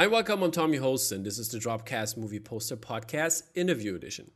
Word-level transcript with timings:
Hi, 0.00 0.06
welcome. 0.06 0.42
I'm 0.42 0.50
Tommy 0.50 0.78
Host, 0.78 1.12
and 1.12 1.26
this 1.26 1.38
is 1.38 1.50
the 1.50 1.58
Dropcast 1.58 2.16
Movie 2.16 2.40
Poster 2.40 2.74
Podcast 2.74 3.42
Interview 3.54 3.94
Edition. 3.94 4.30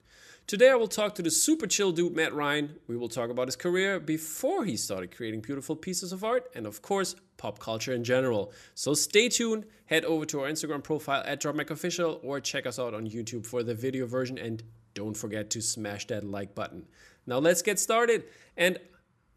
Today, 0.46 0.68
I 0.68 0.74
will 0.74 0.88
talk 0.88 1.14
to 1.14 1.22
the 1.22 1.30
super 1.30 1.66
chill 1.66 1.90
dude 1.90 2.14
Matt 2.14 2.34
Ryan. 2.34 2.76
We 2.86 2.98
will 2.98 3.08
talk 3.08 3.30
about 3.30 3.48
his 3.48 3.56
career 3.56 3.98
before 3.98 4.66
he 4.66 4.76
started 4.76 5.16
creating 5.16 5.40
beautiful 5.40 5.74
pieces 5.74 6.12
of 6.12 6.22
art, 6.22 6.50
and 6.54 6.66
of 6.66 6.82
course, 6.82 7.16
pop 7.38 7.60
culture 7.60 7.94
in 7.94 8.04
general. 8.04 8.52
So 8.74 8.92
stay 8.92 9.30
tuned. 9.30 9.64
Head 9.86 10.04
over 10.04 10.26
to 10.26 10.42
our 10.42 10.50
Instagram 10.50 10.84
profile 10.84 11.22
at 11.24 11.40
DropMacOfficial 11.40 12.22
or 12.22 12.40
check 12.40 12.66
us 12.66 12.78
out 12.78 12.92
on 12.92 13.08
YouTube 13.08 13.46
for 13.46 13.62
the 13.62 13.74
video 13.74 14.04
version, 14.04 14.36
and 14.36 14.62
don't 14.92 15.16
forget 15.16 15.48
to 15.48 15.62
smash 15.62 16.06
that 16.08 16.24
like 16.24 16.54
button. 16.54 16.84
Now 17.26 17.38
let's 17.38 17.62
get 17.62 17.78
started. 17.78 18.24
And 18.58 18.78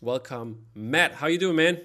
welcome, 0.02 0.66
Matt. 0.76 1.14
How 1.14 1.28
you 1.28 1.38
doing, 1.38 1.56
man? 1.56 1.80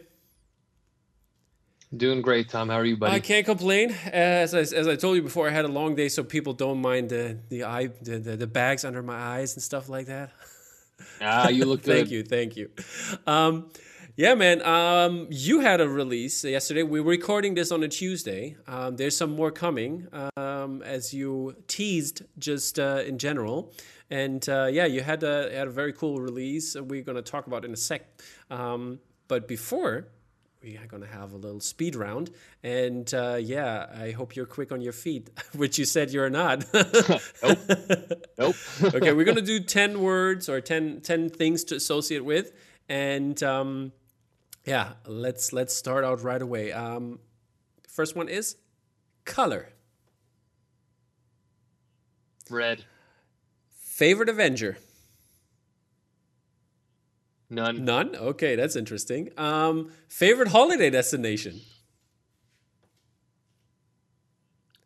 Doing 1.94 2.22
great, 2.22 2.48
Tom. 2.48 2.70
How 2.70 2.76
are 2.76 2.84
you, 2.84 2.96
buddy? 2.96 3.12
I 3.12 3.20
can't 3.20 3.44
complain. 3.44 3.90
As 4.06 4.54
I, 4.54 4.60
as 4.60 4.88
I 4.88 4.96
told 4.96 5.16
you 5.16 5.22
before, 5.22 5.46
I 5.46 5.50
had 5.50 5.66
a 5.66 5.68
long 5.68 5.94
day, 5.94 6.08
so 6.08 6.24
people 6.24 6.54
don't 6.54 6.80
mind 6.80 7.10
the 7.10 7.38
the 7.50 7.64
eye 7.64 7.88
the, 8.00 8.18
the, 8.18 8.36
the 8.36 8.46
bags 8.46 8.84
under 8.84 9.02
my 9.02 9.14
eyes 9.16 9.54
and 9.54 9.62
stuff 9.62 9.88
like 9.88 10.06
that. 10.06 10.30
Ah, 11.20 11.48
you 11.48 11.64
look 11.64 11.82
good. 11.84 11.96
thank 11.96 12.10
you, 12.10 12.22
thank 12.22 12.56
you. 12.56 12.70
Um, 13.26 13.70
yeah, 14.16 14.34
man. 14.34 14.62
Um, 14.62 15.26
you 15.30 15.60
had 15.60 15.80
a 15.80 15.88
release 15.88 16.44
yesterday. 16.44 16.82
We 16.84 17.00
were 17.00 17.10
recording 17.10 17.54
this 17.54 17.72
on 17.72 17.82
a 17.82 17.88
Tuesday. 17.88 18.56
Um, 18.68 18.96
there's 18.96 19.16
some 19.16 19.34
more 19.34 19.50
coming, 19.50 20.06
um, 20.36 20.82
as 20.82 21.12
you 21.12 21.56
teased 21.66 22.22
just 22.38 22.78
uh, 22.78 23.02
in 23.04 23.18
general. 23.18 23.72
And 24.10 24.48
uh, 24.48 24.68
yeah, 24.70 24.86
you 24.86 25.00
had 25.00 25.22
a 25.24 25.50
had 25.54 25.66
a 25.66 25.70
very 25.70 25.92
cool 25.92 26.20
release. 26.20 26.76
We're 26.76 27.02
gonna 27.02 27.22
talk 27.22 27.46
about 27.46 27.64
in 27.64 27.72
a 27.72 27.76
sec. 27.76 28.02
Um, 28.50 29.00
but 29.28 29.48
before 29.48 30.06
we 30.62 30.76
are 30.76 30.86
going 30.86 31.02
to 31.02 31.08
have 31.08 31.32
a 31.32 31.36
little 31.36 31.60
speed 31.60 31.96
round. 31.96 32.30
And 32.62 33.12
uh, 33.12 33.38
yeah, 33.40 33.86
I 33.94 34.12
hope 34.12 34.36
you're 34.36 34.46
quick 34.46 34.70
on 34.72 34.80
your 34.80 34.92
feet, 34.92 35.30
which 35.56 35.78
you 35.78 35.84
said 35.84 36.10
you're 36.10 36.30
not. 36.30 36.64
nope. 36.72 37.58
Nope. 38.38 38.56
okay, 38.82 39.12
we're 39.12 39.24
going 39.24 39.36
to 39.36 39.42
do 39.42 39.60
10 39.60 40.00
words 40.00 40.48
or 40.48 40.60
10, 40.60 41.00
10 41.00 41.30
things 41.30 41.64
to 41.64 41.76
associate 41.76 42.24
with. 42.24 42.52
And 42.88 43.42
um, 43.42 43.92
yeah, 44.64 44.92
let's 45.06 45.52
let's 45.52 45.74
start 45.74 46.04
out 46.04 46.22
right 46.22 46.42
away. 46.42 46.72
Um, 46.72 47.18
first 47.88 48.14
one 48.14 48.28
is 48.28 48.56
color. 49.24 49.70
Red. 52.50 52.84
Favorite 53.80 54.28
Avenger. 54.28 54.78
None. 57.52 57.84
None. 57.84 58.16
Okay, 58.16 58.56
that's 58.56 58.76
interesting. 58.76 59.28
Um, 59.36 59.92
favorite 60.08 60.48
holiday 60.48 60.88
destination. 60.88 61.60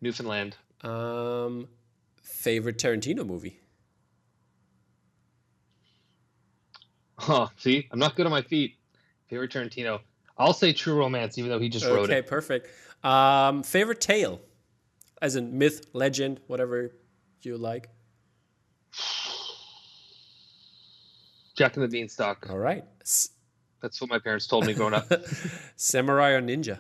Newfoundland. 0.01 0.57
Um, 0.83 1.69
favorite 2.23 2.77
Tarantino 2.77 3.25
movie. 3.25 3.61
Oh, 7.29 7.49
see, 7.57 7.87
I'm 7.93 8.01
not 8.01 8.17
good 8.17 8.27
on 8.27 8.33
my 8.33 8.43
feet. 8.43 8.75
Favorite 9.29 9.53
Tarantino. 9.53 10.01
I'll 10.37 10.53
say 10.53 10.73
True 10.73 10.97
Romance, 10.97 11.39
even 11.39 11.51
though 11.51 11.61
he 11.61 11.69
just 11.69 11.87
wrote 11.87 12.11
it. 12.11 12.13
Okay, 12.13 12.23
perfect. 12.23 12.69
Um, 13.05 13.63
favorite 13.63 14.01
tale, 14.01 14.41
as 15.23 15.37
in 15.37 15.57
myth, 15.57 15.87
legend, 15.93 16.41
whatever 16.49 16.91
you 17.43 17.57
like. 17.57 17.91
Jack 21.57 21.77
and 21.77 21.85
the 21.85 21.89
Beanstalk. 21.89 22.49
All 22.51 22.59
right. 22.59 22.85
That's 23.81 24.01
what 24.01 24.11
my 24.11 24.19
parents 24.19 24.47
told 24.47 24.67
me 24.67 24.75
growing 24.75 24.95
up. 24.95 25.11
Samurai 25.77 26.31
or 26.31 26.43
ninja? 26.43 26.79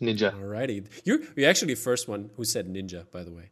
Ninja. 0.00 0.34
Alrighty. 0.34 0.86
You're 1.04 1.20
you're 1.36 1.48
actually 1.48 1.74
the 1.74 1.80
first 1.80 2.08
one 2.08 2.30
who 2.36 2.44
said 2.44 2.66
ninja, 2.72 3.10
by 3.10 3.22
the 3.22 3.32
way. 3.32 3.50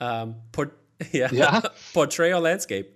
Um, 0.00 0.36
port- 0.52 0.78
yeah. 1.12 1.28
Yeah? 1.30 1.60
Portray 1.94 2.32
or 2.32 2.40
landscape? 2.40 2.90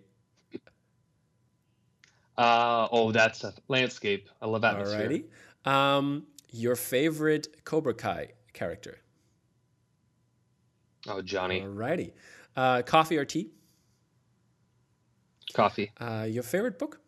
Uh, 2.36 2.86
oh, 2.92 3.10
that's 3.10 3.42
a 3.42 3.52
landscape. 3.66 4.30
I 4.40 4.46
love 4.46 4.64
atmosphere. 4.64 5.24
Alrighty. 5.66 5.70
Um, 5.70 6.26
your 6.50 6.76
favorite 6.76 7.64
Cobra 7.64 7.94
Kai 7.94 8.28
character? 8.52 8.98
Oh, 11.08 11.20
Johnny. 11.20 11.62
Alrighty. 11.62 12.12
Uh, 12.54 12.82
coffee 12.82 13.18
or 13.18 13.24
tea? 13.24 13.50
Coffee. 15.52 15.90
Uh, 16.00 16.26
your 16.28 16.42
favorite 16.42 16.78
book? 16.78 17.00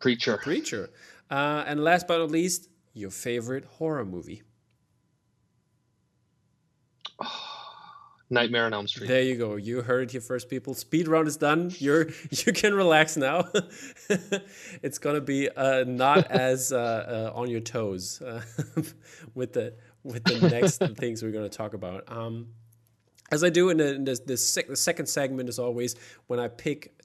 Preacher. 0.00 0.36
Preacher. 0.38 0.90
Uh, 1.30 1.64
and 1.66 1.82
last 1.82 2.06
but 2.06 2.18
not 2.18 2.30
least, 2.30 2.68
your 2.94 3.10
favorite 3.10 3.64
horror 3.64 4.04
movie? 4.04 4.42
Nightmare 8.30 8.66
on 8.66 8.74
Elm 8.74 8.86
Street. 8.86 9.08
There 9.08 9.22
you 9.22 9.36
go. 9.36 9.56
You 9.56 9.80
heard 9.80 10.04
it 10.04 10.12
here 10.12 10.20
first, 10.20 10.50
people. 10.50 10.74
Speed 10.74 11.08
round 11.08 11.28
is 11.28 11.36
done. 11.36 11.72
You're 11.78 12.08
you 12.30 12.52
can 12.52 12.74
relax 12.74 13.16
now. 13.16 13.44
it's 14.82 14.98
gonna 14.98 15.20
be 15.20 15.48
uh, 15.50 15.84
not 15.84 16.26
as 16.30 16.72
uh, 16.72 17.30
uh, 17.34 17.38
on 17.38 17.50
your 17.50 17.60
toes 17.60 18.20
uh, 18.20 18.42
with 19.34 19.54
the 19.54 19.74
with 20.02 20.24
the 20.24 20.48
next 20.48 20.78
things 20.96 21.22
we're 21.22 21.32
gonna 21.32 21.48
talk 21.48 21.74
about. 21.74 22.04
Um, 22.08 22.48
as 23.30 23.44
I 23.44 23.50
do 23.50 23.70
in 23.70 23.76
the, 23.76 23.94
in 23.94 24.04
the, 24.04 24.18
the, 24.26 24.36
sec- 24.36 24.68
the 24.68 24.76
second 24.76 25.06
segment, 25.06 25.48
is 25.48 25.58
always 25.58 25.96
when 26.26 26.38
I 26.38 26.48
pick 26.48 26.98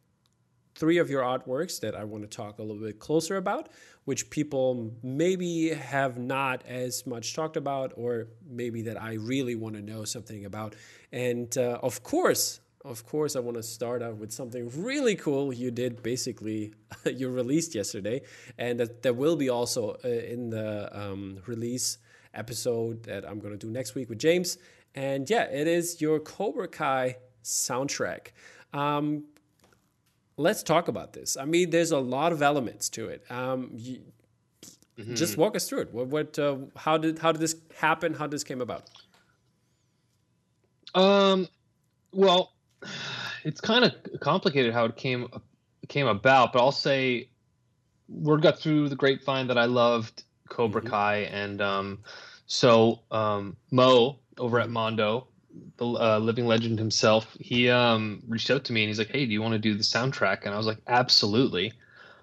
three 0.75 0.97
of 0.97 1.09
your 1.09 1.21
artworks 1.21 1.79
that 1.81 1.95
I 1.95 2.03
want 2.03 2.23
to 2.23 2.35
talk 2.35 2.59
a 2.59 2.61
little 2.61 2.81
bit 2.81 2.99
closer 2.99 3.37
about, 3.37 3.69
which 4.05 4.29
people 4.29 4.91
maybe 5.03 5.69
have 5.69 6.17
not 6.17 6.63
as 6.67 7.05
much 7.05 7.35
talked 7.35 7.57
about, 7.57 7.93
or 7.95 8.27
maybe 8.49 8.81
that 8.83 9.01
I 9.01 9.13
really 9.13 9.55
want 9.55 9.75
to 9.75 9.81
know 9.81 10.03
something 10.03 10.45
about. 10.45 10.75
And 11.11 11.55
uh, 11.57 11.79
of 11.83 12.03
course, 12.03 12.59
of 12.83 13.05
course, 13.05 13.35
I 13.37 13.39
want 13.39 13.55
to 13.55 13.63
start 13.63 14.01
out 14.01 14.17
with 14.17 14.31
something 14.31 14.69
really 14.75 15.15
cool 15.15 15.53
you 15.53 15.71
did 15.71 16.03
basically, 16.03 16.73
you 17.05 17.29
released 17.29 17.75
yesterday, 17.75 18.21
and 18.57 18.79
that, 18.79 19.03
that 19.03 19.15
will 19.15 19.35
be 19.35 19.49
also 19.49 19.95
uh, 20.03 20.07
in 20.07 20.49
the 20.49 20.89
um, 20.91 21.39
release 21.45 21.97
episode 22.33 23.03
that 23.03 23.29
I'm 23.29 23.39
going 23.39 23.57
to 23.57 23.65
do 23.65 23.71
next 23.71 23.95
week 23.95 24.09
with 24.09 24.19
James. 24.19 24.57
And 24.95 25.29
yeah, 25.29 25.43
it 25.43 25.67
is 25.67 26.01
your 26.01 26.19
Cobra 26.19 26.67
Kai 26.67 27.17
soundtrack. 27.43 28.27
Um, 28.73 29.25
let's 30.37 30.63
talk 30.63 30.87
about 30.87 31.13
this. 31.13 31.35
I 31.37 31.45
mean, 31.45 31.69
there's 31.71 31.91
a 31.91 31.99
lot 31.99 32.31
of 32.31 32.41
elements 32.41 32.89
to 32.89 33.07
it. 33.07 33.23
Um, 33.31 33.71
you, 33.73 34.01
Mm-hmm. 34.97 35.15
Just 35.15 35.37
walk 35.37 35.55
us 35.55 35.67
through 35.67 35.79
it. 35.81 35.93
What, 35.93 36.07
what 36.07 36.37
uh, 36.37 36.57
how 36.75 36.97
did 36.97 37.17
how 37.17 37.31
did 37.31 37.41
this 37.41 37.55
happen? 37.75 38.13
How 38.13 38.25
did 38.25 38.31
this 38.31 38.43
came 38.43 38.61
about? 38.61 38.83
Um, 40.93 41.47
well, 42.11 42.53
it's 43.43 43.59
kind 43.59 43.85
of 43.85 44.19
complicated 44.19 44.71
how 44.71 44.85
it 44.85 44.95
came 44.95 45.27
came 45.89 46.05
about, 46.05 46.53
but 46.53 46.59
I'll 46.59 46.71
say 46.71 47.29
word 48.07 48.43
got 48.43 48.59
through 48.59 48.89
the 48.89 48.95
grapevine 48.95 49.47
that 49.47 49.57
I 49.57 49.65
loved 49.65 50.23
Cobra 50.49 50.81
Mhm. 50.81 50.89
Kai, 50.89 51.15
and 51.31 51.59
um, 51.59 51.99
so 52.45 52.99
um, 53.09 53.57
Mo 53.71 54.19
over 54.37 54.59
at 54.59 54.69
Mondo, 54.69 55.27
the 55.77 55.85
uh, 55.85 56.19
living 56.19 56.47
legend 56.47 56.79
himself, 56.79 57.35
he 57.39 57.69
um, 57.69 58.21
reached 58.27 58.49
out 58.49 58.63
to 58.65 58.73
me 58.73 58.83
and 58.83 58.89
he's 58.89 58.99
like, 58.99 59.11
"Hey, 59.11 59.25
do 59.25 59.33
you 59.33 59.41
want 59.41 59.53
to 59.53 59.59
do 59.59 59.75
the 59.75 59.83
soundtrack?" 59.83 60.39
And 60.43 60.53
I 60.53 60.57
was 60.57 60.67
like, 60.67 60.79
"Absolutely." 60.87 61.71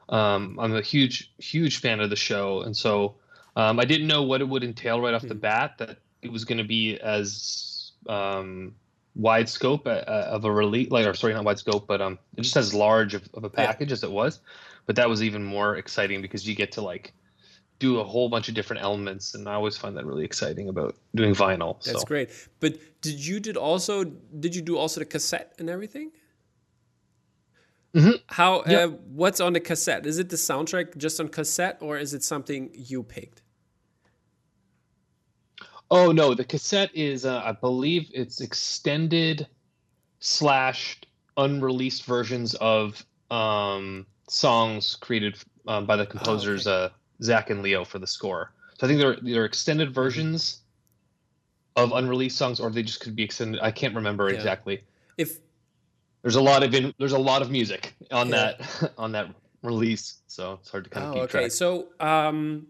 Um, 0.09 0.59
I'm 0.61 0.75
a 0.75 0.83
huge 0.83 1.31
huge 1.39 1.79
fan 1.79 2.01
of 2.01 2.11
the 2.11 2.17
show, 2.17 2.63
and 2.63 2.77
so 2.77 3.17
um, 3.57 3.79
I 3.81 3.85
didn't 3.85 4.09
know 4.09 4.23
what 4.25 4.41
it 4.41 4.49
would 4.49 4.65
entail 4.65 5.01
right 5.01 5.15
off 5.15 5.29
the 5.29 5.35
Mhm. 5.35 5.41
bat. 5.41 5.73
That 5.79 5.99
it 6.23 6.33
was 6.33 6.45
going 6.45 6.59
to 6.59 6.65
be 6.65 6.99
as 7.01 7.93
um, 8.09 8.75
wide 9.15 9.49
scope 9.49 9.87
uh, 9.87 10.03
of 10.07 10.45
a 10.45 10.53
release, 10.53 10.91
like 10.91 11.07
or 11.07 11.15
sorry, 11.15 11.35
not 11.35 11.45
wide 11.45 11.59
scope, 11.59 11.87
but 11.87 12.01
um, 12.01 12.19
just 12.41 12.57
as 12.57 12.75
large 12.75 13.15
of, 13.15 13.29
of 13.35 13.45
a 13.45 13.51
Yeah. 13.57 13.69
package 13.69 13.93
as 13.93 14.03
it 14.03 14.11
was. 14.11 14.41
But 14.87 14.97
that 14.97 15.09
was 15.09 15.23
even 15.23 15.45
more 15.45 15.77
exciting 15.77 16.23
because 16.23 16.47
you 16.47 16.55
get 16.55 16.73
to 16.73 16.83
like 16.83 17.15
do 17.81 17.99
a 17.99 18.05
whole 18.05 18.29
bunch 18.29 18.49
of 18.49 18.55
different 18.55 18.83
elements, 18.83 19.35
and 19.35 19.49
I 19.49 19.55
always 19.55 19.77
find 19.77 19.97
that 19.97 20.07
really 20.07 20.25
exciting 20.25 20.69
about 20.69 20.95
doing 21.17 21.35
vinyl. 21.35 21.83
That's 21.83 22.01
so. 22.01 22.07
great. 22.07 22.31
But 22.61 22.79
did 23.01 23.19
you 23.27 23.41
did 23.41 23.57
also 23.57 24.05
did 24.05 24.55
you 24.55 24.63
do 24.63 24.77
also 24.79 25.01
the 25.01 25.07
cassette 25.07 25.55
and 25.59 25.69
everything? 25.69 26.13
Mhm. 27.95 28.21
How 28.29 28.63
Yeah. 28.67 28.85
uh, 28.85 28.89
what's 28.89 29.41
on 29.41 29.55
the 29.55 29.61
cassette? 29.61 30.07
Is 30.07 30.19
it 30.19 30.29
the 30.29 30.37
soundtrack 30.37 30.97
just 30.97 31.19
on 31.19 31.29
cassette, 31.29 31.79
or 31.81 31.99
is 31.99 32.15
it 32.15 32.23
something 32.23 32.71
you 32.75 33.03
picked? 33.03 33.43
Oh 35.91 36.13
no, 36.13 36.35
the 36.35 36.45
cassette 36.45 36.91
is 36.95 37.25
uh, 37.25 37.43
I 37.45 37.53
believe 37.53 38.11
it's 38.13 38.41
extended 38.41 39.49
slash 40.21 41.01
unreleased 41.37 42.05
versions 42.05 42.55
of 42.57 43.05
um, 43.31 44.07
songs 44.29 44.97
created 45.01 45.37
um, 45.67 45.87
by 45.87 45.97
the 45.97 46.07
composers 46.07 46.67
uh, 46.67 46.91
Zach 47.23 47.51
and 47.51 47.63
Leo 47.63 47.85
for 47.85 47.99
the 47.99 48.07
score. 48.07 48.53
So 48.79 48.87
I 48.87 48.89
think 48.89 49.01
they're 49.01 49.17
they're 49.23 49.45
extended 49.45 49.93
versions 49.95 50.61
of 51.77 51.93
unreleased 51.93 52.37
songs, 52.37 52.61
or 52.61 52.71
they 52.71 52.83
just 52.83 53.01
could 53.01 53.15
be 53.15 53.23
extended. 53.23 53.61
I 53.63 53.71
can't 53.71 53.95
remember 53.95 54.29
Yeah. 54.29 54.37
exactly. 54.37 54.83
If 55.17 55.39
There's 56.23 56.37
a 56.37 56.43
lot 56.43 56.63
of 56.63 56.75
in, 56.75 56.93
there's 56.99 57.13
a 57.13 57.19
lot 57.19 57.43
of 57.43 57.51
music 57.51 57.95
on 58.11 58.29
Yeah. 58.29 58.55
that 58.59 58.93
on 58.99 59.13
that 59.13 59.29
release, 59.63 60.21
so 60.27 60.55
it's 60.55 60.71
hard 60.71 60.85
to 60.85 60.91
kind 60.91 61.05
of 61.07 61.11
Oh, 61.11 61.15
keep 61.15 61.23
okay. 61.25 61.41
track. 61.49 61.53
So, 61.53 61.89
um, 62.01 62.67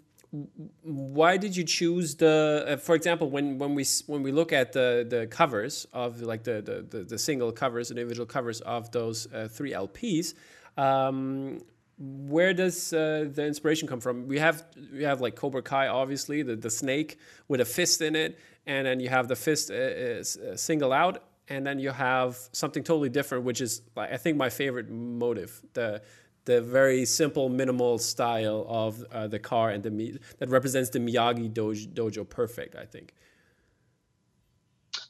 why 0.83 1.37
did 1.37 1.57
you 1.57 1.65
choose 1.65 2.15
the? 2.17 2.65
Uh, 2.67 2.77
for 2.77 2.95
example, 2.95 3.31
when 3.31 3.59
when 3.59 3.75
we 3.75 3.85
when 4.07 4.23
we 4.23 4.31
look 4.33 4.53
at 4.53 4.73
the 4.73 5.07
the 5.09 5.27
covers 5.27 5.87
of 5.93 6.21
like 6.23 6.45
the 6.45 6.63
the, 6.63 6.83
the, 6.99 7.05
the 7.05 7.19
single 7.19 7.51
covers, 7.53 7.91
and 7.91 7.99
individual 7.99 8.27
covers 8.27 8.61
of 8.63 8.91
those 8.93 9.27
uh, 9.33 9.49
three 9.51 9.73
LPs. 9.73 10.35
Um, 10.77 11.61
where 12.01 12.55
does 12.55 12.95
uh, 12.95 13.29
the 13.31 13.45
inspiration 13.45 13.87
come 13.87 14.01
from? 14.01 14.27
We 14.27 14.39
have 14.39 14.65
we 14.93 15.03
have 15.03 15.21
like 15.21 15.37
Cobra 15.37 15.61
Kai, 15.61 15.89
obviously 15.89 16.43
the, 16.43 16.57
the 16.57 16.71
snake 16.71 17.19
with 17.47 17.61
a 17.61 17.65
fist 17.67 18.01
in 18.01 18.17
it, 18.17 18.39
and 18.67 18.87
then 18.87 19.01
you 19.01 19.11
have 19.11 19.29
the 19.29 19.37
fist 19.37 19.71
uh, 19.71 19.75
uh, 19.75 20.57
single 20.57 20.95
out, 20.95 21.25
and 21.49 21.67
then 21.67 21.79
you 21.79 21.91
have 21.91 22.39
something 22.53 22.83
totally 22.83 23.11
different, 23.11 23.45
which 23.45 23.61
is 23.61 23.83
like 23.97 24.11
I 24.13 24.17
think 24.17 24.39
my 24.39 24.49
favorite 24.49 24.89
motive 24.89 25.61
the 25.75 26.01
the 26.47 26.63
very 26.63 27.05
simple 27.05 27.51
minimal 27.51 27.99
style 27.99 28.65
of 28.67 29.05
uh, 29.13 29.29
the 29.29 29.39
car 29.39 29.69
and 29.69 29.83
the 29.83 30.19
that 30.39 30.49
represents 30.49 30.89
the 30.89 31.01
Miyagi 31.01 31.53
dojo, 31.53 31.87
dojo 31.93 32.27
perfect. 32.27 32.77
I 32.77 32.87
think. 32.87 33.13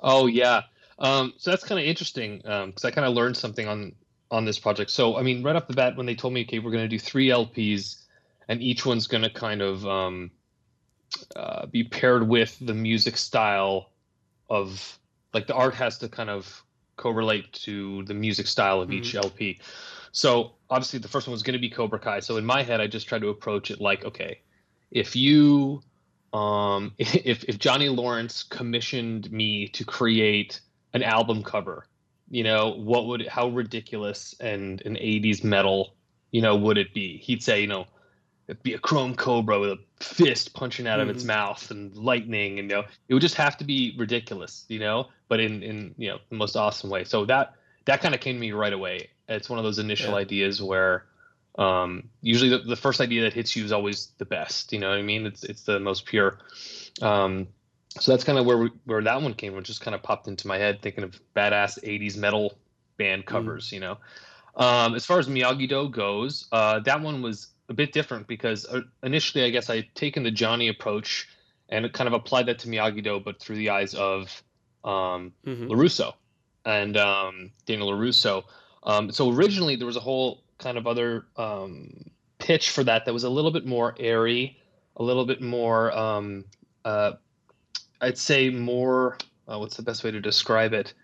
Oh 0.01 0.27
yeah. 0.27 0.63
Um, 0.99 1.35
so 1.39 1.51
that's 1.51 1.65
kind 1.65 1.81
of 1.81 1.87
interesting 1.87 2.39
because 2.39 2.85
I 2.85 2.91
kind 2.91 3.07
of 3.07 3.15
learned 3.15 3.37
something 3.37 3.69
on 3.69 3.95
on 4.31 4.45
this 4.45 4.59
project. 4.59 4.91
So 4.91 5.17
I 5.17 5.23
mean, 5.23 5.43
right 5.43 5.57
off 5.57 5.67
the 5.67 5.75
bat, 5.75 5.97
when 5.97 6.07
they 6.07 6.15
told 6.15 6.35
me, 6.35 6.43
okay, 6.43 6.59
we're 6.59 6.71
going 6.71 6.85
to 6.85 6.89
do 6.89 6.99
three 6.99 7.29
LPs, 7.29 8.05
and 8.49 8.63
each 8.63 8.87
one's 8.87 9.07
going 9.07 9.23
to 9.23 9.31
kind 9.31 9.63
of 9.63 9.87
um, 9.87 10.31
uh, 11.37 11.67
be 11.67 11.85
paired 11.85 12.27
with 12.27 12.57
the 12.61 12.75
music 12.75 13.17
style 13.17 13.91
of 14.49 14.99
like 15.33 15.47
the 15.47 15.55
art 15.55 15.75
has 15.75 15.99
to 15.99 16.09
kind 16.09 16.31
of 16.31 16.63
correlate 16.97 17.53
to 17.53 18.05
the 18.05 18.15
music 18.15 18.47
style 18.47 18.81
of 18.81 18.93
each 18.93 19.15
LP. 19.15 19.59
So 20.13 20.55
obviously, 20.69 20.99
the 20.99 21.09
first 21.09 21.27
one 21.27 21.33
was 21.33 21.43
going 21.43 21.55
to 21.55 21.61
be 21.61 21.71
Cobra 21.71 21.99
Kai. 21.99 22.21
So 22.21 22.37
in 22.37 22.45
my 22.45 22.63
head, 22.63 22.81
I 22.81 22.87
just 22.87 23.09
tried 23.09 23.23
to 23.23 23.29
approach 23.29 23.71
it 23.71 23.81
like, 23.81 24.05
okay, 24.05 24.41
if 24.91 25.17
you 25.17 25.83
um, 26.33 26.93
if 26.99 27.45
if 27.45 27.59
Johnny 27.59 27.89
Lawrence 27.89 28.43
commissioned 28.43 29.31
me 29.33 29.69
to 29.69 29.85
create 29.85 30.61
an 30.93 31.03
album 31.03 31.43
cover, 31.43 31.87
you 32.31 32.45
know, 32.45 32.71
what 32.77 33.07
would 33.07 33.27
how 33.29 33.49
ridiculous 33.49 34.35
and 34.41 34.83
an 34.87 34.97
80s 34.97 35.45
metal, 35.45 35.97
you 36.33 36.43
know, 36.43 36.57
would 36.57 36.79
it 36.79 36.93
be? 36.95 37.19
He'd 37.19 37.43
say, 37.43 37.61
you 37.61 37.67
know, 37.69 37.87
it'd 38.49 38.63
be 38.63 38.75
a 38.75 38.79
chrome 38.79 39.15
cobra 39.15 39.61
with 39.61 39.71
a 39.73 39.79
fist 40.03 40.55
punching 40.55 40.87
out 40.87 41.01
of 41.01 41.09
its 41.09 41.25
Mhm. 41.25 41.27
mouth 41.27 41.71
and 41.71 41.95
lightning 41.97 42.59
and 42.59 42.71
you 42.71 42.77
know, 42.77 42.85
it 43.09 43.15
would 43.15 43.23
just 43.23 43.37
have 43.37 43.57
to 43.59 43.65
be 43.65 43.95
ridiculous, 43.99 44.65
you 44.69 44.79
know, 44.81 45.07
but 45.29 45.41
in 45.41 45.63
in 45.63 45.95
you 45.99 46.09
know, 46.11 46.19
the 46.31 46.37
most 46.37 46.57
awesome 46.57 46.91
way. 46.91 47.05
So 47.05 47.25
that 47.27 47.55
that 47.87 48.01
kind 48.01 48.15
of 48.15 48.21
came 48.21 48.37
to 48.37 48.41
me 48.41 48.53
right 48.53 48.73
away. 48.73 49.09
It's 49.29 49.51
one 49.51 49.59
of 49.59 49.65
those 49.65 49.79
initial 49.79 50.15
Yeah. 50.15 50.17
ideas 50.17 50.63
where 50.63 51.07
um 51.59 52.09
usually 52.23 52.51
the, 52.51 52.59
the 52.59 52.77
first 52.77 53.01
idea 53.01 53.23
that 53.23 53.35
hits 53.35 53.57
you 53.57 53.65
is 53.65 53.73
always 53.73 54.13
the 54.19 54.25
best 54.25 54.73
you 54.73 54.79
know 54.79 54.91
what 54.91 54.99
i 54.99 55.03
mean 55.03 55.27
it's 55.27 55.43
it's 55.43 55.65
the 55.65 55.81
most 55.81 56.07
pure 56.07 56.39
um 57.03 57.49
so 57.99 58.13
that's 58.13 58.25
kind 58.25 58.39
of 58.39 58.47
where 58.47 58.59
we, 58.59 58.71
where 58.85 59.03
that 59.03 59.21
one 59.21 59.35
came 59.35 59.55
from 59.55 59.65
just 59.65 59.81
kind 59.81 59.95
of 59.95 60.03
popped 60.03 60.29
into 60.29 60.47
my 60.47 60.59
head 60.59 60.81
thinking 60.83 61.05
of 61.05 61.21
badass 61.35 61.83
80s 61.83 62.17
metal 62.17 62.59
band 62.97 63.27
covers 63.27 63.73
you 63.73 63.81
know 63.81 63.99
um 64.57 64.95
as 64.95 65.05
far 65.07 65.19
as 65.19 65.29
miyagi 65.29 65.69
do 65.69 65.89
goes 65.89 66.47
uh 66.53 66.81
that 66.81 67.01
one 67.01 67.23
was 67.23 67.49
a 67.69 67.75
bit 67.75 67.93
different 67.93 68.27
because 68.27 68.67
uh, 68.67 68.83
initially 69.03 69.45
i 69.45 69.51
guess 69.51 69.71
i 69.71 69.77
had 69.77 69.95
taken 69.95 70.23
the 70.23 70.31
johnny 70.31 70.69
approach 70.69 71.29
and 71.69 71.93
kind 71.93 72.09
of 72.09 72.15
applied 72.15 72.47
that 72.47 72.59
to 72.61 72.69
miyagi 72.69 73.03
do 73.03 73.21
but 73.21 73.41
through 73.41 73.57
the 73.57 73.71
eyes 73.71 73.95
of 73.95 74.43
um 74.85 75.33
Mhm. 75.47 75.69
LaRusso 75.69 76.15
and 76.65 76.97
um, 76.97 77.51
Daniel 77.67 77.91
LaRusso. 77.91 78.45
Um, 78.83 79.11
so 79.11 79.31
originally 79.31 79.77
there 79.77 79.87
was 79.87 79.97
a 79.97 80.01
whole 80.01 80.43
kind 80.59 80.79
of 80.79 80.87
other 80.87 81.27
um, 81.37 82.11
pitch 82.39 82.71
for 82.71 82.85
that 82.85 83.05
that 83.05 83.13
was 83.13 83.25
a 83.25 83.31
little 83.31 83.51
bit 83.51 83.67
more 83.67 83.95
airy, 83.99 84.59
a 84.97 85.03
little 85.03 85.27
bit 85.27 85.41
more, 85.43 85.93
um, 85.97 86.45
uh, 86.85 87.13
I'd 88.01 88.19
say 88.19 88.51
more, 88.51 89.19
uh, 89.49 89.59
what's 89.59 89.77
the 89.77 89.83
best 89.83 90.05
way 90.05 90.11
to 90.11 90.21
describe 90.21 90.73
it? 90.73 90.95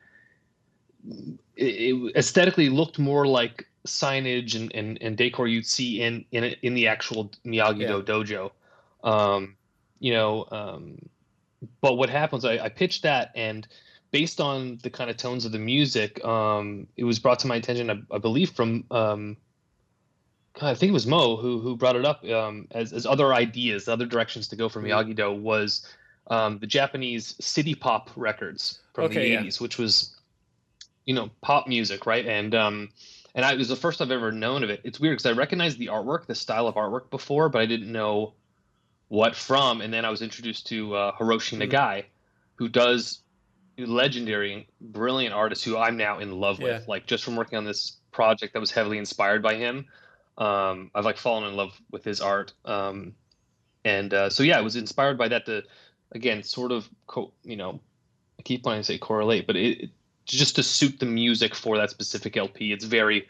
It, 1.56 1.64
it 1.64 2.16
aesthetically 2.16 2.68
looked 2.68 2.98
more 2.98 3.26
like 3.26 3.66
signage 3.86 4.56
and, 4.56 4.74
and, 4.74 4.98
and 5.00 5.16
decor 5.16 5.46
you'd 5.46 5.66
see 5.66 6.02
in, 6.02 6.24
in, 6.32 6.44
in 6.62 6.74
the 6.74 6.88
actual 6.88 7.30
Miyagi-Do 7.44 8.02
dojo. 8.02 8.50
Um, 9.04 9.56
you 10.00 10.12
know, 10.12 10.46
um, 10.50 10.98
but 11.80 11.94
what 11.94 12.10
happens, 12.10 12.44
I, 12.44 12.58
I 12.58 12.68
pitched 12.68 13.02
that 13.02 13.30
and 13.34 13.66
based 14.10 14.40
on 14.40 14.78
the 14.82 14.90
kind 14.90 15.10
of 15.10 15.16
tones 15.16 15.44
of 15.44 15.52
the 15.52 15.58
music, 15.58 16.24
um, 16.24 16.86
it 16.96 17.04
was 17.04 17.18
brought 17.18 17.38
to 17.40 17.46
my 17.46 17.56
attention, 17.56 17.90
I, 17.90 18.14
I 18.14 18.18
believe, 18.18 18.50
from 18.50 18.84
um, 18.90 19.36
God, 20.58 20.70
I 20.70 20.74
think 20.74 20.90
it 20.90 20.94
was 20.94 21.06
Mo 21.06 21.36
who 21.36 21.60
who 21.60 21.76
brought 21.76 21.96
it 21.96 22.04
up 22.04 22.24
um, 22.24 22.66
as 22.70 22.92
as 22.92 23.04
other 23.04 23.34
ideas, 23.34 23.88
other 23.88 24.06
directions 24.06 24.48
to 24.48 24.56
go 24.56 24.68
for 24.68 24.80
Miyagi 24.80 25.14
Do 25.14 25.32
was 25.32 25.86
um, 26.28 26.58
the 26.58 26.66
Japanese 26.66 27.34
city 27.40 27.74
pop 27.74 28.10
records 28.16 28.80
from 28.94 29.04
Okay, 29.04 29.22
the 29.22 29.28
yeah. 29.28 29.42
'80s, 29.42 29.60
which 29.60 29.78
was 29.78 30.16
you 31.04 31.14
know 31.14 31.30
pop 31.40 31.66
music, 31.68 32.06
right? 32.06 32.26
And 32.26 32.54
um, 32.54 32.88
and 33.34 33.44
I, 33.44 33.52
it 33.52 33.58
was 33.58 33.68
the 33.68 33.76
first 33.76 34.00
I've 34.00 34.10
ever 34.10 34.32
known 34.32 34.64
of 34.64 34.70
it. 34.70 34.80
It's 34.84 34.98
weird 34.98 35.18
because 35.18 35.26
I 35.26 35.32
recognized 35.32 35.78
the 35.78 35.86
artwork, 35.88 36.26
the 36.26 36.34
style 36.34 36.66
of 36.66 36.74
artwork 36.74 37.10
before, 37.10 37.48
but 37.48 37.60
I 37.60 37.66
didn't 37.66 37.92
know 37.92 38.34
what 39.08 39.36
from. 39.36 39.80
And 39.80 39.92
then 39.92 40.04
I 40.04 40.10
was 40.10 40.22
introduced 40.22 40.66
to 40.68 40.94
uh, 40.96 41.12
Hiroshi 41.16 41.58
Mhm. 41.58 41.70
Nagai, 41.70 42.04
who 42.56 42.68
does 42.68 43.20
legendary, 43.78 44.66
brilliant 44.80 45.34
artist 45.34 45.64
who 45.64 45.76
I'm 45.76 45.96
now 45.96 46.18
in 46.18 46.32
love 46.32 46.58
with. 46.58 46.80
Yeah. 46.80 46.88
Like 46.88 47.06
just 47.06 47.24
from 47.24 47.36
working 47.36 47.58
on 47.58 47.64
this 47.64 47.98
project 48.10 48.54
that 48.54 48.60
was 48.60 48.70
heavily 48.70 48.98
inspired 48.98 49.42
by 49.42 49.54
him, 49.54 49.84
um, 50.38 50.90
I've 50.94 51.04
like 51.04 51.18
fallen 51.18 51.44
in 51.44 51.56
love 51.56 51.78
with 51.90 52.02
his 52.04 52.20
art. 52.20 52.54
Um, 52.64 53.14
and 53.84 54.12
uh, 54.14 54.30
so 54.30 54.42
yeah, 54.42 54.58
I 54.58 54.62
was 54.62 54.76
inspired 54.76 55.18
by 55.18 55.28
that 55.28 55.44
to 55.46 55.62
again 56.12 56.42
sort 56.42 56.72
of 56.72 56.88
co- 57.06 57.32
you 57.44 57.56
know 57.56 57.80
I 58.38 58.42
keep 58.42 58.64
wanting 58.64 58.80
to 58.80 58.84
say 58.84 58.98
correlate, 58.98 59.46
but 59.46 59.56
it, 59.56 59.80
it 59.80 59.90
just 60.24 60.56
to 60.56 60.62
suit 60.62 60.98
the 60.98 61.06
music 61.06 61.54
for 61.54 61.76
that 61.76 61.90
specific 61.90 62.36
LP. 62.36 62.72
It's 62.72 62.84
very 62.84 63.28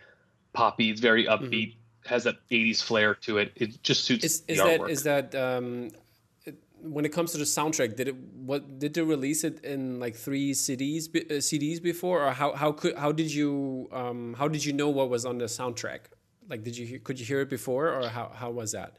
poppy. 0.52 0.90
It's 0.90 1.00
very 1.00 1.26
upbeat. 1.26 1.76
Has 2.06 2.24
that 2.24 2.36
'80s 2.50 2.82
flair 2.82 3.14
to 3.16 3.38
it. 3.38 3.52
It 3.56 3.82
just 3.82 4.04
suits 4.04 4.24
Is 4.24 4.40
the 4.42 4.52
is 4.52 4.58
that 4.58 4.80
artwork. 4.80 4.90
is 4.90 5.02
that 5.02 5.34
um, 5.34 5.90
when 6.80 7.04
it 7.04 7.12
comes 7.12 7.32
to 7.32 7.38
the 7.38 7.44
soundtrack? 7.44 7.96
Did 7.96 8.08
it 8.08 8.16
what 8.16 8.78
did 8.78 8.94
they 8.94 9.02
release 9.02 9.44
it 9.44 9.64
in 9.64 9.98
like 9.98 10.14
three 10.14 10.52
CDs 10.52 11.08
uh, 11.08 11.34
CDs 11.34 11.82
before, 11.82 12.24
or 12.24 12.32
how 12.32 12.52
how 12.52 12.72
could 12.72 12.96
how 12.96 13.12
did 13.12 13.32
you 13.32 13.88
um, 13.92 14.34
how 14.38 14.48
did 14.48 14.64
you 14.64 14.72
know 14.72 14.88
what 14.88 15.10
was 15.10 15.24
on 15.24 15.38
the 15.38 15.46
soundtrack? 15.46 16.00
Like, 16.48 16.62
did 16.62 16.76
you 16.76 17.00
could 17.00 17.18
you 17.18 17.26
hear 17.26 17.40
it 17.40 17.50
before, 17.50 17.88
or 17.88 18.08
how 18.08 18.30
how 18.34 18.50
was 18.50 18.72
that? 18.72 18.98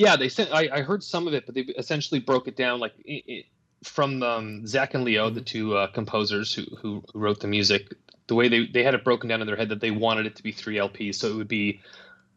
Yeah, 0.00 0.16
they 0.16 0.30
sent. 0.30 0.50
I, 0.50 0.66
I 0.72 0.80
heard 0.80 1.02
some 1.04 1.28
of 1.28 1.34
it, 1.34 1.44
but 1.44 1.54
they 1.54 1.60
essentially 1.60 2.20
broke 2.20 2.48
it 2.48 2.56
down 2.56 2.80
like 2.80 2.94
i 3.06 3.22
i 3.28 3.44
from 3.84 4.22
um, 4.22 4.66
Zach 4.66 4.94
and 4.94 5.04
Leo, 5.04 5.28
the 5.28 5.42
two 5.42 5.76
uh, 5.76 5.88
composers 5.88 6.54
who, 6.54 6.64
who 6.80 7.04
who 7.12 7.18
wrote 7.18 7.40
the 7.40 7.48
music. 7.48 7.92
The 8.26 8.34
way 8.34 8.48
they 8.48 8.66
they 8.66 8.82
had 8.82 8.94
it 8.94 9.04
broken 9.04 9.28
down 9.28 9.42
in 9.42 9.46
their 9.46 9.56
head 9.56 9.68
that 9.68 9.82
they 9.82 9.90
wanted 9.90 10.24
it 10.24 10.36
to 10.36 10.42
be 10.42 10.52
three 10.52 10.76
LPs, 10.76 11.16
so 11.16 11.28
it 11.28 11.34
would 11.34 11.48
be, 11.48 11.82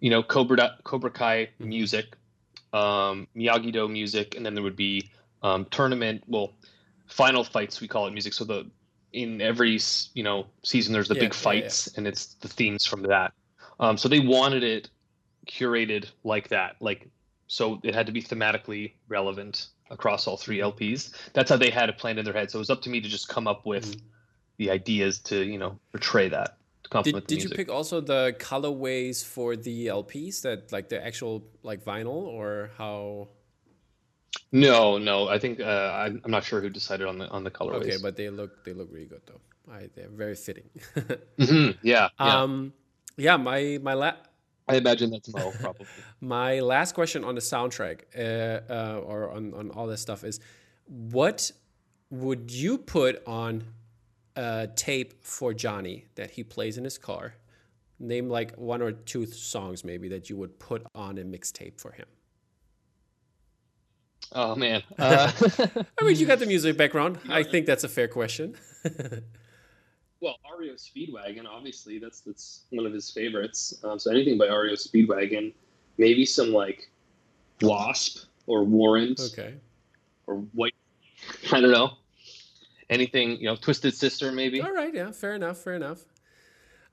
you 0.01 0.09
know, 0.09 0.21
Cobra 0.21 0.77
Cobra 0.83 1.09
Kai 1.09 1.51
music, 1.57 2.17
um, 2.73 3.29
Miyagi 3.33 3.71
Do 3.71 3.87
music, 3.87 4.35
and 4.35 4.45
then 4.45 4.55
there 4.55 4.63
would 4.63 4.75
be 4.75 5.09
um, 5.41 5.63
tournament. 5.71 6.25
Well, 6.27 6.51
final 7.07 7.45
fights 7.45 7.79
we 7.79 7.87
call 7.87 8.07
it 8.07 8.11
music. 8.11 8.33
So 8.33 8.43
the 8.43 8.69
in 9.13 9.39
every 9.39 9.79
you 10.15 10.23
know 10.23 10.47
season 10.63 10.91
there's 10.91 11.07
the 11.07 11.15
Yeah, 11.15 11.21
big 11.21 11.33
yeah, 11.39 11.53
yeah. 11.53 11.61
fights, 11.61 11.87
and 11.95 12.07
it's 12.07 12.33
the 12.41 12.49
themes 12.49 12.85
from 12.85 13.03
that. 13.03 13.31
Um, 13.79 13.95
so 13.97 14.09
they 14.09 14.19
wanted 14.19 14.63
it 14.63 14.89
curated 15.47 16.09
like 16.25 16.49
that, 16.49 16.75
like 16.81 17.07
so 17.47 17.79
it 17.83 17.93
had 17.93 18.05
to 18.07 18.11
be 18.11 18.21
thematically 18.21 18.93
relevant 19.07 19.67
across 19.89 20.27
all 20.27 20.37
three 20.37 20.59
LPs. 20.59 21.11
That's 21.33 21.49
how 21.49 21.57
they 21.57 21.69
had 21.69 21.89
it 21.89 21.97
planned 21.97 22.19
in 22.19 22.25
their 22.25 22.33
head. 22.33 22.49
So 22.49 22.57
it 22.57 22.59
was 22.65 22.69
up 22.69 22.81
to 22.83 22.89
me 22.89 23.01
to 23.01 23.09
just 23.09 23.27
come 23.27 23.47
up 23.47 23.65
with 23.65 23.85
Mhm. 23.95 24.01
the 24.57 24.71
ideas 24.71 25.19
to 25.19 25.43
you 25.43 25.57
know 25.57 25.79
portray 25.91 26.29
that 26.29 26.57
to 26.83 26.89
complement 26.89 27.27
Did, 27.27 27.39
did 27.39 27.43
you 27.43 27.49
pick 27.55 27.69
also 27.69 28.01
the 28.01 28.35
colorways 28.39 29.23
for 29.23 29.55
the 29.55 29.87
LPs 29.87 30.41
that 30.41 30.71
like 30.71 30.89
the 30.89 31.03
actual 31.05 31.43
like 31.63 31.83
vinyl 31.83 32.23
or 32.25 32.71
how? 32.77 33.27
no, 34.51 34.97
no. 34.97 35.27
I 35.27 35.39
think 35.39 35.59
uh, 35.59 35.91
I'm, 35.95 36.21
I'm 36.23 36.31
not 36.31 36.43
sure 36.43 36.61
who 36.61 36.69
decided 36.69 37.07
on 37.07 37.17
the 37.17 37.27
on 37.29 37.43
the 37.43 37.51
colorways. 37.51 37.81
Okay, 37.85 37.97
but 38.01 38.15
they 38.15 38.29
look 38.29 38.63
they 38.63 38.73
look 38.73 38.89
really 38.91 39.05
good 39.05 39.21
though. 39.25 39.41
I, 39.71 39.89
they're 39.95 40.09
very 40.09 40.35
fitting. 40.35 40.69
Mhm, 41.39 41.77
yeah, 41.81 42.09
yeah. 42.19 42.41
um, 42.41 42.73
yeah, 43.17 43.37
my 43.37 43.79
my 43.81 43.93
la- 43.93 44.17
I 44.67 44.75
imagine 44.77 45.11
that's 45.11 45.33
Mo 45.33 45.51
probably. 45.59 45.87
My 46.21 46.59
last 46.59 46.93
question 46.93 47.23
on 47.23 47.35
the 47.35 47.41
soundtrack 47.41 48.01
uh, 48.17 48.71
uh, 48.71 48.99
or 48.99 49.31
on, 49.31 49.53
on 49.53 49.71
all 49.71 49.87
this 49.87 50.01
stuff 50.01 50.23
is 50.23 50.39
what 50.87 51.51
would 52.09 52.51
you 52.51 52.77
put 52.77 53.21
on 53.27 53.63
a 54.35 54.69
tape 54.75 55.23
for 55.23 55.53
Johnny 55.53 56.05
that 56.15 56.31
he 56.31 56.43
plays 56.43 56.77
in 56.77 56.83
his 56.83 56.97
car? 56.97 57.35
Name 57.99 58.29
like 58.29 58.55
one 58.55 58.81
or 58.81 58.91
two 58.91 59.25
songs 59.25 59.83
maybe 59.83 60.07
that 60.09 60.29
you 60.29 60.37
would 60.37 60.59
put 60.59 60.85
on 60.95 61.17
a 61.17 61.23
mixtape 61.23 61.79
for 61.79 61.91
him. 61.91 62.07
oh 64.31 64.55
man. 64.55 64.81
Uh, 64.99 65.31
I 65.99 66.03
mean, 66.03 66.15
you 66.17 66.25
got 66.25 66.39
the 66.39 66.45
music 66.53 66.77
background. 66.77 67.19
I 67.29 67.43
think 67.43 67.65
that's 67.65 67.83
a 67.83 67.89
fair 67.89 68.07
question. 68.07 68.55
Well, 70.23 70.37
REO 70.57 70.75
Speedwagon, 70.75 71.45
obviously, 71.45 71.99
that's 71.99 72.21
that's 72.21 72.61
one 72.69 72.85
of 72.85 72.93
his 72.93 73.11
favorites. 73.11 73.73
Um, 73.83 73.99
so 73.99 74.09
anything 74.09 74.37
by 74.37 74.45
REO 74.47 74.73
Speedwagon, 74.75 75.53
maybe 75.97 76.25
some 76.25 76.53
like 76.53 76.89
Wasp 77.61 78.25
or 78.47 78.63
Warrant 78.63 79.19
Okay. 79.33 79.55
or 80.25 80.35
White. 80.53 80.75
I 81.51 81.59
don't 81.59 81.71
know. 81.71 81.97
Anything, 82.89 83.31
you 83.31 83.47
know, 83.49 83.57
Twisted 83.57 83.93
Sister, 83.93 84.31
maybe. 84.31 84.61
All 84.61 84.71
right. 84.71 84.93
Yeah. 84.95 85.11
Fair 85.11 85.33
enough. 85.35 85.57
Fair 85.57 85.73
enough. 85.73 86.05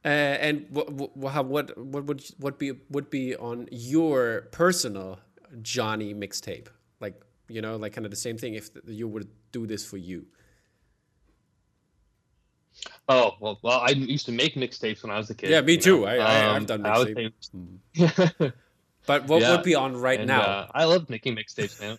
Uh, 0.05 0.09
and 0.09 0.67
what 0.71 0.91
what 0.93 1.47
what 1.47 1.79
what 1.79 2.05
would 2.07 2.25
what 2.39 2.59
be 2.59 2.73
would 2.91 3.11
be 3.11 3.37
on 3.37 3.69
your 3.71 4.49
personal 4.51 5.21
Johnny 5.63 6.15
mixtape? 6.15 6.67
Like 6.99 7.23
you 7.47 7.61
know, 7.63 7.77
like 7.77 7.93
kind 7.93 8.07
of 8.07 8.11
the 8.11 8.17
same 8.17 8.39
thing. 8.39 8.55
If 8.55 8.71
you 8.89 9.07
would 9.07 9.29
do 9.53 9.69
this 9.69 9.87
for 9.87 9.99
you. 9.99 10.27
Oh 13.09 13.33
well, 13.41 13.59
well, 13.63 13.81
I 13.81 13.91
used 13.91 14.27
to 14.27 14.33
make 14.33 14.55
mixtapes 14.55 15.03
when 15.03 15.11
I 15.11 15.17
was 15.19 15.31
a 15.31 15.35
kid. 15.35 15.51
Yeah, 15.51 15.61
me 15.63 15.77
too. 15.77 16.01
know. 16.01 16.07
I- 16.07 16.17
I- 16.17 16.51
I've 16.51 16.57
Um, 16.59 16.65
done 16.67 16.87
I 16.87 16.99
would 16.99 17.17
mixtape. 17.17 18.33
say- 18.39 18.53
But 19.07 19.27
what 19.27 19.41
Yeah, 19.41 19.53
would 19.57 19.65
be 19.65 19.75
on 19.75 19.97
right 19.97 20.21
and, 20.21 20.29
now 20.29 20.43
uh, 20.43 20.67
I 20.73 20.85
love 20.85 21.09
making 21.11 21.35
mixtapes 21.35 21.81
now. 21.81 21.99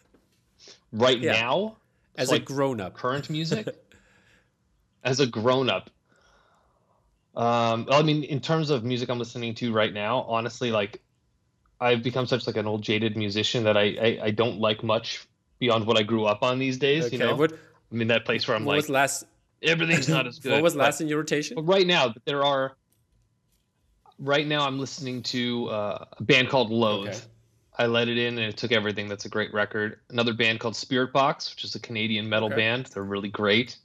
Right 0.94 1.20
Yeah. 1.20 1.34
now, 1.34 1.78
as 2.16 2.30
like 2.30 2.44
a 2.44 2.46
grown 2.46 2.80
up? 2.80 2.94
current 2.94 3.30
music, 3.30 3.68
as 5.04 5.20
a 5.20 5.26
grown 5.28 5.70
up. 5.70 5.90
Um, 7.36 7.88
I 7.90 8.02
mean, 8.04 8.24
in 8.24 8.40
terms 8.42 8.70
of 8.70 8.84
music 8.84 9.10
I'm 9.10 9.18
listening 9.20 9.56
to 9.56 9.72
right 9.74 9.94
now, 9.94 10.22
honestly, 10.24 10.72
like 10.72 11.02
I've 11.80 12.04
become 12.04 12.28
such 12.28 12.46
like 12.46 12.58
an 12.58 12.68
old 12.68 12.82
jaded 12.84 13.18
musician 13.18 13.64
that 13.64 13.78
I 13.78 13.96
I, 14.02 14.20
I 14.26 14.32
don't 14.32 14.60
like 14.60 14.84
much 14.84 15.26
beyond 15.60 15.86
what 15.88 15.98
I 15.98 16.04
grew 16.04 16.26
up 16.26 16.44
on 16.44 16.60
these 16.60 16.78
days. 16.78 17.06
Okay. 17.06 17.18
You 17.18 17.24
know, 17.24 17.36
What 17.36 17.54
I'm 17.92 18.02
in 18.02 18.08
that 18.10 18.26
place 18.26 18.48
where 18.48 18.56
I'm 18.58 18.64
what 18.66 18.74
like 18.74 18.84
was 18.84 18.90
last? 18.90 19.24
Everything's 19.64 20.10
not 20.10 20.28
as 20.28 20.40
good. 20.40 20.52
What 20.54 20.64
was 20.64 20.74
but- 20.74 20.84
last 20.84 21.02
in 21.02 21.08
your 21.08 21.20
rotation? 21.20 21.56
but 21.56 21.64
right 21.64 21.86
now, 21.88 22.14
there 22.26 22.44
are. 22.44 22.76
Right 24.20 24.46
now, 24.46 24.68
I'm 24.68 24.78
listening 24.78 25.24
to 25.24 25.68
uh, 25.70 26.06
a 26.18 26.24
band 26.24 26.50
called 26.50 26.70
Loathe. 26.70 27.08
Okay. 27.10 27.20
I 27.80 27.88
let 27.88 28.08
it 28.08 28.20
in 28.20 28.38
and 28.38 28.48
it 28.48 28.58
took 28.58 28.72
everything. 28.72 29.08
That's 29.08 29.26
a 29.26 29.30
great 29.30 29.52
record. 29.52 30.00
Another 30.12 30.34
band 30.34 30.60
called 30.60 30.76
Spiritbox, 30.76 31.56
which 31.56 31.64
is 31.64 31.74
a 31.74 31.80
Canadian 31.80 32.30
metal 32.30 32.48
Okay. 32.48 32.58
band. 32.58 32.86
They're 32.94 33.02
really 33.02 33.30
great. 33.30 33.78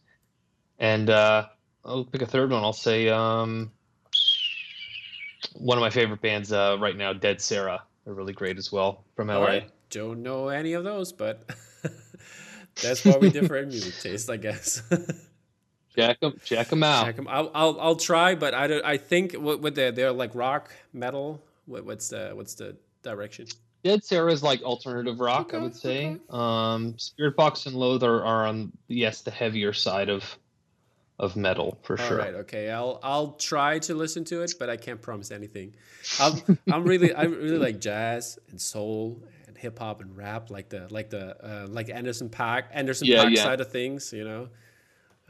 And 0.78 1.08
uh, 1.08 1.46
I'll 1.86 2.04
pick 2.04 2.20
a 2.20 2.26
third 2.26 2.50
one. 2.50 2.62
I'll 2.62 2.74
say 2.74 3.08
um, 3.08 3.70
one 5.54 5.78
of 5.78 5.80
my 5.82 5.88
favorite 5.88 6.20
bands 6.20 6.52
uh, 6.52 6.76
right 6.78 6.96
now, 6.96 7.14
Dead 7.14 7.40
Sara. 7.40 7.82
They're 8.04 8.12
really 8.12 8.34
great 8.34 8.58
as 8.58 8.70
well 8.70 9.04
from 9.14 9.28
LA. 9.28 9.34
All 9.36 9.42
right. 9.42 9.70
Don't 9.88 10.22
know 10.22 10.48
any 10.48 10.74
of 10.74 10.84
those, 10.84 11.12
but 11.12 11.48
that's 12.82 13.04
why 13.06 13.16
we 13.16 13.30
differ 13.30 13.56
in 13.56 13.68
music 13.68 13.94
taste, 14.02 14.28
I 14.28 14.36
guess. 14.36 14.82
Check 15.96 16.20
them, 16.20 16.38
check 16.44 16.68
them 16.68 16.82
out. 16.82 17.04
Check 17.06 17.18
'em. 17.18 17.26
I'll, 17.28 17.50
I'll 17.54 17.80
I'll 17.80 17.96
try, 17.96 18.34
but 18.34 18.52
I 18.54 18.66
don't. 18.66 18.84
I 18.84 18.96
think 18.98 19.32
what 19.34 19.60
what 19.62 19.74
they're 19.74 19.92
they're 19.92 20.12
like 20.12 20.34
rock 20.34 20.70
metal. 20.92 21.42
What, 21.66 21.84
what's 21.84 22.08
the 22.10 22.30
what's 22.34 22.54
the 22.54 22.76
direction? 23.02 23.46
Dead 23.82 24.04
Sara 24.04 24.32
is 24.32 24.42
like 24.42 24.62
alternative 24.62 25.20
rock, 25.20 25.54
I 25.54 25.58
would 25.58 25.74
say. 25.76 26.06
okay. 26.06 26.20
Um, 26.30 26.94
Spiritbox 26.94 27.66
and 27.66 27.76
Loathe 27.76 28.02
are, 28.02 28.24
are 28.24 28.46
on 28.46 28.72
yes 28.88 29.22
the 29.22 29.30
heavier 29.30 29.72
side 29.72 30.08
of 30.08 30.36
of 31.18 31.34
metal 31.36 31.78
for 31.82 31.98
All 31.98 32.06
sure. 32.08 32.18
right, 32.18 32.34
okay. 32.34 32.70
I'll 32.70 33.00
I'll 33.02 33.32
try 33.32 33.78
to 33.80 33.94
listen 33.94 34.24
to 34.24 34.42
it, 34.42 34.52
but 34.58 34.68
I 34.68 34.76
can't 34.76 35.00
promise 35.00 35.30
anything. 35.30 35.74
I'm 36.20 36.58
I'm 36.70 36.84
really 36.84 37.14
I 37.14 37.22
really 37.24 37.58
like 37.58 37.80
jazz 37.80 38.38
and 38.50 38.60
soul 38.60 39.22
and 39.46 39.56
hip 39.56 39.78
hop 39.78 40.00
and 40.02 40.14
rap, 40.16 40.50
like 40.50 40.68
the 40.68 40.86
like 40.90 41.08
the 41.10 41.36
uh, 41.42 41.66
like 41.68 41.88
Anderson 41.88 42.28
Paak 42.28 42.64
Anderson 42.72 43.06
Yeah, 43.06 43.24
Paak 43.24 43.36
yeah. 43.36 43.42
side 43.44 43.60
of 43.60 43.70
things, 43.70 44.12
you 44.12 44.24
know. 44.24 44.48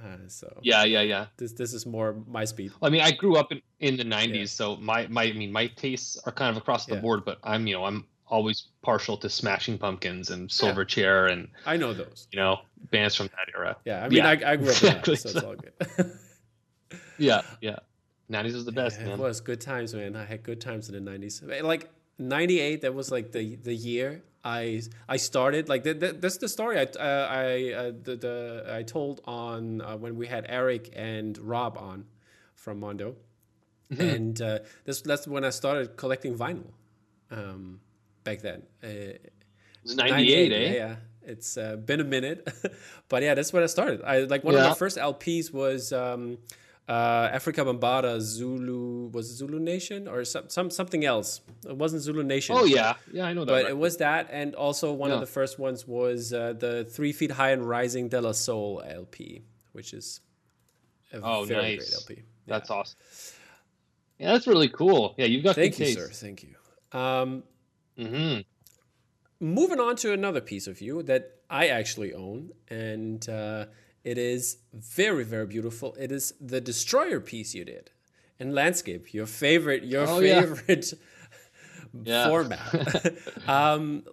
Uh, 0.02 0.28
so 0.28 0.58
Yeah, 0.62 0.84
yeah, 0.84 1.00
yeah. 1.00 1.26
this 1.38 1.52
this 1.52 1.72
is 1.72 1.86
more 1.86 2.16
my 2.28 2.44
speed. 2.44 2.72
I 2.82 2.90
mean, 2.90 3.00
I 3.00 3.12
grew 3.12 3.36
up 3.36 3.50
in, 3.52 3.62
in 3.80 3.96
the 3.96 4.04
'90s, 4.04 4.34
Yeah. 4.34 4.44
so 4.46 4.76
my 4.76 5.06
my 5.08 5.24
I 5.24 5.32
mean 5.32 5.50
my 5.52 5.68
tastes 5.68 6.18
are 6.26 6.32
kind 6.32 6.50
of 6.50 6.56
across 6.60 6.84
the 6.86 6.94
Yeah. 6.96 7.00
board. 7.00 7.24
But 7.24 7.38
I'm 7.42 7.66
you 7.66 7.74
know 7.74 7.84
I'm 7.84 8.06
always 8.28 8.68
partial 8.82 9.16
to 9.16 9.28
Smashing 9.30 9.78
Pumpkins 9.78 10.30
and 10.30 10.48
Silverchair 10.50 11.30
and 11.32 11.48
I 11.64 11.76
know 11.76 11.94
those. 11.94 12.28
you 12.32 12.38
know 12.38 12.60
bands 12.90 13.14
from 13.14 13.28
that 13.28 13.48
era. 13.56 13.76
Yeah, 13.84 14.04
I 14.04 14.08
mean 14.08 14.18
Yeah, 14.18 14.28
I, 14.28 14.52
I 14.52 14.56
grew 14.56 14.70
up 14.70 14.82
in 14.82 14.88
that, 14.94 15.04
so 15.06 15.12
it's 15.12 15.36
all 15.36 15.54
good. 15.54 15.72
Yeah, 17.18 17.42
yeah. 17.62 17.76
'90s 18.30 18.52
was 18.54 18.64
the 18.66 18.72
best, 18.72 18.98
Yeah, 19.00 19.06
It 19.06 19.08
man. 19.10 19.18
was 19.18 19.40
good 19.40 19.60
times, 19.60 19.94
man. 19.94 20.14
I 20.16 20.24
had 20.24 20.42
good 20.42 20.60
times 20.60 20.88
in 20.90 20.94
the 20.94 21.00
nineties. 21.00 21.42
Like 21.42 21.88
'98, 22.18 22.82
that 22.82 22.94
was 22.94 23.10
like 23.10 23.32
the 23.32 23.56
the 23.56 23.74
year 23.74 24.22
I 24.46 24.82
I 25.08 25.16
started. 25.18 25.68
Like 25.68 25.82
that, 25.84 25.98
that, 26.00 26.20
that's 26.22 26.38
the 26.38 26.48
story 26.48 26.74
I 26.78 26.84
uh, 26.84 27.26
I 27.46 27.72
uh, 27.80 27.92
the, 28.06 28.14
the 28.16 28.36
I 28.78 28.82
told 28.84 29.20
on 29.24 29.80
uh, 29.80 29.96
when 29.96 30.14
we 30.16 30.26
had 30.28 30.44
Eric 30.48 30.84
and 30.94 31.36
Rob 31.38 31.76
on 31.78 32.04
from 32.54 32.78
Mondo, 32.80 33.16
Mhm. 33.90 34.14
and 34.14 34.36
uh, 34.42 34.58
this 34.84 35.02
that's 35.02 35.26
when 35.26 35.44
I 35.44 35.50
started 35.50 35.96
collecting 35.96 36.34
vinyl. 36.38 36.70
Um, 37.30 37.80
back 38.24 38.38
then, 38.42 38.62
uh, 38.82 38.88
It 38.88 39.32
was 39.84 39.96
'98, 39.96 40.52
eh? 40.52 40.56
yeah, 40.56 40.72
yeah. 40.74 40.96
It's 41.32 41.56
uh, 41.56 41.74
been 41.76 42.00
a 42.00 42.04
minute, 42.16 42.46
but 43.10 43.22
yeah, 43.22 43.34
that's 43.34 43.52
when 43.52 43.62
I 43.64 43.66
started. 43.66 43.98
I 44.02 44.20
like 44.32 44.44
one 44.44 44.54
of 44.54 44.60
Yeah. 44.62 44.68
my 44.70 44.74
first 44.76 44.96
LPs 44.96 45.52
was 45.52 45.92
um, 45.92 46.38
uh, 46.88 47.28
Afrika 47.30 47.64
Bambaataa 47.64 48.20
Zulu 48.20 49.08
was 49.08 49.30
it 49.30 49.34
Zulu 49.34 49.58
Nation 49.58 50.06
or 50.08 50.24
some, 50.24 50.48
some 50.48 50.70
something 50.70 51.04
else. 51.04 51.40
It 51.68 51.76
wasn't 51.76 52.02
Zulu 52.02 52.22
Nation. 52.22 52.56
Oh 52.58 52.64
yeah, 52.64 52.94
yeah, 53.12 53.26
I 53.26 53.32
know 53.32 53.44
that. 53.44 53.50
But 53.52 53.56
record. 53.64 53.70
it 53.70 53.78
was 53.78 53.96
that, 53.96 54.28
and 54.30 54.54
also 54.54 54.92
one 54.92 55.10
of 55.10 55.20
the 55.20 55.26
first 55.26 55.58
ones 55.58 55.86
was 55.86 56.32
uh, 56.32 56.52
the 56.52 56.84
Three 56.84 57.12
Feet 57.12 57.32
High 57.32 57.50
and 57.50 57.68
Rising 57.68 58.08
De 58.08 58.20
La 58.20 58.32
Soul 58.32 58.82
LP, 58.86 59.42
which 59.72 59.92
is 59.92 60.20
a 61.12 61.20
Oh, 61.22 61.44
very 61.44 61.76
nice. 61.76 61.78
great 61.78 61.94
LP. 62.18 62.22
That's 62.46 62.70
awesome. 62.70 62.98
Yeah, 64.18 64.32
that's 64.32 64.46
really 64.46 64.68
cool. 64.68 65.14
Yeah, 65.18 65.26
you've 65.26 65.44
got 65.44 65.56
Thank 65.56 65.78
you, 65.78 65.86
taste. 65.86 65.98
sir. 65.98 66.08
Thank 66.08 66.44
you. 66.44 66.54
Um, 66.98 67.42
hmm 67.98 68.38
moving 69.38 69.78
on 69.80 69.94
to 69.96 70.12
another 70.12 70.40
piece 70.40 70.66
of 70.66 70.80
you 70.80 71.02
that 71.02 71.32
I 71.50 71.66
actually 71.68 72.14
own, 72.14 72.52
and 72.70 73.28
uh, 73.28 73.66
it 74.12 74.16
is 74.18 74.58
very, 74.72 75.24
very 75.24 75.46
beautiful. 75.46 75.88
It 75.98 76.10
is 76.12 76.24
the 76.40 76.60
Destroyer 76.60 77.20
piece 77.20 77.50
you 77.58 77.64
did 77.64 77.90
in 78.38 78.54
landscape. 78.54 79.12
Your 79.18 79.26
favorite, 79.26 79.82
your 79.94 80.06
Oh, 80.06 80.20
favorite 80.20 80.86
Yeah. 82.04 82.24
format. 82.28 82.68
um, 83.48 84.04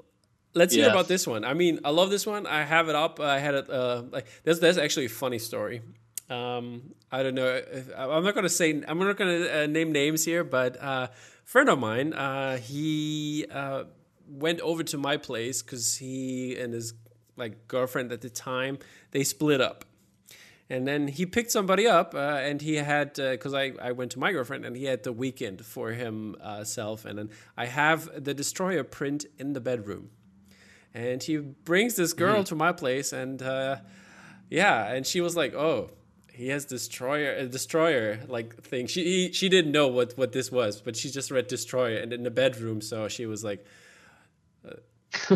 let's 0.53 0.73
hear 0.75 0.85
Yes. 0.85 0.93
about 0.95 1.07
this 1.07 1.27
one. 1.27 1.43
I 1.43 1.53
mean, 1.53 1.79
I 1.83 1.89
love 1.91 2.09
this 2.09 2.25
one. 2.25 2.47
I 2.47 2.63
have 2.63 2.89
it 2.89 2.95
up. 2.95 3.19
I 3.19 3.39
had 3.39 3.55
it. 3.55 3.69
Uh, 3.69 4.03
like 4.15 4.25
there's 4.43 4.59
there's 4.59 4.77
actually 4.77 5.05
a 5.05 5.15
funny 5.23 5.39
story. 5.39 5.81
Um, 6.29 6.95
I 7.11 7.21
don't 7.23 7.35
know. 7.35 7.47
If, 7.47 7.89
I'm 7.97 8.23
not 8.23 8.33
gonna 8.35 8.49
say. 8.61 8.69
I'm 8.87 8.97
not 8.99 9.17
gonna 9.17 9.63
uh, 9.63 9.65
name 9.67 9.91
names 9.91 10.25
here, 10.25 10.43
but 10.43 10.81
uh, 10.81 11.07
a 11.11 11.47
friend 11.53 11.69
of 11.69 11.77
mine, 11.79 12.13
uh, 12.13 12.57
he 12.57 13.45
uh, 13.51 13.83
went 14.27 14.59
over 14.61 14.83
to 14.83 14.97
my 14.97 15.17
place 15.17 15.61
because 15.61 15.97
he 15.97 16.55
and 16.57 16.73
his 16.73 16.93
like 17.35 17.67
girlfriend 17.67 18.11
at 18.11 18.21
the 18.21 18.29
time 18.29 18.77
they 19.11 19.23
split 19.23 19.61
up. 19.61 19.85
And 20.69 20.87
then 20.87 21.09
he 21.09 21.25
picked 21.25 21.51
somebody 21.51 21.85
up, 21.85 22.15
uh, 22.15 22.17
and 22.17 22.61
he 22.61 22.75
had 22.75 23.15
because 23.15 23.53
I, 23.53 23.73
I 23.81 23.91
went 23.91 24.11
to 24.11 24.19
my 24.19 24.31
girlfriend, 24.31 24.65
and 24.65 24.75
he 24.75 24.85
had 24.85 25.03
the 25.03 25.11
weekend 25.11 25.63
for 25.65 25.91
himself, 25.91 27.05
and 27.05 27.19
then 27.19 27.29
I 27.57 27.65
have 27.65 28.09
the 28.23 28.33
destroyer 28.33 28.83
print 28.83 29.25
in 29.37 29.53
the 29.53 29.59
bedroom, 29.59 30.09
and 30.93 31.21
he 31.21 31.37
brings 31.37 31.95
this 31.95 32.13
girl 32.13 32.43
to 32.45 32.55
my 32.55 32.71
place, 32.71 33.11
and 33.11 33.41
uh, 33.41 33.75
yeah, 34.49 34.91
and 34.91 35.05
she 35.05 35.19
was 35.19 35.35
like, 35.35 35.53
oh, 35.53 35.91
he 36.31 36.47
has 36.47 36.65
destroyer, 36.65 37.33
a 37.33 37.45
destroyer 37.45 38.21
like 38.27 38.63
thing. 38.63 38.87
She 38.87 39.03
he, 39.03 39.31
she 39.33 39.49
didn't 39.49 39.73
know 39.73 39.89
what 39.89 40.17
what 40.17 40.31
this 40.31 40.49
was, 40.49 40.81
but 40.81 40.95
she 40.95 41.09
just 41.11 41.29
read 41.29 41.47
destroyer, 41.47 41.97
and 41.97 42.13
in 42.13 42.23
the 42.23 42.31
bedroom, 42.31 42.81
so 42.81 43.09
she 43.09 43.25
was 43.25 43.43
like. 43.43 43.63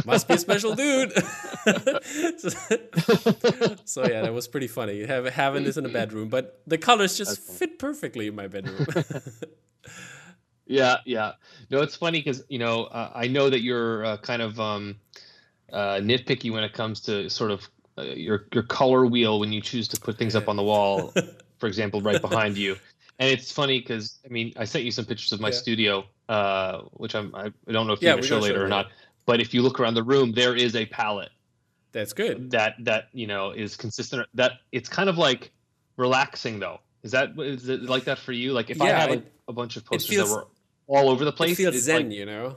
Must 0.05 0.27
be 0.27 0.35
a 0.35 0.39
special 0.39 0.75
dude. 0.75 1.13
so, 1.13 2.49
so, 3.85 4.07
yeah, 4.07 4.21
that 4.21 4.31
was 4.33 4.47
pretty 4.47 4.67
funny. 4.67 5.05
Have, 5.05 5.25
having 5.25 5.63
this 5.63 5.77
in 5.77 5.85
a 5.85 5.89
bedroom, 5.89 6.29
but 6.29 6.61
the 6.67 6.77
colors 6.77 7.17
just 7.17 7.39
fit 7.39 7.79
perfectly 7.79 8.27
in 8.27 8.35
my 8.35 8.47
bedroom. 8.47 8.85
Yeah, 10.69 10.97
yeah. 11.05 11.33
No, 11.69 11.81
it's 11.81 11.95
funny 11.95 12.19
because 12.19 12.43
you 12.49 12.59
know 12.59 12.85
uh, 12.85 13.11
I 13.15 13.27
know 13.27 13.49
that 13.49 13.61
you're 13.61 14.05
uh, 14.05 14.17
kind 14.17 14.41
of 14.41 14.59
um, 14.59 14.97
uh, 15.71 15.95
nitpicky 15.95 16.51
when 16.51 16.63
it 16.63 16.73
comes 16.73 16.99
to 17.01 17.29
sort 17.29 17.51
of 17.51 17.69
uh, 17.97 18.01
your 18.03 18.47
your 18.53 18.63
color 18.63 19.05
wheel 19.05 19.39
when 19.39 19.53
you 19.53 19.61
choose 19.61 19.87
to 19.89 19.97
put 19.97 20.17
things 20.17 20.35
up 20.35 20.49
on 20.49 20.55
the 20.57 20.63
wall. 20.63 21.13
for 21.59 21.67
example, 21.67 22.01
right 22.01 22.21
behind 22.21 22.57
you. 22.57 22.75
And 23.19 23.31
it's 23.31 23.51
funny 23.51 23.79
because 23.79 24.19
I 24.25 24.27
mean 24.27 24.53
I 24.57 24.65
sent 24.65 24.83
you 24.83 24.91
some 24.91 25.05
pictures 25.05 25.31
of 25.31 25.39
my 25.39 25.47
Yeah. 25.47 25.53
studio, 25.53 26.05
uh, 26.27 26.81
which 26.91 27.15
I'm 27.15 27.33
I 27.33 27.51
don't 27.71 27.87
know 27.87 27.93
if 27.93 28.01
Yeah, 28.01 28.09
you're 28.09 28.17
gonna 28.17 28.27
show 28.27 28.39
later 28.39 28.63
or 28.63 28.67
not. 28.67 28.87
But 29.27 29.41
if 29.41 29.53
you 29.53 29.61
look 29.61 29.79
around 29.79 29.93
the 29.93 30.03
room, 30.03 30.31
there 30.31 30.55
is 30.55 30.75
a 30.75 30.85
palette 30.87 31.29
That's 31.91 32.13
good. 32.13 32.49
that 32.51 32.75
that 32.79 33.09
you 33.13 33.27
know 33.27 33.51
is 33.51 33.75
consistent. 33.75 34.25
That 34.33 34.53
it's 34.71 34.89
kind 34.89 35.09
of 35.09 35.17
like 35.19 35.51
relaxing 35.97 36.59
though. 36.59 36.79
Is 37.03 37.11
that 37.11 37.37
is 37.37 37.69
it 37.69 37.83
like 37.83 38.05
that 38.05 38.17
for 38.17 38.31
you? 38.31 38.53
Like 38.53 38.69
if 38.71 38.81
I 38.81 38.87
Yeah, 38.87 38.99
had 39.01 39.09
like, 39.11 39.25
a 39.47 39.53
bunch 39.53 39.75
of 39.77 39.85
posters 39.85 40.09
feels- 40.09 40.29
that 40.29 40.35
were 40.35 40.47
all 40.87 41.09
over 41.09 41.25
the 41.25 41.31
place, 41.33 41.51
It 41.51 41.55
feels 41.57 41.75
zen, 41.83 42.07
like- 42.07 42.15
you 42.17 42.25
know. 42.25 42.55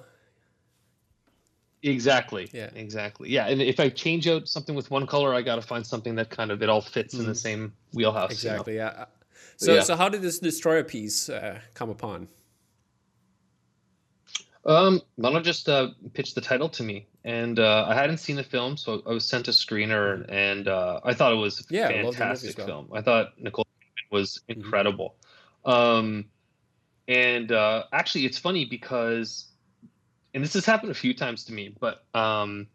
Exactly. 1.83 2.49
Yeah. 2.53 2.69
Exactly. 2.75 3.31
Yeah. 3.31 3.49
And 3.49 3.61
if 3.63 3.81
I 3.81 3.89
change 3.89 4.29
out 4.29 4.47
something 4.49 4.75
with 4.75 4.91
one 4.91 5.07
color, 5.07 5.35
I 5.35 5.41
got 5.43 5.57
to 5.57 5.63
find 5.63 5.85
something 5.85 6.15
that 6.17 6.29
kind 6.29 6.51
of 6.51 6.63
it 6.63 6.69
all 6.69 6.83
fits 6.83 7.15
in 7.15 7.25
the 7.25 7.33
Mhm. 7.33 7.37
same 7.37 7.73
wheelhouse. 7.95 8.45
you 8.45 8.51
know? 8.51 8.55
Exactly. 8.57 8.77
Yeah. 8.77 9.07
so 9.57 9.75
Yeah. 9.75 9.83
so 9.83 9.97
how 9.97 10.09
did 10.09 10.21
this 10.23 10.39
destroyer 10.39 10.85
piece 10.85 11.29
uh, 11.31 11.59
come 11.75 11.91
upon? 11.91 12.29
Um, 14.65 15.01
Mondo 15.17 15.41
just 15.41 15.69
uh, 15.69 15.89
pitched 16.13 16.35
the 16.35 16.41
title 16.41 16.69
to 16.71 16.83
me, 16.83 17.07
and 17.25 17.59
uh, 17.59 17.87
I 17.89 17.95
hadn't 17.95 18.19
seen 18.19 18.37
the 18.37 18.43
film, 18.43 18.77
so 18.77 19.03
I 19.07 19.11
was 19.11 19.25
sent 19.25 19.49
a 19.49 19.53
screener, 19.53 20.25
and 20.29 20.69
uh, 20.69 21.01
I 21.03 21.15
thought 21.15 21.33
it 21.33 21.37
was 21.37 21.61
a 21.61 21.75
Yeah, 21.75 21.89
fantastic 21.89 22.57
film. 22.57 22.91
I 22.93 23.01
thought 23.01 23.39
Nicole 23.39 23.67
was 24.11 24.41
Mhm. 24.49 24.57
incredible. 24.57 25.17
Um, 25.65 26.27
and 27.09 27.51
uh, 27.51 27.85
actually, 27.93 28.27
it's 28.27 28.39
funny 28.39 28.67
because, 28.67 29.47
and 30.35 30.45
this 30.45 30.53
has 30.55 30.67
happened 30.67 30.91
a 30.91 30.95
few 30.95 31.15
times 31.15 31.45
to 31.45 31.53
me, 31.53 31.75
but 31.81 32.05
um, 32.15 32.67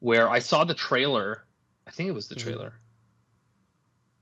where 0.00 0.28
I 0.28 0.40
saw 0.40 0.64
the 0.64 0.74
trailer, 0.74 1.44
I 1.86 1.90
think 1.92 2.08
it 2.08 2.12
was 2.12 2.28
the 2.28 2.34
Mhm. 2.34 2.42
trailer. 2.42 2.74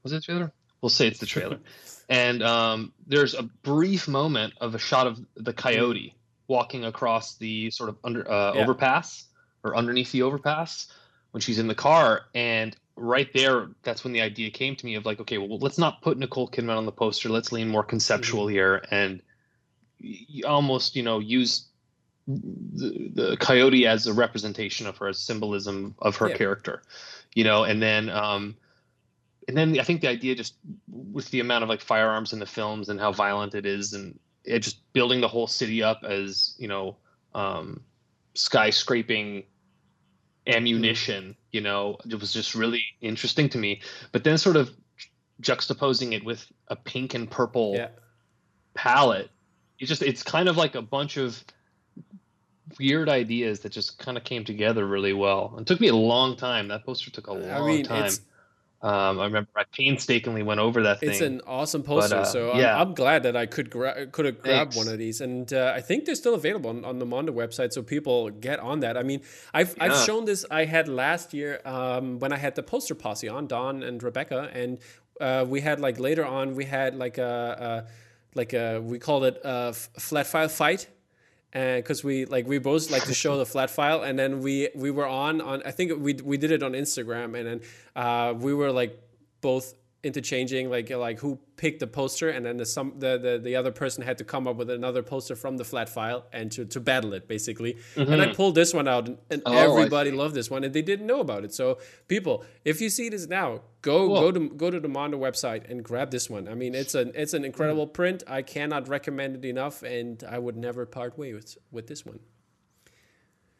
Was 0.02 0.12
it 0.12 0.16
the 0.16 0.22
trailer? 0.22 0.52
We'll 0.82 0.90
say 0.90 1.08
it's 1.08 1.20
the 1.20 1.26
trailer. 1.26 1.58
and 2.10 2.42
um, 2.42 2.92
there's 3.06 3.34
a 3.34 3.42
brief 3.42 4.08
moment 4.08 4.54
of 4.60 4.74
a 4.74 4.78
shot 4.78 5.06
of 5.06 5.18
the 5.34 5.54
coyote 5.54 6.14
walking 6.48 6.84
across 6.84 7.36
the 7.38 7.70
sort 7.70 7.88
of 7.88 7.96
under 8.04 8.30
uh, 8.30 8.54
Yeah. 8.54 8.62
overpass 8.62 9.24
or 9.64 9.76
underneath 9.76 10.12
the 10.12 10.22
overpass 10.22 10.88
when 11.32 11.40
she's 11.40 11.58
in 11.58 11.66
the 11.66 11.74
car 11.74 12.22
and 12.34 12.76
right 12.96 13.28
there 13.34 13.68
that's 13.82 14.04
when 14.04 14.12
the 14.14 14.22
idea 14.22 14.50
came 14.50 14.74
to 14.76 14.86
me 14.86 14.94
of 14.94 15.04
like 15.04 15.20
okay 15.20 15.36
well 15.38 15.58
let's 15.58 15.76
not 15.76 16.00
put 16.00 16.16
nicole 16.16 16.48
kidman 16.48 16.78
on 16.78 16.86
the 16.86 16.92
poster 16.92 17.28
let's 17.28 17.52
lean 17.52 17.68
more 17.68 17.82
conceptual 17.82 18.46
here 18.46 18.82
and 18.90 19.20
almost 20.46 20.96
you 20.96 21.02
know 21.02 21.18
use 21.18 21.68
the, 22.26 23.10
the 23.14 23.36
coyote 23.36 23.86
as 23.86 24.06
a 24.06 24.14
representation 24.14 24.86
of 24.86 24.96
her 24.98 25.08
as 25.08 25.20
symbolism 25.20 25.94
of 25.98 26.16
her 26.16 26.28
Yeah. 26.30 26.36
character 26.36 26.82
you 27.34 27.44
know 27.44 27.64
and 27.64 27.82
then 27.82 28.08
um 28.08 28.56
and 29.46 29.56
then 29.56 29.78
i 29.78 29.82
think 29.82 30.00
the 30.00 30.08
idea 30.08 30.34
just 30.34 30.54
with 30.88 31.28
the 31.30 31.40
amount 31.40 31.64
of 31.64 31.68
like 31.68 31.80
firearms 31.80 32.32
in 32.32 32.38
the 32.38 32.46
films 32.46 32.88
and 32.88 32.98
how 32.98 33.12
violent 33.12 33.54
it 33.54 33.66
is 33.66 33.92
and 33.92 34.18
it 34.46 34.60
just 34.60 34.92
building 34.92 35.20
the 35.20 35.28
whole 35.28 35.46
city 35.46 35.82
up 35.82 36.00
as 36.04 36.54
you 36.58 36.68
know 36.68 36.96
um 37.34 37.80
skyscraping 38.34 39.44
ammunition 40.46 41.34
you 41.50 41.60
know 41.60 41.96
it 42.08 42.20
was 42.20 42.32
just 42.32 42.54
really 42.54 42.82
interesting 43.00 43.48
to 43.48 43.58
me. 43.58 43.80
But 44.12 44.24
then 44.24 44.38
sort 44.38 44.56
of 44.56 44.70
juxtaposing 45.42 46.12
it 46.12 46.24
with 46.24 46.46
a 46.68 46.76
pink 46.76 47.14
and 47.14 47.30
purple 47.30 47.74
Yeah, 47.76 47.88
palette 48.74 49.30
it 49.78 49.86
just 49.86 50.02
it's 50.02 50.22
kind 50.22 50.48
of 50.48 50.56
like 50.56 50.74
a 50.74 50.82
bunch 50.82 51.16
of 51.16 51.42
weird 52.78 53.08
ideas 53.08 53.60
that 53.60 53.70
just 53.70 53.98
kind 53.98 54.16
of 54.16 54.24
came 54.24 54.44
together 54.44 54.86
really 54.86 55.12
well. 55.12 55.54
And 55.56 55.66
took 55.66 55.80
me 55.80 55.88
a 55.88 55.96
long 55.96 56.36
time. 56.36 56.68
That 56.68 56.84
poster 56.84 57.10
took 57.10 57.26
a 57.28 57.32
long 57.32 57.50
I 57.50 57.66
mean 57.66 57.84
time. 57.84 58.04
it's 58.06 58.20
um, 58.82 59.18
i 59.18 59.24
remember 59.24 59.48
i 59.56 59.64
painstakingly 59.72 60.42
went 60.42 60.60
over 60.60 60.82
that 60.82 61.00
thing 61.00 61.10
it's 61.10 61.20
an 61.20 61.40
awesome 61.46 61.82
poster. 61.82 62.16
uh, 62.16 62.24
so 62.24 62.52
I'm, 62.52 62.60
yeah. 62.60 62.80
I'm 62.80 62.94
glad 62.94 63.22
that 63.22 63.36
I 63.36 63.46
could 63.46 63.70
gra- 63.70 64.06
could 64.06 64.24
have 64.26 64.40
grabbed 64.42 64.74
Thanks. 64.74 64.76
one 64.76 64.88
of 64.92 64.98
these, 64.98 65.20
and 65.20 65.52
uh, 65.52 65.72
I 65.74 65.80
think 65.80 66.04
they're 66.04 66.14
still 66.14 66.34
available 66.34 66.70
on, 66.70 66.84
on 66.84 66.98
the 66.98 67.06
Mondo 67.06 67.32
website, 67.32 67.72
so 67.72 67.82
people 67.82 68.30
get 68.30 68.58
on 68.60 68.80
that. 68.80 68.96
I 68.96 69.02
mean, 69.02 69.22
I've 69.54 69.74
I've 69.80 69.96
shown 70.04 70.24
this. 70.24 70.44
I 70.50 70.64
had 70.64 70.88
last 70.88 71.32
year 71.34 71.60
um, 71.64 72.18
when 72.18 72.32
I 72.32 72.36
had 72.36 72.54
the 72.54 72.62
poster 72.62 72.94
posse 72.94 73.28
on 73.28 73.46
Don 73.46 73.82
and 73.82 74.02
Rebecca, 74.02 74.50
and 74.52 74.78
uh, 75.20 75.44
we 75.48 75.60
had 75.60 75.80
like 75.80 75.98
later 75.98 76.24
on 76.24 76.54
we 76.54 76.64
had 76.64 76.94
like 76.96 77.18
a, 77.18 77.84
a 77.86 77.90
like 78.34 78.52
a 78.52 78.80
we 78.80 78.98
called 78.98 79.24
it 79.24 79.40
a 79.44 79.68
f- 79.70 79.88
flat 79.98 80.26
file 80.26 80.48
fight 80.48 80.88
because 81.56 82.04
we 82.04 82.26
like 82.26 82.46
we 82.46 82.58
both 82.58 82.90
like 82.90 83.04
to 83.04 83.14
show 83.14 83.38
the 83.38 83.46
flat 83.46 83.70
file 83.70 84.02
and 84.02 84.18
then 84.18 84.40
we 84.40 84.68
we 84.74 84.90
were 84.90 85.06
on 85.06 85.40
on 85.40 85.62
i 85.64 85.70
think 85.70 85.90
we 85.98 86.12
we 86.22 86.36
did 86.36 86.50
it 86.50 86.62
on 86.62 86.72
instagram 86.72 87.34
and 87.38 87.46
then 87.46 87.60
uh 87.96 88.34
we 88.36 88.52
were 88.52 88.70
like 88.70 89.00
both 89.40 89.74
interchanging 90.06 90.70
like 90.70 90.88
like 90.90 91.18
who 91.24 91.38
picked 91.56 91.80
the 91.80 91.86
poster 91.86 92.28
and 92.34 92.46
then 92.46 92.56
the 92.56 92.64
some 92.66 92.88
the, 93.04 93.12
the 93.18 93.32
the 93.46 93.54
other 93.56 93.72
person 93.72 94.04
had 94.04 94.16
to 94.18 94.24
come 94.24 94.46
up 94.50 94.56
with 94.60 94.70
another 94.70 95.02
poster 95.02 95.34
from 95.36 95.56
the 95.56 95.64
flat 95.64 95.88
file 95.88 96.20
and 96.32 96.52
to 96.52 96.64
to 96.64 96.78
battle 96.80 97.12
it 97.18 97.26
basically. 97.34 97.72
And 97.96 98.20
i 98.22 98.32
pulled 98.40 98.54
this 98.54 98.72
one 98.72 98.88
out 98.94 99.08
and, 99.08 99.18
and 99.30 99.42
Mm-hmm. 99.42 99.56
Oh, 99.56 99.70
everybody 99.72 100.10
loved 100.22 100.34
this 100.34 100.48
one 100.54 100.62
and 100.64 100.72
they 100.76 100.82
didn't 100.90 101.06
know 101.12 101.20
about 101.20 101.42
it. 101.46 101.52
So 101.60 101.78
people 102.08 102.44
if 102.64 102.80
you 102.80 102.88
see 102.88 103.08
this 103.08 103.26
now 103.26 103.48
go 103.82 104.06
Cool. 104.06 104.20
go 104.20 104.32
to 104.36 104.40
go 104.62 104.70
to 104.70 104.80
the 104.86 104.88
mondo 104.88 105.18
website 105.18 105.62
and 105.70 105.82
grab 105.90 106.10
this 106.10 106.30
one. 106.36 106.44
I 106.48 106.54
mean 106.54 106.74
it's 106.74 106.94
an 106.94 107.12
it's 107.14 107.34
an 107.34 107.44
incredible 107.44 107.86
print. 107.86 108.22
I 108.38 108.42
cannot 108.42 108.88
recommend 108.88 109.30
it 109.36 109.44
enough 109.44 109.82
and 109.82 110.22
i 110.28 110.38
would 110.38 110.56
never 110.56 110.86
part 110.86 111.12
way 111.18 111.32
with, 111.34 111.58
with 111.70 111.86
this 111.88 112.02
one. 112.06 112.20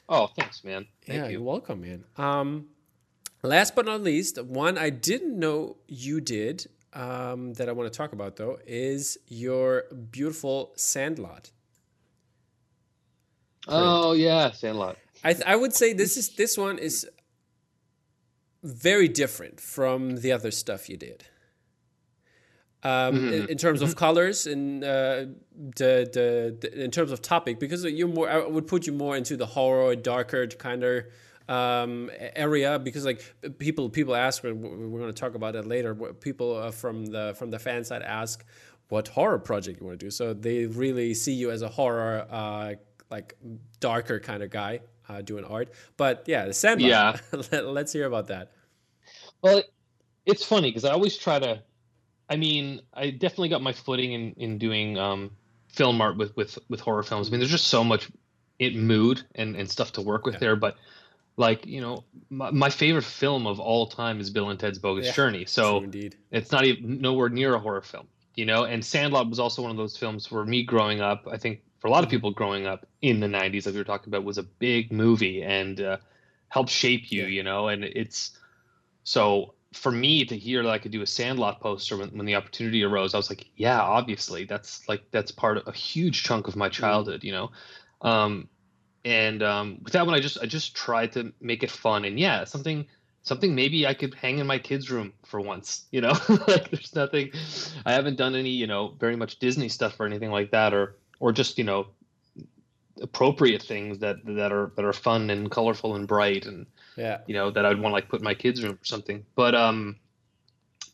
Oh 0.08 0.26
thanks 0.38 0.62
man. 0.64 0.86
Thank 1.06 1.16
yeah, 1.18 1.24
you. 1.26 1.32
you're 1.32 1.42
welcome, 1.42 1.80
man. 1.80 2.04
Um, 2.16 2.66
last 3.42 3.74
but 3.74 3.86
not 3.86 4.02
least, 4.02 4.42
one 4.42 4.78
I 4.78 4.90
didn't 4.90 5.38
know 5.38 5.76
you 5.86 6.20
did 6.20 6.66
um, 6.92 7.54
that 7.54 7.68
I 7.68 7.72
want 7.72 7.92
to 7.92 7.96
talk 7.96 8.12
about 8.12 8.36
though 8.36 8.58
is 8.66 9.18
your 9.28 9.84
beautiful 10.10 10.72
Sandlot. 10.76 11.50
oh 13.68 14.12
yeah 14.12 14.52
sandlot 14.52 14.96
I 15.24 15.32
th- 15.32 15.44
I 15.44 15.56
would 15.56 15.74
say 15.74 15.92
this 15.92 16.16
is 16.16 16.36
this 16.36 16.56
one 16.56 16.78
is 16.78 17.06
very 18.62 19.08
different 19.08 19.60
from 19.60 20.16
the 20.18 20.32
other 20.32 20.50
stuff 20.50 20.88
you 20.88 20.96
did. 20.96 21.24
Um, 22.82 23.32
in, 23.32 23.48
in 23.48 23.58
terms 23.58 23.82
of 23.82 23.96
colors 23.96 24.46
and 24.46 24.84
uh, 24.84 25.26
the, 25.76 26.08
the, 26.12 26.56
the 26.60 26.84
in 26.84 26.92
terms 26.92 27.10
of 27.10 27.20
topic, 27.20 27.58
because 27.58 27.84
you're 27.84 28.06
more, 28.06 28.30
I 28.30 28.46
would 28.46 28.68
put 28.68 28.86
you 28.86 28.92
more 28.92 29.16
into 29.16 29.36
the 29.36 29.46
horror, 29.46 29.96
darker 29.96 30.46
kind 30.46 30.84
of 30.84 31.04
um, 31.48 32.10
area. 32.34 32.78
Because 32.78 33.04
like 33.04 33.22
people 33.58 33.88
people 33.90 34.14
ask, 34.14 34.42
we're, 34.42 34.54
we're 34.54 35.00
going 35.00 35.12
to 35.12 35.18
talk 35.20 35.34
about 35.34 35.54
that 35.54 35.66
later. 35.66 35.94
People 35.94 36.56
uh, 36.56 36.70
from 36.70 37.06
the 37.06 37.34
from 37.38 37.50
the 37.50 37.58
fan 37.58 37.84
side 37.84 38.02
ask 38.02 38.44
what 38.88 39.08
horror 39.08 39.38
project 39.38 39.80
you 39.80 39.86
want 39.86 39.98
to 39.98 40.06
do. 40.06 40.10
So 40.10 40.32
they 40.32 40.66
really 40.66 41.12
see 41.14 41.32
you 41.32 41.50
as 41.50 41.62
a 41.62 41.68
horror, 41.68 42.26
uh, 42.30 42.74
like 43.10 43.34
darker 43.80 44.20
kind 44.20 44.42
of 44.42 44.50
guy 44.50 44.80
uh, 45.08 45.22
doing 45.22 45.44
art. 45.44 45.72
But 45.96 46.24
yeah, 46.26 46.46
the 46.46 46.54
Sandlot. 46.54 46.88
Yeah. 46.88 47.16
Let, 47.52 47.66
let's 47.66 47.92
hear 47.92 48.06
about 48.06 48.28
that. 48.28 48.52
Well, 49.42 49.62
it's 50.24 50.44
funny 50.44 50.70
because 50.70 50.84
I 50.84 50.90
always 50.92 51.16
try 51.16 51.38
to. 51.38 51.62
I 52.28 52.36
mean, 52.36 52.80
I 52.92 53.10
definitely 53.10 53.50
got 53.50 53.62
my 53.62 53.72
footing 53.72 54.12
in 54.12 54.32
in 54.32 54.58
doing 54.58 54.98
um, 54.98 55.30
film 55.68 56.00
art 56.00 56.16
with 56.16 56.36
with 56.36 56.58
with 56.68 56.80
horror 56.80 57.02
films. 57.02 57.28
I 57.28 57.30
mean, 57.30 57.40
there's 57.40 57.50
just 57.52 57.68
so 57.68 57.84
much 57.84 58.10
it 58.58 58.74
mood 58.74 59.22
and 59.34 59.54
and 59.56 59.70
stuff 59.70 59.92
to 59.92 60.02
work 60.02 60.24
with 60.24 60.34
Yeah. 60.34 60.40
there. 60.40 60.56
But 60.56 60.76
like 61.36 61.66
you 61.66 61.80
know, 61.80 62.04
my, 62.30 62.50
my 62.50 62.70
favorite 62.70 63.04
film 63.04 63.46
of 63.46 63.60
all 63.60 63.86
time 63.86 64.20
is 64.20 64.30
Bill 64.30 64.50
and 64.50 64.58
Ted's 64.58 64.78
Bogus 64.78 65.06
Yeah. 65.06 65.12
Journey. 65.12 65.44
So 65.44 65.82
indeed. 65.82 66.16
it's 66.30 66.52
not 66.52 66.64
even 66.64 67.00
nowhere 67.00 67.28
near 67.28 67.54
a 67.54 67.58
horror 67.58 67.82
film, 67.82 68.08
you 68.34 68.46
know. 68.46 68.64
And 68.64 68.84
Sandlot 68.84 69.28
was 69.28 69.38
also 69.38 69.62
one 69.62 69.70
of 69.70 69.76
those 69.76 69.96
films 69.96 70.26
for 70.26 70.44
me 70.44 70.62
growing 70.62 71.00
up, 71.00 71.26
I 71.30 71.36
think 71.36 71.60
for 71.78 71.88
a 71.88 71.90
lot 71.90 72.04
of 72.04 72.10
people 72.10 72.30
growing 72.30 72.66
up 72.66 72.86
in 73.02 73.20
the 73.20 73.26
'90s, 73.26 73.66
like 73.66 73.74
we 73.74 73.78
were 73.80 73.84
talking 73.84 74.08
about, 74.08 74.24
was 74.24 74.38
a 74.38 74.42
big 74.42 74.90
movie 74.92 75.42
and 75.42 75.80
uh, 75.80 75.98
helped 76.48 76.70
shape 76.70 77.12
you, 77.12 77.22
Yeah. 77.22 77.28
you 77.28 77.42
know. 77.42 77.68
And 77.68 77.84
it's 77.84 78.38
so 79.04 79.54
for 79.72 79.92
me 79.92 80.24
to 80.24 80.36
hear 80.38 80.62
that 80.62 80.70
I 80.70 80.78
could 80.78 80.92
do 80.92 81.02
a 81.02 81.06
Sandlot 81.06 81.60
poster 81.60 81.98
when, 81.98 82.08
when 82.16 82.24
the 82.24 82.34
opportunity 82.34 82.82
arose, 82.82 83.12
I 83.12 83.18
was 83.18 83.28
like, 83.28 83.46
yeah, 83.56 83.80
obviously 83.80 84.44
that's 84.44 84.88
like 84.88 85.02
that's 85.10 85.30
part 85.30 85.58
of 85.58 85.68
a 85.68 85.72
huge 85.72 86.22
chunk 86.22 86.48
of 86.48 86.56
my 86.56 86.68
childhood, 86.70 87.22
you 87.22 87.32
know. 87.32 87.50
Um, 88.00 88.48
and 89.06 89.40
um, 89.40 89.78
with 89.84 89.92
that 89.92 90.04
one, 90.04 90.16
I 90.16 90.20
just 90.20 90.36
I 90.42 90.46
just 90.46 90.74
tried 90.74 91.12
to 91.12 91.32
make 91.40 91.62
it 91.62 91.70
fun 91.70 92.04
and 92.04 92.18
yeah, 92.18 92.42
something 92.42 92.84
something 93.22 93.54
maybe 93.54 93.86
I 93.86 93.94
could 93.94 94.14
hang 94.14 94.38
in 94.40 94.46
my 94.48 94.58
kids' 94.58 94.90
room 94.90 95.12
for 95.24 95.40
once, 95.40 95.84
you 95.92 96.00
know. 96.00 96.14
like 96.48 96.70
there's 96.72 96.94
nothing, 96.94 97.30
I 97.86 97.92
haven't 97.92 98.16
done 98.16 98.34
any 98.34 98.50
you 98.50 98.66
know 98.66 98.96
very 98.98 99.14
much 99.14 99.38
Disney 99.38 99.68
stuff 99.68 100.00
or 100.00 100.06
anything 100.06 100.32
like 100.32 100.50
that, 100.50 100.74
or 100.74 100.96
or 101.20 101.30
just 101.30 101.56
you 101.56 101.62
know 101.64 101.86
appropriate 103.00 103.62
things 103.62 104.00
that 104.00 104.16
that 104.24 104.52
are 104.52 104.72
that 104.74 104.84
are 104.84 104.92
fun 104.92 105.30
and 105.30 105.50
colorful 105.52 105.94
and 105.94 106.08
bright 106.08 106.46
and 106.46 106.66
Yeah. 106.96 107.18
you 107.28 107.34
know 107.34 107.52
that 107.52 107.64
I'd 107.64 107.78
want 107.78 107.92
to 107.92 107.94
like 107.94 108.08
put 108.08 108.18
in 108.20 108.24
my 108.24 108.34
kids' 108.34 108.60
room 108.60 108.72
or 108.74 108.84
something. 108.84 109.24
But 109.36 109.54
um, 109.54 109.96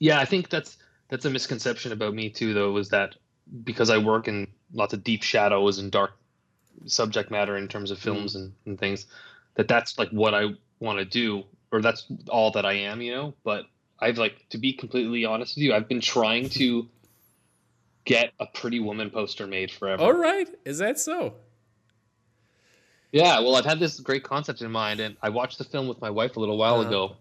yeah, 0.01 0.21
I 0.21 0.27
think 0.27 0.51
that's 0.51 0.77
that's 1.09 1.25
a 1.25 1.31
misconception 1.31 1.93
about 1.93 2.13
me 2.13 2.29
too, 2.29 2.53
though, 2.53 2.73
was 2.73 2.91
that 2.91 3.15
because 3.65 3.89
I 3.89 3.97
work 3.97 4.29
in 4.29 4.49
lots 4.75 4.93
of 4.93 5.03
deep 5.03 5.23
shadows 5.23 5.79
and 5.79 5.91
dark 5.91 6.13
subject 6.87 7.31
matter 7.31 7.57
in 7.57 7.69
terms 7.69 7.91
of 7.91 7.99
films 7.99 8.35
and, 8.35 8.53
and 8.67 8.79
things, 8.79 9.07
that 9.55 9.69
that's 9.69 9.99
like 9.99 10.11
what 10.11 10.35
I 10.35 10.51
want 10.81 10.99
to 10.99 11.05
do, 11.05 11.45
or 11.71 11.81
that's 11.81 12.07
all 12.29 12.51
that 12.53 12.67
I 12.67 12.73
am, 12.75 13.01
you 13.01 13.13
know. 13.15 13.35
But 13.45 13.67
I've 14.01 14.19
like 14.19 14.49
to 14.51 14.59
be 14.59 14.73
completely 14.73 15.25
honest 15.25 15.57
with 15.57 15.65
you, 15.65 15.75
I've 15.75 15.89
been 15.89 16.01
trying 16.01 16.49
to 16.51 16.89
get 18.05 18.33
a 18.41 18.47
Pretty 18.47 18.81
Woman 18.81 19.11
poster 19.11 19.47
made 19.47 19.71
forever. 19.71 20.03
All 20.03 20.13
right. 20.13 20.49
Is 20.65 20.79
that 20.79 20.99
so? 20.99 21.35
Yeah, 23.13 23.41
well, 23.41 23.57
I've 23.57 23.67
had 23.67 23.79
this 23.79 24.01
great 24.01 24.25
concept 24.25 24.63
in 24.63 24.71
mind, 24.71 24.99
and 25.01 25.17
I 25.23 25.29
watched 25.29 25.59
the 25.59 25.65
film 25.65 25.87
with 25.87 26.01
my 26.01 26.09
wife 26.11 26.37
a 26.37 26.41
little 26.41 26.57
while 26.57 26.81
Uh-huh. 26.81 26.89
ago, 26.89 27.17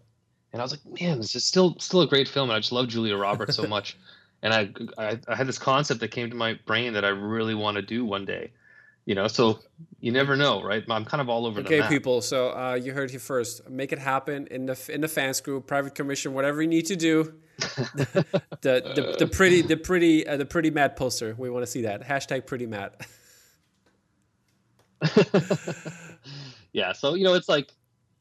and 0.53 0.61
I 0.61 0.65
was 0.65 0.71
like, 0.71 1.01
"Man, 1.01 1.17
this 1.19 1.35
is 1.35 1.43
still 1.45 1.77
still 1.79 2.01
a 2.01 2.07
great 2.07 2.27
film." 2.29 2.49
And 2.49 2.55
I 2.55 2.59
just 2.59 2.71
love 2.71 2.87
Julia 2.87 3.17
Roberts 3.17 3.55
so 3.55 3.63
much, 3.67 3.97
and 4.41 4.53
I, 4.53 4.69
I 4.97 5.19
I 5.27 5.35
had 5.35 5.47
this 5.47 5.59
concept 5.59 5.99
that 5.99 6.09
came 6.09 6.29
to 6.29 6.35
my 6.35 6.53
brain 6.65 6.93
that 6.93 7.03
I 7.03 7.09
really 7.09 7.55
want 7.55 7.75
to 7.75 7.81
do 7.81 8.05
one 8.05 8.23
day, 8.25 8.51
you 9.11 9.15
know. 9.15 9.27
So 9.27 9.59
you 9.99 10.13
never 10.13 10.37
know, 10.37 10.63
right? 10.63 10.83
I'm 10.89 11.03
kind 11.03 11.19
of 11.19 11.27
all 11.27 11.45
over 11.45 11.61
the 11.61 11.67
Okay, 11.67 11.79
map. 11.79 11.89
people. 11.89 12.21
So 12.21 12.51
uh, 12.51 12.79
you 12.81 12.93
heard 12.93 13.11
here 13.11 13.19
first. 13.19 13.69
Make 13.69 13.91
it 13.91 13.99
happen 13.99 14.47
in 14.49 14.65
the 14.67 14.77
in 14.87 15.01
the 15.01 15.09
fans 15.09 15.41
group, 15.41 15.67
private 15.67 15.95
commission, 15.95 16.33
whatever 16.33 16.61
you 16.61 16.69
need 16.69 16.85
to 16.85 16.95
do. 16.95 17.33
the, 17.59 18.25
the 18.95 19.15
the 19.19 19.27
pretty 19.27 19.61
the 19.63 19.75
pretty 19.75 20.25
uh, 20.25 20.37
the 20.37 20.45
pretty 20.45 20.71
Matt 20.71 20.95
poster. 20.95 21.35
We 21.37 21.49
want 21.49 21.63
to 21.63 21.71
see 21.71 21.81
that 21.81 22.07
hashtag 22.07 22.45
pretty 22.47 22.67
Matt. 22.67 23.05
yeah, 26.71 26.93
so 26.93 27.15
you 27.15 27.25
know, 27.25 27.33
it's 27.33 27.49
like, 27.49 27.69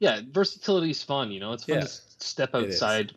yeah, 0.01 0.21
versatility 0.33 0.91
is 0.91 1.03
fun. 1.05 1.31
You 1.31 1.39
know, 1.39 1.53
it's 1.53 1.65
fun 1.65 1.77
Yeah. 1.77 1.83
to 1.85 1.89
step 2.19 2.51
outside 2.55 3.13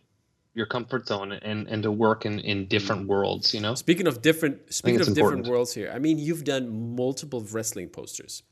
your 0.56 0.66
comfort 0.68 1.08
zone 1.08 1.32
and 1.32 1.68
and 1.68 1.84
to 1.84 1.92
work 1.92 2.26
in 2.26 2.40
in 2.40 2.68
different 2.68 3.08
worlds. 3.08 3.54
You 3.54 3.62
know, 3.62 3.76
Speaking 3.76 4.08
of 4.08 4.22
different 4.22 4.74
speaking 4.74 5.02
of 5.02 5.08
it's 5.08 5.16
different 5.16 5.40
important. 5.40 5.48
worlds 5.52 5.74
here, 5.74 5.92
I 5.94 6.00
mean, 6.00 6.18
you've 6.20 6.44
done 6.44 6.96
multiple 6.96 7.42
wrestling 7.52 7.90
posters. 7.90 8.44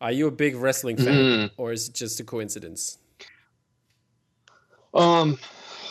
Are 0.00 0.12
you 0.12 0.26
a 0.26 0.30
big 0.30 0.56
wrestling 0.56 0.96
fan, 0.96 1.14
Mm. 1.14 1.50
or 1.56 1.72
is 1.72 1.88
it 1.88 1.94
just 1.94 2.20
a 2.20 2.24
coincidence? 2.24 2.98
um, 4.92 5.38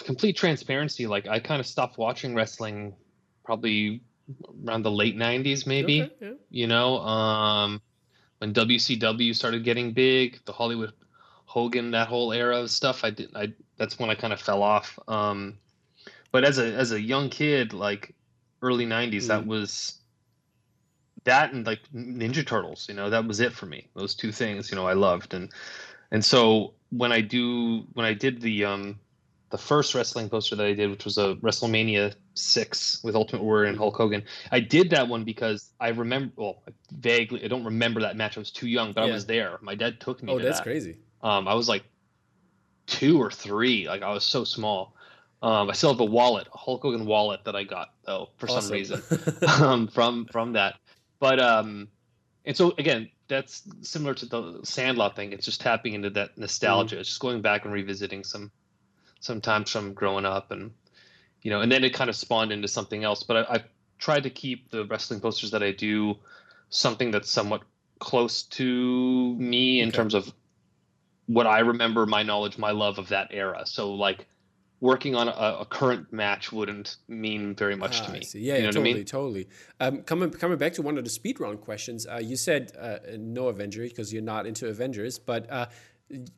complete 0.05 0.35
transparency. 0.37 1.07
Like 1.07 1.27
I 1.27 1.39
kind 1.39 1.59
of 1.59 1.65
stopped 1.67 1.97
watching 1.97 2.33
wrestling 2.35 2.93
probably 3.43 4.01
around 4.65 4.83
the 4.83 4.91
late 4.91 5.17
'90s, 5.17 5.65
maybe. 5.67 6.03
Okay, 6.03 6.13
yeah. 6.21 6.31
you 6.49 6.67
know 6.67 6.99
um 6.99 7.81
when 8.39 8.53
wcw 8.53 9.35
started 9.35 9.63
getting 9.63 9.91
big 9.93 10.39
the 10.45 10.51
hollywood 10.51 10.91
hogan 11.53 11.91
that 11.91 12.07
whole 12.07 12.33
era 12.33 12.57
of 12.59 12.71
stuff 12.71 13.03
i 13.03 13.11
did 13.11 13.29
i 13.35 13.47
that's 13.77 13.99
when 13.99 14.09
i 14.09 14.15
kind 14.15 14.33
of 14.33 14.41
fell 14.41 14.63
off 14.63 14.97
um 15.07 15.55
but 16.31 16.43
as 16.43 16.57
a 16.57 16.73
as 16.73 16.91
a 16.91 16.99
young 16.99 17.29
kid 17.29 17.73
like 17.73 18.15
early 18.63 18.85
90s 18.87 19.27
that 19.27 19.43
Mhm. 19.43 19.47
was 19.47 19.99
that 21.25 21.53
and 21.53 21.65
like 21.67 21.81
ninja 21.93 22.45
turtles 22.45 22.87
you 22.89 22.95
know 22.95 23.09
that 23.09 23.27
was 23.27 23.39
it 23.39 23.53
for 23.53 23.67
me 23.67 23.87
those 23.95 24.15
two 24.15 24.31
things 24.31 24.71
you 24.71 24.75
know 24.75 24.87
i 24.87 24.93
loved 24.93 25.33
and 25.35 25.51
and 26.11 26.25
so 26.25 26.73
when 26.89 27.11
i 27.11 27.21
do 27.21 27.85
when 27.93 28.05
i 28.05 28.13
did 28.13 28.41
the 28.41 28.65
um 28.65 28.99
the 29.51 29.57
first 29.57 29.93
wrestling 29.93 30.29
poster 30.29 30.55
that 30.55 30.65
i 30.65 30.73
did 30.73 30.89
which 30.89 31.05
was 31.05 31.19
a 31.19 31.35
wrestlemania 31.43 32.15
6 32.33 33.01
with 33.03 33.15
ultimate 33.15 33.43
warrior 33.43 33.69
and 33.69 33.77
hulk 33.77 33.95
hogan 33.95 34.23
I 34.51 34.59
did 34.59 34.89
that 34.89 35.07
one 35.07 35.23
because 35.23 35.71
I 35.79 35.89
remember, 35.89 36.33
well, 36.35 36.63
vaguely, 36.91 37.43
I 37.43 37.47
don't 37.47 37.63
remember 37.63 38.01
that 38.01 38.17
match. 38.17 38.37
I 38.37 38.39
was 38.39 38.51
too 38.51 38.67
young, 38.67 38.91
but 38.93 39.03
Yeah. 39.03 39.11
I 39.11 39.13
was 39.13 39.25
there. 39.25 39.59
My 39.61 39.75
dad 39.75 39.99
took 39.99 40.23
me 40.23 40.33
Oh, 40.33 40.39
to 40.39 40.43
that's 40.43 40.59
that. 40.59 40.63
crazy. 40.63 40.97
Um, 41.23 41.47
I 41.47 41.55
was 41.55 41.67
like 41.69 41.83
two 42.85 43.19
or 43.21 43.31
three. 43.31 43.87
Like 43.87 44.03
I 44.03 44.11
was 44.11 44.25
so 44.25 44.43
small. 44.43 44.93
Um, 45.41 45.69
I 45.69 45.73
still 45.73 45.91
have 45.91 45.99
a 45.99 46.05
wallet, 46.05 46.47
a 46.53 46.57
Hulk 46.57 46.83
Hogan 46.83 47.05
wallet 47.05 47.41
that 47.45 47.55
I 47.55 47.63
got 47.63 47.89
though 48.05 48.29
for 48.37 48.47
some 48.47 48.69
reason 48.69 49.01
um, 49.47 49.87
from 49.87 50.25
from 50.25 50.53
that. 50.53 50.75
But 51.19 51.39
um, 51.39 51.87
and 52.45 52.55
so 52.55 52.73
again, 52.77 53.09
that's 53.27 53.63
similar 53.81 54.13
to 54.15 54.25
the 54.25 54.59
Sandlot 54.63 55.15
thing. 55.15 55.33
It's 55.33 55.45
just 55.45 55.61
tapping 55.61 55.93
into 55.93 56.09
that 56.11 56.37
nostalgia. 56.37 56.99
It's 56.99 57.09
just 57.09 57.21
going 57.21 57.41
back 57.41 57.65
and 57.65 57.73
revisiting 57.73 58.23
some 58.23 58.51
some 59.19 59.41
times 59.41 59.71
from 59.71 59.93
growing 59.93 60.25
up, 60.25 60.51
and 60.51 60.71
you 61.41 61.51
know, 61.51 61.61
and 61.61 61.71
then 61.71 61.83
it 61.83 61.93
kind 61.93 62.09
of 62.09 62.15
spawned 62.15 62.51
into 62.51 62.67
something 62.67 63.03
else. 63.03 63.23
But 63.23 63.49
I, 63.49 63.55
I 63.55 63.63
tried 63.97 64.23
to 64.23 64.29
keep 64.29 64.69
the 64.69 64.85
wrestling 64.85 65.19
posters 65.19 65.51
that 65.51 65.63
I 65.63 65.71
do 65.71 66.17
something 66.69 67.11
that's 67.11 67.29
somewhat 67.29 67.63
close 67.99 68.43
to 68.43 69.35
me 69.35 69.79
in 69.79 69.89
Okay. 69.89 69.97
terms 69.97 70.13
of 70.13 70.33
what 71.33 71.47
I 71.47 71.59
remember, 71.59 72.05
my 72.05 72.23
knowledge, 72.23 72.57
my 72.57 72.71
love 72.71 72.99
of 72.99 73.09
that 73.09 73.29
era. 73.31 73.63
So 73.65 73.93
like 73.93 74.27
working 74.79 75.15
on 75.15 75.27
a, 75.29 75.57
a 75.61 75.65
current 75.65 76.11
match 76.13 76.51
wouldn't 76.51 76.97
mean 77.07 77.55
very 77.55 77.75
much 77.75 78.01
Ah, 78.01 78.05
to 78.05 78.11
me. 78.11 78.21
Yeah, 78.33 78.57
you 78.57 78.63
yeah 78.63 78.71
know 78.71 78.71
totally, 78.71 78.83
what 78.83 78.89
I 78.89 78.93
mean? 78.93 79.05
totally. 79.05 79.49
Um, 79.79 80.01
coming 80.03 80.29
coming 80.31 80.57
back 80.57 80.73
to 80.73 80.81
one 80.81 80.97
of 80.97 81.03
the 81.03 81.09
speed 81.09 81.39
round 81.39 81.61
questions, 81.61 82.05
uh, 82.07 82.19
you 82.21 82.35
said 82.35 82.71
uh, 82.79 82.99
no 83.17 83.47
Avengers 83.47 83.89
because 83.91 84.13
you're 84.13 84.21
not 84.23 84.45
into 84.45 84.67
Avengers, 84.67 85.19
but 85.19 85.49
uh, 85.51 85.67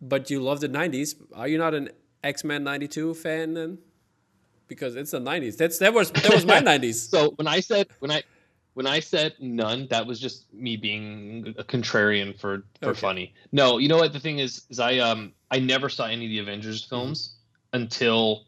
but 0.01 0.29
you 0.29 0.41
love 0.41 0.59
the 0.61 0.69
'90s. 0.69 1.15
Are 1.33 1.47
you 1.47 1.57
not 1.57 1.73
an 1.73 1.89
X 2.23 2.43
Men 2.43 2.63
'92 2.63 3.15
fan 3.15 3.53
then? 3.53 3.79
Because 4.67 4.95
it's 4.95 5.11
the 5.11 5.19
'90s. 5.19 5.57
That's 5.57 5.79
that 5.79 5.93
was 5.93 6.11
that 6.11 6.33
was 6.33 6.45
my 6.45 6.61
'90s. 6.71 7.09
So 7.09 7.31
when 7.37 7.47
I 7.47 7.59
said 7.59 7.87
when 7.99 8.11
I 8.11 8.23
when 8.75 8.85
I 8.85 8.99
said 8.99 9.33
none, 9.39 9.87
that 9.89 10.05
was 10.05 10.19
just 10.19 10.53
me 10.53 10.77
being 10.77 11.55
a 11.57 11.63
contrarian 11.63 12.37
for 12.39 12.63
for 12.81 12.89
Okay. 12.89 12.99
funny. 12.99 13.33
No, 13.51 13.77
you 13.79 13.87
know 13.87 13.97
what 13.97 14.13
the 14.13 14.19
thing 14.19 14.39
is 14.39 14.63
is 14.69 14.79
I 14.79 14.99
um 14.99 15.33
I 15.49 15.59
never 15.59 15.89
saw 15.89 16.05
any 16.05 16.25
of 16.25 16.29
the 16.29 16.39
Avengers 16.39 16.83
films 16.83 17.35
until 17.73 18.45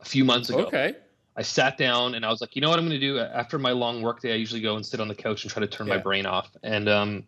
a 0.00 0.04
few 0.04 0.24
months 0.24 0.50
ago. 0.50 0.64
Okay. 0.66 0.94
I 1.36 1.42
sat 1.42 1.78
down 1.78 2.14
and 2.16 2.26
I 2.26 2.30
was 2.30 2.40
like, 2.40 2.54
you 2.56 2.60
know 2.60 2.68
what 2.68 2.78
I'm 2.78 2.86
going 2.86 3.00
to 3.00 3.06
do 3.06 3.18
after 3.20 3.58
my 3.58 3.70
long 3.70 4.02
work 4.02 4.20
day. 4.20 4.32
I 4.32 4.36
usually 4.36 4.60
go 4.60 4.74
and 4.76 4.84
sit 4.84 5.00
on 5.00 5.08
the 5.08 5.14
couch 5.14 5.44
and 5.44 5.50
try 5.52 5.60
to 5.60 5.66
turn 5.68 5.86
my 5.88 5.96
brain 5.96 6.26
off. 6.26 6.50
And 6.64 6.88
um, 6.88 7.24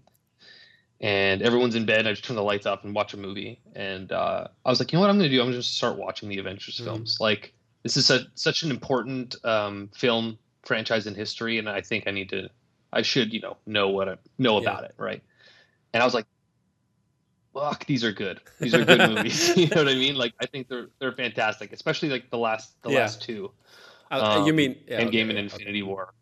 and 1.01 1.43
everyone's 1.43 1.75
in 1.75 1.85
bed. 1.87 2.07
I 2.07 2.11
just 2.11 2.25
turn 2.25 2.37
the 2.37 2.43
lights 2.43 2.67
off 2.67 2.85
and 2.85 2.95
watch 2.95 3.15
a 3.15 3.17
movie. 3.17 3.61
And 3.75 4.13
uh, 4.13 4.49
I 4.65 4.71
was 4.71 4.81
like, 4.81 4.93
you 4.93 4.97
know 4.97 5.01
what 5.01 5.11
I'm 5.11 5.19
going 5.19 5.31
to 5.31 5.35
do? 5.37 5.41
I'm 5.41 5.47
going 5.47 5.53
to 5.55 5.59
just 5.61 5.77
start 5.77 5.97
watching 5.97 6.29
the 6.29 6.39
Avengers 6.39 6.81
Mhm. 6.81 6.85
films. 6.85 7.19
Like 7.21 7.55
this 7.85 7.97
is 7.97 8.11
a, 8.11 8.27
such 8.35 8.63
an 8.65 8.71
important 8.71 9.37
um, 9.45 9.89
film 9.95 10.39
franchise 10.65 11.07
in 11.07 11.15
history, 11.15 11.59
and 11.59 11.69
I 11.69 11.81
think 11.81 12.05
I 12.07 12.11
need 12.11 12.29
to, 12.31 12.49
I 12.93 13.03
should, 13.03 13.33
you 13.33 13.41
know, 13.41 13.57
know 13.67 13.89
what 13.91 14.09
I 14.09 14.17
know 14.39 14.59
Yeah. 14.59 14.71
about 14.71 14.85
it, 14.85 14.95
right? 14.99 15.23
And 15.93 16.03
I 16.03 16.07
was 16.07 16.15
like. 16.15 16.27
Fuck, 17.55 17.85
these 17.85 18.03
are 18.03 18.13
good. 18.13 18.41
These 18.61 18.75
are 18.75 18.83
good 18.85 19.03
movies. 19.07 19.55
you 19.57 19.67
know 19.69 19.77
what 19.85 19.89
I 19.89 19.95
mean? 19.95 20.15
Like, 20.15 20.33
I 20.41 20.47
think 20.47 20.69
they're 20.69 20.89
they're 20.99 21.13
fantastic, 21.13 21.73
especially 21.73 22.09
like 22.09 22.31
the 22.31 22.39
last 22.39 22.81
the 22.83 22.91
Yeah. 22.91 23.01
last 23.01 23.21
two. 23.23 23.53
Uh, 24.11 24.41
you 24.45 24.53
Um, 24.53 24.55
mean 24.55 24.77
yeah, 24.87 25.05
Endgame 25.05 25.29
okay, 25.29 25.31
and 25.31 25.39
Infinity 25.39 25.83
okay. 25.83 25.83
War. 25.83 26.15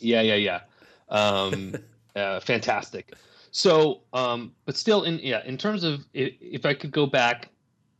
Yeah, 0.00 0.22
yeah, 0.22 0.34
yeah. 0.34 0.60
Um, 1.08 1.74
uh, 2.16 2.40
fantastic. 2.40 3.14
So, 3.50 4.02
um, 4.12 4.54
but 4.64 4.76
still, 4.76 5.04
in 5.04 5.18
yeah, 5.20 5.42
in 5.44 5.56
terms 5.56 5.84
of 5.84 6.04
if, 6.12 6.34
if 6.40 6.66
I 6.66 6.74
could 6.74 6.90
go 6.90 7.06
back 7.06 7.50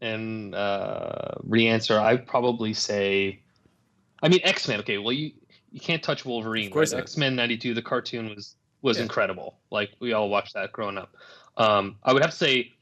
and 0.00 0.54
uh, 0.54 1.32
re-answer, 1.42 1.98
I'd 1.98 2.26
probably 2.26 2.74
say, 2.74 3.42
I 4.22 4.28
mean, 4.28 4.40
X 4.44 4.66
Men. 4.68 4.80
Okay, 4.80 4.98
well, 4.98 5.12
you 5.12 5.32
you 5.72 5.80
can't 5.80 6.02
touch 6.02 6.24
Wolverine. 6.24 6.66
Of 6.66 6.72
course 6.72 6.92
right? 6.94 7.02
X 7.02 7.16
Men 7.16 7.36
'92, 7.36 7.74
the 7.74 7.82
cartoon 7.82 8.34
was 8.34 8.56
was 8.82 8.96
Yeah. 8.96 9.04
incredible. 9.04 9.58
Like 9.70 9.90
we 10.00 10.12
all 10.12 10.28
watched 10.28 10.54
that 10.54 10.72
growing 10.72 10.96
up. 10.98 11.14
Um, 11.56 11.96
I 12.04 12.12
would 12.12 12.22
have 12.22 12.30
to 12.30 12.36
say, 12.36 12.72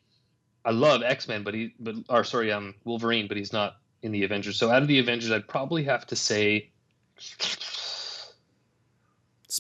I 0.65 0.71
love 0.71 1.03
X 1.03 1.29
Men, 1.29 1.43
but 1.43 1.55
he, 1.55 1.75
but 1.81 1.95
or 2.09 2.25
sorry, 2.25 2.53
um, 2.53 2.75
Wolverine, 2.85 3.27
but 3.29 3.37
he's 3.37 3.53
not 3.53 3.77
in 4.03 4.13
the 4.13 4.25
Avengers. 4.25 4.59
So 4.59 4.71
out 4.71 4.83
of 4.83 4.89
the 4.89 4.99
Avengers, 4.99 5.31
I'd 5.31 5.49
probably 5.49 5.85
have 5.85 6.07
to 6.09 6.17
say, 6.17 6.71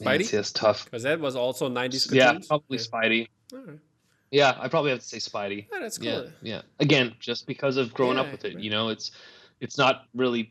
Man, 0.02 0.18
Spidey 0.18 0.24
see, 0.24 0.36
that's 0.36 0.52
tough. 0.52 0.84
because 0.86 1.04
that 1.04 1.20
was 1.20 1.36
also 1.36 1.68
'90s. 1.68 2.12
Yeah, 2.12 2.24
cartoons? 2.26 2.46
probably 2.48 2.78
Yeah. 2.78 2.84
Spidey. 2.84 3.28
Right. 3.52 3.78
Yeah, 4.30 4.56
I 4.58 4.66
probably 4.68 4.90
have 4.90 5.00
to 5.00 5.06
say 5.06 5.18
Spidey. 5.18 5.66
Yeah, 5.72 5.78
that's 5.80 5.98
cool. 5.98 6.08
Yeah, 6.08 6.22
yeah. 6.42 6.62
Again, 6.80 7.14
just 7.20 7.46
because 7.46 7.76
of 7.76 7.94
growing 7.94 8.16
Yeah, 8.16 8.24
up 8.24 8.32
with 8.32 8.44
it, 8.44 8.54
right. 8.56 8.64
you 8.64 8.70
know, 8.70 8.88
it's 8.88 9.12
it's 9.60 9.78
not 9.78 10.06
really 10.14 10.50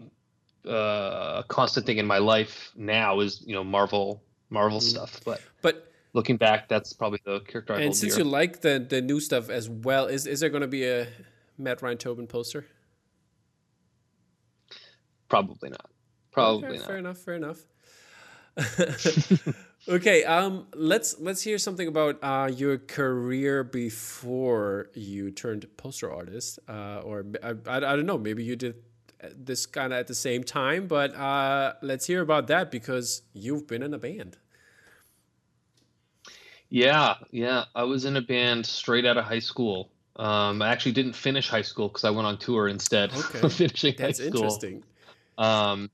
uh, 0.67 1.41
a 1.41 1.45
constant 1.47 1.85
thing 1.85 1.97
in 1.97 2.05
my 2.05 2.19
life 2.19 2.71
now. 2.75 3.19
Is 3.19 3.43
you 3.45 3.53
know 3.53 3.63
Marvel 3.63 4.23
Marvel 4.49 4.79
Mhm. 4.79 4.83
stuff, 4.83 5.19
but 5.25 5.41
But 5.61 5.91
looking 6.13 6.37
back, 6.37 6.67
that's 6.69 6.93
probably 6.93 7.19
the 7.25 7.39
character 7.41 7.73
I 7.73 7.81
and 7.81 7.95
since 7.95 8.15
dear. 8.15 8.23
you 8.25 8.29
like 8.31 8.61
the 8.61 8.85
the 8.87 9.01
new 9.01 9.19
stuff 9.19 9.49
as 9.49 9.69
well, 9.69 10.05
is 10.07 10.25
is 10.27 10.39
there 10.39 10.49
going 10.49 10.61
to 10.61 10.67
be 10.67 10.85
a 10.87 11.07
Matt 11.57 11.81
Ryan 11.81 11.97
Tobin 11.97 12.27
poster? 12.27 12.65
Probably 15.29 15.69
not. 15.69 15.89
Probably 16.31 16.67
Okay, 16.67 16.77
not. 16.77 16.87
Fair 16.87 16.97
enough. 16.97 17.17
Fair 17.17 17.33
enough. 17.35 17.65
okay. 19.87 20.23
Um. 20.23 20.67
Let's 20.75 21.19
let's 21.19 21.41
hear 21.41 21.57
something 21.57 21.87
about 21.87 22.19
uh, 22.23 22.51
your 22.55 22.77
career 22.77 23.63
before 23.63 24.89
you 24.93 25.31
turned 25.31 25.65
poster 25.77 26.11
artist, 26.11 26.59
uh, 26.69 27.01
or 27.03 27.25
I, 27.41 27.49
I, 27.67 27.77
I 27.77 27.79
don't 27.95 28.05
know. 28.05 28.17
Maybe 28.17 28.43
you 28.43 28.55
did 28.55 28.75
this 29.35 29.65
kind 29.65 29.93
of 29.93 29.99
at 29.99 30.07
the 30.07 30.15
same 30.15 30.43
time, 30.43 30.87
but 30.87 31.15
uh, 31.15 31.73
let's 31.81 32.07
hear 32.07 32.21
about 32.21 32.47
that 32.47 32.71
because 32.71 33.23
you've 33.33 33.67
been 33.67 33.83
in 33.83 33.93
a 33.93 33.99
band. 33.99 34.37
Yeah, 36.69 37.15
yeah. 37.31 37.65
I 37.75 37.83
was 37.83 38.05
in 38.05 38.15
a 38.17 38.21
band 38.21 38.65
straight 38.65 39.05
out 39.05 39.17
of 39.17 39.25
high 39.25 39.39
school. 39.39 39.91
Um, 40.15 40.61
I 40.61 40.69
actually 40.69 40.91
didn't 40.93 41.13
finish 41.15 41.49
high 41.49 41.61
school 41.61 41.87
because 41.87 42.03
I 42.03 42.09
went 42.09 42.27
on 42.27 42.37
tour 42.37 42.67
instead 42.67 43.11
Okay. 43.13 43.39
of 43.41 43.53
finishing 43.53 43.95
That's 43.95 44.19
high 44.19 44.25
school. 44.25 44.59
That's 44.59 44.63
interesting. 44.63 44.83
Um, 45.37 45.89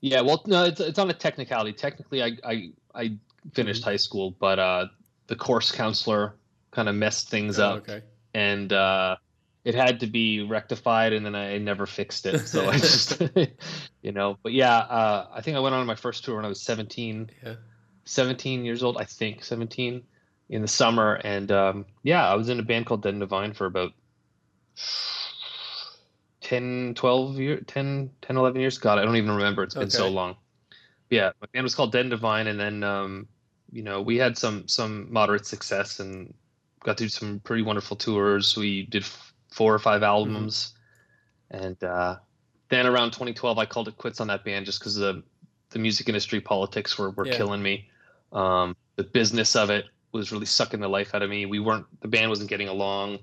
yeah, 0.00 0.20
well, 0.20 0.42
no, 0.46 0.64
it's 0.64 0.80
it's 0.80 0.98
on 0.98 1.10
a 1.10 1.14
technicality. 1.14 1.72
Technically, 1.72 2.22
I 2.22 2.32
I, 2.44 2.72
I 2.94 3.18
finished 3.54 3.84
Mhm. 3.84 3.84
high 3.84 3.96
school, 3.96 4.32
but 4.40 4.58
uh, 4.58 4.86
the 5.28 5.36
course 5.36 5.70
counselor 5.70 6.36
kind 6.72 6.88
of 6.88 6.94
messed 6.96 7.30
things 7.30 7.58
Oh, 7.58 7.64
up, 7.64 7.82
okay. 7.82 8.02
and 8.34 8.72
uh, 8.72 9.16
it 9.64 9.74
had 9.74 10.00
to 10.00 10.06
be 10.06 10.42
rectified, 10.42 11.12
and 11.12 11.24
then 11.24 11.34
I 11.34 11.58
never 11.58 11.86
fixed 11.86 12.26
it. 12.26 12.46
So 12.48 12.68
I 12.68 12.78
just, 12.78 13.20
you 14.02 14.12
know, 14.12 14.38
but 14.42 14.52
yeah, 14.52 14.76
uh, 14.78 15.28
I 15.32 15.40
think 15.40 15.56
I 15.56 15.60
went 15.60 15.74
on 15.74 15.86
my 15.86 15.94
first 15.94 16.24
tour 16.24 16.36
when 16.36 16.44
I 16.44 16.48
was 16.48 16.60
17, 16.62 17.30
Yeah. 17.42 17.56
17 18.04 18.64
years 18.64 18.82
old, 18.82 18.98
I 18.98 19.04
think 19.04 19.44
17 19.44 20.02
in 20.48 20.62
the 20.62 20.68
summer. 20.68 21.14
And 21.24 21.50
um, 21.52 21.86
yeah, 22.02 22.28
I 22.28 22.34
was 22.34 22.48
in 22.48 22.60
a 22.60 22.62
band 22.62 22.86
called 22.86 23.02
Dead 23.02 23.14
and 23.14 23.20
Divine 23.20 23.52
for 23.52 23.66
about 23.66 23.92
10, 26.40 26.94
12 26.94 27.38
years, 27.38 27.64
10, 27.66 28.10
10, 28.20 28.36
11 28.36 28.60
years. 28.60 28.78
God, 28.78 28.98
I 28.98 29.04
don't 29.04 29.16
even 29.16 29.30
remember. 29.30 29.62
It's 29.62 29.74
been 29.74 29.90
so 29.90 30.08
Okay. 30.08 30.14
long. 30.14 30.36
Yeah, 31.10 31.32
my 31.40 31.46
band 31.52 31.64
was 31.64 31.74
called 31.74 31.92
Dead 31.92 32.02
and 32.02 32.10
Divine. 32.10 32.46
And 32.48 32.58
then, 32.58 32.82
um, 32.82 33.28
you 33.70 33.82
know, 33.82 34.02
we 34.02 34.16
had 34.16 34.36
some, 34.38 34.66
some 34.68 35.12
moderate 35.12 35.46
success 35.46 36.00
and 36.00 36.34
got 36.84 36.98
to 36.98 37.04
do 37.04 37.08
some 37.08 37.40
pretty 37.40 37.62
wonderful 37.62 37.96
tours. 37.96 38.56
We 38.56 38.86
did 38.86 39.02
f- 39.04 39.31
four 39.52 39.74
or 39.74 39.78
five 39.78 40.02
albums. 40.02 40.72
And 41.50 41.82
uh, 41.84 42.16
then 42.70 42.86
around 42.86 43.10
2012, 43.12 43.58
I 43.58 43.66
called 43.66 43.88
it 43.88 43.96
quits 43.98 44.20
on 44.20 44.28
that 44.28 44.44
band 44.44 44.66
just 44.66 44.80
because 44.80 44.94
the 44.96 45.22
the 45.70 45.78
music 45.78 46.08
industry 46.08 46.40
politics 46.40 46.98
were 46.98 47.10
were 47.10 47.26
Yeah. 47.26 47.36
killing 47.36 47.62
me. 47.62 47.88
Um, 48.32 48.76
the 48.96 49.04
business 49.04 49.54
of 49.56 49.70
it 49.70 49.86
was 50.12 50.32
really 50.32 50.46
sucking 50.46 50.80
the 50.80 50.88
life 50.88 51.14
out 51.14 51.22
of 51.22 51.30
me. 51.30 51.46
We 51.46 51.60
weren't 51.60 51.86
the 52.00 52.08
band 52.08 52.28
wasn't 52.30 52.50
getting 52.50 52.68
along. 52.68 53.18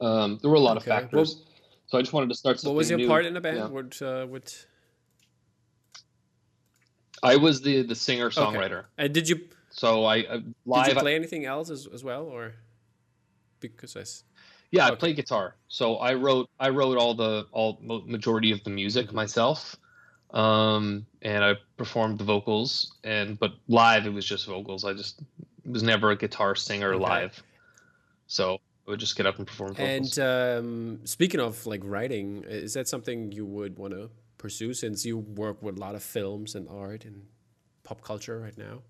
Um, 0.00 0.38
there 0.42 0.50
were 0.50 0.56
a 0.56 0.60
lot 0.60 0.76
Okay. 0.76 0.90
of 0.90 1.02
factors. 1.02 1.42
so 1.86 1.98
I 1.98 2.02
just 2.02 2.12
wanted 2.12 2.28
to 2.28 2.34
start 2.36 2.58
something 2.60 2.74
What 2.74 2.78
was 2.78 2.90
your 2.90 2.98
new. 2.98 3.08
part 3.08 3.24
in 3.26 3.34
the 3.34 3.40
band? 3.40 3.56
Yeah. 3.56 3.66
What 3.68 4.02
uh, 4.02 4.26
what? 4.26 4.66
I 7.22 7.36
was 7.36 7.62
the 7.62 7.82
the 7.82 7.94
singer 7.94 8.30
songwriter. 8.30 8.84
And 8.98 9.12
did 9.14 9.28
you 9.28 9.48
So 9.70 10.04
I, 10.04 10.16
I 10.16 10.36
did 10.38 10.54
live. 10.66 10.88
you 10.88 10.94
play 10.94 11.14
anything 11.14 11.44
else 11.44 11.70
as, 11.70 11.86
as 11.92 12.04
well, 12.04 12.24
or 12.24 12.54
because 13.60 13.96
I 13.96 14.04
Yeah, 14.70 14.86
I 14.86 14.94
play 14.94 15.12
guitar. 15.12 15.56
So 15.68 15.96
I 15.96 16.14
wrote 16.14 16.48
I 16.58 16.70
wrote 16.70 16.98
all 16.98 17.14
the 17.14 17.46
all 17.52 17.78
majority 17.80 18.52
of 18.52 18.62
the 18.64 18.70
music 18.70 19.12
myself, 19.12 19.76
um, 20.32 21.06
and 21.22 21.44
I 21.44 21.54
performed 21.76 22.18
the 22.18 22.24
vocals. 22.24 22.94
And 23.04 23.38
but 23.38 23.52
live 23.68 24.06
it 24.06 24.12
was 24.12 24.26
just 24.26 24.46
vocals. 24.46 24.84
I 24.84 24.92
just 24.92 25.20
was 25.64 25.82
never 25.82 26.10
a 26.10 26.16
guitar 26.16 26.54
singer 26.54 26.94
Okay. 26.94 27.02
live. 27.02 27.42
So 28.26 28.58
I 28.86 28.90
would 28.90 29.00
just 29.00 29.16
get 29.16 29.26
up 29.26 29.38
and 29.38 29.46
perform 29.46 29.74
vocals. 29.74 30.18
And 30.18 30.26
um, 30.26 31.00
speaking 31.06 31.40
of 31.40 31.66
like 31.66 31.82
writing, 31.84 32.44
is 32.46 32.74
that 32.74 32.88
something 32.88 33.32
you 33.32 33.46
would 33.46 33.78
want 33.78 33.94
to 33.94 34.10
pursue 34.38 34.74
since 34.74 35.04
you 35.04 35.18
work 35.18 35.62
with 35.62 35.76
a 35.76 35.80
lot 35.80 35.94
of 35.94 36.02
films 36.02 36.54
and 36.54 36.68
art 36.68 37.04
and 37.04 37.26
pop 37.84 38.02
culture 38.02 38.38
right 38.40 38.56
now? 38.58 38.82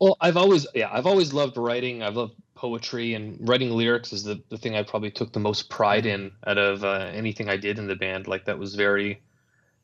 Well, 0.00 0.16
I've 0.20 0.36
always 0.36 0.66
yeah 0.74 0.88
I've 0.92 1.06
always 1.06 1.32
loved 1.32 1.56
writing. 1.56 2.02
I've 2.02 2.16
loved 2.16 2.34
poetry 2.54 3.14
and 3.14 3.36
writing 3.48 3.70
lyrics 3.70 4.12
is 4.12 4.24
the 4.24 4.40
the 4.48 4.58
thing 4.58 4.76
I 4.76 4.82
probably 4.82 5.10
took 5.10 5.32
the 5.32 5.40
most 5.40 5.70
pride 5.70 6.06
in 6.06 6.32
out 6.46 6.58
of 6.58 6.84
uh, 6.84 7.10
anything 7.12 7.48
I 7.48 7.56
did 7.56 7.78
in 7.78 7.86
the 7.86 7.96
band. 7.96 8.26
Like 8.26 8.44
that 8.46 8.58
was 8.58 8.74
very 8.74 9.20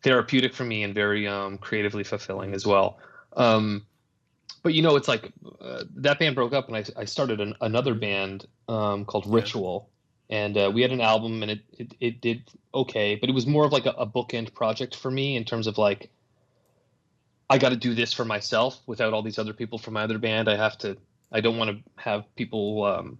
therapeutic 0.02 0.54
for 0.54 0.64
me 0.64 0.82
and 0.82 0.94
very 0.94 1.26
um, 1.28 1.58
creatively 1.58 2.04
fulfilling 2.04 2.54
as 2.54 2.66
well. 2.66 2.98
Um, 3.36 3.86
but 4.62 4.74
you 4.74 4.82
know, 4.82 4.96
it's 4.96 5.08
like 5.08 5.32
uh, 5.60 5.84
that 5.96 6.18
band 6.18 6.34
broke 6.34 6.52
up, 6.52 6.68
and 6.68 6.76
I, 6.76 6.84
I 6.96 7.04
started 7.04 7.40
an, 7.40 7.54
another 7.60 7.94
band 7.94 8.46
um, 8.68 9.04
called. 9.04 9.26
Ritual, 9.26 9.88
and 10.28 10.56
uh, 10.56 10.70
we 10.72 10.82
had 10.82 10.92
an 10.92 11.00
album, 11.00 11.42
and 11.42 11.50
it, 11.52 11.60
it 11.78 11.94
it 12.00 12.20
did 12.20 12.42
okay, 12.74 13.14
but 13.14 13.30
it 13.30 13.32
was 13.32 13.46
more 13.46 13.64
of 13.64 13.72
like 13.72 13.86
a, 13.86 13.90
a 13.90 14.06
bookend 14.06 14.52
project 14.54 14.96
for 14.96 15.10
me 15.10 15.36
in 15.36 15.44
terms 15.44 15.66
of 15.66 15.78
like 15.78 16.10
I 17.50 17.58
got 17.58 17.70
to 17.70 17.76
do 17.76 17.94
this 17.94 18.12
for 18.12 18.24
myself 18.24 18.80
without 18.86 19.12
all 19.12 19.22
these 19.22 19.38
other 19.38 19.52
people 19.52 19.76
from 19.78 19.94
my 19.94 20.04
other 20.04 20.18
band. 20.18 20.48
I 20.48 20.56
have 20.56 20.78
to. 20.78 20.96
I 21.32 21.40
don't 21.40 21.58
want 21.58 21.70
to 21.70 22.02
have 22.02 22.24
people 22.36 22.84
um, 22.84 23.18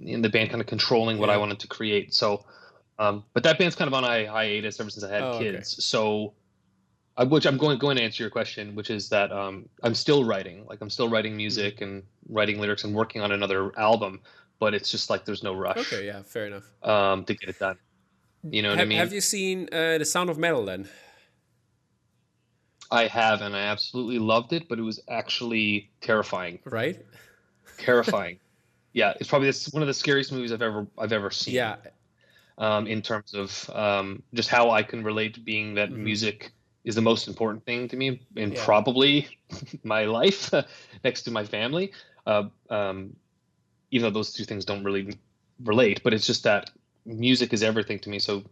in 0.00 0.22
the 0.22 0.28
band 0.28 0.50
kind 0.50 0.60
of 0.60 0.66
controlling 0.68 1.18
what 1.18 1.28
I 1.30 1.36
wanted 1.36 1.58
to 1.60 1.66
create. 1.66 2.14
So, 2.14 2.44
um, 2.98 3.24
but 3.34 3.42
that 3.42 3.58
band's 3.58 3.74
kind 3.76 3.88
of 3.88 3.94
on 3.94 4.04
a 4.04 4.24
hiatus 4.26 4.80
ever 4.80 4.88
since 4.90 5.04
I 5.04 5.10
had 5.12 5.22
Oh, 5.22 5.28
okay. 5.34 5.52
kids. 5.52 5.84
So, 5.84 6.34
I, 7.16 7.24
which 7.24 7.44
I'm 7.46 7.56
going 7.56 7.78
going 7.78 7.96
to 7.96 8.02
answer 8.02 8.22
your 8.22 8.30
question, 8.30 8.74
which 8.76 8.90
is 8.90 9.08
that 9.10 9.32
um, 9.32 9.68
I'm 9.82 9.94
still 9.94 10.22
writing. 10.24 10.64
Like 10.66 10.80
I'm 10.80 10.90
still 10.90 11.08
writing 11.08 11.36
music 11.36 11.80
and 11.80 12.02
writing 12.28 12.60
lyrics 12.60 12.84
and 12.84 12.94
working 12.94 13.20
on 13.20 13.32
another 13.32 13.76
album. 13.78 14.20
But 14.58 14.74
it's 14.74 14.90
just 14.90 15.10
like 15.10 15.24
there's 15.24 15.42
no 15.42 15.54
rush 15.54 15.76
Okay, 15.92 16.06
yeah, 16.06 16.22
fair 16.22 16.46
enough. 16.46 16.64
um, 16.82 17.24
to 17.24 17.34
get 17.34 17.48
it 17.50 17.58
done. 17.58 17.76
You 18.48 18.62
know 18.62 18.70
what 18.70 18.78
have, 18.78 18.86
I 18.86 18.88
mean? 18.88 18.98
have 18.98 19.12
you 19.12 19.20
seen 19.20 19.68
uh, 19.72 19.98
the 19.98 20.04
Sound 20.04 20.30
of 20.30 20.38
Metal 20.38 20.64
then? 20.64 20.88
I 22.90 23.06
have, 23.06 23.42
and 23.42 23.56
I 23.56 23.60
absolutely 23.60 24.18
loved 24.18 24.52
it. 24.52 24.68
But 24.68 24.78
it 24.78 24.82
was 24.82 25.00
actually 25.08 25.90
terrifying. 26.00 26.60
Right? 26.64 27.04
terrifying. 27.78 28.38
yeah, 28.92 29.12
it's 29.20 29.28
probably 29.28 29.48
this, 29.48 29.68
one 29.72 29.82
of 29.82 29.88
the 29.88 29.94
scariest 29.94 30.32
movies 30.32 30.52
I've 30.52 30.62
ever 30.62 30.86
I've 30.98 31.12
ever 31.12 31.30
seen. 31.30 31.54
Yeah, 31.54 31.76
Um, 32.58 32.86
in 32.86 33.02
terms 33.02 33.34
of 33.34 33.70
um, 33.70 34.22
just 34.32 34.48
how 34.48 34.70
I 34.70 34.82
can 34.82 35.04
relate 35.04 35.34
to 35.34 35.40
being 35.40 35.74
that 35.74 35.90
Mhm. 35.90 35.98
music 35.98 36.52
is 36.84 36.94
the 36.94 37.02
most 37.02 37.28
important 37.28 37.64
thing 37.66 37.88
to 37.88 37.96
me, 37.96 38.20
and 38.36 38.54
Yeah. 38.54 38.64
probably 38.64 39.28
my 39.84 40.04
life 40.04 40.52
next 41.04 41.22
to 41.22 41.30
my 41.30 41.44
family. 41.44 41.92
Uh, 42.26 42.44
um, 42.70 43.16
even 43.90 44.04
though 44.06 44.18
those 44.18 44.32
two 44.32 44.44
things 44.44 44.64
don't 44.64 44.84
really 44.84 45.16
relate, 45.64 46.02
but 46.02 46.12
it's 46.14 46.26
just 46.26 46.44
that 46.44 46.70
music 47.04 47.52
is 47.52 47.62
everything 47.62 47.98
to 48.00 48.10
me. 48.10 48.18
So 48.18 48.44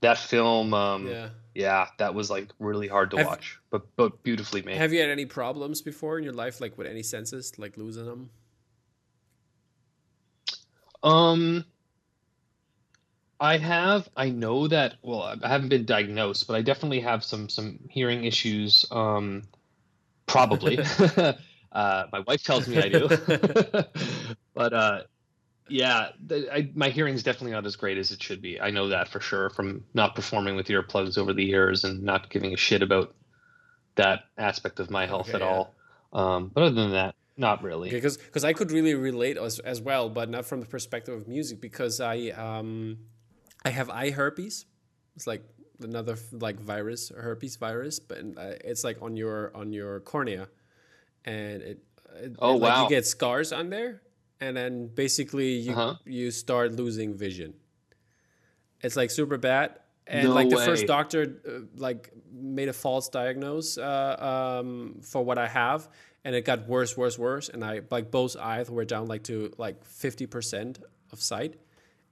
that 0.00 0.18
film, 0.18 0.74
um, 0.74 1.06
yeah. 1.08 1.28
Yeah. 1.54 1.86
that 1.98 2.14
was 2.14 2.30
like 2.30 2.48
really 2.58 2.88
hard 2.88 3.10
to 3.12 3.18
Have- 3.18 3.26
watch, 3.26 3.58
but 3.70 3.82
but 3.96 4.22
beautifully 4.22 4.62
made. 4.62 4.76
Have 4.76 4.92
you 4.92 5.00
had 5.00 5.10
any 5.10 5.26
problems 5.26 5.82
before 5.82 6.18
in 6.18 6.24
your 6.24 6.32
life, 6.32 6.60
like 6.60 6.76
with 6.78 6.86
any 6.86 7.02
senses, 7.02 7.58
like 7.58 7.76
losing 7.76 8.06
them? 8.06 8.30
Um, 11.02 11.64
I 13.40 13.58
have. 13.58 14.08
I 14.16 14.30
know 14.30 14.68
that. 14.68 14.94
Well, 15.02 15.22
I 15.22 15.48
haven't 15.48 15.68
been 15.68 15.84
diagnosed, 15.84 16.46
but 16.46 16.54
I 16.54 16.62
definitely 16.62 17.00
have 17.00 17.24
some 17.24 17.48
some 17.48 17.80
hearing 17.90 18.24
issues. 18.24 18.86
Um, 18.90 19.42
probably. 20.26 20.78
uh, 21.72 22.04
my 22.12 22.20
wife 22.26 22.44
tells 22.44 22.68
me 22.68 22.78
I 22.78 22.88
do. 22.88 23.08
but 24.54 24.72
uh, 24.72 25.00
yeah, 25.68 26.10
the, 26.26 26.52
I, 26.52 26.70
my 26.74 26.90
hearing's 26.90 27.22
definitely 27.22 27.52
not 27.52 27.66
as 27.66 27.76
great 27.76 27.98
as 27.98 28.10
it 28.10 28.22
should 28.22 28.42
be. 28.42 28.60
I 28.60 28.70
know 28.70 28.88
that 28.88 29.08
for 29.08 29.20
sure 29.20 29.50
from 29.50 29.84
not 29.94 30.14
performing 30.14 30.56
with 30.56 30.66
earplugs 30.68 31.18
over 31.18 31.32
the 31.32 31.44
years 31.44 31.84
and 31.84 32.02
not 32.02 32.30
giving 32.30 32.52
a 32.52 32.56
shit 32.56 32.82
about 32.82 33.14
that 33.96 34.24
aspect 34.38 34.80
of 34.80 34.90
my 34.90 35.06
health 35.06 35.28
Okay, 35.28 35.34
at 35.34 35.42
yeah. 35.42 35.46
all. 35.48 35.74
Um, 36.12 36.50
but 36.54 36.64
other 36.64 36.74
than 36.74 36.92
that, 36.92 37.14
not 37.36 37.62
really. 37.62 37.90
because 37.90 38.16
because 38.16 38.44
I 38.44 38.52
could 38.52 38.70
really 38.70 38.94
relate 38.94 39.36
as, 39.38 39.58
as 39.60 39.80
well, 39.80 40.08
but 40.08 40.28
not 40.28 40.44
from 40.44 40.60
the 40.60 40.66
perspective 40.66 41.14
of 41.14 41.28
music 41.28 41.60
because 41.60 42.00
I 42.00 42.28
um 42.30 42.98
I 43.64 43.70
have 43.70 43.88
eye 43.90 44.10
herpes. 44.10 44.66
It's 45.16 45.26
like 45.26 45.44
another 45.80 46.16
like 46.32 46.60
virus, 46.60 47.10
herpes 47.10 47.56
virus, 47.56 47.98
but 48.00 48.18
uh, 48.18 48.54
it's 48.64 48.84
like 48.84 49.00
on 49.02 49.16
your 49.16 49.54
on 49.56 49.72
your 49.72 50.00
cornea, 50.00 50.48
and 51.24 51.62
it, 51.62 51.78
it 52.16 52.36
Oh, 52.38 52.56
like 52.56 52.74
wow. 52.74 52.82
you 52.84 52.88
get 52.90 53.06
scars 53.06 53.52
on 53.52 53.70
there, 53.70 54.02
and 54.42 54.56
then 54.56 54.74
basically 54.94 55.50
you 55.66 55.72
Uh-huh. 55.72 55.94
you 56.04 56.30
start 56.30 56.68
losing 56.82 57.14
vision. 57.26 57.54
It's 58.84 58.96
like 58.96 59.10
super 59.10 59.38
bad. 59.38 59.68
And 60.06 60.28
No 60.28 60.34
like 60.34 60.50
the 60.50 60.56
way. 60.56 60.66
first 60.66 60.86
doctor, 60.86 61.22
uh, 61.46 61.50
like 61.76 62.10
made 62.32 62.68
a 62.68 62.72
false 62.72 63.08
diagnose 63.08 63.78
uh, 63.78 64.58
um, 64.60 65.00
for 65.10 65.24
what 65.24 65.38
I 65.38 65.46
have, 65.46 65.88
and 66.24 66.34
it 66.34 66.44
got 66.44 66.66
worse, 66.66 66.96
worse, 66.96 67.16
worse. 67.18 67.46
And 67.52 67.62
I 67.64 67.82
like 67.96 68.10
both 68.10 68.36
eyes 68.36 68.68
were 68.68 68.84
down 68.84 69.06
like 69.06 69.22
to 69.24 69.36
like 69.58 69.84
fifty 69.84 70.26
percent 70.26 70.80
of 71.12 71.20
sight, 71.20 71.54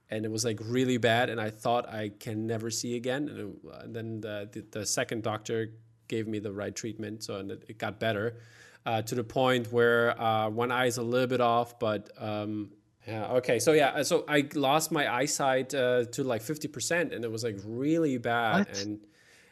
and 0.09 0.25
it 0.25 0.31
was 0.31 0.43
like 0.45 0.59
really 0.63 0.97
bad. 0.99 1.29
And 1.29 1.39
I 1.47 1.49
thought 1.63 1.83
I 2.01 2.11
can 2.25 2.47
never 2.47 2.71
see 2.71 2.95
again. 2.95 3.27
And, 3.29 3.39
it, 3.39 3.47
and 3.83 3.91
then 3.95 4.21
the, 4.21 4.47
the 4.53 4.79
the 4.79 4.85
second 4.85 5.23
doctor 5.23 5.73
gave 6.07 6.25
me 6.27 6.39
the 6.39 6.51
right 6.51 6.75
treatment, 6.75 7.23
so 7.23 7.35
and 7.35 7.51
it, 7.51 7.63
it 7.67 7.77
got 7.77 7.99
better 7.99 8.39
uh, 8.85 9.01
to 9.03 9.15
the 9.15 9.23
point 9.23 9.71
where 9.71 10.19
uh, 10.19 10.49
one 10.49 10.71
eye 10.71 10.87
is 10.87 10.97
a 10.97 11.03
little 11.03 11.27
bit 11.27 11.41
off, 11.41 11.79
but 11.79 12.09
um, 12.17 12.71
yeah, 13.07 13.33
okay. 13.33 13.59
So 13.59 13.73
yeah, 13.73 14.03
so 14.03 14.25
I 14.27 14.47
lost 14.53 14.91
my 14.91 15.11
eyesight 15.11 15.73
uh, 15.73 16.05
to 16.05 16.23
like 16.23 16.41
fifty 16.41 16.67
percent, 16.67 17.13
and 17.13 17.23
it 17.23 17.31
was 17.31 17.43
like 17.43 17.57
really 17.65 18.17
bad. 18.17 18.67
What? 18.67 18.81
And 18.81 18.99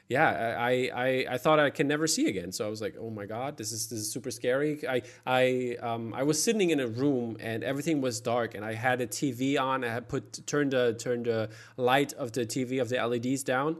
yeah, 0.07 0.55
I, 0.59 0.89
I 0.95 1.25
I 1.31 1.37
thought 1.37 1.59
I 1.59 1.69
can 1.69 1.87
never 1.87 2.07
see 2.07 2.27
again. 2.27 2.51
So 2.51 2.65
I 2.65 2.69
was 2.69 2.81
like, 2.81 2.95
oh 2.99 3.11
my 3.11 3.25
god, 3.25 3.57
this 3.57 3.71
is 3.71 3.87
this 3.87 3.99
is 3.99 4.11
super 4.11 4.31
scary. 4.31 4.87
I 4.87 5.03
I 5.25 5.77
um 5.81 6.13
I 6.15 6.23
was 6.23 6.41
sitting 6.41 6.71
in 6.71 6.79
a 6.79 6.87
room 6.87 7.37
and 7.39 7.63
everything 7.63 8.01
was 8.01 8.19
dark, 8.19 8.55
and 8.55 8.65
I 8.65 8.73
had 8.73 9.01
a 9.01 9.07
TV 9.07 9.59
on. 9.59 9.83
I 9.83 9.89
had 9.89 10.09
put 10.09 10.45
turned 10.47 10.71
the 10.71 10.95
turned 10.99 11.25
the 11.25 11.49
light 11.77 12.13
of 12.13 12.31
the 12.31 12.45
TV 12.45 12.81
of 12.81 12.89
the 12.89 12.97
LEDs 12.97 13.43
down, 13.43 13.77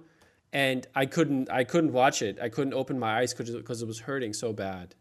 and 0.54 0.86
I 0.96 1.08
couldn't 1.08 1.50
I 1.52 1.64
couldn't 1.64 1.94
watch 1.94 2.22
it. 2.22 2.40
I 2.40 2.50
couldn't 2.50 2.74
open 2.74 3.00
my 3.00 3.20
eyes 3.20 3.34
because 3.34 3.82
it 3.82 3.88
was 3.88 4.00
hurting 4.00 4.34
so 4.34 4.54
bad 4.54 4.94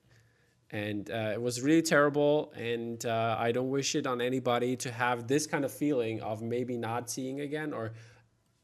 and 0.71 1.11
uh, 1.11 1.33
it 1.33 1.41
was 1.41 1.63
really 1.63 1.83
terrible. 1.83 2.53
And 2.57 3.05
uh, 3.05 3.37
i 3.39 3.53
don't 3.53 3.71
wish 3.71 3.95
it 3.95 4.07
on 4.07 4.21
anybody 4.21 4.77
to 4.77 4.91
have 4.91 5.27
this 5.27 5.47
kind 5.47 5.65
of 5.65 5.73
feeling 5.73 6.21
of 6.21 6.43
maybe 6.43 6.77
not 6.77 7.11
seeing 7.11 7.41
again 7.41 7.73
or 7.73 7.93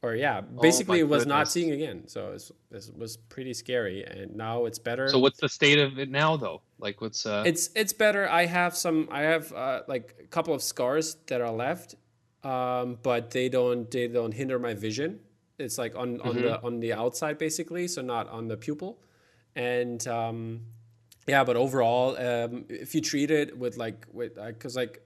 or 0.01 0.13
yeah 0.13 0.41
basically 0.41 0.99
it 0.99 1.07
was 1.07 1.25
not 1.25 1.49
seeing 1.49 1.71
again. 1.71 2.07
So 2.07 2.33
it's, 2.33 2.51
it 2.71 2.97
was 2.97 3.17
pretty 3.17 3.53
scary. 3.53 4.03
And 4.03 4.35
now 4.35 4.65
it's 4.65 4.79
better. 4.79 5.07
So 5.07 5.19
what's 5.19 5.39
the 5.39 5.49
state 5.49 5.79
of 5.79 5.97
it 5.97 6.09
now, 6.11 6.37
though? 6.37 6.61
Like, 6.77 7.01
what's 7.01 7.25
uh? 7.25 7.43
it's 7.45 7.69
it's 7.75 7.93
better. 7.93 8.29
I 8.29 8.45
have 8.45 8.75
some 8.75 9.09
i 9.11 9.21
have 9.21 9.51
uh, 9.53 9.81
like 9.87 10.15
a 10.23 10.27
couple 10.27 10.53
of 10.53 10.61
scars 10.61 11.17
that 11.27 11.41
are 11.41 11.51
left 11.51 11.95
um, 12.45 12.99
but 13.01 13.31
they 13.31 13.49
don't 13.49 13.89
they 13.89 14.07
don't 14.07 14.33
hinder 14.33 14.59
my 14.59 14.75
vision. 14.75 15.19
It's 15.57 15.77
like 15.77 15.95
on 15.95 16.21
on 16.21 16.35
the 16.35 16.61
on 16.61 16.79
the 16.79 16.93
outside 16.93 17.37
basically 17.39 17.87
so 17.87 18.01
not 18.01 18.29
on 18.29 18.47
the 18.47 18.55
pupil. 18.55 18.99
And 19.55 20.05
um, 20.07 20.61
yeah 21.27 21.43
but 21.43 21.55
overall 21.55 22.17
um, 22.17 22.65
if 22.69 22.93
you 22.95 23.01
treat 23.01 23.31
it 23.31 23.57
with 23.57 23.77
like 23.77 24.05
with 24.13 24.35
because 24.35 24.75
like 24.75 25.01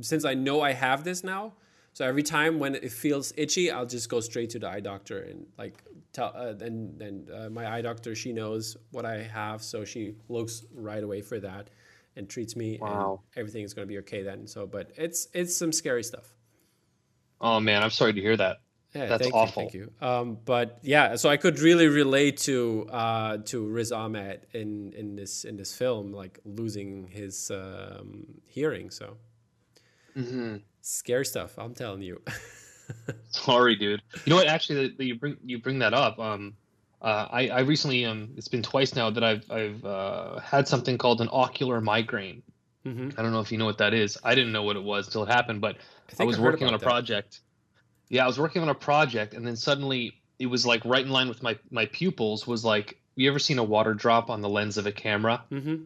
since 0.00 0.24
i 0.24 0.34
know 0.34 0.60
i 0.62 0.72
have 0.72 1.04
this 1.04 1.22
now 1.24 1.52
so 1.92 2.04
every 2.04 2.22
time 2.22 2.58
when 2.58 2.74
it 2.74 2.92
feels 2.92 3.32
itchy 3.36 3.70
i'll 3.70 3.86
just 3.86 4.08
go 4.08 4.20
straight 4.20 4.50
to 4.50 4.58
the 4.58 4.68
eye 4.68 4.80
doctor 4.80 5.18
and 5.22 5.46
like 5.58 5.82
tell 6.12 6.32
uh, 6.36 6.54
and 6.60 6.98
then 6.98 7.26
uh, 7.34 7.48
my 7.50 7.70
eye 7.70 7.82
doctor 7.82 8.14
she 8.14 8.32
knows 8.32 8.76
what 8.92 9.04
i 9.04 9.22
have 9.22 9.62
so 9.62 9.84
she 9.84 10.14
looks 10.28 10.64
right 10.74 11.02
away 11.02 11.20
for 11.20 11.38
that 11.40 11.68
and 12.16 12.28
treats 12.28 12.56
me 12.56 12.78
Wow. 12.80 13.20
and 13.34 13.40
everything 13.40 13.62
is 13.64 13.74
going 13.74 13.86
to 13.86 13.90
be 13.92 13.98
okay 13.98 14.22
then 14.22 14.46
so 14.46 14.66
but 14.66 14.90
it's 14.96 15.28
it's 15.34 15.56
some 15.56 15.72
scary 15.72 16.02
stuff 16.02 16.34
Oh 17.40 17.60
man, 17.60 17.84
I'm 17.84 17.90
sorry 17.90 18.12
to 18.14 18.20
hear 18.20 18.36
that. 18.36 18.56
Yeah, 18.94 19.06
That's 19.06 19.22
thank 19.22 19.34
awful. 19.34 19.64
You, 19.64 19.70
thank 19.70 19.74
you. 19.74 19.92
Um, 20.00 20.38
but 20.44 20.78
yeah, 20.82 21.16
so 21.16 21.28
I 21.28 21.36
could 21.36 21.58
really 21.60 21.88
relate 21.88 22.38
to 22.38 22.88
uh, 22.90 23.36
to 23.46 23.66
Riz 23.66 23.92
Ahmed 23.92 24.46
in 24.52 24.92
in 24.94 25.14
this 25.16 25.44
in 25.44 25.56
this 25.56 25.74
film, 25.76 26.12
like 26.12 26.40
losing 26.44 27.08
his 27.08 27.50
um, 27.50 28.40
hearing. 28.46 28.90
So 28.90 29.16
hmm 30.14 30.56
scary 30.80 31.26
stuff. 31.26 31.58
I'm 31.58 31.74
telling 31.74 32.02
you. 32.02 32.20
Sorry, 33.30 33.76
dude. 33.76 34.02
You 34.24 34.30
know 34.30 34.36
what? 34.36 34.46
Actually, 34.46 34.88
that 34.88 35.04
you 35.04 35.14
bring 35.18 35.36
you 35.44 35.58
bring 35.60 35.78
that 35.80 35.92
up. 35.92 36.18
Um, 36.18 36.56
uh, 37.02 37.28
I 37.30 37.48
I 37.48 37.60
recently 37.60 38.04
um, 38.06 38.30
it's 38.36 38.48
been 38.48 38.62
twice 38.62 38.94
now 38.94 39.10
that 39.10 39.22
I've 39.22 39.50
I've 39.50 39.84
uh, 39.84 40.40
had 40.40 40.66
something 40.66 40.96
called 40.98 41.20
an 41.20 41.28
ocular 41.30 41.80
migraine. 41.80 42.42
hmm 42.84 43.10
I 43.18 43.22
don't 43.22 43.32
know 43.32 43.40
if 43.40 43.52
you 43.52 43.58
know 43.58 43.66
what 43.66 43.78
that 43.78 43.92
is. 43.92 44.16
I 44.24 44.34
didn't 44.34 44.52
know 44.52 44.62
what 44.62 44.76
it 44.76 44.82
was 44.82 45.06
until 45.06 45.24
it 45.24 45.28
happened, 45.28 45.60
but 45.60 45.76
I, 46.10 46.14
think 46.14 46.28
was 46.28 46.38
I 46.38 46.42
working 46.42 46.66
on 46.66 46.74
a 46.74 46.78
that. 46.78 46.84
project. 46.84 47.40
Yeah, 48.08 48.24
I 48.24 48.26
was 48.26 48.38
working 48.38 48.62
on 48.62 48.68
a 48.68 48.74
project, 48.74 49.34
and 49.34 49.46
then 49.46 49.56
suddenly 49.56 50.14
it 50.38 50.46
was 50.46 50.64
like 50.64 50.84
right 50.84 51.04
in 51.04 51.10
line 51.10 51.28
with 51.28 51.42
my 51.42 51.58
my 51.70 51.86
pupils. 51.86 52.46
Was 52.46 52.64
like, 52.64 52.98
you 53.16 53.28
ever 53.28 53.38
seen 53.38 53.58
a 53.58 53.64
water 53.64 53.94
drop 53.94 54.30
on 54.30 54.40
the 54.40 54.48
lens 54.48 54.78
of 54.78 54.86
a 54.86 54.92
camera 54.92 55.44
hmm 55.50 55.76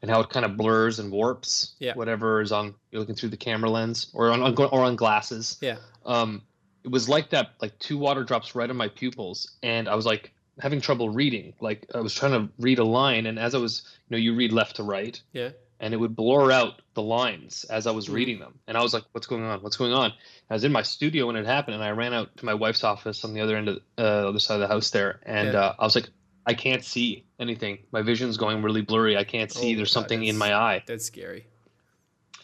and 0.00 0.08
how 0.08 0.20
it 0.20 0.30
kind 0.30 0.46
of 0.46 0.56
blurs 0.56 1.00
and 1.00 1.10
warps 1.10 1.74
Yeah. 1.80 1.94
whatever 1.94 2.40
is 2.40 2.52
on 2.52 2.76
you're 2.92 3.00
looking 3.00 3.16
through 3.16 3.30
the 3.30 3.36
camera 3.36 3.68
lens 3.68 4.06
or 4.14 4.30
on, 4.30 4.40
on 4.42 4.54
or 4.56 4.84
on 4.84 4.94
glasses. 4.94 5.58
Yeah. 5.60 5.78
Um, 6.06 6.42
it 6.84 6.90
was 6.92 7.08
like 7.08 7.30
that, 7.30 7.54
like 7.60 7.76
two 7.80 7.98
water 7.98 8.22
drops 8.22 8.54
right 8.54 8.70
on 8.70 8.76
my 8.76 8.86
pupils, 8.88 9.56
and 9.62 9.88
I 9.88 9.96
was 9.96 10.06
like 10.06 10.32
having 10.60 10.80
trouble 10.80 11.08
reading. 11.10 11.52
Like 11.60 11.84
I 11.94 12.00
was 12.00 12.14
trying 12.14 12.30
to 12.32 12.48
read 12.58 12.78
a 12.78 12.84
line, 12.84 13.26
and 13.26 13.38
as 13.40 13.56
I 13.56 13.58
was, 13.58 13.82
you 14.08 14.16
know, 14.16 14.20
you 14.20 14.34
read 14.36 14.52
left 14.52 14.76
to 14.76 14.84
right, 14.84 15.20
Yeah. 15.32 15.50
And 15.80 15.94
it 15.94 15.96
would 15.96 16.16
blur 16.16 16.50
out 16.50 16.82
the 16.94 17.02
lines 17.02 17.64
as 17.64 17.86
I 17.86 17.90
was 17.92 18.08
Mhm. 18.08 18.12
reading 18.14 18.38
them. 18.40 18.58
And 18.66 18.76
I 18.76 18.82
was 18.82 18.92
like, 18.92 19.04
"What's 19.12 19.26
going 19.26 19.42
on? 19.44 19.62
What's 19.62 19.76
going 19.76 19.92
on?" 19.92 20.12
I 20.50 20.54
was 20.54 20.64
in 20.64 20.72
my 20.72 20.82
studio 20.82 21.26
when 21.26 21.36
it 21.36 21.46
happened, 21.46 21.74
and 21.76 21.84
I 21.84 21.90
ran 21.90 22.12
out 22.14 22.36
to 22.38 22.44
my 22.44 22.54
wife's 22.54 22.82
office 22.84 23.24
on 23.24 23.32
the 23.34 23.40
other 23.40 23.56
end 23.56 23.68
of 23.68 23.80
the 23.96 24.02
uh, 24.04 24.28
other 24.28 24.38
side 24.40 24.54
of 24.54 24.60
the 24.60 24.68
house 24.68 24.90
there, 24.90 25.20
and 25.24 25.52
Yeah. 25.52 25.60
uh, 25.60 25.74
I 25.78 25.84
was 25.84 25.94
like, 25.94 26.08
"I 26.46 26.54
can't 26.54 26.84
see 26.84 27.24
anything. 27.38 27.78
My 27.92 28.02
vision's 28.02 28.36
going 28.36 28.62
really 28.62 28.82
blurry. 28.82 29.16
I 29.16 29.24
can't 29.24 29.52
see. 29.52 29.74
Oh, 29.74 29.76
There's 29.76 29.90
God, 29.90 30.00
something 30.00 30.24
in 30.24 30.36
my 30.36 30.54
eye." 30.54 30.82
That's 30.86 31.04
scary. 31.06 31.46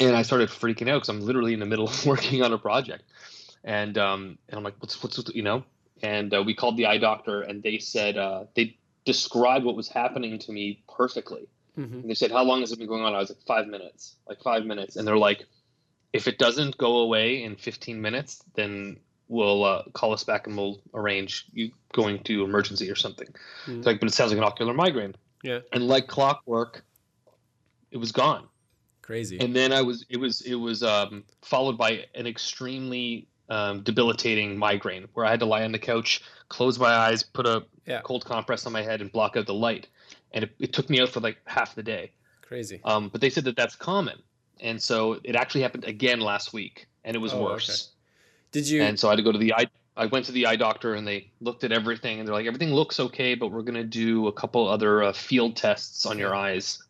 and 0.00 0.16
I 0.16 0.22
started 0.22 0.48
freaking 0.48 0.88
out 0.88 0.96
because 0.96 1.08
I'm 1.08 1.20
literally 1.20 1.54
in 1.54 1.60
the 1.60 1.66
middle 1.66 1.86
of 1.86 2.06
working 2.06 2.42
on 2.42 2.52
a 2.52 2.58
project, 2.58 3.04
and 3.62 3.96
um, 3.98 4.38
and 4.48 4.58
I'm 4.58 4.64
like, 4.64 4.74
what's 4.80 5.00
what's 5.02 5.22
you 5.34 5.42
know, 5.42 5.64
and 6.02 6.34
uh, 6.34 6.42
we 6.42 6.54
called 6.54 6.76
the 6.76 6.86
eye 6.86 6.98
doctor, 6.98 7.42
and 7.42 7.62
they 7.62 7.78
said 7.78 8.16
uh, 8.18 8.44
they 8.56 8.76
described 9.04 9.64
what 9.64 9.76
was 9.76 9.88
happening 9.88 10.38
to 10.40 10.52
me 10.52 10.82
perfectly. 10.88 11.46
Hmm 11.74 11.82
And 11.82 12.10
they 12.10 12.14
said, 12.14 12.30
how 12.30 12.44
long 12.44 12.60
has 12.60 12.72
it 12.72 12.78
been 12.78 12.88
going 12.88 13.02
on? 13.02 13.14
I 13.14 13.18
was 13.18 13.30
like, 13.30 13.42
five 13.46 13.66
minutes, 13.66 14.16
like 14.28 14.40
five 14.42 14.64
minutes, 14.64 14.96
and 14.96 15.06
they're 15.06 15.16
like, 15.16 15.44
if 16.12 16.28
it 16.28 16.38
doesn't 16.38 16.78
go 16.78 16.98
away 16.98 17.42
in 17.42 17.56
15 17.56 18.00
minutes, 18.00 18.42
then 18.54 18.98
we'll 19.28 19.64
uh, 19.64 19.82
call 19.94 20.12
us 20.12 20.22
back 20.22 20.46
and 20.46 20.56
we'll 20.56 20.80
arrange 20.92 21.46
you 21.52 21.70
going 21.92 22.22
to 22.24 22.44
emergency 22.44 22.90
or 22.90 22.94
something. 22.94 23.26
Mhm. 23.66 23.84
Like, 23.84 23.98
but 24.00 24.08
it 24.08 24.12
sounds 24.12 24.30
like 24.30 24.38
an 24.38 24.44
ocular 24.44 24.74
migraine. 24.74 25.14
Yeah. 25.42 25.60
And 25.72 25.88
like 25.88 26.06
clockwork, 26.06 26.84
it 27.90 27.96
was 27.96 28.12
gone 28.12 28.48
Crazy. 29.02 29.38
and 29.40 29.54
then 29.54 29.72
I 29.72 29.82
was 29.82 30.04
it 30.08 30.16
was 30.16 30.40
it 30.42 30.54
was 30.54 30.82
um, 30.82 31.24
followed 31.42 31.76
by 31.76 32.06
an 32.14 32.26
extremely 32.26 33.28
um, 33.50 33.82
debilitating 33.82 34.56
migraine 34.56 35.06
where 35.12 35.26
I 35.26 35.30
had 35.30 35.40
to 35.40 35.46
lie 35.46 35.64
on 35.64 35.72
the 35.72 35.78
couch, 35.78 36.22
close 36.48 36.78
my 36.78 36.94
eyes, 36.94 37.22
put 37.22 37.46
a 37.46 37.64
Yeah. 37.86 38.00
cold 38.02 38.24
compress 38.24 38.64
on 38.66 38.72
my 38.72 38.82
head, 38.82 39.00
and 39.02 39.12
block 39.12 39.36
out 39.36 39.46
the 39.46 39.54
light. 39.54 39.88
And 40.34 40.44
it, 40.44 40.50
it 40.58 40.72
took 40.74 40.90
me 40.90 41.00
out 41.00 41.08
for 41.08 41.20
like 41.20 41.38
half 41.46 41.74
the 41.74 41.82
day. 41.82 42.10
Crazy. 42.42 42.80
Um, 42.84 43.08
but 43.08 43.20
they 43.22 43.30
said 43.30 43.44
that 43.44 43.56
that's 43.56 43.74
common, 43.76 44.18
and 44.60 44.82
so 44.82 45.18
it 45.24 45.34
actually 45.36 45.62
happened 45.62 45.84
again 45.84 46.20
last 46.20 46.52
week, 46.52 46.86
and 47.04 47.16
it 47.16 47.20
was 47.20 47.32
Oh, 47.32 47.42
worse. 47.42 47.90
Did 48.52 48.68
you? 48.68 48.82
And 48.82 49.00
so 49.00 49.08
I 49.08 49.12
had 49.12 49.16
to 49.16 49.22
go 49.22 49.32
to 49.32 49.38
the 49.38 49.54
eye. 49.54 49.66
I 49.96 50.06
went 50.06 50.26
to 50.26 50.32
the 50.32 50.46
eye 50.46 50.56
doctor, 50.56 50.94
and 50.94 51.06
they 51.06 51.30
looked 51.40 51.62
at 51.64 51.72
everything, 51.72 52.18
and 52.18 52.26
they're 52.28 52.34
like, 52.34 52.46
everything 52.46 52.74
looks 52.74 52.98
okay, 53.00 53.34
but 53.36 53.48
we're 53.48 53.62
gonna 53.62 53.84
do 53.84 54.26
a 54.26 54.32
couple 54.32 54.68
other 54.68 55.02
uh, 55.04 55.12
field 55.12 55.56
tests 55.56 56.04
on 56.04 56.18
your 56.18 56.34
eyes. 56.34 56.82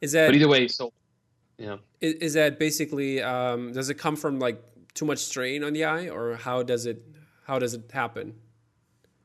is 0.00 0.12
that 0.12 0.26
But 0.26 0.34
either 0.36 0.48
way, 0.48 0.68
so 0.68 0.92
yeah. 1.56 1.76
is, 2.00 2.14
is 2.14 2.34
that 2.34 2.58
basically? 2.58 3.22
Um, 3.22 3.72
does 3.72 3.88
it 3.90 3.94
come 3.94 4.16
from 4.16 4.38
like 4.40 4.60
too 4.94 5.04
much 5.04 5.18
strain 5.20 5.62
on 5.64 5.72
the 5.72 5.84
eye, 5.84 6.08
or 6.08 6.34
how 6.36 6.62
does 6.64 6.84
it? 6.84 7.00
How 7.46 7.58
does 7.58 7.74
it 7.74 7.90
happen? 7.92 8.34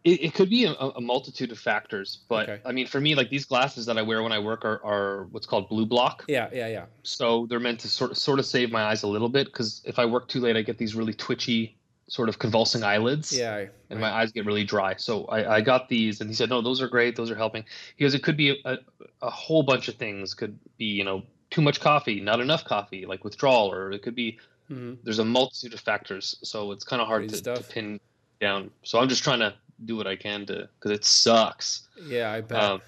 It, 0.03 0.21
it 0.21 0.33
could 0.33 0.49
be 0.49 0.65
a, 0.65 0.73
a 0.73 0.99
multitude 1.01 1.51
of 1.51 1.59
factors, 1.59 2.19
but 2.27 2.49
Okay. 2.49 2.61
I 2.65 2.73
mean, 2.73 2.87
for 2.87 2.99
me, 2.99 3.15
like 3.15 3.29
these 3.29 3.45
glasses 3.45 3.85
that 3.85 3.97
I 3.97 4.01
wear 4.01 4.21
when 4.21 4.33
I 4.33 4.39
work 4.39 4.65
are, 4.65 4.83
are 4.83 5.27
what's 5.31 5.45
called 5.45 5.69
blue 5.69 5.85
block. 5.85 6.25
Yeah. 6.27 6.49
Yeah. 6.51 6.67
Yeah. 6.67 6.85
So 7.03 7.45
they're 7.47 7.59
meant 7.59 7.79
to 7.81 7.89
sort 7.89 8.11
of 8.11 8.17
sort 8.17 8.39
of 8.39 8.45
save 8.45 8.71
my 8.71 8.83
eyes 8.83 9.03
a 9.03 9.07
little 9.07 9.29
bit 9.29 9.47
because 9.47 9.81
if 9.85 9.99
I 9.99 10.05
work 10.05 10.27
too 10.27 10.41
late, 10.41 10.57
I 10.57 10.61
get 10.61 10.77
these 10.77 10.93
really 10.93 11.13
twitchy, 11.13 11.77
sort 12.09 12.27
of 12.27 12.37
convulsing 12.37 12.83
eyelids, 12.83 13.35
Yeah. 13.35 13.67
and 13.89 13.99
my 14.01 14.11
eyes 14.11 14.33
get 14.33 14.45
really 14.45 14.65
dry. 14.65 14.95
So 14.97 15.23
I, 15.25 15.55
I 15.55 15.61
got 15.61 15.87
these, 15.87 16.19
and 16.19 16.29
he 16.29 16.35
said, 16.35 16.49
no, 16.49 16.61
those 16.61 16.81
are 16.81 16.89
great, 16.89 17.15
those 17.15 17.31
are 17.31 17.35
helping. 17.35 17.63
He 17.95 18.03
goes, 18.03 18.13
it 18.13 18.23
could 18.23 18.35
be 18.35 18.61
a, 18.65 18.77
a 19.21 19.29
whole 19.29 19.63
bunch 19.63 19.87
of 19.87 19.95
things. 19.95 20.33
Could 20.33 20.59
be 20.77 20.85
you 20.85 21.05
know 21.05 21.23
too 21.49 21.61
much 21.61 21.79
coffee, 21.79 22.19
not 22.19 22.41
enough 22.41 22.65
coffee, 22.65 23.05
like 23.05 23.23
withdrawal, 23.23 23.71
or 23.71 23.91
it 23.93 24.01
could 24.01 24.15
be 24.15 24.37
hmm 24.67 24.95
there's 25.03 25.19
a 25.19 25.25
multitude 25.25 25.73
of 25.73 25.79
factors. 25.79 26.35
So 26.43 26.71
it's 26.71 26.83
kind 26.83 27.01
of 27.01 27.07
hard 27.07 27.29
to, 27.29 27.41
to 27.41 27.63
pin 27.63 27.99
down. 28.41 28.71
So 28.83 28.99
I'm 28.99 29.07
just 29.09 29.23
trying 29.23 29.39
to 29.39 29.53
do 29.86 29.95
what 29.95 30.07
I 30.07 30.15
can 30.15 30.45
to 30.47 30.69
because 30.79 30.91
it 30.91 31.05
sucks. 31.05 31.88
Yeah. 32.07 32.31
I 32.31 32.41
bet. 32.41 32.63
Um, 32.63 32.81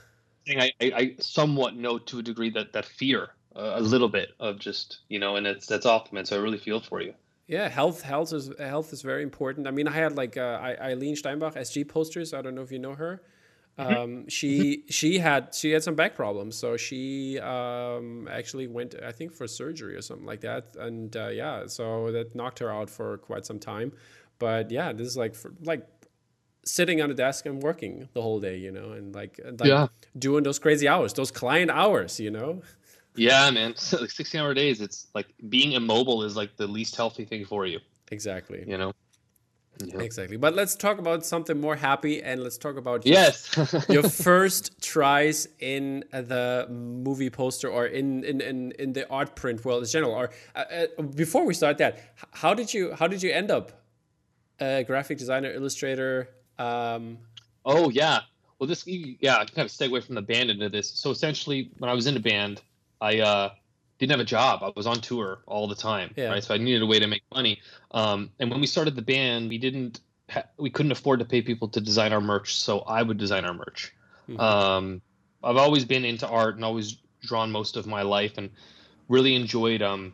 thing 0.46 0.60
I, 0.60 0.72
I, 0.82 0.92
I 0.96 1.16
somewhat 1.20 1.76
know 1.76 1.98
to 1.98 2.20
a 2.20 2.24
degree 2.24 2.50
that 2.52 2.74
that 2.74 2.86
fear 2.86 3.30
uh, 3.56 3.74
a 3.76 3.82
little 3.82 4.10
bit 4.10 4.30
of 4.40 4.60
just 4.60 5.00
you 5.10 5.20
know, 5.20 5.36
and 5.36 5.48
it's 5.48 5.66
that's 5.66 5.86
off, 5.86 6.12
man. 6.12 6.26
So 6.26 6.38
I 6.38 6.40
really 6.40 6.58
feel 6.58 6.80
for 6.80 7.02
you. 7.02 7.14
Yeah, 7.48 7.70
health, 7.70 8.02
health 8.02 8.34
is 8.34 8.52
health 8.60 8.92
is 8.92 9.02
very 9.02 9.24
important. 9.24 9.68
I 9.68 9.72
mean, 9.72 9.88
I 9.88 9.92
had 9.92 10.16
like 10.16 10.38
uh, 10.38 10.76
Eileen 10.82 11.16
Steinbach 11.16 11.56
SG 11.56 11.88
posters. 11.88 12.34
I 12.34 12.42
don't 12.42 12.56
know 12.56 12.62
if 12.62 12.72
you 12.72 12.80
know 12.80 12.96
her. 12.96 13.22
Um, 13.78 14.30
she 14.30 14.84
she 14.90 15.20
had 15.20 15.54
she 15.54 15.72
had 15.72 15.84
some 15.84 15.96
back 15.96 16.16
problems, 16.16 16.56
so 16.56 16.78
she 16.78 17.40
um, 17.40 18.28
actually 18.32 18.68
went 18.68 18.96
I 19.04 19.12
think 19.12 19.34
for 19.34 19.48
surgery 19.48 19.96
or 19.96 20.02
something 20.02 20.26
like 20.26 20.42
that, 20.42 20.76
and 20.80 21.16
uh, 21.16 21.28
yeah, 21.28 21.68
so 21.68 22.12
that 22.12 22.36
knocked 22.36 22.60
her 22.60 22.72
out 22.72 22.90
for 22.90 23.18
quite 23.18 23.46
some 23.46 23.60
time. 23.60 23.92
But 24.40 24.72
yeah, 24.72 24.94
this 24.94 25.08
is 25.08 25.18
like 25.18 25.36
for, 25.36 25.54
like 25.62 25.86
sitting 26.66 27.02
on 27.02 27.12
a 27.12 27.14
desk 27.14 27.46
and 27.46 27.62
working 27.62 28.10
the 28.14 28.22
whole 28.22 28.40
day, 28.40 28.58
you 28.58 28.72
know, 28.72 28.92
and 28.92 29.14
like, 29.14 29.40
like 29.60 29.68
Yeah. 29.68 29.88
doing 30.18 30.44
those 30.44 30.60
crazy 30.60 30.88
hours, 30.88 31.14
those 31.14 31.32
client 31.32 31.72
hours, 31.72 32.20
you 32.20 32.32
know. 32.32 32.62
Yeah, 33.16 33.50
man. 33.52 33.76
So, 33.78 34.02
like 34.02 34.12
sixteen 34.12 34.42
hour 34.42 34.54
days. 34.54 34.82
It's 34.82 35.08
like 35.14 35.28
being 35.50 35.72
immobile 35.74 36.24
is 36.24 36.36
like 36.36 36.58
the 36.58 36.68
least 36.68 36.96
healthy 36.96 37.26
thing 37.26 37.46
for 37.46 37.66
you. 37.66 37.80
Exactly. 38.12 38.64
You 38.68 38.78
know. 38.78 38.94
Yeah. 39.84 40.00
Exactly. 40.00 40.38
But 40.38 40.56
let's 40.56 40.76
talk 40.76 41.00
about 41.00 41.26
something 41.26 41.60
more 41.60 41.76
happy 41.76 42.24
and 42.24 42.42
let's 42.42 42.58
talk 42.58 42.78
about 42.78 43.06
your 43.06 43.14
Yes. 43.14 43.86
your 43.90 44.04
first 44.04 44.82
tries 44.82 45.48
in 45.60 46.04
the 46.12 46.66
movie 46.70 47.30
poster 47.30 47.70
or 47.70 47.86
in 47.86 48.24
in, 48.24 48.40
in, 48.42 48.72
in 48.80 48.94
the 48.94 49.08
art 49.10 49.36
print 49.36 49.66
world 49.66 49.84
in 49.84 49.90
general 49.90 50.14
or 50.14 50.30
uh, 50.56 50.64
uh, 50.98 51.02
before 51.04 51.46
we 51.46 51.54
start 51.54 51.78
that 51.78 52.00
how 52.32 52.54
did 52.54 52.74
you 52.74 52.94
how 52.96 53.06
did 53.08 53.22
you 53.22 53.32
end 53.32 53.52
up 53.52 53.84
a 54.62 54.84
graphic 54.86 55.18
designer 55.18 55.52
illustrator 55.52 56.30
um, 56.60 57.18
Oh 57.66 57.90
yeah. 57.90 58.20
Well, 58.60 58.68
this 58.68 58.86
yeah, 58.88 59.38
I 59.38 59.46
kind 59.46 59.66
of 59.66 59.72
segue 59.72 60.04
from 60.06 60.16
the 60.16 60.22
band 60.22 60.50
into 60.50 60.70
this. 60.70 60.90
So 60.92 61.12
essentially, 61.12 61.72
when 61.80 61.90
I 61.90 61.94
was 61.94 62.08
in 62.08 62.16
a 62.16 62.20
band, 62.20 62.62
I 63.02 63.20
uh, 63.20 63.50
didn't 64.00 64.12
have 64.12 64.20
a 64.20 64.26
job. 64.26 64.64
I 64.64 64.72
was 64.76 64.88
on 64.88 65.02
tour 65.02 65.40
all 65.46 65.68
the 65.68 65.76
time, 65.76 66.14
Yeah. 66.16 66.30
right? 66.30 66.44
So 66.44 66.54
I 66.54 66.58
needed 66.58 66.82
a 66.82 66.86
way 66.86 67.00
to 67.00 67.08
make 67.08 67.24
money. 67.34 67.60
Um, 67.92 68.30
and 68.40 68.50
when 68.50 68.62
we 68.62 68.68
started 68.68 68.96
the 68.96 69.02
band, 69.02 69.50
we 69.50 69.58
didn't 69.58 70.02
ha- 70.30 70.46
we 70.58 70.70
couldn't 70.70 70.92
afford 70.92 71.20
to 71.20 71.26
pay 71.26 71.42
people 71.42 71.68
to 71.70 71.82
design 71.82 72.14
our 72.14 72.22
merch, 72.22 72.56
so 72.56 72.80
I 72.82 73.02
would 73.02 73.18
design 73.18 73.46
our 73.46 73.54
merch. 73.54 73.94
Mhm. 74.30 74.40
Um, 74.40 75.02
I've 75.44 75.58
always 75.58 75.86
been 75.86 76.06
into 76.06 76.28
art 76.28 76.56
and 76.56 76.64
always 76.64 76.98
drawn 77.22 77.52
most 77.52 77.76
of 77.78 77.88
my 77.88 78.04
life, 78.04 78.38
and 78.38 78.50
really 79.10 79.36
enjoyed 79.36 79.82
um, 79.82 80.14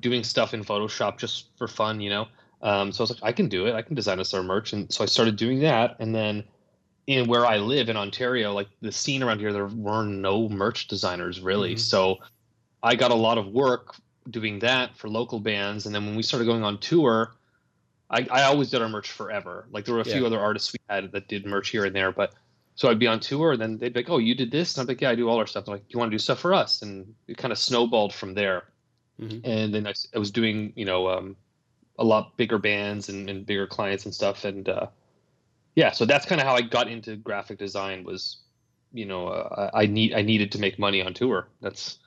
doing 0.00 0.24
stuff 0.24 0.54
in 0.54 0.64
Photoshop 0.64 1.18
just 1.18 1.46
for 1.56 1.68
fun, 1.68 2.00
you 2.00 2.10
know. 2.10 2.28
Um, 2.62 2.92
so 2.92 3.02
I 3.02 3.04
was 3.04 3.10
like, 3.10 3.22
I 3.22 3.32
can 3.32 3.48
do 3.48 3.66
it. 3.66 3.74
I 3.74 3.82
can 3.82 3.94
design 3.94 4.18
us 4.18 4.32
our 4.34 4.42
merch, 4.42 4.72
and 4.72 4.92
so 4.92 5.04
I 5.04 5.06
started 5.06 5.36
doing 5.36 5.60
that. 5.60 5.96
And 5.98 6.14
then, 6.14 6.44
in 7.06 7.28
where 7.28 7.46
I 7.46 7.58
live 7.58 7.88
in 7.88 7.96
Ontario, 7.96 8.52
like 8.52 8.68
the 8.80 8.90
scene 8.90 9.22
around 9.22 9.40
here, 9.40 9.52
there 9.52 9.66
were 9.66 10.04
no 10.04 10.48
merch 10.48 10.88
designers 10.88 11.40
really. 11.40 11.74
Mhm. 11.74 11.78
So 11.78 12.18
I 12.82 12.96
got 12.96 13.10
a 13.10 13.14
lot 13.14 13.38
of 13.38 13.46
work 13.46 13.94
doing 14.28 14.58
that 14.60 14.96
for 14.96 15.08
local 15.08 15.38
bands. 15.38 15.86
And 15.86 15.94
then 15.94 16.04
when 16.04 16.16
we 16.16 16.22
started 16.22 16.46
going 16.46 16.64
on 16.64 16.78
tour, 16.78 17.36
I, 18.10 18.26
I 18.30 18.42
always 18.44 18.70
did 18.70 18.82
our 18.82 18.88
merch 18.88 19.10
forever. 19.12 19.68
Like 19.70 19.84
there 19.84 19.94
were 19.94 20.00
a 20.00 20.04
few 20.04 20.26
other 20.26 20.40
artists 20.40 20.72
we 20.72 20.78
had 20.88 21.12
that 21.12 21.28
did 21.28 21.46
merch 21.46 21.68
here 21.70 21.84
and 21.84 21.94
there, 21.94 22.10
but 22.10 22.32
so 22.74 22.90
I'd 22.90 22.98
be 22.98 23.06
on 23.06 23.20
tour, 23.20 23.52
and 23.52 23.60
then 23.60 23.78
they'd 23.78 23.92
be 23.92 24.00
like, 24.00 24.10
"Oh, 24.10 24.18
you 24.18 24.34
did 24.34 24.50
this?" 24.50 24.76
And 24.76 24.82
I'm 24.82 24.86
like, 24.86 25.00
"Yeah, 25.00 25.10
I 25.10 25.14
do 25.14 25.28
all 25.28 25.38
our 25.38 25.46
stuff." 25.46 25.64
They're 25.64 25.76
like, 25.76 25.88
"Do 25.88 25.94
you 25.94 25.98
want 25.98 26.10
to 26.10 26.14
do 26.14 26.18
stuff 26.18 26.40
for 26.40 26.52
us?" 26.52 26.82
And 26.82 27.14
it 27.26 27.38
kind 27.38 27.52
of 27.52 27.58
snowballed 27.58 28.12
from 28.12 28.34
there. 28.34 28.64
Mhm. 29.20 29.40
And 29.44 29.74
then 29.74 29.86
I 29.86 30.18
was 30.18 30.30
doing, 30.30 30.72
you 30.76 30.84
know, 30.84 31.08
um, 31.08 31.36
a 31.98 32.04
lot 32.04 32.36
bigger 32.36 32.58
bands 32.58 33.08
and, 33.08 33.28
and 33.30 33.46
bigger 33.46 33.66
clients 33.66 34.04
and 34.04 34.14
stuff. 34.14 34.44
And 34.44 34.68
uh, 34.68 34.86
yeah, 35.74 35.92
so 35.92 36.04
that's 36.04 36.26
kind 36.26 36.40
of 36.40 36.46
how 36.46 36.54
I 36.54 36.62
got 36.62 36.88
into 36.88 37.16
graphic 37.16 37.58
design. 37.58 38.04
Was 38.04 38.38
you 38.92 39.06
know, 39.06 39.28
uh, 39.28 39.70
I 39.74 39.86
need 39.86 40.14
I 40.14 40.22
needed 40.22 40.52
to 40.52 40.58
make 40.58 40.78
money 40.78 41.02
on 41.02 41.14
tour. 41.14 41.48
That's 41.60 41.98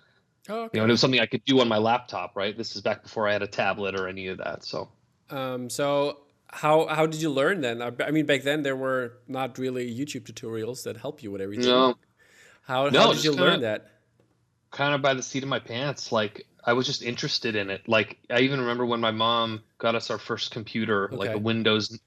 oh, 0.49 0.69
you 0.73 0.79
know, 0.79 0.85
it 0.85 0.89
was 0.89 1.01
something 1.01 1.19
I 1.19 1.25
could 1.25 1.45
do 1.45 1.59
on 1.61 1.67
my 1.67 1.77
laptop. 1.77 2.35
Right, 2.35 2.57
this 2.57 2.75
is 2.75 2.81
back 2.81 3.03
before 3.03 3.27
I 3.27 3.33
had 3.33 3.41
a 3.41 3.47
tablet 3.47 3.99
or 3.99 4.07
any 4.07 4.27
of 4.27 4.37
that. 4.39 4.63
So 4.63 4.89
um, 5.29 5.69
so 5.69 6.19
how 6.47 6.87
how 6.87 7.05
did 7.05 7.21
you 7.21 7.29
learn 7.29 7.61
then? 7.61 7.81
I, 7.81 8.11
mean, 8.11 8.25
back 8.25 8.43
then 8.43 8.63
there 8.63 8.75
were 8.75 9.13
not 9.27 9.57
really 9.57 9.93
YouTube 9.93 10.23
tutorials 10.31 10.83
that 10.83 10.97
help 10.97 11.21
you 11.21 11.31
with 11.31 11.41
everything. 11.41 11.67
No, 11.67 11.95
How, 12.63 12.89
No, 12.89 13.01
how 13.01 13.13
did 13.13 13.23
you 13.23 13.31
kinda- 13.31 13.45
learn 13.45 13.61
that? 13.61 13.91
kind 14.71 14.93
of 14.93 15.01
by 15.01 15.15
the 15.15 15.23
seat 15.23 15.41
of 15.41 15.49
my 15.49 15.59
pants. 15.59 16.11
Like 16.11 16.45
I 16.65 16.73
was 16.73 16.85
just 16.85 17.01
interested 17.03 17.55
in 17.55 17.69
it. 17.69 17.87
Like 17.87 18.17
I 18.29 18.39
even 18.39 18.59
remember 18.59 18.85
when 18.85 18.99
my 18.99 19.11
mom 19.11 19.61
got 19.77 19.95
us 19.95 20.09
our 20.09 20.17
first 20.17 20.51
computer, 20.51 21.09
like 21.11 21.29
Okay. 21.29 21.37
a 21.37 21.41
Windows. 21.41 21.99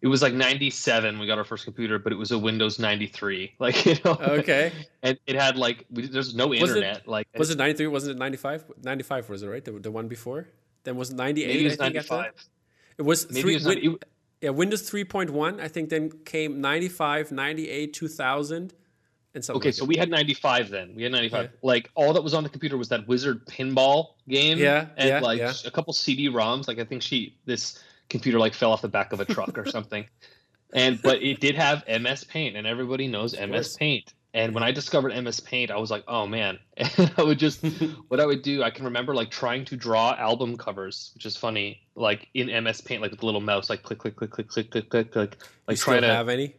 It 0.00 0.08
was 0.08 0.20
like 0.22 0.34
'97. 0.34 1.18
We 1.20 1.26
got 1.28 1.38
our 1.38 1.44
first 1.44 1.64
computer, 1.64 1.98
but 1.98 2.12
it 2.12 2.16
was 2.16 2.32
a 2.32 2.38
Windows 2.38 2.78
'93. 2.78 3.52
Like 3.58 3.86
you 3.86 3.96
know. 4.04 4.16
Okay. 4.20 4.72
And 5.02 5.18
it 5.26 5.36
had 5.36 5.56
like 5.56 5.84
we, 5.90 6.06
there's 6.08 6.34
no 6.34 6.48
Was 6.48 6.60
it- 6.62 6.76
internet. 6.78 7.06
like 7.06 7.28
Was 7.36 7.50
it 7.50 7.58
93? 7.58 7.86
Wasn't 7.86 8.16
it 8.16 8.18
95? 8.18 8.64
95 8.82 9.28
was 9.30 9.42
it, 9.44 9.48
right? 9.48 9.64
The, 9.64 9.72
the 9.72 9.90
one 9.90 10.08
before? 10.08 10.48
Then 10.84 10.96
was 10.96 11.12
98, 11.12 11.46
maybe 11.46 11.66
it 11.66 11.72
I 11.72 11.76
think, 11.76 11.96
after 11.96 12.08
that? 12.08 12.16
'95. 12.16 12.48
It 12.98 13.02
was 13.02 13.30
Maybe 13.30 13.40
three, 13.42 13.52
it 13.52 13.56
was 13.56 13.66
not, 13.66 13.76
Win- 13.76 13.92
it- 13.94 14.04
yeah, 14.42 14.50
Windows 14.50 14.90
3.1, 14.90 15.60
I 15.60 15.68
think 15.68 15.88
then 15.88 16.10
came 16.24 16.60
95, 16.60 17.30
98, 17.30 17.92
2000, 17.94 18.50
and 18.50 18.60
something 18.60 18.72
okay, 19.36 19.68
like 19.68 19.74
so 19.74 19.84
it. 19.84 19.88
we 19.88 19.96
had 19.96 20.10
95 20.10 20.70
then. 20.70 20.94
We 20.94 21.02
had 21.02 21.12
95. 21.12 21.44
Yeah. 21.44 21.50
Like 21.62 21.90
all 21.94 22.12
that 22.12 22.22
was 22.22 22.34
on 22.34 22.42
the 22.42 22.48
computer 22.48 22.76
was 22.76 22.88
that 22.90 23.06
Wizard 23.08 23.46
pinball 23.46 24.14
game. 24.28 24.58
Yeah. 24.58 24.86
And 24.96 25.08
yeah, 25.08 25.20
like 25.20 25.38
yeah. 25.38 25.52
a 25.64 25.70
couple 25.70 25.92
CD 25.92 26.28
ROMs. 26.28 26.68
Like 26.68 26.78
I 26.78 26.84
think 26.84 27.02
she 27.02 27.36
this 27.46 27.82
computer 28.10 28.38
like 28.38 28.54
fell 28.54 28.72
off 28.72 28.82
the 28.82 28.88
back 28.88 29.12
of 29.12 29.20
a 29.20 29.24
truck 29.24 29.56
or 29.56 29.66
something. 29.70 30.06
And 30.74 31.00
but 31.02 31.22
it 31.22 31.40
did 31.40 31.54
have 31.56 31.84
MS 31.86 32.24
Paint, 32.24 32.56
and 32.56 32.66
everybody 32.66 33.06
knows 33.06 33.38
MS 33.38 33.76
Paint. 33.76 34.14
And 34.34 34.54
when 34.54 34.62
I 34.62 34.72
discovered 34.72 35.14
MS 35.22 35.40
Paint, 35.40 35.70
I 35.70 35.76
was 35.76 35.90
like, 35.90 36.04
oh 36.08 36.26
man. 36.26 36.58
And 36.78 37.12
I 37.18 37.22
would 37.22 37.38
just 37.38 37.64
what 38.08 38.20
I 38.20 38.26
would 38.26 38.42
do, 38.42 38.62
I 38.62 38.70
can 38.70 38.84
remember 38.86 39.14
like 39.14 39.30
trying 39.30 39.64
to 39.66 39.76
draw 39.76 40.14
album 40.18 40.56
covers, 40.56 41.12
which 41.14 41.26
is 41.26 41.36
funny, 41.36 41.82
like 41.94 42.28
in 42.34 42.46
MS 42.64 42.80
Paint, 42.80 43.02
like 43.02 43.10
with 43.10 43.20
the 43.20 43.26
little 43.26 43.40
mouse, 43.40 43.68
like 43.68 43.82
click, 43.82 43.98
click, 43.98 44.16
click, 44.16 44.30
click, 44.30 44.48
click, 44.48 44.70
click, 44.70 44.90
click. 45.12 45.36
Like 45.66 45.76
you 45.76 45.76
trying 45.76 46.02
to 46.02 46.08
have 46.08 46.28
any? 46.28 46.54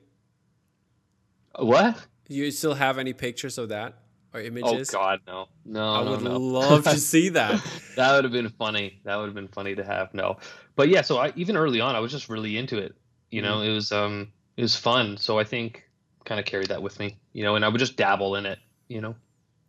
What? 1.58 2.06
You 2.28 2.50
still 2.52 2.74
have 2.74 2.98
any 2.98 3.14
pictures 3.14 3.58
of 3.58 3.70
that 3.70 3.96
or 4.34 4.42
images? 4.42 4.90
Oh? 4.94 4.98
God, 4.98 5.20
no, 5.28 5.48
no, 5.66 5.94
I 5.94 6.04
no, 6.04 6.12
would 6.12 6.22
no. 6.24 6.38
love 6.38 6.84
to 6.86 6.98
see 6.98 7.30
that. 7.40 7.62
that 7.96 8.14
would 8.16 8.24
have 8.24 8.34
been 8.34 8.50
funny. 8.50 9.02
That 9.04 9.18
would 9.18 9.26
have 9.26 9.36
been 9.36 9.48
funny 9.50 9.76
to 9.76 9.84
have. 9.84 10.14
No, 10.14 10.38
but 10.76 10.90
yeah. 10.90 11.02
So 11.02 11.18
I 11.18 11.34
even 11.36 11.58
early 11.58 11.82
on, 11.82 11.96
I 11.96 12.00
was 12.00 12.12
just 12.12 12.30
really 12.30 12.58
into 12.58 12.78
it. 12.78 12.96
You 13.32 13.42
know, 13.42 13.58
Mm-hmm. 13.58 13.70
it 13.72 13.74
was 13.74 13.92
um, 13.92 14.32
it 14.58 14.62
was 14.62 14.76
fun. 14.76 15.18
So 15.18 15.40
I 15.40 15.44
think 15.44 15.84
kind 16.26 16.40
of 16.40 16.46
carried 16.46 16.68
that 16.68 16.82
with 16.82 17.00
me. 17.00 17.18
You 17.34 17.44
know, 17.44 17.56
and 17.56 17.66
I 17.66 17.68
would 17.70 17.80
just 17.80 17.98
dabble 17.98 18.36
in 18.36 18.46
it. 18.46 18.60
You 18.88 19.02
know. 19.02 19.16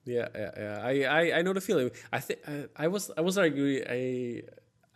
Yeah, 0.06 0.28
yeah, 0.34 0.50
yeah. 0.56 0.80
I, 0.82 1.02
I, 1.04 1.38
I 1.38 1.42
know 1.42 1.54
the 1.54 1.62
feeling. 1.62 1.90
I 2.12 2.20
think 2.20 2.40
I 2.76 2.88
was, 2.88 3.10
I 3.16 3.22
was 3.22 3.38
like, 3.38 3.54
I, 3.56 4.42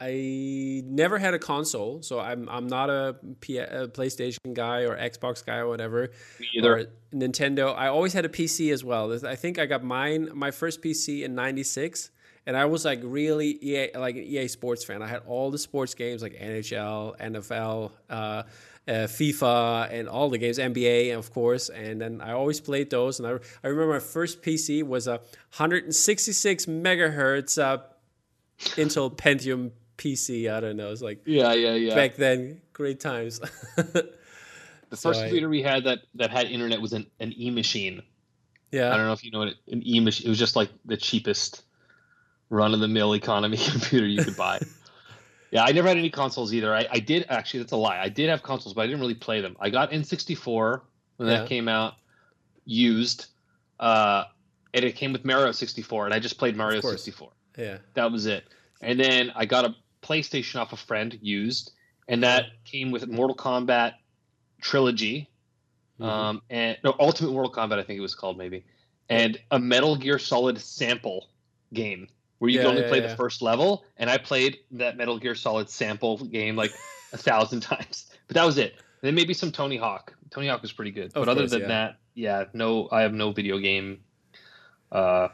I 0.00 0.82
never 0.86 1.18
had 1.18 1.34
a 1.34 1.38
console, 1.40 2.02
so 2.02 2.20
I'm, 2.20 2.48
I'm 2.48 2.68
not 2.68 2.88
a, 2.88 3.16
P- 3.40 3.58
a 3.58 3.88
PlayStation 3.88 4.54
guy 4.54 4.82
or 4.82 4.96
Xbox 4.96 5.44
guy 5.44 5.56
or 5.56 5.66
whatever. 5.66 6.10
Me 6.38 6.46
either. 6.54 6.78
Or 6.78 6.84
Nintendo. 7.12 7.76
I 7.76 7.88
always 7.88 8.12
had 8.12 8.24
a 8.24 8.28
PC 8.28 8.72
as 8.72 8.84
well. 8.84 9.12
I 9.26 9.34
think 9.34 9.58
I 9.58 9.66
got 9.66 9.82
mine, 9.82 10.30
my 10.34 10.52
first 10.52 10.82
PC 10.82 11.24
in 11.24 11.34
'96, 11.34 12.10
and 12.46 12.56
I 12.56 12.66
was 12.66 12.84
like 12.84 13.00
really 13.02 13.58
EA, 13.60 13.90
like 13.96 14.16
an 14.16 14.22
EA 14.22 14.46
Sports 14.46 14.84
fan. 14.84 15.02
I 15.02 15.08
had 15.08 15.22
all 15.26 15.50
the 15.50 15.58
sports 15.58 15.94
games 15.94 16.22
like 16.22 16.34
NHL, 16.34 17.18
NFL, 17.18 17.90
uh, 18.08 18.12
uh, 18.12 18.44
FIFA, 18.86 19.92
and 19.92 20.08
all 20.08 20.30
the 20.30 20.38
games, 20.38 20.58
NBA, 20.58 21.16
of 21.18 21.32
course. 21.32 21.70
And 21.70 22.00
then 22.00 22.20
I 22.20 22.32
always 22.32 22.60
played 22.60 22.90
those. 22.90 23.18
And 23.18 23.26
I, 23.26 23.32
I 23.64 23.68
remember 23.68 23.94
my 23.94 23.98
first 23.98 24.42
PC 24.42 24.84
was 24.84 25.08
a 25.08 25.18
166 25.56 26.66
megahertz 26.66 27.60
uh, 27.60 27.78
Intel 28.58 29.14
Pentium 29.16 29.72
PC. 29.98 30.50
I 30.50 30.60
don't 30.60 30.76
know. 30.76 30.90
It's 30.90 31.02
like 31.02 31.20
Yeah, 31.26 31.52
yeah, 31.52 31.74
yeah. 31.74 31.94
back 31.94 32.16
then, 32.16 32.60
great 32.72 33.00
times. 33.00 33.40
the 33.76 34.08
so 34.92 34.96
first 35.10 35.20
I- 35.20 35.24
computer 35.24 35.48
we 35.48 35.62
had 35.62 35.84
that 35.84 36.00
that 36.14 36.30
had 36.30 36.46
internet 36.46 36.80
was 36.80 36.92
an, 36.94 37.06
an 37.20 37.34
E 37.36 37.50
machine. 37.50 38.02
Yeah, 38.72 38.92
I 38.92 38.96
don't 38.96 39.06
know 39.06 39.12
if 39.12 39.24
you 39.24 39.30
know 39.30 39.40
what 39.40 39.48
it, 39.48 39.56
an 39.70 39.82
E 39.86 40.00
machine. 40.00 40.26
It 40.26 40.30
was 40.30 40.38
just 40.38 40.56
like 40.56 40.70
the 40.84 40.96
cheapest 40.96 41.62
run 42.50 42.72
of 42.74 42.80
the 42.80 42.88
mill 42.88 43.14
economy 43.14 43.56
computer 43.70 44.06
you 44.06 44.22
could 44.24 44.36
buy. 44.36 44.60
yeah, 45.50 45.64
I 45.64 45.72
never 45.72 45.88
had 45.88 45.96
any 45.98 46.10
consoles 46.10 46.52
either. 46.54 46.74
I, 46.74 46.86
I 46.90 46.98
did 47.00 47.26
actually. 47.28 47.60
That's 47.60 47.72
a 47.72 47.76
lie. 47.76 47.98
I 48.00 48.08
did 48.08 48.28
have 48.30 48.42
consoles, 48.42 48.74
but 48.74 48.82
I 48.82 48.86
didn't 48.86 49.00
really 49.00 49.14
play 49.14 49.40
them. 49.40 49.56
I 49.60 49.70
got 49.70 49.90
N64 49.90 50.80
when 51.16 51.28
Yeah. 51.28 51.38
that 51.40 51.48
came 51.48 51.66
out, 51.68 51.94
used, 52.64 53.26
uh, 53.80 54.24
and 54.74 54.84
it 54.84 54.96
came 54.96 55.12
with 55.12 55.24
Mario 55.24 55.50
64, 55.52 56.04
and 56.04 56.14
I 56.14 56.18
just 56.18 56.38
played 56.38 56.54
Mario 56.56 56.80
64. 56.80 57.30
Yeah. 57.56 57.78
That 57.94 58.12
was 58.12 58.26
it. 58.26 58.44
And 58.82 59.00
then 59.00 59.32
I 59.34 59.46
got 59.46 59.64
a 59.64 59.74
PlayStation 60.08 60.60
off 60.60 60.72
a 60.72 60.76
friend 60.76 61.18
used, 61.20 61.72
and 62.08 62.22
that 62.22 62.46
came 62.64 62.90
with 62.90 63.06
Mortal 63.08 63.36
Kombat 63.36 63.94
trilogy, 64.60 65.28
Mhm. 66.00 66.04
um, 66.06 66.42
and 66.50 66.78
no 66.84 66.94
Ultimate 66.98 67.32
Mortal 67.32 67.52
Kombat, 67.52 67.78
I 67.78 67.82
think 67.82 67.98
it 67.98 68.02
was 68.02 68.14
called 68.14 68.38
maybe, 68.38 68.64
and 69.08 69.38
a 69.50 69.58
Metal 69.58 69.96
Gear 69.96 70.18
Solid 70.18 70.58
sample 70.58 71.28
game 71.72 72.08
where 72.38 72.50
you 72.50 72.56
Yeah, 72.56 72.62
can 72.62 72.70
only 72.70 72.82
yeah, 72.82 72.88
play 72.88 73.00
yeah. 73.00 73.08
the 73.08 73.16
first 73.16 73.42
level. 73.42 73.84
And 73.96 74.08
I 74.08 74.16
played 74.16 74.58
that 74.72 74.96
Metal 74.96 75.18
Gear 75.18 75.34
Solid 75.34 75.68
sample 75.68 76.18
game 76.24 76.56
like 76.56 76.72
a 77.12 77.16
thousand 77.16 77.60
times, 77.60 78.06
but 78.26 78.34
that 78.34 78.44
was 78.44 78.58
it. 78.58 78.72
And 78.74 79.08
then 79.08 79.14
maybe 79.14 79.34
some 79.34 79.50
Tony 79.52 79.76
Hawk. 79.76 80.14
Tony 80.30 80.48
Hawk 80.48 80.62
was 80.62 80.72
pretty 80.72 80.90
good, 80.90 81.06
Of 81.06 81.14
but 81.14 81.28
other 81.28 81.46
than 81.46 81.68
that, 81.68 81.98
yeah, 82.14 82.44
no, 82.52 82.88
I 82.92 83.02
have 83.02 83.12
no 83.12 83.32
video 83.32 83.58
game. 83.58 84.02
Uh, 84.90 85.28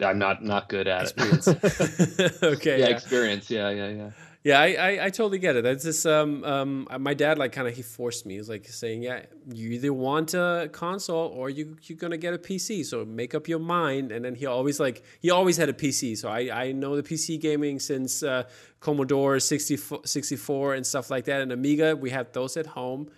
I'm 0.00 0.18
not 0.18 0.42
not 0.44 0.68
good 0.68 0.86
at 0.88 1.02
experience. 1.02 1.46
it. 1.48 2.42
okay. 2.42 2.80
yeah, 2.80 2.88
Yeah. 2.88 2.94
experience. 2.94 3.50
Yeah, 3.50 3.70
yeah, 3.70 3.88
yeah. 3.88 4.10
Yeah, 4.44 4.60
I, 4.60 4.66
I, 4.74 5.04
I 5.06 5.10
totally 5.10 5.40
get 5.40 5.56
it. 5.56 5.64
That's 5.64 5.82
just 5.82 6.06
um 6.06 6.44
um 6.44 6.86
my 7.00 7.14
dad 7.14 7.36
like 7.36 7.50
kind 7.50 7.66
of 7.66 7.74
he 7.74 7.82
forced 7.82 8.26
me. 8.26 8.36
He's 8.36 8.48
like 8.48 8.64
saying, 8.68 9.02
yeah, 9.02 9.22
you 9.52 9.70
either 9.70 9.92
want 9.92 10.34
a 10.34 10.68
console 10.70 11.26
or 11.34 11.50
you 11.50 11.76
you're 11.82 11.98
gonna 11.98 12.16
get 12.16 12.32
a 12.32 12.38
PC. 12.38 12.84
So 12.86 13.04
make 13.04 13.34
up 13.34 13.48
your 13.48 13.58
mind. 13.58 14.12
And 14.12 14.24
then 14.24 14.36
he 14.36 14.46
always 14.46 14.78
like 14.78 15.02
he 15.20 15.30
always 15.30 15.56
had 15.56 15.68
a 15.68 15.72
PC. 15.72 16.16
So 16.16 16.28
I 16.28 16.66
I 16.66 16.72
know 16.72 16.94
the 16.94 17.02
PC 17.02 17.40
gaming 17.40 17.80
since 17.80 18.22
uh, 18.22 18.44
Commodore 18.78 19.40
64, 19.40 20.02
64 20.04 20.74
and 20.74 20.86
stuff 20.86 21.10
like 21.10 21.24
that. 21.24 21.40
And 21.40 21.50
Amiga, 21.50 21.96
we 21.96 22.10
had 22.10 22.32
those 22.32 22.56
at 22.56 22.66
home. 22.66 23.10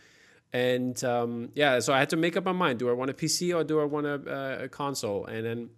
And 0.54 1.02
um, 1.04 1.50
yeah, 1.54 1.80
so 1.80 1.92
I 1.92 1.98
had 1.98 2.08
to 2.10 2.16
make 2.16 2.38
up 2.38 2.44
my 2.46 2.52
mind. 2.52 2.78
Do 2.78 2.88
I 2.88 2.92
want 2.92 3.10
a 3.10 3.14
PC 3.14 3.54
or 3.54 3.64
do 3.64 3.80
I 3.80 3.84
want 3.84 4.06
a, 4.06 4.62
a 4.64 4.68
console? 4.70 5.26
And 5.26 5.44
then 5.44 5.70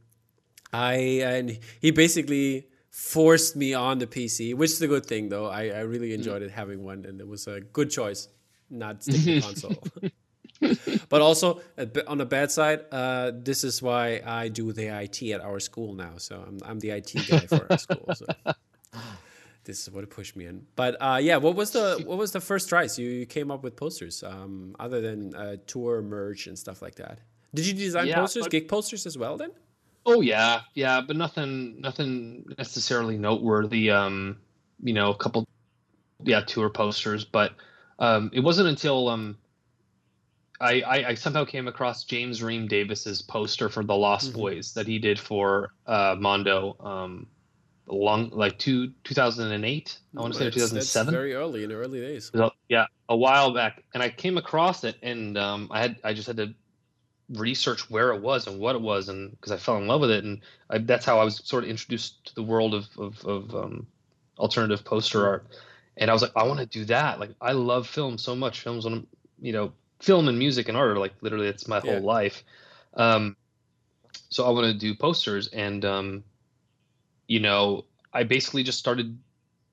I 0.73 0.95
and 1.23 1.59
he 1.81 1.91
basically 1.91 2.67
forced 2.91 3.57
me 3.57 3.75
on 3.75 3.99
the 3.99 4.07
PC, 4.07 4.55
which 4.55 4.71
is 4.71 4.83
a 4.83 4.89
good 4.89 5.07
thing 5.07 5.29
though. 5.29 5.47
I, 5.47 5.69
I 5.69 5.81
really 5.81 6.13
enjoyed 6.13 6.43
it 6.43 6.51
having 6.51 6.83
one, 6.85 7.05
and 7.05 7.21
it 7.21 7.27
was 7.27 7.47
a 7.47 7.61
good 7.61 7.91
choice 7.91 8.29
not 8.69 9.03
sticking 9.03 9.41
to 9.41 9.47
console. 9.47 9.83
but 11.09 11.21
also 11.21 11.61
on 12.07 12.19
the 12.19 12.27
bad 12.27 12.51
side, 12.51 12.85
uh, 12.93 13.33
this 13.35 13.65
is 13.65 13.83
why 13.83 14.21
I 14.25 14.49
do 14.49 14.73
the 14.73 14.87
IT 14.87 15.23
at 15.33 15.41
our 15.41 15.61
school 15.61 15.95
now. 15.95 16.13
So 16.19 16.45
I'm 16.47 16.59
I'm 16.65 16.79
the 16.79 16.91
IT 16.91 17.15
guy 17.29 17.41
for 17.41 17.67
our 17.71 17.79
school. 17.79 18.07
So. 18.15 18.27
This 19.65 19.87
is 19.87 19.91
what 19.91 20.03
it 20.03 20.11
pushed 20.11 20.37
me 20.37 20.47
in, 20.47 20.67
but 20.75 20.97
uh, 21.01 21.19
yeah. 21.21 21.37
What 21.37 21.55
was 21.55 21.71
the 21.71 22.03
what 22.07 22.17
was 22.17 22.33
the 22.33 22.41
first 22.41 22.71
tries 22.71 22.99
you, 22.99 23.09
you 23.11 23.27
came 23.27 23.51
up 23.51 23.63
with 23.63 23.77
posters, 23.77 24.25
um, 24.25 24.75
other 24.81 25.03
than 25.03 25.35
uh, 25.35 25.57
tour 25.67 26.01
merch 26.01 26.47
and 26.47 26.59
stuff 26.59 26.81
like 26.81 26.95
that? 26.95 27.21
Did 27.55 27.67
you 27.67 27.75
design 27.75 28.07
Yeah, 28.07 28.17
posters, 28.17 28.49
gig 28.49 28.69
posters 28.69 29.05
as 29.07 29.19
well? 29.19 29.37
Then 29.37 29.51
Oh 30.07 30.21
yeah, 30.23 30.61
yeah, 30.75 31.01
but 31.01 31.17
nothing, 31.17 31.81
nothing 31.81 32.47
necessarily 32.59 33.19
noteworthy. 33.19 33.91
Um, 33.91 34.39
you 34.83 34.95
know, 34.95 35.11
a 35.11 35.17
couple, 35.17 35.47
yeah, 36.25 36.41
tour 36.41 36.71
posters, 36.71 37.25
but 37.25 37.53
um, 37.99 38.31
it 38.33 38.41
wasn't 38.41 38.69
until 38.69 39.09
um, 39.09 39.37
I, 40.61 40.81
I 40.83 41.09
I 41.09 41.15
somehow 41.15 41.45
came 41.45 41.69
across 41.69 42.05
James 42.05 42.41
Rheem 42.41 42.69
Davis's 42.69 43.21
poster 43.23 43.69
for 43.69 43.85
the 43.85 43.95
Lost 43.95 44.33
Mhm. 44.33 44.37
Boys 44.37 44.75
that 44.75 44.87
he 44.87 44.99
did 44.99 45.19
for 45.19 45.73
uh, 45.87 46.17
Mondo, 46.19 46.77
um, 46.81 47.27
long 47.87 48.31
like 48.31 48.59
two 48.59 48.93
two 49.05 49.15
thousand 49.15 49.53
and 49.53 49.65
eight. 49.65 49.99
I 50.17 50.21
want 50.21 50.33
to 50.33 50.39
say 50.39 50.45
That's- 50.47 50.71
two 50.71 50.81
thousand 50.81 51.13
very 51.13 51.35
early 51.35 51.63
in 51.65 51.69
the 51.69 51.77
early 51.77 52.01
days. 52.01 52.31
So, 52.35 52.53
yeah, 52.69 52.87
a 53.09 53.17
while 53.17 53.53
back, 53.53 53.85
and 53.95 54.03
I 54.03 54.09
came 54.09 54.39
across 54.39 54.85
it, 54.85 54.97
and 55.03 55.37
um, 55.37 55.69
I 55.71 55.81
had 55.81 55.97
I 56.05 56.15
just 56.15 56.27
had 56.27 56.39
to 56.39 56.55
research 57.35 57.91
where 57.91 58.13
it 58.13 58.21
was 58.21 58.47
and 58.47 58.59
what 58.59 58.75
it 58.75 58.83
was, 58.83 59.09
and 59.09 59.31
because 59.33 59.53
I 59.53 59.57
fell 59.57 59.79
in 59.79 59.87
love 59.87 60.01
with 60.01 60.11
it, 60.11 60.25
and 60.25 60.41
I, 60.69 60.79
that's 60.79 61.05
how 61.05 61.19
I 61.19 61.25
was 61.25 61.41
sort 61.45 61.65
of 61.65 61.71
introduced 61.71 62.25
to 62.27 62.35
the 62.35 62.43
world 62.43 62.75
of 62.75 62.89
of, 62.99 63.25
of 63.25 63.55
um, 63.55 63.87
alternative 64.39 64.85
poster 64.85 65.27
art. 65.27 65.47
And 65.97 66.11
I 66.11 66.13
was 66.13 66.23
like, 66.23 66.33
I 66.35 66.45
want 66.45 66.61
to 66.61 66.67
do 66.67 66.85
that. 66.87 67.21
Like, 67.21 67.31
I 67.41 67.53
love 67.53 67.87
film 67.87 68.17
so 68.17 68.35
much. 68.35 68.61
Film's 68.61 68.87
of- 68.87 69.05
you 69.41 69.53
know, 69.53 69.73
film 70.01 70.29
and 70.29 70.39
music 70.39 70.69
and 70.69 70.77
art 70.77 70.91
are 70.91 70.99
like 70.99 71.15
literally 71.21 71.47
it's 71.47 71.69
my 71.69 71.81
Yeah. 71.85 71.95
whole 71.95 72.03
life. 72.03 72.43
Um, 72.95 73.37
so 74.31 74.47
I 74.47 74.51
want 74.51 74.67
to 74.67 74.75
do 74.75 74.95
posters, 74.95 75.49
and 75.49 75.85
um, 75.85 76.25
you 77.27 77.41
know, 77.41 77.85
I 78.13 78.25
basically 78.25 78.63
just 78.63 78.79
started 78.79 79.19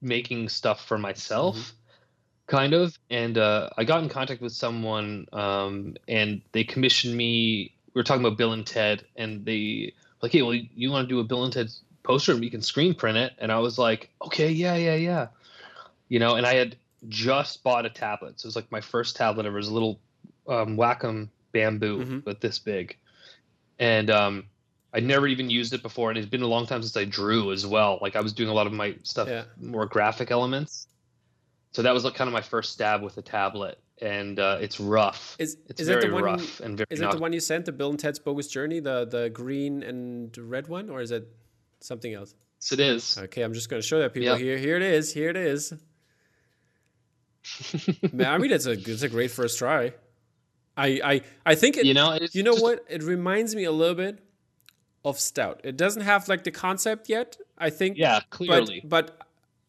making 0.01 0.49
stuff 0.49 0.85
for 0.85 0.97
myself 0.97 1.73
kind 2.47 2.73
of 2.73 2.97
and 3.09 3.37
uh, 3.37 3.69
i 3.77 3.83
got 3.83 4.01
in 4.01 4.09
contact 4.09 4.41
with 4.41 4.53
someone 4.53 5.27
um, 5.33 5.95
and 6.07 6.41
they 6.53 6.63
commissioned 6.63 7.15
me 7.15 7.73
we 7.93 7.99
were 7.99 8.03
talking 8.03 8.25
about 8.25 8.37
bill 8.37 8.53
and 8.53 8.65
ted 8.65 9.03
and 9.15 9.45
they 9.45 9.93
like 10.21 10.31
hey 10.31 10.41
well 10.41 10.53
you 10.53 10.89
want 10.89 11.07
to 11.07 11.13
do 11.13 11.19
a 11.19 11.23
bill 11.23 11.43
and 11.43 11.53
ted 11.53 11.69
poster 12.03 12.31
and 12.31 12.39
we 12.41 12.49
can 12.49 12.61
screen 12.61 12.93
print 12.95 13.17
it 13.17 13.33
and 13.37 13.51
i 13.51 13.59
was 13.59 13.77
like 13.77 14.09
okay 14.21 14.49
yeah 14.49 14.75
yeah 14.75 14.95
yeah 14.95 15.27
you 16.09 16.19
know, 16.19 16.35
and 16.35 16.45
I 16.45 16.53
had 16.53 16.77
just 17.09 17.63
bought 17.63 17.85
a 17.85 17.89
tablet. 17.89 18.39
So 18.39 18.45
it 18.45 18.47
was 18.47 18.55
like 18.55 18.71
my 18.71 18.79
first 18.79 19.17
tablet 19.17 19.45
ever. 19.45 19.57
It 19.57 19.59
was 19.59 19.67
a 19.67 19.73
little 19.73 19.99
um, 20.47 20.77
Wacom 20.77 21.27
bamboo, 21.51 21.97
Mhm. 22.05 22.23
but 22.23 22.39
this 22.39 22.59
big. 22.59 22.95
And 23.77 24.09
um, 24.09 24.45
I'd 24.93 25.03
never 25.03 25.27
even 25.27 25.49
used 25.49 25.73
it 25.73 25.81
before, 25.83 26.09
and 26.09 26.17
it's 26.17 26.29
been 26.29 26.43
a 26.43 26.47
long 26.47 26.65
time 26.65 26.81
since 26.81 26.95
I 26.95 27.03
drew 27.03 27.51
as 27.51 27.67
well. 27.67 27.99
Like 28.01 28.15
I 28.15 28.21
was 28.21 28.31
doing 28.31 28.47
a 28.49 28.53
lot 28.53 28.67
of 28.67 28.73
my 28.73 28.95
stuff, 29.03 29.27
Yeah. 29.27 29.43
more 29.59 29.85
graphic 29.85 30.31
elements. 30.31 30.87
So 31.77 31.83
that 31.83 31.93
was 31.93 32.03
like 32.03 32.15
kind 32.15 32.27
of 32.27 32.33
my 32.33 32.41
first 32.41 32.73
stab 32.73 33.03
with 33.03 33.19
a 33.19 33.21
tablet, 33.21 33.77
and 34.01 34.39
uh, 34.39 34.57
it's 34.59 34.79
rough. 34.79 35.35
Is 35.37 35.57
It's 35.69 35.79
is 35.81 35.85
that 35.85 35.93
very 36.01 36.07
the 36.07 36.13
one? 36.15 36.23
rough 36.23 36.59
and 36.59 36.75
very 36.75 36.87
Is 36.89 36.97
that 36.97 37.05
not 37.05 37.13
the 37.17 37.21
one 37.21 37.33
you 37.33 37.39
sent, 37.39 37.67
the 37.67 37.71
Bill 37.71 37.91
and 37.91 37.99
Ted's 37.99 38.17
Bogus 38.17 38.47
Journey, 38.47 38.79
the 38.79 39.05
the 39.05 39.29
green 39.29 39.83
and 39.83 40.35
red 40.39 40.67
one, 40.69 40.89
or 40.89 41.01
is 41.01 41.11
it 41.11 41.27
something 41.79 42.15
else? 42.15 42.33
Yes, 42.59 42.71
it 42.71 42.79
is. 42.79 43.17
Okay, 43.25 43.43
I'm 43.43 43.53
just 43.53 43.69
going 43.69 43.79
to 43.79 43.87
show 43.87 43.99
that 43.99 44.11
people 44.11 44.29
Yep. 44.29 44.39
here. 44.39 44.57
Here 44.57 44.75
it 44.75 44.81
is. 44.81 45.13
Here 45.13 45.29
it 45.29 45.37
is. 45.37 45.71
Man, 48.11 48.27
I 48.33 48.39
mean, 48.39 48.51
it's 48.51 48.65
a 48.65 48.71
it's 48.71 49.03
a 49.03 49.09
great 49.09 49.29
first 49.29 49.59
try. 49.59 49.93
I 50.75 50.99
I 51.03 51.21
I 51.45 51.53
think 51.53 51.77
it. 51.77 51.85
you 51.85 51.93
know, 51.93 52.13
it's 52.13 52.33
you 52.33 52.41
know 52.41 52.53
just- 52.53 52.63
what? 52.63 52.85
It 52.89 53.03
reminds 53.03 53.55
me 53.55 53.65
a 53.65 53.71
little 53.71 53.93
bit 53.93 54.17
of 55.05 55.19
Stout. 55.19 55.61
It 55.63 55.77
doesn't 55.77 56.01
have 56.01 56.27
like 56.27 56.43
the 56.43 56.49
concept 56.51 57.07
yet. 57.07 57.37
I 57.55 57.69
think. 57.69 57.97
Yeah, 57.97 58.15
But 58.19 58.29
clearly. 58.31 58.81
but 58.83 59.15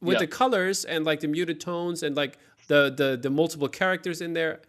with 0.01 0.19
Yeah. 0.19 0.19
the 0.21 0.27
colors 0.27 0.85
and 0.85 1.05
like 1.05 1.21
the 1.21 1.29
muted 1.29 1.61
tones 1.61 2.03
and 2.03 2.17
like 2.17 2.39
the 2.69 2.91
the 2.91 3.19
the 3.21 3.31
multiple 3.31 3.69
characters 3.69 4.21
in 4.21 4.35
there. 4.35 4.61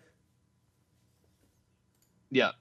Yeah, 2.32 2.52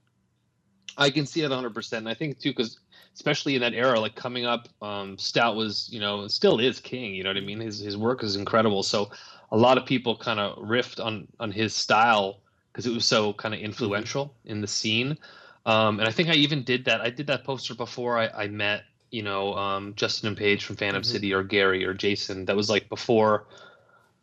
I 0.97 1.11
can 1.11 1.27
see 1.27 1.43
it 1.43 1.51
100. 1.51 1.75
percent 1.75 2.01
And 2.01 2.09
I 2.09 2.15
think 2.15 2.39
too, 2.39 2.51
because 2.51 2.79
especially 3.15 3.55
in 3.55 3.61
that 3.63 3.75
era, 3.75 4.01
like 4.01 4.15
coming 4.15 4.47
up, 4.47 4.69
um, 4.83 5.19
Stout 5.19 5.57
was, 5.57 5.89
you 5.93 6.01
know, 6.01 6.27
still 6.29 6.59
is 6.61 6.81
king. 6.81 7.15
You 7.15 7.25
know 7.25 7.31
what 7.31 7.37
I 7.37 7.41
mean? 7.41 7.61
His 7.61 7.79
his 7.79 7.97
work 7.97 8.23
is 8.23 8.37
incredible. 8.37 8.83
So 8.83 9.11
a 9.53 9.57
lot 9.57 9.79
of 9.79 9.87
people 9.87 10.17
kind 10.17 10.41
of 10.41 10.59
riffed 10.59 11.05
on 11.05 11.29
on 11.41 11.51
his 11.53 11.75
style 11.75 12.43
because 12.73 12.87
it 12.87 12.93
was 12.95 13.05
so 13.07 13.33
kind 13.35 13.55
of 13.55 13.61
influential 13.61 14.37
in 14.45 14.61
the 14.61 14.67
scene. 14.69 15.19
Um, 15.67 16.01
and 16.01 16.09
I 16.09 16.13
think 16.13 16.29
I 16.31 16.35
even 16.35 16.63
did 16.65 16.85
that. 16.87 17.01
I 17.01 17.11
did 17.11 17.27
that 17.29 17.45
poster 17.45 17.75
before 17.75 18.19
I, 18.19 18.29
I 18.29 18.49
met, 18.49 18.85
you 19.11 19.23
know, 19.23 19.55
um, 19.55 19.95
Justin 19.97 20.29
and 20.29 20.37
Paige 20.37 20.65
from 20.65 20.77
Phantom 20.77 21.03
Mhm. 21.03 21.07
City 21.07 21.33
or 21.35 21.43
Gary 21.43 21.85
or 21.85 21.95
Jason. 21.95 22.45
That 22.47 22.57
was 22.57 22.69
like 22.71 22.89
before, 22.89 23.47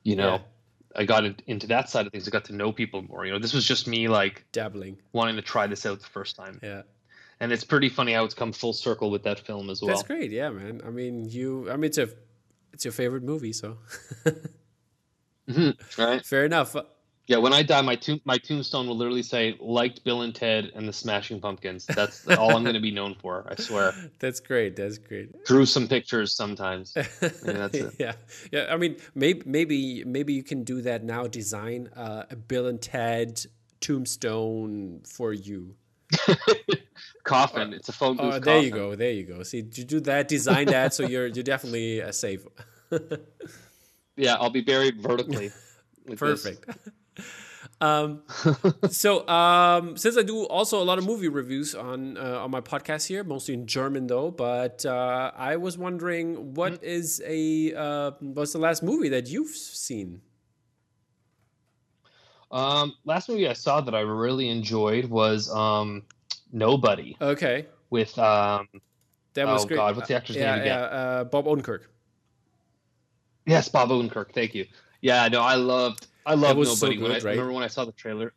you 0.03 0.15
know. 0.15 0.33
Yeah. 0.35 0.39
I 0.97 1.03
got 1.03 1.25
in, 1.25 1.35
into 1.45 1.67
that 1.67 1.89
side 1.89 2.05
of 2.05 2.13
things. 2.13 2.25
I 2.25 2.31
got 2.31 2.45
to 2.45 2.55
know 2.55 2.71
people 2.71 3.01
more. 3.01 3.25
You 3.25 3.33
know, 3.33 3.39
this 3.39 3.53
was 3.53 3.65
just 3.65 3.85
me 3.85 4.07
like 4.07 4.45
Dabbling. 4.53 4.97
wanting 5.11 5.35
to 5.35 5.41
try 5.41 5.67
this 5.67 5.85
out 5.85 5.99
the 5.99 6.05
first 6.07 6.37
time. 6.37 6.57
Yeah. 6.63 6.83
And 7.41 7.51
it's 7.51 7.65
pretty 7.65 7.89
funny 7.89 8.13
how 8.13 8.23
it's 8.23 8.33
come 8.33 8.53
full 8.53 8.71
circle 8.71 9.11
with 9.11 9.23
that 9.23 9.39
film 9.41 9.69
as 9.69 9.81
well. 9.81 9.89
That's 9.89 10.03
great. 10.03 10.31
Yeah, 10.31 10.51
man. 10.51 10.81
I 10.87 10.89
mean, 10.91 11.29
you. 11.29 11.69
I 11.69 11.75
mean, 11.75 11.85
it's 11.85 11.97
a, 11.97 12.07
it's 12.71 12.85
your 12.85 12.93
favorite 12.93 13.23
movie, 13.23 13.51
so 13.51 13.77
Mhm, 15.49 15.97
Right? 15.97 16.25
fair 16.25 16.45
enough. 16.45 16.75
Yeah. 17.27 17.37
When 17.37 17.53
I 17.53 17.63
die, 17.63 17.81
my 17.81 17.95
tomb, 17.95 18.21
my 18.25 18.37
tombstone 18.37 18.87
will 18.87 18.97
literally 18.97 19.23
say 19.23 19.55
"liked 19.59 20.03
Bill 20.03 20.21
and 20.21 20.33
Ted 20.33 20.71
and 20.75 20.87
the 20.87 20.93
Smashing 20.93 21.39
Pumpkins." 21.39 21.85
That's 21.85 22.27
all 22.27 22.55
I'm 22.55 22.63
going 22.63 22.75
to 22.75 22.81
be 22.81 22.91
known 22.91 23.15
for. 23.15 23.45
I 23.49 23.55
swear. 23.61 23.93
That's 24.19 24.39
great. 24.39 24.75
That's 24.75 24.97
great. 24.97 25.45
Drew 25.45 25.65
some 25.65 25.87
pictures 25.87 26.33
sometimes. 26.33 26.93
that's 26.93 27.43
it. 27.43 27.95
yeah, 27.99 28.13
yeah. 28.51 28.67
I 28.69 28.77
mean, 28.77 28.97
maybe, 29.13 29.41
maybe, 29.45 30.03
maybe 30.05 30.33
you 30.33 30.43
can 30.43 30.63
do 30.63 30.81
that 30.81 31.03
now. 31.03 31.27
Design 31.27 31.89
uh, 31.95 32.23
a 32.29 32.35
Bill 32.35 32.67
and 32.67 32.81
Ted 32.81 33.45
tombstone 33.81 35.01
for 35.05 35.33
you. 35.33 35.75
Coffin. 37.23 37.73
It's 37.73 37.89
a 37.89 37.93
phone 37.93 38.17
booth. 38.17 38.35
Oh, 38.35 38.39
there 38.39 38.61
you 38.61 38.71
go. 38.71 38.95
There 38.95 39.11
you 39.11 39.23
go. 39.23 39.43
See, 39.43 39.57
you 39.57 39.83
do 39.83 39.99
that. 40.01 40.27
Design 40.27 40.67
that, 40.67 40.93
so 40.93 41.07
you're 41.07 41.27
you're 41.27 41.43
definitely 41.43 42.01
uh, 42.01 42.11
safe. 42.11 42.45
Yeah, 44.17 44.35
I'll 44.35 44.49
be 44.49 44.61
buried 44.61 45.01
vertically. 45.01 45.51
Perfect. 46.15 46.65
Um, 47.81 48.23
so 48.89 49.27
um, 49.27 49.97
since 49.97 50.17
I 50.17 50.23
do 50.23 50.45
also 50.45 50.81
a 50.81 50.85
lot 50.85 50.97
of 50.97 51.05
movie 51.05 51.27
reviews 51.29 51.75
on 51.75 52.17
uh, 52.17 52.39
on 52.43 52.51
my 52.51 52.61
podcast 52.61 53.07
here, 53.07 53.23
mostly 53.23 53.53
in 53.53 53.67
German 53.67 54.07
though, 54.07 54.31
but 54.31 54.85
uh, 54.85 55.31
I 55.35 55.57
was 55.57 55.77
wondering 55.77 56.53
what 56.53 56.77
Mm-hmm. 56.77 56.83
is 56.83 57.21
a 57.25 57.73
uh, 57.75 58.11
what's 58.19 58.53
the 58.53 58.59
last 58.59 58.83
movie 58.83 59.09
that 59.09 59.27
you've 59.29 59.49
seen? 59.55 60.21
Um, 62.51 62.93
last 63.05 63.29
movie 63.29 63.47
I 63.47 63.53
saw 63.53 63.81
that 63.81 63.95
I 63.95 64.01
really 64.01 64.49
enjoyed 64.49 65.05
was 65.05 65.49
um, 65.51 66.03
Nobody 66.51 67.17
Okay, 67.21 67.67
with 67.89 68.17
um, 68.19 68.67
that 69.33 69.49
was 69.49 69.63
oh 69.63 69.65
great. 69.65 69.85
god, 69.85 69.95
what's 69.95 70.07
the 70.07 70.15
actor's 70.15 70.39
yeah, 70.39 70.41
name 70.41 70.57
again? 70.57 70.79
yeah, 70.79 70.81
uh, 70.81 71.23
Bob 71.25 71.45
Odenkirk. 71.45 71.83
Yes, 73.45 73.69
Bob 73.69 73.89
Odenkirk. 73.89 74.33
Thank 74.33 74.53
you. 74.55 74.65
Yeah, 75.01 75.27
no, 75.27 75.41
I 75.41 75.55
loved. 75.55 76.07
I 76.25 76.33
loved 76.33 76.57
was 76.59 76.79
so 76.79 76.87
Nobody. 76.87 77.01
when 77.01 77.11
I 77.11 77.15
good, 77.15 77.23
right? 77.23 77.31
remember 77.31 77.53
when 77.53 77.63
I 77.63 77.67
saw 77.67 77.85
the 77.85 77.91
trailer. 77.91 78.33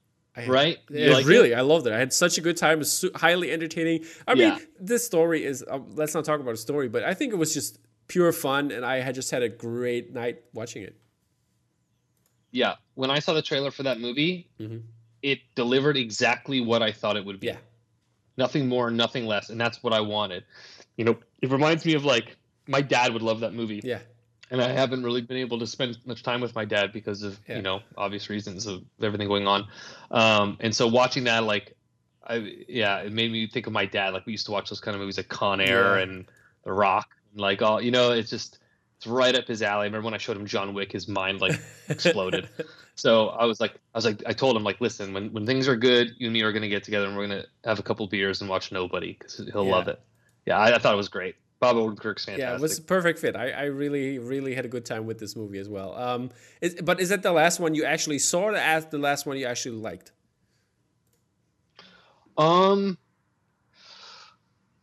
Right? 0.47 0.78
Yeah, 0.89 1.14
like 1.14 1.24
it? 1.24 1.28
really, 1.28 1.53
I 1.55 1.62
loved 1.62 1.89
it. 1.89 1.93
I 1.93 1.99
had 1.99 2.12
such 2.12 2.39
a 2.39 2.41
good 2.41 2.57
time. 2.57 2.74
It 2.74 2.78
was 2.78 3.05
highly 3.16 3.51
entertaining. 3.51 4.05
I 4.26 4.34
Yeah. 4.34 4.51
mean, 4.57 4.66
this 4.78 5.05
story 5.05 5.45
is. 5.45 5.64
Um, 5.68 5.97
let's 5.97 6.14
not 6.14 6.24
talk 6.24 6.39
about 6.39 6.55
a 6.55 6.59
story, 6.59 6.89
but 6.89 7.03
I 7.03 7.12
think 7.12 7.32
it 7.32 7.36
was 7.36 7.53
just 7.53 7.80
pure 8.07 8.30
fun, 8.30 8.70
and 8.70 8.84
I 8.86 9.01
had 9.01 9.16
just 9.16 9.32
had 9.32 9.43
a 9.43 9.49
great 9.49 10.12
night 10.12 10.43
watching 10.53 10.82
it. 10.84 10.97
Yeah. 12.53 12.74
When 12.95 13.11
I 13.11 13.18
saw 13.18 13.32
the 13.34 13.43
trailer 13.43 13.70
for 13.72 13.82
that 13.82 14.01
movie, 14.01 14.49
Mhm. 14.61 14.82
it 15.22 15.41
delivered 15.57 15.97
exactly 15.97 16.61
what 16.61 16.82
I 16.82 16.93
thought 16.93 17.16
it 17.16 17.24
would 17.24 17.41
be. 17.41 17.49
Yeah. 17.49 17.59
Nothing 18.36 18.68
more, 18.68 18.91
nothing 18.91 19.26
less, 19.26 19.51
and 19.51 19.61
that's 19.61 19.82
what 19.82 19.93
I 19.93 20.01
wanted. 20.01 20.45
You 20.97 21.05
know, 21.05 21.18
it 21.43 21.51
reminds 21.51 21.84
me 21.84 21.95
of 21.95 22.05
like 22.05 22.36
my 22.68 22.80
dad 22.80 23.12
would 23.12 23.22
love 23.22 23.41
that 23.41 23.55
movie, 23.55 23.80
Yeah, 23.82 23.99
and 24.51 24.61
I 24.61 24.73
haven't 24.73 25.03
really 25.05 25.21
been 25.23 25.37
able 25.37 25.59
to 25.59 25.67
spend 25.67 25.99
much 26.05 26.23
time 26.23 26.41
with 26.41 26.55
my 26.55 26.65
dad 26.65 26.93
because 26.93 27.23
of 27.23 27.39
Yeah. 27.49 27.57
you 27.57 27.63
know 27.63 27.81
obvious 27.97 28.29
reasons 28.31 28.67
of 28.67 28.83
everything 29.03 29.29
going 29.29 29.47
on. 29.47 29.67
Um, 30.11 30.57
and 30.61 30.75
so 30.75 30.87
watching 30.87 31.25
that, 31.25 31.45
like, 31.45 31.75
I 32.27 32.65
yeah, 32.69 32.99
it 32.99 33.13
made 33.13 33.31
me 33.33 33.47
think 33.47 33.67
of 33.67 33.73
my 33.73 33.87
dad. 33.87 34.13
Like 34.13 34.27
we 34.27 34.33
used 34.33 34.47
to 34.47 34.53
watch 34.53 34.69
those 34.71 34.81
kind 34.81 34.95
of 34.95 35.01
movies 35.01 35.17
like 35.17 35.29
Con 35.29 35.61
Air 35.61 35.97
Yeah. 35.97 36.03
and 36.03 36.25
The 36.65 36.73
Rock, 36.73 37.09
and 37.33 37.41
like 37.41 37.63
all 37.63 37.81
you 37.81 37.91
know, 37.91 38.13
it's 38.13 38.31
just 38.31 38.59
it's 38.97 39.07
right 39.07 39.35
up 39.37 39.47
his 39.47 39.63
alley. 39.63 39.83
I 39.83 39.85
remember 39.85 40.07
when 40.07 40.15
I 40.15 40.19
showed 40.19 40.37
him 40.37 40.47
John 40.47 40.75
Wick, 40.75 40.93
his 40.93 41.07
mind 41.09 41.41
like 41.41 41.59
exploded. 41.89 42.49
So 42.97 43.29
I 43.29 43.45
was 43.45 43.61
like, 43.61 43.75
I 43.95 43.99
was 43.99 44.05
like, 44.05 44.25
I 44.27 44.33
told 44.33 44.57
him 44.57 44.65
like, 44.65 44.81
listen, 44.81 45.15
when, 45.15 45.33
when 45.33 45.47
things 45.47 45.69
are 45.69 45.77
good, 45.77 46.17
you 46.19 46.27
and 46.27 46.33
me 46.35 46.43
are 46.43 46.51
gonna 46.51 46.69
get 46.69 46.83
together 46.83 47.07
and 47.07 47.17
we're 47.17 47.29
gonna 47.29 47.45
have 47.65 47.79
a 47.79 47.83
couple 47.85 48.05
beers 48.09 48.41
and 48.41 48.51
watch 48.51 48.73
Nobody 48.73 49.13
because 49.17 49.37
he'll 49.53 49.65
Yeah. 49.65 49.71
love 49.71 49.87
it. 49.87 50.01
Yeah, 50.47 50.59
I, 50.59 50.75
I 50.75 50.79
thought 50.79 50.95
it 50.95 50.97
was 50.97 51.09
great. 51.09 51.37
Bob 51.61 51.77
Odenkirk's 51.77 52.25
fantastic. 52.25 52.39
yeah, 52.39 52.55
it 52.55 52.61
was 52.61 52.79
a 52.79 52.83
perfect 52.83 53.19
fit. 53.19 53.35
I, 53.35 53.51
I 53.51 53.65
really, 53.65 54.19
really 54.19 54.55
had 54.55 54.65
a 54.65 54.69
good 54.69 54.85
time 54.85 55.07
with 55.07 55.19
this 55.19 55.35
movie 55.35 55.59
as 55.59 55.69
well. 55.69 55.95
Um, 55.97 56.31
is, 56.61 56.77
but 56.83 57.01
is 57.01 57.09
that 57.09 57.23
the 57.23 57.33
last 57.33 57.59
one 57.59 57.75
you 57.75 57.85
actually 57.85 58.21
saw, 58.21 58.45
or 58.45 58.55
as 58.55 58.87
the 58.87 58.99
last 58.99 59.27
one 59.27 59.37
you 59.37 59.47
actually 59.47 59.77
liked? 59.77 60.13
Um, 62.37 62.97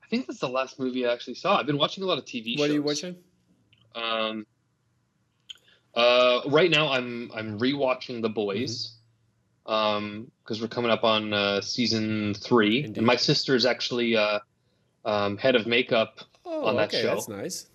I 0.04 0.08
think 0.10 0.28
that's 0.28 0.40
the 0.40 0.50
last 0.50 0.78
movie 0.78 1.08
I 1.08 1.14
actually 1.14 1.36
saw. 1.36 1.58
I've 1.58 1.66
been 1.66 1.78
watching 1.78 2.04
a 2.04 2.08
lot 2.08 2.18
of 2.18 2.26
TV 2.26 2.54
shows. 2.54 2.60
What 2.60 2.70
are 2.70 2.74
you 2.74 2.84
watching? 2.84 3.16
Um, 3.96 4.46
uh, 5.94 6.42
right 6.48 6.70
now 6.70 6.92
I'm 6.92 7.32
I'm 7.34 7.58
rewatching 7.58 8.22
The 8.22 8.30
Boys. 8.30 8.88
Mm-hmm. 8.88 8.92
Um, 9.68 10.32
because 10.44 10.62
we're 10.62 10.68
coming 10.68 10.92
up 10.92 11.04
on 11.04 11.34
uh, 11.34 11.60
season 11.60 12.36
three, 12.36 12.84
Indeed. 12.84 12.98
and 12.98 13.08
my 13.08 13.16
sister 13.16 13.56
is 13.56 13.66
actually 13.66 14.16
uh, 14.16 14.38
um, 15.06 15.38
head 15.38 15.56
of 15.56 15.66
makeup 15.66 16.20
Oh, 16.46 16.66
on 16.66 16.76
that 16.78 16.90
okay, 16.90 17.02
show. 17.02 17.08
that's 17.16 17.28
nice. 17.28 17.68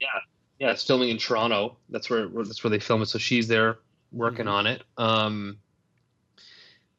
Yeah, 0.00 0.08
yeah, 0.58 0.70
it's 0.72 0.84
filming 0.84 1.08
in 1.10 1.18
Toronto. 1.18 1.76
That's 1.88 2.10
where 2.10 2.28
where- 2.28 2.44
that's 2.44 2.62
where 2.62 2.70
they 2.70 2.78
film 2.78 3.02
it. 3.02 3.06
So 3.06 3.18
she's 3.18 3.48
there 3.48 3.78
working 4.12 4.46
Mhm. 4.46 4.50
on 4.52 4.66
it. 4.66 4.82
Um, 4.98 5.58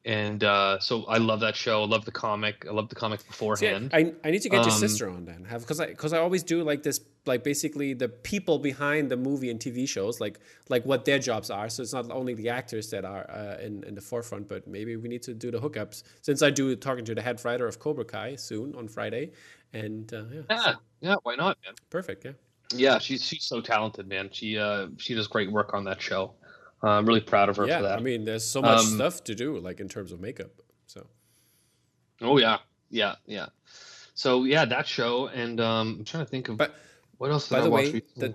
and 0.04 0.44
uh, 0.44 0.78
so 0.80 1.04
I 1.04 1.18
love 1.18 1.40
that 1.40 1.56
show. 1.56 1.82
I 1.82 1.86
love 1.86 2.04
the 2.04 2.12
comic. 2.12 2.66
I 2.68 2.72
love 2.72 2.88
the 2.88 2.94
comic 2.96 3.26
See, 3.52 3.68
beforehand. 3.68 3.92
I, 3.92 4.12
I 4.24 4.30
need 4.32 4.42
to 4.42 4.48
get 4.48 4.64
your 4.64 4.72
Um, 4.72 4.80
sister 4.80 5.08
on 5.08 5.24
then, 5.26 5.44
have 5.44 5.60
because 5.60 5.78
I 5.78 5.86
because 5.86 6.12
I 6.12 6.18
always 6.18 6.42
do 6.42 6.64
like 6.64 6.82
this, 6.82 7.00
like 7.24 7.44
basically 7.44 7.94
the 7.94 8.08
people 8.08 8.58
behind 8.58 9.10
the 9.10 9.16
movie 9.16 9.48
and 9.48 9.60
TV 9.60 9.86
shows, 9.86 10.20
like 10.20 10.40
like 10.68 10.84
what 10.84 11.04
their 11.04 11.20
jobs 11.20 11.50
are. 11.50 11.68
So 11.68 11.82
it's 11.82 11.92
not 11.92 12.10
only 12.10 12.34
the 12.34 12.48
actors 12.48 12.90
that 12.90 13.04
are 13.04 13.30
uh, 13.30 13.58
in 13.62 13.84
in 13.84 13.94
the 13.94 14.00
forefront, 14.00 14.48
but 14.48 14.66
maybe 14.66 14.96
we 14.96 15.08
need 15.08 15.22
to 15.22 15.34
do 15.34 15.52
the 15.52 15.58
hookups. 15.60 16.02
Since 16.22 16.42
I 16.42 16.50
do 16.50 16.74
talking 16.74 17.04
to 17.04 17.14
the 17.14 17.22
head 17.22 17.44
writer 17.44 17.66
of 17.68 17.78
Cobra 17.78 18.04
Kai 18.04 18.34
soon 18.34 18.74
on 18.74 18.88
Friday, 18.88 19.30
and 19.72 20.12
uh, 20.12 20.24
yeah, 20.32 20.42
yeah, 20.50 20.56
so 20.56 20.78
yeah. 21.00 21.14
Why 21.22 21.36
not, 21.36 21.58
man? 21.64 21.74
perfect, 21.90 22.24
yeah. 22.24 22.32
Yeah, 22.72 22.98
she's 22.98 23.22
she's 23.24 23.44
so 23.44 23.60
talented, 23.60 24.08
man. 24.08 24.30
She 24.32 24.58
uh 24.58 24.88
she 24.98 25.14
does 25.14 25.28
great 25.28 25.50
work 25.52 25.74
on 25.74 25.84
that 25.84 26.00
show. 26.02 26.34
Uh, 26.84 26.88
I'm 26.98 27.06
really 27.06 27.20
proud 27.22 27.48
of 27.48 27.56
her 27.56 27.66
Yeah, 27.66 27.78
for 27.78 27.82
that. 27.84 27.98
I 27.98 28.02
mean, 28.02 28.24
there's 28.24 28.44
so 28.44 28.60
much 28.60 28.80
Um, 28.80 28.86
stuff 28.96 29.24
to 29.24 29.34
do, 29.34 29.58
like 29.58 29.80
in 29.80 29.88
terms 29.88 30.12
of 30.12 30.20
makeup. 30.20 30.50
So 30.86 31.06
oh 32.20 32.36
yeah, 32.38 32.58
yeah, 32.90 33.14
yeah. 33.26 33.46
So 34.14 34.44
yeah, 34.44 34.64
that 34.66 34.86
show, 34.86 35.28
and 35.28 35.60
um, 35.60 35.96
I'm 36.00 36.04
trying 36.04 36.24
to 36.24 36.30
think 36.30 36.48
of 36.48 36.58
But- 36.58 36.74
what 37.18 37.30
else 37.30 37.48
did 37.48 37.54
by 37.54 37.60
I 37.60 37.62
the 37.62 37.70
watch 37.70 37.84
way, 37.92 38.02
the- 38.16 38.34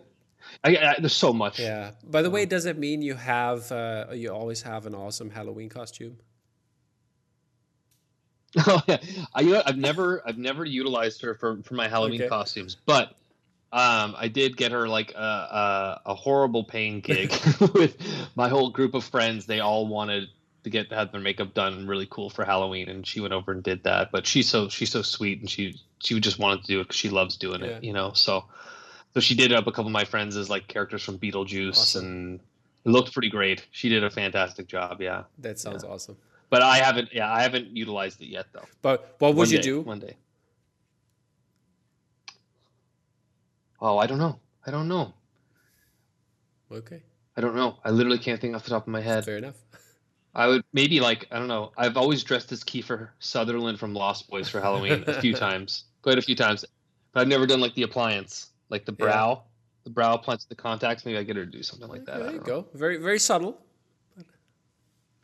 I, 0.64 0.70
I, 0.78 0.96
there's 1.00 1.14
so 1.14 1.32
much. 1.32 1.60
yeah. 1.60 1.92
By 2.04 2.22
the 2.24 2.30
way, 2.32 2.46
does 2.46 2.66
it 2.66 2.78
mean 2.78 3.02
you 3.04 3.14
have 3.14 3.72
uh, 3.72 4.08
you 4.14 4.32
always 4.34 4.64
have 4.64 4.86
an 4.88 4.96
awesome 4.96 5.30
Halloween 5.30 5.70
costume? 5.70 6.18
Oh, 8.66 8.82
yeah. 8.88 8.98
I, 9.36 9.64
I've 9.68 9.78
never 9.78 10.24
I've 10.28 10.38
never 10.40 10.66
utilized 10.66 11.22
her 11.22 11.36
for, 11.36 11.62
for 11.62 11.76
my 11.76 11.88
Halloween 11.88 12.22
Okay. 12.22 12.30
costumes, 12.30 12.78
but 12.86 13.14
Um, 13.72 14.16
I 14.18 14.28
did 14.30 14.58
get 14.58 14.72
her 14.72 14.88
like 14.88 15.14
a, 15.14 15.20
a, 15.20 16.02
a 16.08 16.16
horrible 16.16 16.64
paying 16.64 17.00
gig 17.02 17.32
with 17.74 17.98
my 18.36 18.50
whole 18.50 18.70
group 18.72 18.94
of 18.96 19.04
friends. 19.04 19.46
They 19.46 19.60
all 19.60 19.88
wanted 19.88 20.30
to 20.64 20.70
get 20.70 20.92
have 20.92 21.12
their 21.12 21.22
makeup 21.22 21.54
done 21.54 21.88
really 21.88 22.08
cool 22.10 22.30
for 22.30 22.44
Halloween, 22.44 22.90
and 22.90 23.06
she 23.06 23.22
went 23.22 23.34
over 23.34 23.52
and 23.52 23.62
did 23.64 23.84
that. 23.84 24.12
But 24.12 24.26
she's 24.26 24.50
so 24.50 24.70
she's 24.70 24.92
so 24.92 25.02
sweet, 25.04 25.40
and 25.40 25.50
she 25.50 25.80
she 26.00 26.20
just 26.20 26.40
wanted 26.40 26.62
to 26.62 26.68
do 26.68 26.80
it 26.80 26.84
because 26.86 26.98
she 26.98 27.10
loves 27.10 27.38
doing 27.38 27.62
Yeah. 27.62 27.68
it, 27.78 27.84
you 27.84 27.94
know. 27.94 28.12
So 28.14 28.46
so 29.14 29.20
she 29.20 29.36
did 29.36 29.54
up 29.54 29.68
a 29.68 29.72
couple 29.72 29.88
of 29.88 29.92
my 29.92 30.06
friends 30.06 30.36
as 30.36 30.50
like 30.50 30.68
characters 30.68 31.04
from 31.04 31.18
Beetlejuice, 31.20 31.72
Awesome. 31.78 32.06
and 32.06 32.40
it 32.86 32.90
looked 32.90 33.14
pretty 33.14 33.30
great. 33.30 33.66
She 33.72 33.90
did 33.90 34.04
a 34.04 34.10
fantastic 34.10 34.68
job, 34.68 35.02
yeah. 35.02 35.24
That 35.40 35.60
sounds 35.60 35.84
awesome. 35.84 36.18
But 36.50 36.62
I 36.64 36.78
haven't, 36.78 37.10
yeah, 37.14 37.32
I 37.32 37.44
haven't 37.44 37.76
utilized 37.78 38.22
it 38.22 38.28
yet 38.28 38.48
though. 38.54 38.66
But 38.82 39.16
what 39.20 39.30
would 39.36 39.38
One 39.38 39.50
you 39.52 39.58
day, 39.58 39.62
do? 39.64 39.82
one 39.82 40.00
day? 40.00 40.16
Oh, 43.82 43.98
I 43.98 44.06
don't 44.08 44.18
know. 44.20 44.40
I 44.66 44.72
don't 44.72 44.88
know. 44.88 45.14
Okay, 46.72 47.02
I 47.38 47.42
don't 47.42 47.56
know. 47.56 47.78
I 47.84 47.90
literally 47.90 48.20
can't 48.20 48.40
think 48.40 48.56
off 48.56 48.64
the 48.64 48.70
top 48.70 48.84
of 48.84 48.90
my 48.90 49.02
head. 49.02 49.26
fair 49.26 49.38
enough. 49.38 49.56
I 50.36 50.48
would 50.48 50.64
maybe 50.74 51.00
like 51.00 51.26
I 51.32 51.40
don't 51.40 51.48
know. 51.48 51.72
I've 51.78 51.98
always 51.98 52.24
dressed 52.24 52.52
as 52.52 52.64
Kiefer 52.64 53.10
Sutherland 53.20 53.80
from 53.80 53.94
Lost 53.96 54.30
Boys 54.30 54.48
for 54.48 54.62
Halloween 54.62 55.04
a 55.08 55.20
few 55.22 55.34
times, 55.48 55.86
quite 56.04 56.18
a 56.20 56.22
few 56.22 56.36
times. 56.36 56.64
But 57.12 57.22
I've 57.22 57.28
never 57.28 57.48
done 57.48 57.60
like 57.60 57.74
the 57.74 57.82
appliance, 57.84 58.52
like 58.70 58.86
the 58.86 58.92
Yeah. 58.92 59.06
brow, 59.06 59.44
the 59.84 59.90
brow 59.90 60.14
appliance, 60.14 60.46
the 60.46 60.54
contacts. 60.56 61.04
Maybe 61.06 61.18
I 61.18 61.24
get 61.24 61.36
her 61.38 61.46
to 61.46 61.52
do 61.52 61.64
something 61.64 61.88
like 61.90 62.06
that. 62.06 62.20
There 62.20 62.32
you 62.34 62.40
go. 62.42 62.68
Very 62.76 62.98
very 62.98 63.20
subtle. 63.20 63.60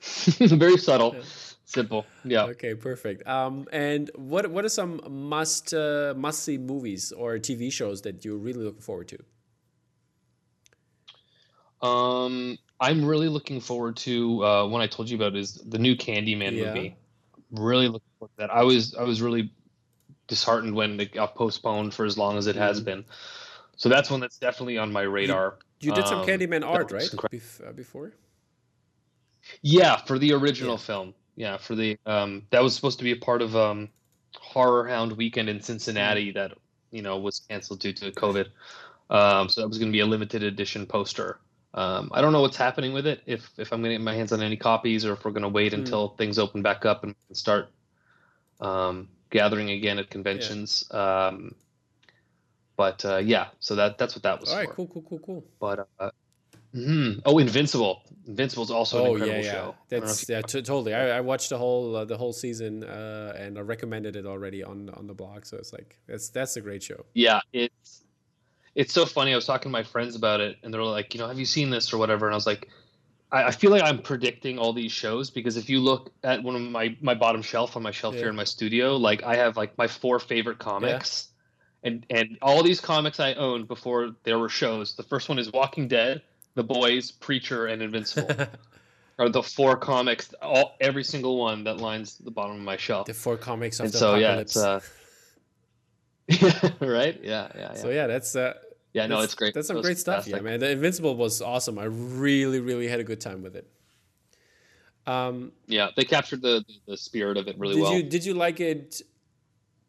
Very 0.39 0.78
subtle, 0.78 1.16
Yeah. 1.16 1.22
Simple. 1.66 2.05
Yeah. 2.24 2.45
Okay, 2.45 2.76
perfect. 2.76 3.28
Um, 3.28 3.68
and 3.72 4.09
what 4.16 4.49
what 4.49 4.66
are 4.66 4.70
some 4.70 5.01
must 5.09 5.74
uh, 5.74 6.13
must 6.16 6.43
see 6.43 6.57
movies 6.57 7.11
or 7.11 7.38
TV 7.39 7.72
shows 7.72 8.01
that 8.03 8.24
you're 8.26 8.38
really 8.38 8.63
looking 8.63 8.82
forward 8.82 9.07
to? 9.09 9.18
Um, 11.82 12.57
I'm 12.80 13.05
really 13.05 13.30
looking 13.30 13.59
forward 13.59 13.97
to 13.97 14.43
uh, 14.43 14.68
one 14.68 14.82
I 14.82 14.88
told 14.88 15.09
you 15.09 15.18
about 15.18 15.36
is 15.36 15.55
the 15.55 15.78
new 15.78 15.95
Candyman 15.95 16.53
Yeah. 16.57 16.74
movie. 16.74 16.95
Really 17.51 17.88
looking 17.88 18.09
forward 18.20 18.32
to 18.38 18.47
that. 18.47 18.49
I 18.51 18.63
was 18.63 18.95
I 18.95 19.03
was 19.03 19.22
really 19.22 19.51
disheartened 20.28 20.74
when 20.76 20.99
it 20.99 21.13
got 21.13 21.36
postponed 21.36 21.93
for 21.93 22.05
as 22.05 22.18
long 22.18 22.38
as 22.38 22.47
it 22.47 22.55
has 22.55 22.82
Mhm. 22.82 22.86
been. 22.86 23.05
So 23.78 23.89
that's 23.89 24.09
one 24.09 24.20
that's 24.20 24.38
definitely 24.39 24.78
on 24.78 24.91
my 24.91 25.01
radar. 25.03 25.59
You 25.82 25.91
did 25.91 26.07
some 26.07 26.20
Um, 26.20 26.26
Candyman 26.28 26.66
art, 26.66 26.91
right? 26.91 27.03
Bef- 27.32 27.68
uh, 27.68 27.72
before. 27.74 28.13
Yeah, 29.61 29.97
for 29.97 30.18
the 30.18 30.34
original 30.34 30.78
Yeah. 30.78 30.84
film. 30.84 31.13
Yeah, 31.36 31.58
for 31.58 31.76
the 31.76 31.98
um 32.06 32.44
that 32.52 32.64
was 32.64 32.76
supposed 32.76 32.98
to 33.00 33.04
be 33.04 33.12
a 33.12 33.18
part 33.18 33.42
of 33.42 33.56
um 33.56 33.90
HorrorHound 34.54 35.16
weekend 35.18 35.50
in 35.50 35.62
Cincinnati 35.62 36.30
Mm-hmm. 36.30 36.38
that 36.38 36.58
you 36.92 37.02
know 37.02 37.18
was 37.18 37.42
canceled 37.50 37.80
due 37.80 37.94
to 37.94 38.12
COVID. 38.12 38.48
Um, 39.10 39.50
so 39.50 39.62
that 39.62 39.68
was 39.68 39.78
going 39.78 39.92
to 39.92 39.96
be 39.96 40.00
a 40.00 40.06
limited 40.06 40.44
edition 40.44 40.86
poster. 40.88 41.40
Um, 41.74 42.10
I 42.14 42.22
don't 42.22 42.32
know 42.32 42.42
what's 42.42 42.58
happening 42.58 42.94
with 42.94 43.06
it. 43.06 43.22
If 43.26 43.50
if 43.58 43.72
I'm 43.74 43.82
going 43.82 43.92
to 43.92 43.98
get 43.98 44.04
my 44.04 44.16
hands 44.16 44.32
on 44.32 44.42
any 44.42 44.58
copies, 44.58 45.06
or 45.06 45.14
if 45.14 45.26
we're 45.26 45.32
going 45.32 45.44
to 45.44 45.50
wait 45.50 45.74
Mm. 45.74 45.80
until 45.80 46.10
things 46.10 46.40
open 46.40 46.62
back 46.62 46.86
up 46.86 47.04
and 47.04 47.14
start 47.34 47.70
um, 48.62 49.10
gathering 49.30 49.70
again 49.72 50.00
at 50.00 50.10
conventions. 50.10 50.90
Um, 50.92 51.54
but 52.78 53.04
uh, 53.06 53.18
yeah, 53.18 53.48
so 53.60 53.76
that 53.76 53.98
that's 53.98 54.16
what 54.16 54.24
that 54.24 54.40
was 54.40 54.50
All 54.50 54.58
right, 54.58 54.68
for. 54.70 54.76
cool, 54.76 54.88
cool, 54.88 55.04
cool, 55.10 55.20
cool. 55.20 55.44
But 55.60 55.88
uh, 56.00 56.10
mhm. 56.76 57.21
oh, 57.26 57.38
Invincible. 57.38 58.01
Invincible 58.28 58.63
is 58.63 58.71
also 58.71 58.97
an 58.97 59.07
oh 59.07 59.13
incredible 59.13 59.39
yeah, 59.39 59.45
yeah. 59.45 59.51
show. 59.51 59.76
That's 59.89 60.30
yeah, 60.30 60.41
t- 60.41 60.61
totally. 60.61 60.93
I, 60.93 61.17
I 61.17 61.21
watched 61.21 61.49
the 61.49 61.57
whole 61.57 61.95
uh, 61.95 62.05
the 62.05 62.17
whole 62.17 62.34
season 62.34 62.84
uh, 62.84 63.34
and 63.38 63.57
I 63.57 63.61
recommended 63.61 64.15
it 64.15 64.26
already 64.26 64.63
on 64.63 64.89
on 64.89 65.07
the 65.07 65.13
blog. 65.13 65.45
So 65.45 65.57
it's 65.57 65.71
like 65.71 65.97
that's 66.07 66.30
that's 66.30 66.57
a 66.57 66.61
great 66.61 66.84
show. 66.84 67.05
Yeah, 67.13 67.39
it's 67.53 68.03
it's 68.76 68.93
so 68.93 69.05
funny. 69.05 69.32
I 69.32 69.36
was 69.36 69.45
talking 69.45 69.69
to 69.69 69.73
my 69.73 69.84
friends 69.84 70.15
about 70.15 70.41
it, 70.41 70.57
and 70.63 70.73
they're 70.73 70.84
like, 70.84 71.13
you 71.13 71.19
know, 71.19 71.28
have 71.28 71.39
you 71.39 71.45
seen 71.45 71.69
this 71.69 71.93
or 71.93 71.97
whatever? 71.97 72.26
And 72.26 72.34
I 72.34 72.38
was 72.38 72.45
like, 72.45 72.69
I, 73.32 73.45
I 73.45 73.51
feel 73.51 73.71
like 73.71 73.84
I'm 73.84 73.99
predicting 73.99 74.59
all 74.59 74.73
these 74.73 74.91
shows 74.91 75.30
because 75.30 75.57
if 75.57 75.69
you 75.69 75.80
look 75.80 76.11
at 76.23 76.43
one 76.43 76.55
of 76.55 76.61
my 76.61 76.95
my 77.01 77.13
bottom 77.13 77.41
shelf 77.41 77.76
on 77.76 77.84
my 77.84 77.91
shelf 77.91 78.15
Yeah. 78.15 78.21
here 78.21 78.30
in 78.30 78.36
my 78.36 78.43
studio, 78.43 78.95
like 78.97 79.23
I 79.23 79.36
have 79.36 79.57
like 79.57 79.78
my 79.78 79.88
four 79.88 80.19
favorite 80.19 80.59
comics, 80.59 81.30
and 81.84 82.05
and 82.09 82.38
all 82.41 82.63
these 82.63 82.82
comics 82.82 83.19
I 83.19 83.34
owned 83.34 83.67
before 83.67 84.15
there 84.23 84.39
were 84.39 84.49
shows. 84.49 84.95
The 84.95 85.03
first 85.03 85.30
one 85.30 85.39
is 85.39 85.51
Walking 85.51 85.88
Dead, 85.88 86.21
The 86.56 86.64
Boys, 86.64 87.12
Preacher, 87.12 87.68
and 87.68 87.82
Invincible. 87.82 88.47
are 89.18 89.30
the 89.30 89.43
four 89.43 89.78
comics, 89.78 90.34
all 90.41 90.76
every 90.82 91.03
single 91.03 91.38
one 91.38 91.64
that 91.64 91.78
lines 91.78 92.18
the 92.18 92.32
bottom 92.32 92.56
of 92.58 92.62
my 92.62 92.78
shelf. 92.78 93.08
the 93.08 93.14
four 93.14 93.38
comics 93.38 93.80
of 93.80 93.86
and 93.86 93.93
the 93.93 93.97
so 93.97 94.16
yeah, 94.16 94.39
apocalypse. 94.39 94.56
it's 94.56 94.66
uh, 94.66 94.80
yeah, 96.28 96.72
right, 96.88 97.20
yeah, 97.24 97.47
yeah, 97.56 97.62
yeah. 97.62 97.74
So 97.76 97.89
yeah, 97.89 98.08
that's 98.08 98.36
uh, 98.36 98.56
Yeah, 98.93 99.08
no, 99.08 99.22
it's 99.22 99.36
great. 99.36 99.53
That's 99.53 99.68
some 99.68 99.78
was 99.78 99.86
great 99.86 99.97
stuff. 99.97 100.28
Yeah, 100.28 100.39
man. 100.41 100.60
The 100.60 100.72
Invincible 100.72 101.16
was 101.16 101.41
awesome. 101.41 101.80
I 101.80 101.86
really, 101.86 102.60
really 102.60 102.88
had 102.88 102.99
a 102.99 103.03
good 103.03 103.22
time 103.22 103.41
with 103.41 103.56
it. 103.56 103.68
Um, 105.08 105.51
Yeah, 105.68 105.89
they 105.95 106.03
captured 106.03 106.41
the 106.41 106.66
the 106.88 106.97
spirit 106.97 107.38
of 107.38 107.47
it 107.47 107.58
really 107.60 107.76
did 107.76 107.84
well. 107.84 107.93
you 107.93 108.03
did 108.03 108.26
you 108.26 108.34
like 108.34 108.60
it 108.60 109.01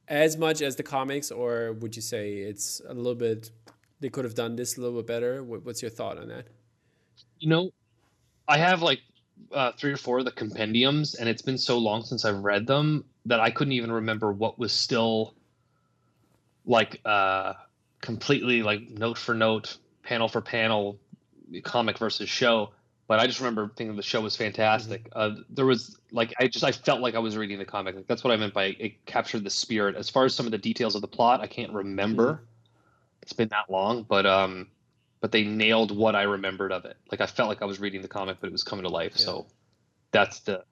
as 0.08 0.36
much 0.36 0.62
as 0.62 0.76
the 0.76 0.82
comics, 0.82 1.30
or 1.30 1.72
would 1.72 1.96
you 1.96 2.02
say 2.02 2.34
it's 2.38 2.80
a 2.86 2.94
little 2.94 3.14
bit? 3.14 3.50
They 3.98 4.10
could 4.10 4.24
have 4.24 4.34
done 4.34 4.56
this 4.56 4.76
a 4.76 4.82
little 4.82 5.00
bit 5.00 5.06
better. 5.06 5.42
What, 5.42 5.64
what's 5.64 5.80
your 5.80 5.90
thought 5.90 6.18
on 6.18 6.28
that? 6.28 6.48
You 7.38 7.48
know, 7.48 7.70
I 8.48 8.58
have 8.58 8.82
like 8.82 9.00
uh, 9.52 9.72
three 9.72 9.92
or 9.92 9.96
four 9.96 10.18
of 10.18 10.24
the 10.24 10.32
compendiums, 10.32 11.14
and 11.14 11.28
it's 11.28 11.42
been 11.42 11.58
so 11.58 11.78
long 11.78 12.02
since 12.02 12.24
I've 12.24 12.42
read 12.42 12.66
them 12.66 13.04
that 13.26 13.40
I 13.40 13.50
couldn't 13.50 13.72
even 13.72 13.92
remember 13.92 14.32
what 14.32 14.58
was 14.58 14.72
still 14.72 15.34
like 16.64 17.00
uh, 17.04 17.54
completely 18.00 18.62
like 18.62 18.88
note 18.88 19.18
for 19.18 19.34
note, 19.34 19.78
panel 20.02 20.28
for 20.28 20.40
panel, 20.40 20.98
comic 21.62 21.98
versus 21.98 22.28
show. 22.28 22.70
But 23.08 23.20
I 23.20 23.26
just 23.28 23.38
remember 23.38 23.70
thinking 23.76 23.94
the 23.94 24.02
show 24.02 24.20
was 24.20 24.34
fantastic. 24.34 25.08
Uh, 25.12 25.36
there 25.48 25.66
was 25.66 25.96
like 26.10 26.34
I 26.40 26.48
just 26.48 26.64
I 26.64 26.72
felt 26.72 27.00
like 27.00 27.14
I 27.14 27.20
was 27.20 27.36
reading 27.36 27.58
the 27.58 27.64
comic. 27.64 27.94
Like 27.94 28.06
that's 28.08 28.24
what 28.24 28.32
I 28.32 28.36
meant 28.36 28.52
by 28.52 28.76
it 28.78 29.04
captured 29.06 29.44
the 29.44 29.50
spirit. 29.50 29.94
As 29.94 30.10
far 30.10 30.24
as 30.24 30.34
some 30.34 30.46
of 30.46 30.52
the 30.52 30.58
details 30.58 30.96
of 30.96 31.02
the 31.02 31.08
plot, 31.08 31.40
I 31.40 31.46
can't 31.46 31.72
remember. 31.72 32.42
It's 33.22 33.32
been 33.32 33.48
that 33.48 33.70
long, 33.70 34.04
but 34.04 34.26
um, 34.26 34.68
but 35.26 35.32
they 35.32 35.42
nailed 35.42 35.90
what 35.90 36.14
I 36.14 36.22
remembered 36.22 36.70
of 36.70 36.84
it. 36.84 36.96
Like 37.10 37.20
I 37.20 37.26
felt 37.26 37.48
like 37.48 37.60
I 37.60 37.64
was 37.64 37.80
reading 37.80 38.00
the 38.00 38.06
comic, 38.06 38.36
but 38.40 38.46
it 38.46 38.52
was 38.52 38.62
coming 38.62 38.84
to 38.84 38.88
life. 38.88 39.14
Yeah. 39.16 39.24
So 39.24 39.46
that's 40.12 40.38
the 40.38 40.62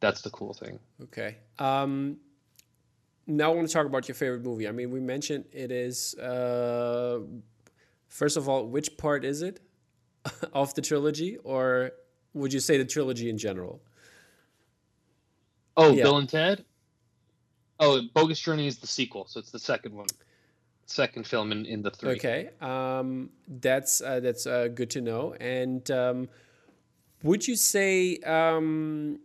that's 0.00 0.20
the 0.20 0.28
cool 0.28 0.52
thing. 0.52 0.78
Okay. 1.04 1.36
Um, 1.58 2.18
now 3.26 3.50
I 3.50 3.54
want 3.54 3.66
to 3.66 3.72
talk 3.72 3.86
about 3.86 4.06
your 4.06 4.14
favorite 4.14 4.42
movie. 4.42 4.68
I 4.68 4.72
mean, 4.72 4.90
we 4.90 5.00
mentioned 5.00 5.46
it 5.52 5.72
is. 5.72 6.14
Uh, 6.16 7.20
first 8.08 8.36
of 8.36 8.46
all, 8.46 8.66
which 8.66 8.94
part 8.98 9.24
is 9.24 9.40
it 9.40 9.60
of 10.52 10.74
the 10.74 10.82
trilogy, 10.82 11.38
or 11.42 11.92
would 12.34 12.52
you 12.52 12.60
say 12.60 12.76
the 12.76 12.84
trilogy 12.84 13.30
in 13.30 13.38
general? 13.38 13.80
Oh, 15.78 15.94
Yeah. 15.94 16.02
Bill 16.02 16.18
and 16.18 16.28
Ted. 16.28 16.62
Oh, 17.80 18.02
Bogus 18.12 18.38
Journey 18.38 18.66
is 18.66 18.76
the 18.76 18.86
sequel, 18.86 19.24
so 19.28 19.40
it's 19.40 19.50
the 19.50 19.58
second 19.58 19.94
one, 19.94 20.08
second 20.86 21.26
film 21.26 21.52
in, 21.52 21.66
in 21.66 21.82
the 21.82 21.90
three. 21.90 22.12
Okay, 22.12 22.50
um, 22.60 23.30
that's 23.46 24.00
uh, 24.00 24.20
that's 24.20 24.46
uh, 24.46 24.68
good 24.68 24.90
to 24.90 25.00
know. 25.00 25.34
And 25.34 25.88
um, 25.90 26.28
would 27.22 27.46
you 27.46 27.56
say 27.56 28.18
um, 28.18 29.20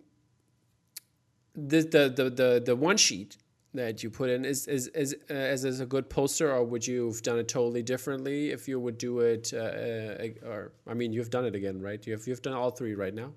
the, 1.55 1.81
the 1.81 2.13
the 2.15 2.29
the 2.29 2.63
the 2.65 2.75
one 2.75 2.97
sheet 2.97 3.37
that 3.73 4.01
you 4.03 4.09
put 4.09 4.29
in 4.29 4.45
is 4.45 4.67
is 4.67 4.87
is 4.89 5.15
uh, 5.29 5.33
is 5.33 5.61
this 5.61 5.79
a 5.79 5.85
good 5.85 6.09
poster, 6.09 6.51
or 6.51 6.63
would 6.63 6.85
you 6.85 7.07
have 7.07 7.21
done 7.21 7.37
it 7.39 7.47
totally 7.47 7.83
differently 7.83 8.49
if 8.49 8.67
you 8.67 8.79
would 8.79 8.97
do 8.97 9.19
it? 9.19 9.53
Uh, 9.53 9.57
uh, 9.57 10.47
or 10.47 10.71
I 10.87 10.93
mean, 10.93 11.13
you've 11.13 11.29
done 11.29 11.45
it 11.45 11.55
again, 11.55 11.81
right? 11.81 12.05
You've 12.05 12.27
you've 12.27 12.41
done 12.41 12.53
all 12.53 12.71
three 12.71 12.95
right 12.95 13.13
now. 13.13 13.33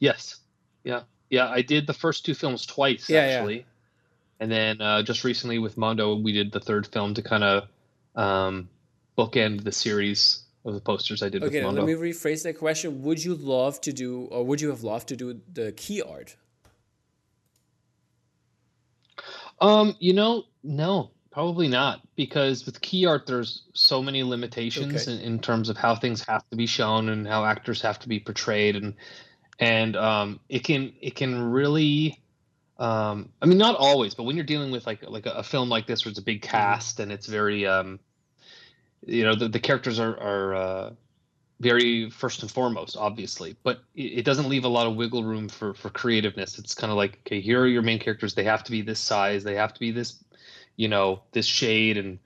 Yes. 0.00 0.40
Yeah. 0.84 1.02
Yeah. 1.30 1.48
I 1.48 1.62
did 1.62 1.86
the 1.86 1.94
first 1.94 2.24
two 2.24 2.34
films 2.34 2.66
twice 2.66 3.08
Yeah, 3.08 3.26
yeah. 3.26 3.62
And 4.40 4.50
then 4.50 4.80
uh, 4.80 5.02
just 5.02 5.24
recently 5.24 5.58
with 5.58 5.76
Mondo, 5.76 6.14
we 6.16 6.32
did 6.32 6.52
the 6.52 6.60
third 6.60 6.86
film 6.86 7.14
to 7.14 7.22
kind 7.22 7.44
of 7.44 7.68
um, 8.14 8.68
bookend 9.16 9.64
the 9.64 9.72
series 9.72 10.42
of 10.64 10.74
the 10.74 10.80
posters 10.80 11.22
I 11.22 11.28
did 11.28 11.42
Okay, 11.42 11.54
with 11.54 11.62
now 11.62 11.66
Mondo. 11.68 11.84
let 11.84 12.00
me 12.00 12.10
rephrase 12.10 12.42
that 12.44 12.58
question. 12.58 13.02
Would 13.02 13.24
you 13.24 13.34
love 13.34 13.80
to 13.82 13.92
do, 13.92 14.22
or 14.30 14.44
would 14.44 14.60
you 14.60 14.68
have 14.68 14.82
loved 14.82 15.08
to 15.08 15.16
do 15.16 15.40
the 15.52 15.72
key 15.72 16.02
art? 16.02 16.36
Um, 19.60 19.96
you 19.98 20.12
know, 20.12 20.44
no, 20.62 21.10
probably 21.32 21.68
not, 21.68 22.00
because 22.16 22.64
with 22.64 22.80
key 22.80 23.06
art, 23.06 23.26
there's 23.26 23.62
so 23.74 24.02
many 24.02 24.22
limitations 24.22 25.08
Okay. 25.08 25.12
in, 25.14 25.20
in 25.20 25.38
terms 25.40 25.68
of 25.68 25.76
how 25.76 25.96
things 25.96 26.24
have 26.28 26.48
to 26.50 26.56
be 26.56 26.66
shown 26.66 27.08
and 27.08 27.26
how 27.26 27.44
actors 27.44 27.82
have 27.82 27.98
to 28.00 28.08
be 28.08 28.20
portrayed, 28.20 28.76
and 28.76 28.94
and 29.58 29.96
um, 29.96 30.38
it 30.48 30.62
can 30.62 30.92
it 31.00 31.16
can 31.16 31.42
really, 31.42 32.20
um, 32.78 33.30
I 33.42 33.46
mean, 33.46 33.58
not 33.58 33.76
always, 33.76 34.14
but 34.14 34.22
when 34.24 34.36
you're 34.36 34.44
dealing 34.46 34.70
with 34.70 34.86
like 34.86 35.02
like 35.08 35.26
a, 35.26 35.30
a 35.32 35.42
film 35.42 35.68
like 35.68 35.86
this, 35.86 36.04
where 36.04 36.10
it's 36.10 36.18
a 36.18 36.22
big 36.22 36.42
cast 36.42 37.00
and 37.00 37.10
it's 37.10 37.26
very, 37.26 37.66
um, 37.66 37.98
you 39.04 39.24
know, 39.24 39.34
the, 39.34 39.48
the 39.48 39.60
characters 39.60 39.98
are 39.98 40.16
are 40.18 40.54
uh, 40.54 40.90
very 41.60 42.08
first 42.10 42.42
and 42.42 42.50
foremost, 42.50 42.96
obviously, 42.96 43.56
but 43.64 43.80
it, 43.96 44.20
it 44.20 44.24
doesn't 44.24 44.48
leave 44.48 44.64
a 44.64 44.68
lot 44.68 44.86
of 44.86 44.94
wiggle 44.94 45.24
room 45.24 45.48
for 45.48 45.74
for 45.74 45.90
creativeness. 45.90 46.58
It's 46.58 46.74
kind 46.74 46.90
of 46.92 46.96
like, 46.96 47.18
okay, 47.26 47.40
here 47.40 47.60
are 47.60 47.66
your 47.66 47.82
main 47.82 47.98
characters. 47.98 48.34
They 48.34 48.44
have 48.44 48.62
to 48.64 48.70
be 48.70 48.82
this 48.82 49.00
size. 49.00 49.42
They 49.42 49.56
have 49.56 49.74
to 49.74 49.80
be 49.80 49.90
this, 49.90 50.22
you 50.76 50.88
know, 50.88 51.22
this 51.32 51.46
shade, 51.46 51.96
and 51.96 52.20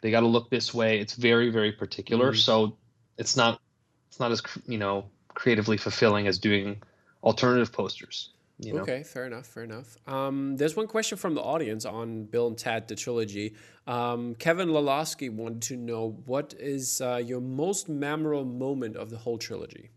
they 0.00 0.10
got 0.10 0.20
to 0.20 0.26
look 0.26 0.48
this 0.48 0.72
way. 0.72 1.00
It's 1.00 1.14
very 1.14 1.50
very 1.50 1.72
particular. 1.72 2.32
Mhm. 2.32 2.38
So 2.38 2.76
it's 3.18 3.36
not 3.36 3.60
it's 4.08 4.20
not 4.20 4.32
as 4.32 4.42
you 4.66 4.78
know 4.78 5.10
creatively 5.34 5.76
fulfilling 5.76 6.26
as 6.26 6.38
doing 6.38 6.82
alternative 7.22 7.72
posters. 7.72 8.30
You 8.60 8.74
know? 8.74 8.80
Okay, 8.80 9.04
fair 9.04 9.26
enough, 9.26 9.46
fair 9.46 9.62
enough. 9.62 9.96
Um, 10.06 10.56
there's 10.56 10.74
one 10.74 10.88
question 10.88 11.16
from 11.16 11.34
the 11.34 11.40
audience 11.40 11.84
on 11.84 12.24
Bill 12.24 12.48
and 12.48 12.58
Ted, 12.58 12.88
the 12.88 12.96
trilogy. 12.96 13.54
Um, 13.86 14.34
Kevin 14.34 14.70
Lalowski 14.70 15.30
wanted 15.30 15.62
to 15.62 15.76
know 15.76 16.20
what 16.26 16.54
is 16.58 17.00
uh, 17.00 17.22
your 17.24 17.40
most 17.40 17.88
memorable 17.88 18.44
moment 18.44 18.96
of 18.96 19.10
the 19.10 19.16
whole 19.16 19.38
trilogy? 19.38 19.90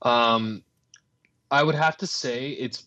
Um, 0.00 0.62
I 1.50 1.62
would 1.62 1.74
have 1.74 1.98
to 1.98 2.06
say 2.06 2.50
it's 2.50 2.84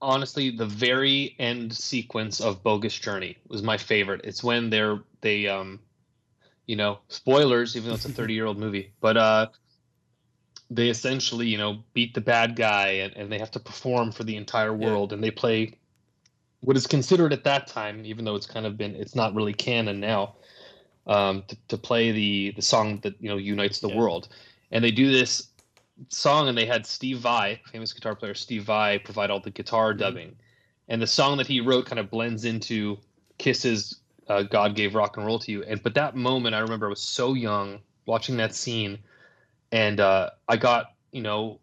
honestly 0.00 0.50
the 0.50 0.66
very 0.66 1.36
end 1.38 1.74
sequence 1.74 2.40
of 2.40 2.62
Bogus 2.62 2.98
Journey 2.98 3.36
was 3.48 3.62
my 3.62 3.76
favorite. 3.76 4.22
It's 4.24 4.42
when 4.42 4.70
they're 4.70 5.00
they 5.20 5.46
um, 5.46 5.80
you 6.66 6.76
know, 6.76 7.00
spoilers, 7.08 7.76
even 7.76 7.88
though 7.88 7.94
it's 7.96 8.04
a 8.04 8.08
30 8.20 8.34
year 8.34 8.46
old 8.46 8.58
movie, 8.58 8.92
but 9.00 9.16
uh, 9.16 9.48
they 10.74 10.88
essentially 10.88 11.46
you 11.46 11.58
know 11.58 11.82
beat 11.94 12.14
the 12.14 12.20
bad 12.20 12.56
guy 12.56 12.88
and, 12.88 13.16
and 13.16 13.32
they 13.32 13.38
have 13.38 13.50
to 13.50 13.60
perform 13.60 14.12
for 14.12 14.24
the 14.24 14.36
entire 14.36 14.76
Yeah. 14.76 14.86
world 14.86 15.12
and 15.12 15.22
they 15.22 15.30
play 15.30 15.78
what 16.60 16.76
is 16.76 16.86
considered 16.86 17.32
at 17.32 17.44
that 17.44 17.66
time, 17.66 18.04
even 18.04 18.24
though 18.24 18.36
it's 18.36 18.46
kind 18.46 18.66
of 18.66 18.76
been 18.76 18.94
it's 18.94 19.14
not 19.14 19.34
really 19.34 19.52
canon 19.52 20.00
now, 20.00 20.36
um, 21.06 21.42
to, 21.48 21.56
to 21.68 21.76
play 21.76 22.12
the 22.12 22.52
the 22.56 22.62
song 22.62 23.00
that 23.02 23.14
you 23.20 23.28
know 23.28 23.36
unites 23.36 23.80
the 23.80 23.88
Yeah. 23.88 23.96
world, 23.96 24.28
and 24.70 24.82
they 24.82 24.92
do 24.92 25.10
this 25.10 25.48
song 26.08 26.48
and 26.48 26.56
they 26.56 26.66
had 26.66 26.86
Steve 26.86 27.18
Vai, 27.18 27.60
famous 27.70 27.92
guitar 27.92 28.14
player 28.14 28.34
Steve 28.34 28.62
Vai, 28.64 28.98
provide 28.98 29.30
all 29.30 29.40
the 29.40 29.50
guitar 29.50 29.92
dubbing, 29.92 30.36
and 30.88 31.02
the 31.02 31.06
song 31.06 31.36
that 31.36 31.46
he 31.48 31.60
wrote 31.60 31.86
kind 31.86 31.98
of 31.98 32.10
blends 32.10 32.44
into 32.44 32.96
Kiss's 33.38 34.00
uh, 34.28 34.42
"God 34.44 34.76
Gave 34.76 34.94
Rock 34.94 35.16
and 35.16 35.26
Roll 35.26 35.40
to 35.40 35.50
You." 35.50 35.64
And 35.64 35.82
but 35.82 35.94
that 35.94 36.14
moment, 36.14 36.54
I 36.54 36.60
remember 36.60 36.86
I 36.86 36.90
was 36.90 37.02
so 37.02 37.34
young 37.34 37.80
watching 38.06 38.36
that 38.36 38.54
scene, 38.54 38.98
and 39.72 40.00
uh, 40.00 40.30
I 40.48 40.56
got 40.56 40.86
you 41.12 41.22
know. 41.22 41.60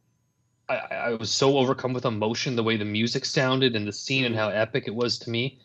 I, 0.68 0.76
I 0.76 1.14
was 1.16 1.32
so 1.32 1.58
overcome 1.58 1.94
with 1.94 2.06
emotion 2.06 2.56
the 2.56 2.62
way 2.64 2.78
the 2.78 2.86
music 2.86 3.26
sounded 3.26 3.76
and 3.76 3.88
the 3.88 3.94
scene 3.94 4.26
and 4.26 4.36
how 4.36 4.50
epic 4.50 4.84
it 4.86 4.94
was 4.94 5.18
to 5.20 5.32
me, 5.32 5.60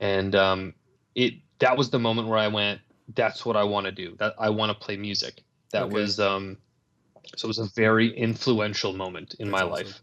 and 0.00 0.34
um, 0.34 0.74
it 1.14 1.34
that 1.60 1.76
was 1.76 1.90
the 1.90 1.98
moment 1.98 2.28
where 2.28 2.38
I 2.38 2.48
went, 2.48 2.80
"That's 3.14 3.46
what 3.46 3.56
I 3.56 3.64
want 3.64 3.86
to 3.86 3.92
do. 3.92 4.14
That 4.18 4.34
I 4.38 4.50
want 4.50 4.70
to 4.70 4.84
play 4.84 4.96
music." 4.96 5.42
That 5.72 5.84
Okay. 5.86 5.94
was 5.94 6.20
um, 6.20 6.58
so 7.36 7.46
it 7.46 7.48
was 7.48 7.58
a 7.58 7.68
very 7.74 8.14
influential 8.16 8.92
moment 8.92 9.34
in 9.38 9.48
That's 9.48 9.62
my 9.62 9.62
awesome. 9.62 9.86
life. 9.86 10.02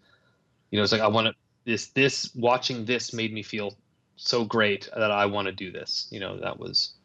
You 0.72 0.78
know, 0.78 0.84
it's 0.84 0.92
like 0.92 1.02
I 1.02 1.08
want 1.08 1.28
to 1.28 1.34
this 1.66 1.88
this 1.90 2.34
watching 2.36 2.86
this 2.86 3.14
made 3.14 3.34
me 3.34 3.44
feel 3.44 3.78
so 4.16 4.46
great 4.46 4.90
that 4.96 5.12
I 5.12 5.26
want 5.28 5.46
to 5.48 5.52
do 5.52 5.72
this. 5.72 6.08
You 6.12 6.20
know, 6.20 6.40
that 6.40 6.60
was 6.60 6.96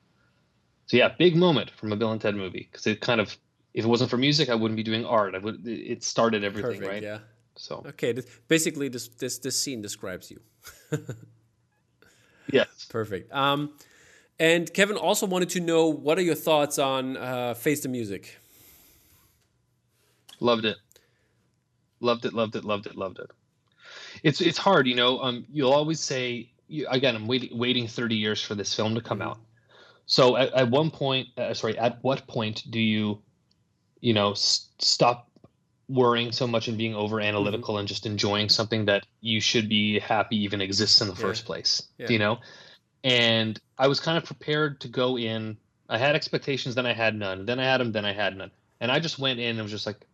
so 0.87 0.97
yeah, 0.97 1.11
big 1.19 1.37
moment 1.37 1.71
from 1.71 1.93
a 1.93 1.97
Bill 1.97 2.13
and 2.13 2.21
Ted 2.21 2.37
movie 2.37 2.69
because 2.71 2.87
it 2.87 3.01
kind 3.01 3.21
of 3.21 3.37
if 3.75 3.85
it 3.85 3.89
wasn't 3.89 4.11
for 4.11 4.17
music, 4.17 4.49
I 4.49 4.55
wouldn't 4.55 4.77
be 4.77 4.83
doing 4.83 5.05
art. 5.05 5.35
I 5.35 5.39
would 5.39 5.67
it 5.67 6.03
started 6.03 6.45
everything, 6.45 6.71
Perfect, 6.81 6.89
right? 6.89 7.03
yeah. 7.03 7.19
So 7.57 7.85
Okay, 7.87 8.13
this, 8.13 8.27
basically, 8.49 8.89
this, 8.89 9.09
this, 9.09 9.39
this 9.39 9.61
scene 9.61 9.81
describes 9.83 10.31
you. 10.31 10.41
yes, 12.51 12.87
Perfect. 12.89 13.33
Um, 13.33 13.73
and 14.41 14.73
Kevin 14.75 14.97
also 14.97 15.27
wanted 15.27 15.51
to 15.51 15.61
know 15.61 15.87
what 15.89 16.19
are 16.19 16.23
your 16.23 16.35
thoughts 16.35 16.79
on 16.79 17.17
uh, 17.17 17.55
Face 17.55 17.83
the 17.83 17.89
Music? 17.89 18.39
loved 20.41 20.65
it, 20.65 20.77
loved 22.01 22.25
it, 22.27 22.35
loved 22.35 22.57
it, 22.57 22.65
loved 22.65 22.87
it, 22.87 22.97
loved 22.97 23.19
it. 23.21 23.31
It's 24.23 24.41
it's 24.41 24.59
hard, 24.59 24.87
you 24.87 24.95
know. 24.95 25.21
Um, 25.21 25.47
you'll 25.51 25.73
always 25.73 26.01
say 26.01 26.51
you, 26.69 26.87
again, 26.91 27.15
I'm 27.15 27.27
waiting 27.27 27.57
waiting 27.57 27.87
30 27.87 28.17
years 28.17 28.43
for 28.43 28.55
this 28.55 28.75
film 28.75 28.95
to 28.95 29.01
come 29.01 29.23
out. 29.23 29.39
So 30.07 30.37
at, 30.37 30.53
at 30.53 30.71
one 30.71 30.91
point, 30.91 31.29
uh, 31.39 31.55
sorry, 31.55 31.79
at 31.79 32.03
what 32.03 32.27
point 32.27 32.65
do 32.71 32.81
you, 32.81 33.23
you 34.05 34.13
know, 34.13 34.33
s- 34.33 34.69
stop 34.79 35.31
worrying 35.89 36.31
so 36.31 36.47
much 36.47 36.69
and 36.69 36.77
being 36.77 36.95
over 36.95 37.21
analytical 37.21 37.79
and 37.79 37.89
just 37.89 38.05
enjoying 38.05 38.51
something 38.51 38.85
that 38.85 39.07
you 39.23 39.41
should 39.41 39.67
be 39.67 39.99
happy 39.99 40.37
even 40.37 40.61
exists 40.61 41.01
in 41.01 41.09
the 41.09 41.15
Yeah. 41.15 41.21
first 41.21 41.47
place? 41.47 41.89
Yeah. 41.99 42.11
You 42.11 42.19
know, 42.19 42.39
and 43.03 43.59
I 43.79 43.87
was 43.89 44.01
kind 44.01 44.19
of 44.19 44.25
prepared 44.25 44.81
to 44.83 44.89
go 44.89 45.17
in. 45.17 45.57
I 45.89 45.97
had 45.97 46.15
expectations, 46.15 46.75
then 46.75 46.85
I 46.87 46.93
had 46.93 47.15
none. 47.15 47.47
Then 47.47 47.59
I 47.59 47.65
had 47.65 47.81
them, 47.81 47.93
then 47.93 48.05
I 48.05 48.13
had 48.13 48.37
none. 48.37 48.51
And 48.81 48.93
I 48.93 49.01
just 49.01 49.19
went 49.19 49.41
in 49.41 49.57
and 49.57 49.63
was 49.63 49.71
just 49.73 49.87
like, 49.87 50.07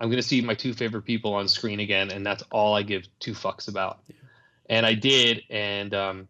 I'm 0.00 0.08
going 0.08 0.16
to 0.22 0.26
see 0.26 0.40
my 0.40 0.54
two 0.54 0.72
favorite 0.74 1.02
people 1.02 1.32
on 1.34 1.46
screen 1.46 1.78
again, 1.78 2.10
and 2.10 2.26
that's 2.26 2.42
all 2.50 2.74
I 2.74 2.82
give 2.82 3.06
two 3.20 3.32
fucks 3.34 3.68
about. 3.68 4.00
And 4.68 4.84
I 4.86 4.94
did, 4.94 5.42
and 5.50 5.94
um, 5.94 6.28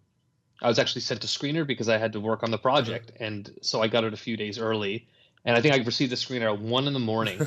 I 0.61 0.69
was 0.69 0.79
actually 0.79 1.03
sent 1.03 1.23
to 1.23 1.29
screener 1.29 1.67
because 1.67 1.89
I 1.89 1.97
had 1.97 2.13
to 2.13 2.21
work 2.21 2.43
on 2.43 2.51
the 2.51 2.59
project, 2.59 3.13
and 3.21 3.51
so 3.63 3.81
I 3.81 3.89
got 3.89 4.05
it 4.05 4.13
a 4.13 4.19
few 4.19 4.37
days 4.37 4.59
early. 4.59 5.07
And 5.45 5.57
I 5.57 5.61
think 5.61 5.75
I 5.75 5.79
received 5.79 6.13
the 6.13 6.17
screener 6.17 6.53
at 6.53 6.61
one 6.61 6.87
in 6.87 6.93
the 6.93 6.99
morning, 6.99 7.41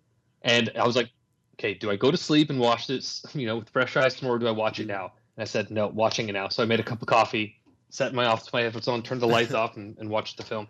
and 0.42 0.70
I 0.78 0.86
was 0.86 0.96
like, 0.96 1.10
"Okay, 1.56 1.74
do 1.74 1.90
I 1.90 1.96
go 1.96 2.10
to 2.10 2.16
sleep 2.16 2.50
and 2.50 2.60
watch 2.60 2.86
this, 2.86 3.24
you 3.34 3.46
know, 3.46 3.56
with 3.58 3.70
fresh 3.70 3.96
eyes 3.96 4.14
tomorrow? 4.14 4.36
Or 4.36 4.38
do 4.38 4.46
I 4.46 4.52
watch 4.52 4.78
it 4.78 4.86
now?" 4.86 5.12
And 5.36 5.42
I 5.42 5.44
said, 5.44 5.70
"No, 5.70 5.88
watching 5.88 6.28
it 6.28 6.32
now." 6.32 6.48
So 6.48 6.62
I 6.62 6.66
made 6.66 6.80
a 6.80 6.84
cup 6.84 7.02
of 7.02 7.08
coffee, 7.08 7.56
set 7.90 8.14
my 8.14 8.26
office 8.26 8.52
my 8.52 8.62
headphones 8.62 8.88
on, 8.88 9.02
turned 9.02 9.20
the 9.20 9.26
lights 9.26 9.54
off, 9.60 9.76
and, 9.76 9.96
and 9.98 10.08
watched 10.08 10.36
the 10.36 10.44
film. 10.44 10.68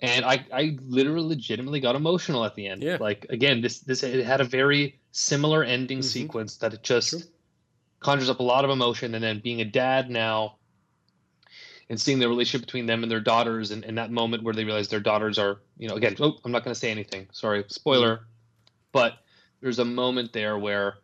And 0.00 0.24
I, 0.24 0.44
I 0.52 0.76
literally, 0.82 1.28
legitimately 1.28 1.80
got 1.80 1.94
emotional 1.94 2.44
at 2.44 2.54
the 2.56 2.66
end. 2.66 2.82
Yeah. 2.82 2.98
Like 3.00 3.26
again, 3.30 3.60
this 3.60 3.80
this 3.80 4.02
it 4.02 4.24
had 4.26 4.40
a 4.40 4.44
very 4.44 5.00
similar 5.12 5.62
ending 5.62 6.00
Mhm. 6.00 6.04
sequence 6.04 6.56
that 6.58 6.74
it 6.74 6.82
just 6.82 7.10
True. 7.10 7.20
conjures 8.00 8.28
up 8.28 8.40
a 8.40 8.42
lot 8.42 8.64
of 8.64 8.70
emotion. 8.70 9.14
And 9.14 9.22
then 9.22 9.40
being 9.40 9.60
a 9.60 9.64
dad 9.64 10.10
now, 10.10 10.58
and 11.90 12.00
seeing 12.00 12.18
the 12.18 12.28
relationship 12.28 12.66
between 12.66 12.86
them 12.86 13.02
and 13.02 13.10
their 13.12 13.20
daughters, 13.20 13.70
and, 13.70 13.84
and 13.84 13.98
that 13.98 14.10
moment 14.10 14.42
where 14.42 14.54
they 14.54 14.64
realize 14.64 14.88
their 14.88 15.00
daughters 15.00 15.38
are, 15.38 15.60
you 15.78 15.88
know, 15.88 15.96
again, 15.96 16.16
oh, 16.20 16.36
I'm 16.44 16.52
not 16.52 16.64
going 16.64 16.72
to 16.74 16.78
say 16.80 16.90
anything. 16.90 17.26
Sorry, 17.32 17.64
spoiler. 17.68 18.26
But 18.92 19.14
there's 19.60 19.78
a 19.78 19.84
moment 19.84 20.32
there 20.32 20.56
where 20.58 20.94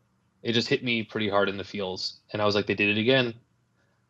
it 0.43 0.53
just 0.53 0.69
hit 0.69 0.83
me 0.85 1.03
pretty 1.03 1.29
hard 1.29 1.49
in 1.49 1.57
the 1.57 1.65
feels, 1.65 2.21
and 2.33 2.41
I 2.41 2.45
was 2.47 2.55
like, 2.55 2.67
they 2.67 2.75
did 2.75 2.97
it 2.97 3.01
again. 3.01 3.35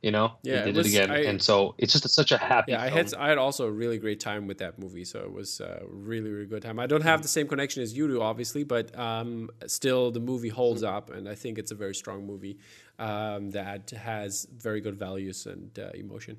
You 0.02 0.12
know, 0.12 0.32
Yeah, 0.42 0.62
they 0.62 0.70
it 0.70 0.72
did 0.72 0.76
was- 0.76 0.86
it 0.86 0.90
again, 0.96 1.10
I- 1.10 1.24
and 1.24 1.42
so 1.42 1.74
it's 1.76 1.92
just 1.92 2.06
a, 2.06 2.08
such 2.08 2.32
a 2.32 2.38
happy. 2.38 2.72
Yeah, 2.72 2.80
I 2.80 2.88
had 2.88 3.12
I 3.14 3.28
had 3.28 3.36
also 3.36 3.66
a 3.66 3.70
really 3.70 3.98
great 3.98 4.18
time 4.18 4.46
with 4.46 4.56
that 4.58 4.78
movie, 4.78 5.04
so 5.04 5.18
it 5.20 5.30
was 5.30 5.60
a 5.60 5.82
really 5.86 6.30
really 6.30 6.46
good 6.46 6.62
time. 6.62 6.78
I 6.78 6.86
don't 6.86 7.02
have 7.02 7.20
the 7.20 7.28
same 7.28 7.46
connection 7.46 7.82
as 7.82 7.94
you 7.94 8.08
do, 8.08 8.22
obviously, 8.22 8.64
but 8.64 8.98
um, 8.98 9.50
still 9.66 10.10
the 10.10 10.20
movie 10.20 10.48
holds 10.48 10.82
up, 10.82 11.10
and 11.10 11.28
I 11.28 11.34
think 11.34 11.58
it's 11.58 11.70
a 11.70 11.74
very 11.74 11.94
strong 11.94 12.26
movie 12.26 12.56
um, 12.98 13.50
that 13.50 13.90
has 13.90 14.46
very 14.56 14.80
good 14.80 14.96
values 14.96 15.44
and 15.44 15.78
uh, 15.78 15.90
emotion. 15.92 16.38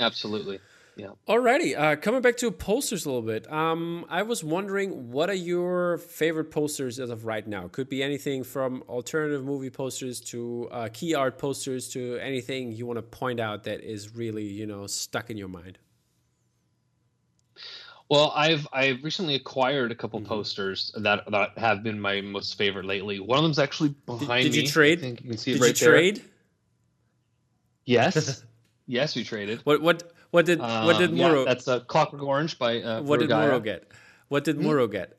Absolutely. 0.00 0.60
Yeah. 0.96 1.10
Alrighty, 1.28 1.78
uh, 1.78 1.94
coming 1.94 2.22
back 2.22 2.36
to 2.38 2.50
posters 2.50 3.06
a 3.06 3.08
little 3.08 3.22
bit. 3.22 3.50
Um, 3.52 4.04
I 4.08 4.22
was 4.22 4.42
wondering, 4.42 5.12
what 5.12 5.30
are 5.30 5.34
your 5.34 5.98
favorite 5.98 6.50
posters 6.50 6.98
as 6.98 7.10
of 7.10 7.24
right 7.24 7.46
now? 7.46 7.68
Could 7.68 7.88
be 7.88 8.02
anything 8.02 8.42
from 8.42 8.82
alternative 8.88 9.44
movie 9.44 9.70
posters 9.70 10.20
to 10.22 10.68
uh, 10.72 10.88
key 10.92 11.14
art 11.14 11.38
posters 11.38 11.88
to 11.90 12.16
anything 12.16 12.72
you 12.72 12.84
want 12.84 12.96
to 12.96 13.02
point 13.02 13.38
out 13.38 13.62
that 13.64 13.80
is 13.82 14.16
really, 14.16 14.42
you 14.42 14.66
know, 14.66 14.88
stuck 14.88 15.30
in 15.30 15.36
your 15.36 15.46
mind. 15.46 15.78
Well, 18.10 18.32
I've 18.34 18.66
I've 18.72 19.04
recently 19.04 19.34
acquired 19.34 19.92
a 19.92 19.94
couple 19.94 20.18
Mhm. 20.20 20.24
posters 20.26 20.90
that 20.96 21.30
that 21.30 21.56
have 21.58 21.82
been 21.82 22.00
my 22.00 22.22
most 22.22 22.56
favorite 22.56 22.86
lately. 22.86 23.20
One 23.20 23.38
of 23.38 23.42
them's 23.44 23.58
actually 23.58 23.90
behind 24.06 24.44
did 24.44 24.54
you 24.56 24.62
me. 24.62 24.68
trade? 24.68 24.98
I 24.98 25.02
think 25.02 25.20
you 25.22 25.28
can 25.28 25.38
see 25.38 25.50
it 25.50 25.54
Did 25.54 25.62
right 25.62 25.80
you 25.80 25.86
there. 25.86 25.94
trade? 25.94 26.22
Yes, 27.84 28.44
yes, 28.88 29.14
we 29.14 29.22
traded. 29.22 29.60
What 29.64 29.80
what 29.82 30.12
what 30.32 30.44
did 30.46 30.58
what 30.58 30.98
did 30.98 31.10
Um, 31.10 31.16
yeah, 31.16 31.44
that's 31.46 31.68
a 31.68 31.80
Clockwork 31.80 32.22
Orange 32.22 32.58
by 32.58 32.82
uh, 32.82 33.02
what 33.02 33.20
did. 33.20 33.30
Muro 33.30 33.60
get? 33.60 33.84
What 34.28 34.42
did 34.44 34.56
Hmm? 34.56 34.86
Get? 34.90 35.14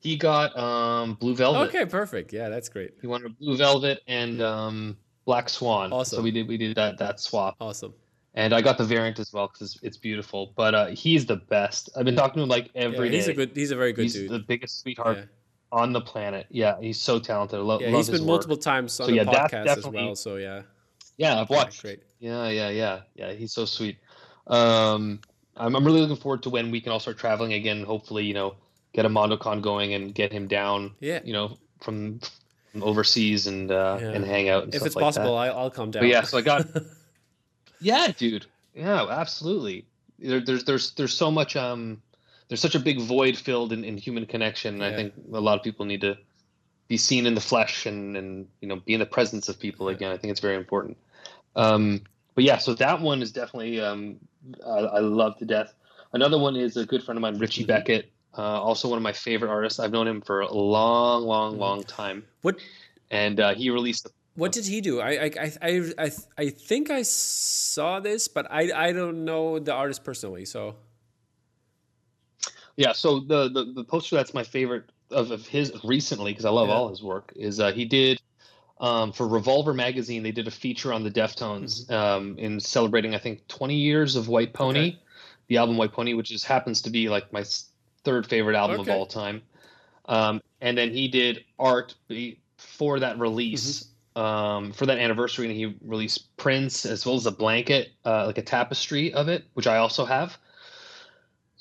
He 0.00 0.16
got 0.16 0.56
um, 0.58 1.14
Blue 1.14 1.34
Velvet. 1.36 1.68
Okay, 1.68 1.86
perfect. 1.86 2.32
Yeah, 2.32 2.48
that's 2.48 2.68
great. 2.68 2.94
He 3.00 3.06
wanted 3.06 3.38
Blue 3.38 3.56
Velvet 3.56 4.00
and 4.08 4.42
um, 4.42 4.96
Black 5.26 5.48
Swan. 5.48 5.92
Awesome. 5.92 6.16
So 6.16 6.22
we 6.22 6.30
did 6.32 6.48
we 6.48 6.56
did 6.56 6.74
that 6.76 6.98
that 6.98 7.20
swap, 7.20 7.54
Awesome. 7.60 7.94
and 8.34 8.52
I 8.52 8.60
got 8.62 8.78
the 8.78 8.84
variant 8.84 9.20
as 9.20 9.32
well 9.32 9.46
because 9.46 9.74
it's, 9.76 9.82
it's 9.84 9.96
beautiful. 9.96 10.52
But 10.56 10.74
uh, 10.74 10.86
he's 10.88 11.24
the 11.26 11.36
best. 11.36 11.90
I've 11.96 12.04
been 12.04 12.16
talking 12.16 12.36
to 12.38 12.42
him 12.42 12.48
like 12.48 12.70
Yeah, 12.74 12.82
every 12.82 13.10
day. 13.10 13.16
he's 13.16 13.28
a 13.28 13.34
good 13.34 13.52
he's 13.54 13.70
a 13.70 13.76
very 13.76 13.92
good 13.92 14.02
he's 14.02 14.14
dude. 14.14 14.30
the 14.30 14.40
biggest 14.40 14.80
sweetheart 14.80 15.18
yeah, 15.18 15.24
on 15.70 15.92
the 15.92 16.00
planet. 16.00 16.46
Yeah, 16.50 16.80
he's 16.80 17.00
so 17.00 17.20
talented. 17.20 17.60
I 17.60 17.62
lo- 17.62 17.78
yeah 17.80 17.90
he's 17.90 18.10
been 18.10 18.26
multiple 18.26 18.56
times 18.56 18.98
on 18.98 19.06
So, 19.06 19.10
the 19.12 19.18
yeah, 19.18 19.24
podcast 19.24 19.66
as 19.78 19.86
well. 19.86 20.16
So 20.16 20.34
yeah, 20.34 20.62
Yeah, 21.16 21.40
I've 21.40 21.50
yeah, 21.50 21.56
watched. 21.56 21.82
great. 21.82 22.02
Yeah, 22.20 22.48
yeah, 22.48 22.70
yeah, 22.70 23.00
yeah. 23.14 23.32
He's 23.32 23.52
so 23.52 23.64
sweet. 23.64 23.98
Um, 24.46 25.20
I'm, 25.56 25.76
I'm 25.76 25.84
really 25.84 26.00
looking 26.00 26.16
forward 26.16 26.42
to 26.44 26.50
when 26.50 26.70
we 26.70 26.80
can 26.80 26.92
all 26.92 27.00
start 27.00 27.18
traveling 27.18 27.52
again. 27.52 27.84
Hopefully, 27.84 28.24
you 28.24 28.34
know, 28.34 28.54
get 28.92 29.04
a 29.04 29.08
MondoCon 29.08 29.62
going 29.62 29.94
and 29.94 30.14
get 30.14 30.32
him 30.32 30.46
down. 30.48 30.92
Yeah. 31.00 31.20
You 31.24 31.32
know, 31.32 31.58
from, 31.80 32.20
from 32.70 32.82
overseas 32.82 33.46
and 33.46 33.70
uh, 33.70 33.98
Yeah. 34.00 34.10
and 34.10 34.24
hang 34.24 34.48
out. 34.48 34.64
And 34.64 34.74
If 34.74 34.84
it's 34.86 34.96
like 34.96 35.02
possible. 35.02 35.36
I, 35.36 35.48
I'll 35.48 35.70
come 35.70 35.90
down. 35.90 36.02
But 36.02 36.08
yeah, 36.08 36.22
so 36.22 36.38
I 36.38 36.42
got. 36.42 36.66
yeah, 37.80 38.08
dude. 38.16 38.46
Yeah, 38.74 39.06
absolutely. 39.08 39.84
There, 40.18 40.40
there's 40.40 40.64
there's 40.64 40.92
there's 40.92 41.12
so 41.14 41.30
much 41.30 41.56
um 41.56 42.00
there's 42.48 42.60
such 42.60 42.74
a 42.74 42.78
big 42.78 43.00
void 43.00 43.36
filled 43.36 43.72
in, 43.72 43.84
in 43.84 43.96
human 43.96 44.26
connection. 44.26 44.74
and 44.74 44.84
I 44.84 44.94
think 44.94 45.14
a 45.32 45.40
lot 45.40 45.58
of 45.58 45.64
people 45.64 45.84
need 45.84 46.00
to 46.02 46.16
be 46.88 46.96
seen 46.96 47.26
in 47.26 47.34
the 47.34 47.40
flesh 47.40 47.86
and 47.86 48.16
and 48.16 48.46
you 48.60 48.68
know 48.68 48.76
be 48.76 48.94
in 48.94 49.00
the 49.00 49.06
presence 49.06 49.48
of 49.48 49.58
people 49.58 49.88
again. 49.88 50.12
I 50.12 50.16
think 50.16 50.30
it's 50.30 50.40
very 50.40 50.56
important. 50.56 50.96
Um, 51.56 52.02
but 52.34 52.44
yeah, 52.44 52.58
so 52.58 52.74
that 52.74 53.00
one 53.00 53.22
is 53.22 53.32
definitely 53.32 53.80
um, 53.80 54.16
I, 54.66 54.70
I 54.78 54.98
love 55.00 55.36
to 55.38 55.44
death. 55.44 55.74
Another 56.12 56.38
one 56.38 56.56
is 56.56 56.76
a 56.76 56.84
good 56.86 57.02
friend 57.02 57.16
of 57.18 57.22
mine, 57.22 57.38
Richey 57.38 57.64
Mhm. 57.64 57.68
Beckett, 57.68 58.12
uh, 58.36 58.60
also 58.62 58.88
one 58.88 58.96
of 58.98 59.02
my 59.02 59.12
favorite 59.12 59.50
artists. 59.50 59.78
I've 59.78 59.92
known 59.92 60.06
him 60.06 60.20
for 60.20 60.40
a 60.40 60.52
long, 60.52 61.24
long, 61.24 61.54
Mhm. 61.54 61.58
long 61.58 61.82
time, 61.84 62.26
What 62.42 62.58
and 63.10 63.40
uh, 63.40 63.54
he 63.54 63.70
released. 63.70 64.06
A- 64.06 64.10
what 64.34 64.52
did 64.52 64.66
he 64.66 64.80
do? 64.80 65.00
I 65.00 65.10
I 65.10 65.30
I 65.40 65.52
I 65.62 65.92
I, 65.98 66.10
I 66.38 66.48
think 66.50 66.90
I 66.90 67.02
saw 67.02 68.00
this, 68.00 68.28
but 68.28 68.46
I 68.50 68.88
I 68.88 68.92
don't 68.92 69.24
know 69.24 69.58
the 69.58 69.72
artist 69.72 70.04
personally. 70.04 70.44
So 70.46 70.76
Yeah, 72.76 72.92
so 72.92 73.20
the 73.20 73.48
the, 73.48 73.72
the 73.72 73.84
poster 73.84 74.16
that's 74.16 74.32
my 74.34 74.42
favorite 74.42 74.90
of, 75.10 75.30
of 75.30 75.46
his 75.46 75.72
recently 75.84 76.32
because 76.32 76.46
I 76.46 76.50
love 76.50 76.68
Yeah. 76.68 76.74
all 76.74 76.88
his 76.88 77.02
work 77.02 77.32
is 77.36 77.60
uh, 77.60 77.72
he 77.72 77.84
did 77.84 78.20
um, 78.82 79.12
for 79.12 79.26
Revolver 79.26 79.72
magazine. 79.72 80.22
They 80.22 80.32
did 80.32 80.46
a 80.48 80.50
feature 80.50 80.92
on 80.92 81.02
the 81.04 81.10
Deftones 81.10 81.90
um, 81.90 82.36
in 82.36 82.60
celebrating 82.60 83.14
I 83.14 83.18
think 83.18 83.46
20 83.48 83.74
years 83.74 84.16
of 84.16 84.28
White 84.28 84.52
Pony, 84.52 84.72
Mm-hmm. 84.90 84.96
Okay. 84.96 85.02
the 85.46 85.56
album 85.56 85.76
White 85.78 85.92
Pony, 85.92 86.12
which 86.14 86.28
just 86.28 86.44
happens 86.44 86.82
to 86.82 86.90
be 86.90 87.08
like 87.08 87.32
my 87.32 87.44
third 88.04 88.26
favorite 88.26 88.56
album 88.56 88.80
Okay. 88.80 88.90
of 88.90 88.96
all 88.98 89.06
time. 89.06 89.40
Um, 90.06 90.42
and 90.60 90.76
then 90.76 90.90
he 90.90 91.08
did 91.08 91.44
art 91.58 91.94
for 92.58 93.00
that 93.00 93.18
release. 93.18 93.84
Mm-hmm. 93.84 93.88
Um, 94.14 94.72
for 94.72 94.84
that 94.84 94.98
anniversary, 94.98 95.46
and 95.46 95.56
he 95.56 95.74
released 95.80 96.36
prints 96.36 96.84
as 96.84 97.06
well 97.06 97.14
as 97.14 97.24
a 97.24 97.30
blanket, 97.30 97.92
uh, 98.04 98.26
like 98.26 98.36
a 98.36 98.42
tapestry 98.42 99.14
of 99.14 99.28
it, 99.28 99.44
which 99.54 99.66
I 99.66 99.78
also 99.78 100.04
have. 100.04 100.36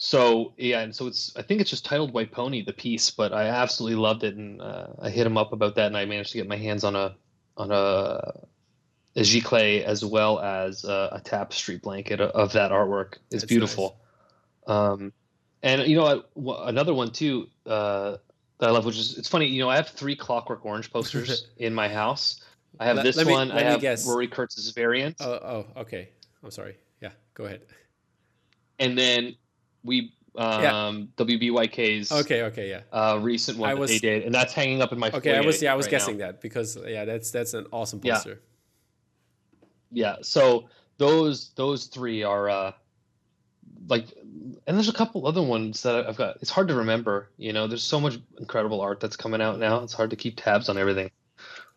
So 0.04 0.54
yeah, 0.58 0.80
and 0.80 0.96
so 0.96 1.06
it's 1.06 1.32
I 1.38 1.44
think 1.44 1.62
it's 1.62 1.70
just 1.70 1.86
titled 1.86 2.12
White 2.12 2.32
Pony 2.32 2.64
the 2.66 2.74
piece, 2.74 3.12
but 3.12 3.34
I 3.34 3.44
absolutely 3.50 3.98
loved 3.98 4.24
it, 4.24 4.36
and 4.36 4.60
uh, 4.60 4.88
I 5.00 5.12
hit 5.12 5.28
him 5.28 5.38
up 5.38 5.54
about 5.54 5.76
that, 5.76 5.86
and 5.86 5.96
I 5.96 6.06
managed 6.06 6.32
to 6.32 6.40
get 6.40 6.48
my 6.48 6.58
hands 6.58 6.84
on 6.84 6.96
a 6.96 7.16
on 7.56 7.70
a 7.72 8.48
a 9.16 9.20
giclée 9.20 9.84
as 9.84 10.04
well 10.04 10.40
as 10.40 10.86
a, 10.86 11.10
a 11.12 11.22
tapestry 11.24 11.78
blanket 11.78 12.20
of, 12.20 12.52
that 12.54 12.72
artwork. 12.72 13.18
It's 13.30 13.42
That's 13.42 13.46
beautiful. 13.46 14.00
Um, 14.66 15.14
and 15.62 15.84
you 15.86 15.98
know 15.98 16.24
what, 16.34 16.68
another 16.68 16.96
one 16.96 17.12
too 17.12 17.48
uh, 17.68 18.18
that 18.58 18.70
I 18.70 18.72
love, 18.72 18.86
which 18.86 18.98
is 18.98 19.20
it's 19.20 19.28
funny. 19.28 19.46
You 19.46 19.62
know, 19.62 19.70
I 19.70 19.76
have 19.76 19.90
three 19.90 20.16
Clockwork 20.16 20.66
Orange 20.66 20.92
posters 20.92 21.46
in 21.58 21.76
my 21.76 21.88
house. 21.88 22.44
I 22.80 22.86
have 22.86 22.96
Let- 22.96 23.04
this 23.04 23.18
let 23.18 23.28
me- 23.28 23.34
one. 23.34 23.52
I 23.52 23.62
have 23.62 23.82
guess. 23.82 24.08
Rory 24.08 24.28
Kurtz's 24.28 24.72
variant, 24.72 25.18
oh 25.20 25.34
oh 25.34 25.82
okay. 25.82 26.10
I'm 26.44 26.50
sorry. 26.50 26.76
Yeah, 27.04 27.12
go 27.36 27.44
ahead. 27.46 27.62
and 28.80 28.98
then 28.98 29.36
we 29.84 30.14
um, 30.36 31.10
WBYK's 31.18 32.12
Okay 32.12 32.44
okay 32.44 32.70
yeah. 32.70 32.82
uh, 32.94 33.20
recent 33.22 33.58
one 33.58 33.70
I 33.70 33.74
was- 33.74 33.92
they 33.92 34.00
did, 34.00 34.24
and 34.24 34.34
that's 34.34 34.54
hanging 34.54 34.82
up 34.82 34.92
in 34.92 35.00
my. 35.00 35.12
Okay, 35.12 35.36
I 35.36 35.42
was 35.42 35.62
yeah 35.62 35.74
I 35.74 35.76
was 35.76 35.88
right 35.88 35.92
guessing 35.92 36.18
now. 36.18 36.28
that 36.28 36.42
because 36.42 36.78
yeah 36.88 37.06
that's 37.06 37.32
that's 37.32 37.54
an 37.54 37.68
awesome 37.72 38.00
poster. 38.00 38.42
Yeah, 39.92 40.18
so 40.22 40.70
those 40.98 41.50
those 41.56 41.86
three 41.86 42.24
are 42.24 42.50
uh, 42.50 42.72
like, 43.88 44.06
and 44.68 44.78
there's 44.78 44.88
a 44.90 44.94
couple 44.94 45.28
other 45.28 45.42
ones 45.42 45.84
that 45.84 46.08
I've 46.08 46.16
got. 46.16 46.38
It's 46.42 46.50
hard 46.50 46.70
to 46.70 46.76
remember. 46.76 47.30
You 47.38 47.52
know, 47.52 47.68
there's 47.68 47.84
so 47.84 48.00
much 48.00 48.18
incredible 48.40 48.80
art 48.80 49.00
that's 49.00 49.18
coming 49.18 49.42
out 49.42 49.60
now. 49.60 49.84
It's 49.84 49.94
hard 49.94 50.12
to 50.12 50.16
keep 50.16 50.42
tabs 50.42 50.70
on 50.70 50.78
everything. 50.78 51.12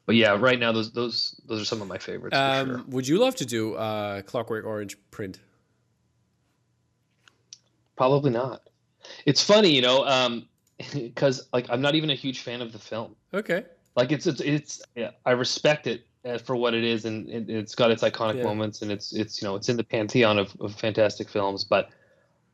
But 0.07 0.17
yeah, 0.17 0.37
right 0.39 0.59
now 0.59 0.71
those 0.71 0.93
those 0.93 1.41
those 1.47 1.61
are 1.61 1.65
some 1.65 1.83
of 1.83 1.89
my 1.89 1.99
favorites. 1.99 2.37
Um, 2.37 2.69
sure. 2.69 2.83
Would 2.89 3.09
you 3.09 3.19
love 3.19 3.35
to 3.37 3.47
do 3.47 3.75
uh, 3.75 4.23
Clockwork 4.23 4.65
Orange 4.65 4.97
print? 5.11 5.41
Probably 7.97 8.31
not. 8.31 8.63
It's 9.27 9.43
funny, 9.43 9.71
you 9.71 9.83
know, 9.83 10.07
um, 10.07 10.49
because 10.95 11.49
like 11.53 11.67
I'm 11.71 11.81
not 11.81 11.95
even 11.95 12.11
a 12.11 12.15
huge 12.15 12.41
fan 12.41 12.61
of 12.63 12.73
the 12.73 12.79
film. 12.79 13.15
Okay. 13.33 13.65
Like 13.97 14.13
it's 14.13 14.27
it's 14.27 14.41
it's 14.41 14.83
yeah, 14.97 15.11
I 15.25 15.33
respect 15.33 15.87
it 15.87 16.07
uh, 16.25 16.39
for 16.39 16.57
what 16.57 16.75
it 16.75 16.83
is, 16.85 17.05
and 17.05 17.29
it, 17.29 17.49
it's 17.49 17.75
got 17.75 17.91
its 17.91 18.03
iconic 18.03 18.37
Yeah. 18.37 18.45
moments, 18.45 18.83
and 18.83 18.91
it's 18.91 19.13
it's 19.13 19.41
you 19.41 19.47
know 19.47 19.55
it's 19.55 19.69
in 19.69 19.77
the 19.77 19.85
pantheon 19.85 20.39
of, 20.39 20.55
of 20.61 20.75
fantastic 20.75 21.29
films. 21.29 21.63
But 21.65 21.91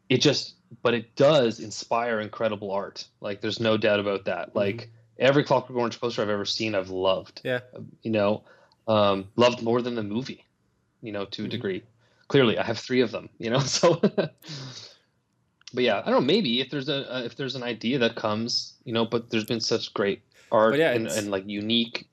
it 0.09 0.18
just 0.20 0.57
but 0.82 0.93
it 0.93 1.16
does 1.16 1.61
inspire 1.61 2.20
incredible 2.20 2.70
art. 2.70 3.07
Like 3.20 3.41
there's 3.41 3.61
no 3.61 3.76
doubt 3.76 4.01
about 4.01 4.24
that. 4.26 4.55
Like 4.55 4.91
every 5.18 5.43
Clockwork 5.45 5.78
Orange 5.78 6.01
poster 6.01 6.20
I've 6.22 6.28
ever 6.28 6.45
seen, 6.45 6.74
I've 6.74 6.91
loved. 6.91 7.41
Yeah. 7.43 7.61
You 8.03 8.11
know, 8.11 8.45
um, 8.86 9.28
loved 9.36 9.62
more 9.62 9.80
than 9.80 9.95
the 9.95 10.03
movie. 10.03 10.45
You 11.01 11.12
know, 11.12 11.24
to 11.24 11.45
a 11.45 11.47
Mhm. 11.47 11.51
degree. 11.51 11.82
Clearly, 12.28 12.59
I 12.59 12.62
have 12.64 12.78
three 12.78 13.01
of 13.01 13.11
them. 13.11 13.30
You 13.38 13.49
know, 13.51 13.59
so. 13.61 13.99
But 15.73 15.85
yeah, 15.85 15.99
I 15.99 16.11
don't 16.11 16.21
know. 16.21 16.27
Maybe 16.27 16.61
if 16.61 16.71
there's 16.71 16.89
a 16.89 17.14
uh, 17.14 17.23
if 17.23 17.37
there's 17.37 17.55
an 17.55 17.62
idea 17.62 17.99
that 17.99 18.16
comes, 18.16 18.75
you 18.85 18.93
know, 18.93 19.05
but 19.05 19.31
there's 19.31 19.45
been 19.45 19.61
such 19.61 19.93
great 19.95 20.23
art 20.53 20.77
yeah, 20.77 20.93
and, 20.93 21.07
and 21.07 21.31
like 21.31 21.47
unique 21.47 22.09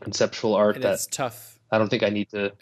conceptual 0.00 0.54
art 0.54 0.80
that's 0.80 1.06
tough. 1.06 1.58
I 1.70 1.78
don't 1.78 1.88
think 1.88 2.02
I 2.02 2.08
need 2.08 2.30
to 2.30 2.52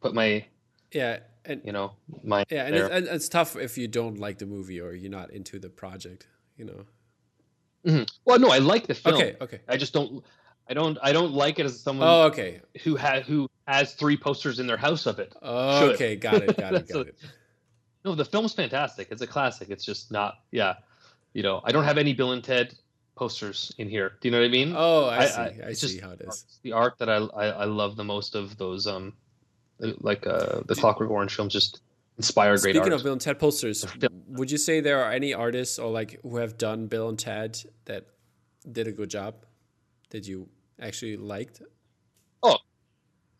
put 0.00 0.14
my 0.14 0.44
Yeah, 0.92 1.18
and 1.44 1.60
you 1.64 1.72
know 1.72 1.92
my 2.22 2.44
yeah, 2.50 2.66
and 2.66 2.74
it's, 2.74 2.90
and 2.90 3.06
it's 3.06 3.28
tough 3.28 3.56
if 3.56 3.78
you 3.78 3.88
don't 3.88 4.18
like 4.18 4.38
the 4.38 4.46
movie 4.46 4.80
or 4.80 4.92
you're 4.92 5.10
not 5.10 5.30
into 5.30 5.58
the 5.58 5.68
project. 5.68 6.26
You 6.56 6.66
know. 6.66 6.84
Mhm. 7.86 8.10
Well, 8.24 8.38
no, 8.38 8.48
I 8.50 8.58
like 8.58 8.86
the 8.86 8.94
film. 8.94 9.16
Okay. 9.16 9.36
Okay. 9.40 9.60
I 9.68 9.76
just 9.76 9.92
don't. 9.92 10.24
I 10.68 10.74
don't. 10.74 10.98
I 11.02 11.12
don't 11.12 11.32
like 11.32 11.58
it 11.58 11.66
as 11.66 11.78
someone 11.80 12.08
Oh, 12.08 12.22
okay. 12.24 12.60
who 12.82 12.96
had 12.96 13.24
who 13.24 13.48
has 13.66 13.94
three 13.94 14.16
posters 14.16 14.58
in 14.58 14.66
their 14.66 14.76
house 14.76 15.06
of 15.06 15.18
it. 15.18 15.32
Should. 15.42 15.94
Okay, 15.94 16.16
got 16.16 16.42
it, 16.42 16.56
got 16.56 16.74
it, 16.74 16.88
got 16.92 17.08
it. 17.08 17.16
No, 18.04 18.14
the 18.14 18.24
film's 18.24 18.52
fantastic. 18.52 19.08
It's 19.10 19.22
a 19.22 19.26
classic. 19.26 19.70
It's 19.70 19.84
just 19.84 20.10
not. 20.12 20.40
Yeah, 20.50 20.74
you 21.32 21.42
know, 21.42 21.60
I 21.64 21.72
don't 21.72 21.84
have 21.84 21.98
any 21.98 22.12
Bill 22.12 22.32
and 22.32 22.44
Ted 22.44 22.74
posters 23.16 23.72
in 23.78 23.88
here. 23.88 24.18
Do 24.20 24.28
you 24.28 24.32
know 24.32 24.40
what 24.40 24.46
I 24.46 24.48
mean? 24.50 24.74
Oh, 24.76 25.06
I, 25.06 25.18
I- 25.18 25.26
see. 25.26 25.40
I, 25.40 25.44
I- 25.68 25.72
see 25.72 25.86
just 25.88 26.00
how 26.00 26.10
it 26.10 26.20
is. 26.20 26.44
The 26.62 26.72
art 26.72 26.98
that 26.98 27.08
I, 27.08 27.16
I 27.16 27.46
I 27.46 27.64
love 27.64 27.96
the 27.96 28.04
most 28.04 28.34
of 28.34 28.56
those 28.58 28.86
um 28.86 29.14
like 29.80 30.26
uh 30.26 30.60
the 30.66 30.74
Clockwork 30.74 31.10
Orange 31.10 31.34
films 31.34 31.52
just 31.52 31.80
inspire 32.16 32.56
great 32.58 32.74
Speaking 32.76 32.92
of 32.92 33.02
Bill 33.02 33.12
and 33.12 33.20
Ted 33.20 33.38
posters, 33.38 33.84
would 34.28 34.50
you 34.50 34.58
say 34.58 34.80
there 34.80 35.02
are 35.02 35.10
any 35.10 35.32
artists 35.34 35.78
or 35.78 35.90
like 35.90 36.20
who 36.22 36.36
have 36.36 36.58
done 36.58 36.86
Bill 36.86 37.08
and 37.08 37.18
Ted 37.18 37.58
that 37.86 38.06
did 38.70 38.86
a 38.86 38.92
good 38.92 39.10
job 39.10 39.34
that 40.10 40.26
you 40.28 40.48
actually 40.80 41.16
liked? 41.16 41.62
Oh, 42.42 42.58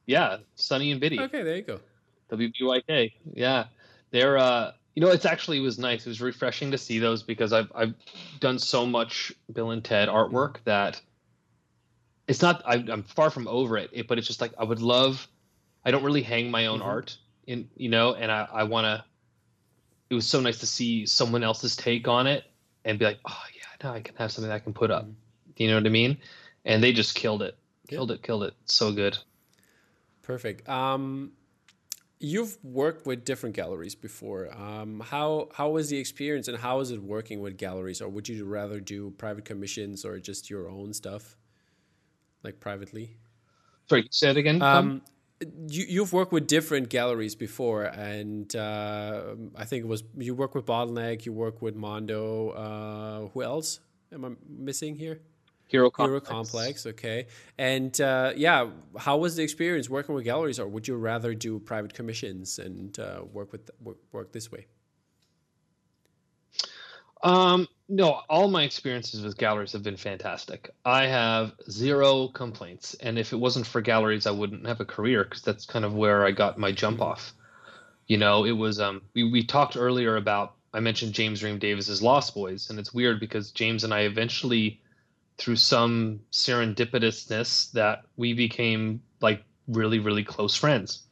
yeah, 0.06 0.38
Sonny 0.56 0.90
and 0.90 1.00
Biddy, 1.00 1.20
Okay, 1.20 1.42
there 1.42 1.56
you 1.56 1.62
go. 1.62 1.80
WBYK. 2.30 3.12
Yeah, 3.34 3.66
they're 4.14 4.38
uh 4.38 4.70
you 4.94 5.00
know 5.02 5.10
it's 5.10 5.26
actually 5.26 5.58
it 5.58 5.62
was 5.62 5.76
nice. 5.76 6.06
It 6.06 6.08
was 6.08 6.20
refreshing 6.20 6.70
to 6.70 6.78
see 6.78 7.00
those 7.00 7.24
because 7.24 7.52
I've 7.52 7.70
I've 7.74 7.94
done 8.38 8.60
so 8.60 8.86
much 8.86 9.32
Bill 9.52 9.72
and 9.72 9.84
Ted 9.84 10.08
artwork 10.08 10.58
that 10.64 11.00
it's 12.28 12.40
not 12.40 12.62
I, 12.64 12.74
I'm 12.76 13.02
far 13.02 13.28
from 13.28 13.48
over 13.48 13.76
it, 13.76 13.90
it, 13.92 14.06
but 14.06 14.16
it's 14.18 14.26
just 14.28 14.40
like 14.40 14.52
I 14.56 14.62
would 14.62 14.80
love. 14.80 15.26
I 15.84 15.90
don't 15.90 16.04
really 16.04 16.22
hang 16.22 16.48
my 16.48 16.66
own 16.66 16.78
Mhm. 16.80 16.86
art 16.86 17.18
in 17.48 17.68
you 17.76 17.88
know, 17.88 18.14
and 18.14 18.30
I 18.30 18.46
I 18.52 18.62
want 18.62 18.84
to. 18.84 19.04
It 20.10 20.14
was 20.14 20.28
so 20.28 20.40
nice 20.40 20.58
to 20.60 20.66
see 20.66 21.06
someone 21.06 21.42
else's 21.42 21.74
take 21.74 22.06
on 22.06 22.28
it 22.28 22.44
and 22.84 23.00
be 23.00 23.04
like, 23.04 23.18
oh 23.24 23.42
yeah, 23.56 23.88
now 23.88 23.94
I 23.94 24.00
can 24.00 24.14
have 24.14 24.30
something 24.30 24.52
I 24.52 24.60
can 24.60 24.72
put 24.74 24.92
up. 24.92 25.06
Mhm. 25.06 25.14
You 25.56 25.68
know 25.68 25.74
what 25.74 25.86
I 25.86 25.90
mean? 25.90 26.18
And 26.64 26.80
they 26.84 26.92
just 26.92 27.16
killed 27.16 27.42
it, 27.42 27.56
killed 27.88 28.12
it, 28.12 28.22
killed 28.22 28.44
it. 28.44 28.54
So 28.66 28.92
good. 28.92 29.18
Perfect. 30.22 30.68
Um, 30.68 31.32
you've 32.24 32.56
worked 32.64 33.06
with 33.06 33.24
different 33.24 33.54
galleries 33.54 33.94
before. 33.94 34.52
Um, 34.54 35.00
how 35.00 35.48
how 35.52 35.70
was 35.70 35.90
the 35.90 35.98
experience, 35.98 36.48
and 36.48 36.58
how 36.58 36.80
is 36.80 36.90
it 36.90 37.02
working 37.02 37.40
with 37.40 37.56
galleries? 37.58 38.00
Or 38.00 38.08
would 38.08 38.28
you 38.28 38.44
rather 38.44 38.80
do 38.80 39.10
private 39.18 39.44
commissions 39.44 40.04
or 40.04 40.18
just 40.18 40.48
your 40.48 40.68
own 40.68 40.92
stuff, 40.92 41.36
like 42.42 42.60
privately? 42.60 43.16
Sorry, 43.88 44.08
say 44.10 44.30
it 44.30 44.36
again. 44.36 44.62
Um, 44.62 45.02
you 45.68 45.84
you've 45.88 46.12
worked 46.12 46.32
with 46.32 46.46
different 46.46 46.88
galleries 46.88 47.34
before, 47.34 47.84
and 47.84 48.54
uh, 48.56 49.34
I 49.54 49.64
think 49.64 49.84
it 49.84 49.88
was 49.88 50.02
you 50.16 50.34
work 50.34 50.54
with 50.54 50.64
Bottleneck, 50.64 51.26
you 51.26 51.32
work 51.32 51.60
with 51.60 51.76
Mondo. 51.76 52.50
Uh, 52.50 53.28
who 53.28 53.42
else 53.42 53.80
am 54.12 54.24
I 54.24 54.30
missing 54.48 54.96
here? 54.96 55.20
Hero 55.74 55.90
Hero 55.98 56.20
Complex. 56.20 56.28
Complex, 56.28 56.86
okay. 56.86 57.26
And 57.58 58.00
uh, 58.00 58.32
yeah, 58.36 58.68
how 58.96 59.16
was 59.16 59.34
the 59.34 59.42
experience 59.42 59.90
working 59.90 60.14
with 60.14 60.24
galleries, 60.24 60.60
or 60.60 60.68
would 60.68 60.86
you 60.86 60.94
rather 60.94 61.34
do 61.34 61.58
private 61.58 61.94
commissions 61.94 62.60
and 62.60 62.96
uh, 62.98 63.22
work 63.32 63.50
with 63.50 63.70
work, 63.82 63.96
work 64.12 64.32
this 64.32 64.52
way? 64.52 64.66
Um, 67.24 67.66
no, 67.88 68.20
all 68.28 68.48
my 68.48 68.62
experiences 68.62 69.22
with 69.22 69.36
galleries 69.36 69.72
have 69.72 69.82
been 69.82 69.96
fantastic. 69.96 70.70
I 70.84 71.06
have 71.06 71.54
zero 71.68 72.28
complaints, 72.28 72.94
and 73.00 73.18
if 73.18 73.32
it 73.32 73.36
wasn't 73.36 73.66
for 73.66 73.80
galleries, 73.80 74.28
I 74.28 74.30
wouldn't 74.30 74.66
have 74.66 74.80
a 74.80 74.84
career 74.84 75.24
because 75.24 75.42
that's 75.42 75.66
kind 75.66 75.84
of 75.84 75.92
where 75.94 76.24
I 76.24 76.30
got 76.30 76.56
my 76.56 76.70
jump 76.70 77.02
off. 77.02 77.32
You 78.06 78.18
know, 78.18 78.44
it 78.44 78.52
was 78.52 78.78
um, 78.78 79.02
we 79.12 79.24
we 79.24 79.42
talked 79.42 79.76
earlier 79.76 80.14
about 80.14 80.54
I 80.72 80.78
mentioned 80.78 81.14
James 81.14 81.42
Rheem 81.42 81.58
Davis's 81.58 82.00
Lost 82.00 82.32
Boys, 82.32 82.70
and 82.70 82.78
it's 82.78 82.94
weird 82.94 83.18
because 83.18 83.50
James 83.50 83.82
and 83.82 83.92
I 83.92 84.02
eventually, 84.02 84.80
through 85.38 85.56
some 85.56 86.20
serendipitousness, 86.32 87.72
that 87.72 88.02
we 88.16 88.32
became 88.34 89.02
like 89.20 89.42
really 89.68 89.98
really 89.98 90.24
close 90.24 90.54
friends, 90.56 91.02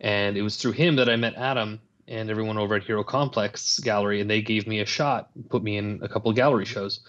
and 0.00 0.36
it 0.36 0.42
was 0.42 0.56
through 0.56 0.72
him 0.72 0.96
that 0.96 1.08
I 1.08 1.16
met 1.16 1.34
Adam 1.36 1.80
and 2.08 2.30
everyone 2.30 2.58
over 2.58 2.76
at 2.76 2.84
Hero 2.84 3.02
Complex 3.02 3.80
Gallery, 3.80 4.20
and 4.20 4.30
they 4.30 4.40
gave 4.40 4.66
me 4.66 4.80
a 4.80 4.86
shot, 4.86 5.28
put 5.48 5.62
me 5.62 5.76
in 5.76 5.98
a 6.02 6.08
couple 6.08 6.30
of 6.30 6.36
gallery 6.36 6.64
shows. 6.64 7.00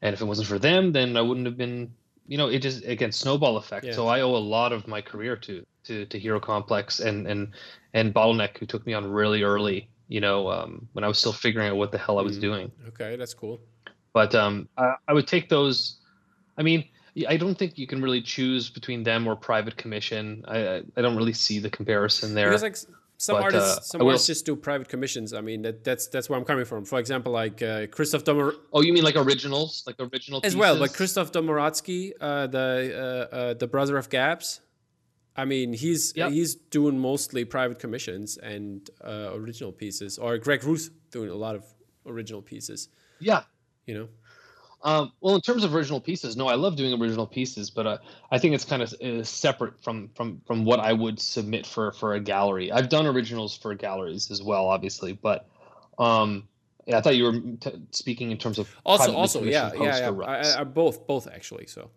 And 0.00 0.12
if 0.14 0.20
it 0.20 0.24
wasn't 0.24 0.48
for 0.48 0.58
them, 0.58 0.90
then 0.90 1.16
I 1.16 1.20
wouldn't 1.20 1.46
have 1.46 1.56
been, 1.56 1.92
you 2.26 2.36
know, 2.36 2.48
it 2.48 2.58
just 2.58 2.84
again 2.84 3.12
snowball 3.12 3.56
effect. 3.56 3.86
Yeah. 3.86 3.92
So 3.92 4.08
I 4.08 4.20
owe 4.22 4.34
a 4.34 4.38
lot 4.56 4.72
of 4.72 4.88
my 4.88 5.00
career 5.00 5.36
to 5.36 5.64
to, 5.84 6.06
to 6.06 6.18
Hero 6.18 6.40
Complex 6.40 6.98
and 6.98 7.28
and 7.28 7.52
and 7.94 8.12
Bottleneck, 8.12 8.58
who 8.58 8.66
took 8.66 8.84
me 8.84 8.94
on 8.94 9.06
really 9.06 9.44
early. 9.44 9.88
You 10.08 10.20
know, 10.20 10.50
um, 10.50 10.88
when 10.92 11.04
I 11.04 11.08
was 11.08 11.18
still 11.18 11.32
figuring 11.32 11.68
out 11.68 11.76
what 11.76 11.92
the 11.92 11.98
hell 11.98 12.18
I 12.18 12.22
was 12.22 12.36
Mm. 12.38 12.40
doing. 12.40 12.72
Okay, 12.88 13.14
that's 13.16 13.32
cool. 13.32 13.60
But 14.12 14.34
um, 14.34 14.68
I, 14.76 14.94
I 15.08 15.12
would 15.12 15.26
take 15.26 15.48
those. 15.48 15.98
I 16.58 16.62
mean, 16.62 16.84
I 17.28 17.36
don't 17.36 17.56
think 17.56 17.78
you 17.78 17.86
can 17.86 18.02
really 18.02 18.22
choose 18.22 18.70
between 18.70 19.02
them 19.02 19.26
or 19.26 19.36
private 19.36 19.76
commission. 19.76 20.44
I 20.48 20.58
I, 20.58 20.82
I 20.96 21.02
don't 21.02 21.16
really 21.16 21.32
see 21.32 21.58
the 21.58 21.70
comparison 21.70 22.34
there. 22.34 22.48
Because 22.48 22.62
like 22.62 22.76
some 23.22 23.36
But, 23.36 23.42
artists, 23.44 23.78
uh, 23.78 23.80
some 23.82 24.00
I 24.00 24.04
will 24.04 24.10
artists 24.10 24.26
just 24.26 24.46
do 24.46 24.56
private 24.56 24.88
commissions. 24.88 25.32
I 25.32 25.40
mean, 25.40 25.62
that, 25.62 25.84
that's 25.84 26.08
that's 26.08 26.28
where 26.28 26.38
I'm 26.38 26.44
coming 26.44 26.64
from. 26.64 26.84
For 26.84 26.98
example, 26.98 27.32
like 27.32 27.62
uh, 27.62 27.86
Christoph 27.86 28.24
Domor 28.24 28.54
oh, 28.72 28.82
you 28.82 28.92
mean 28.92 29.04
like 29.04 29.16
originals, 29.16 29.84
like 29.86 29.96
original 30.00 30.40
as 30.42 30.56
well, 30.56 30.78
but? 30.78 30.92
Christoph 30.92 31.30
Domoradzki, 31.30 32.12
uh, 32.20 32.48
the 32.48 33.28
uh, 33.32 33.34
uh, 33.34 33.54
the 33.54 33.66
brother 33.66 33.96
of 33.96 34.08
Gabz. 34.08 34.60
I 35.36 35.44
mean, 35.44 35.72
he's 35.72 36.12
Yep. 36.16 36.30
he's 36.32 36.54
doing 36.54 36.98
mostly 36.98 37.44
private 37.44 37.78
commissions 37.78 38.38
and 38.38 38.90
uh, 39.02 39.30
original 39.32 39.72
pieces, 39.72 40.18
or 40.18 40.36
Greg 40.38 40.64
Ruth 40.64 40.90
doing 41.10 41.30
a 41.30 41.34
lot 41.34 41.54
of 41.54 41.64
original 42.06 42.42
pieces. 42.42 42.88
Yeah. 43.20 43.44
You 43.86 43.94
know, 43.94 44.08
Um, 44.84 45.12
well, 45.20 45.34
in 45.34 45.40
terms 45.40 45.64
of 45.64 45.74
original 45.74 46.00
pieces, 46.00 46.36
no, 46.36 46.48
I 46.48 46.54
love 46.54 46.76
doing 46.76 47.00
original 47.00 47.26
pieces, 47.26 47.70
but 47.70 47.86
uh, 47.86 47.98
I 48.30 48.38
think 48.38 48.54
it's 48.54 48.64
kind 48.64 48.82
of 48.82 48.92
uh, 49.00 49.22
separate 49.22 49.82
from 49.82 50.10
from 50.14 50.40
from 50.46 50.64
what 50.64 50.80
I 50.80 50.92
would 50.92 51.20
submit 51.20 51.66
for 51.66 51.92
for 51.92 52.14
a 52.14 52.20
gallery. 52.20 52.72
I've 52.72 52.88
done 52.88 53.06
originals 53.06 53.56
for 53.56 53.74
galleries 53.74 54.30
as 54.30 54.42
well, 54.42 54.66
obviously, 54.66 55.12
but 55.12 55.48
um, 55.98 56.48
yeah, 56.86 56.98
I 56.98 57.00
thought 57.00 57.16
you 57.16 57.24
were 57.24 57.40
t- 57.60 57.82
speaking 57.90 58.30
in 58.30 58.38
terms 58.38 58.58
of 58.58 58.68
also 58.84 59.14
also 59.14 59.44
yeah 59.44 59.72
yeah 59.74 59.98
yeah, 59.98 60.24
I. 60.24 60.60
I, 60.60 60.64
both 60.64 61.06
both 61.06 61.28
actually. 61.28 61.66
So 61.66 61.90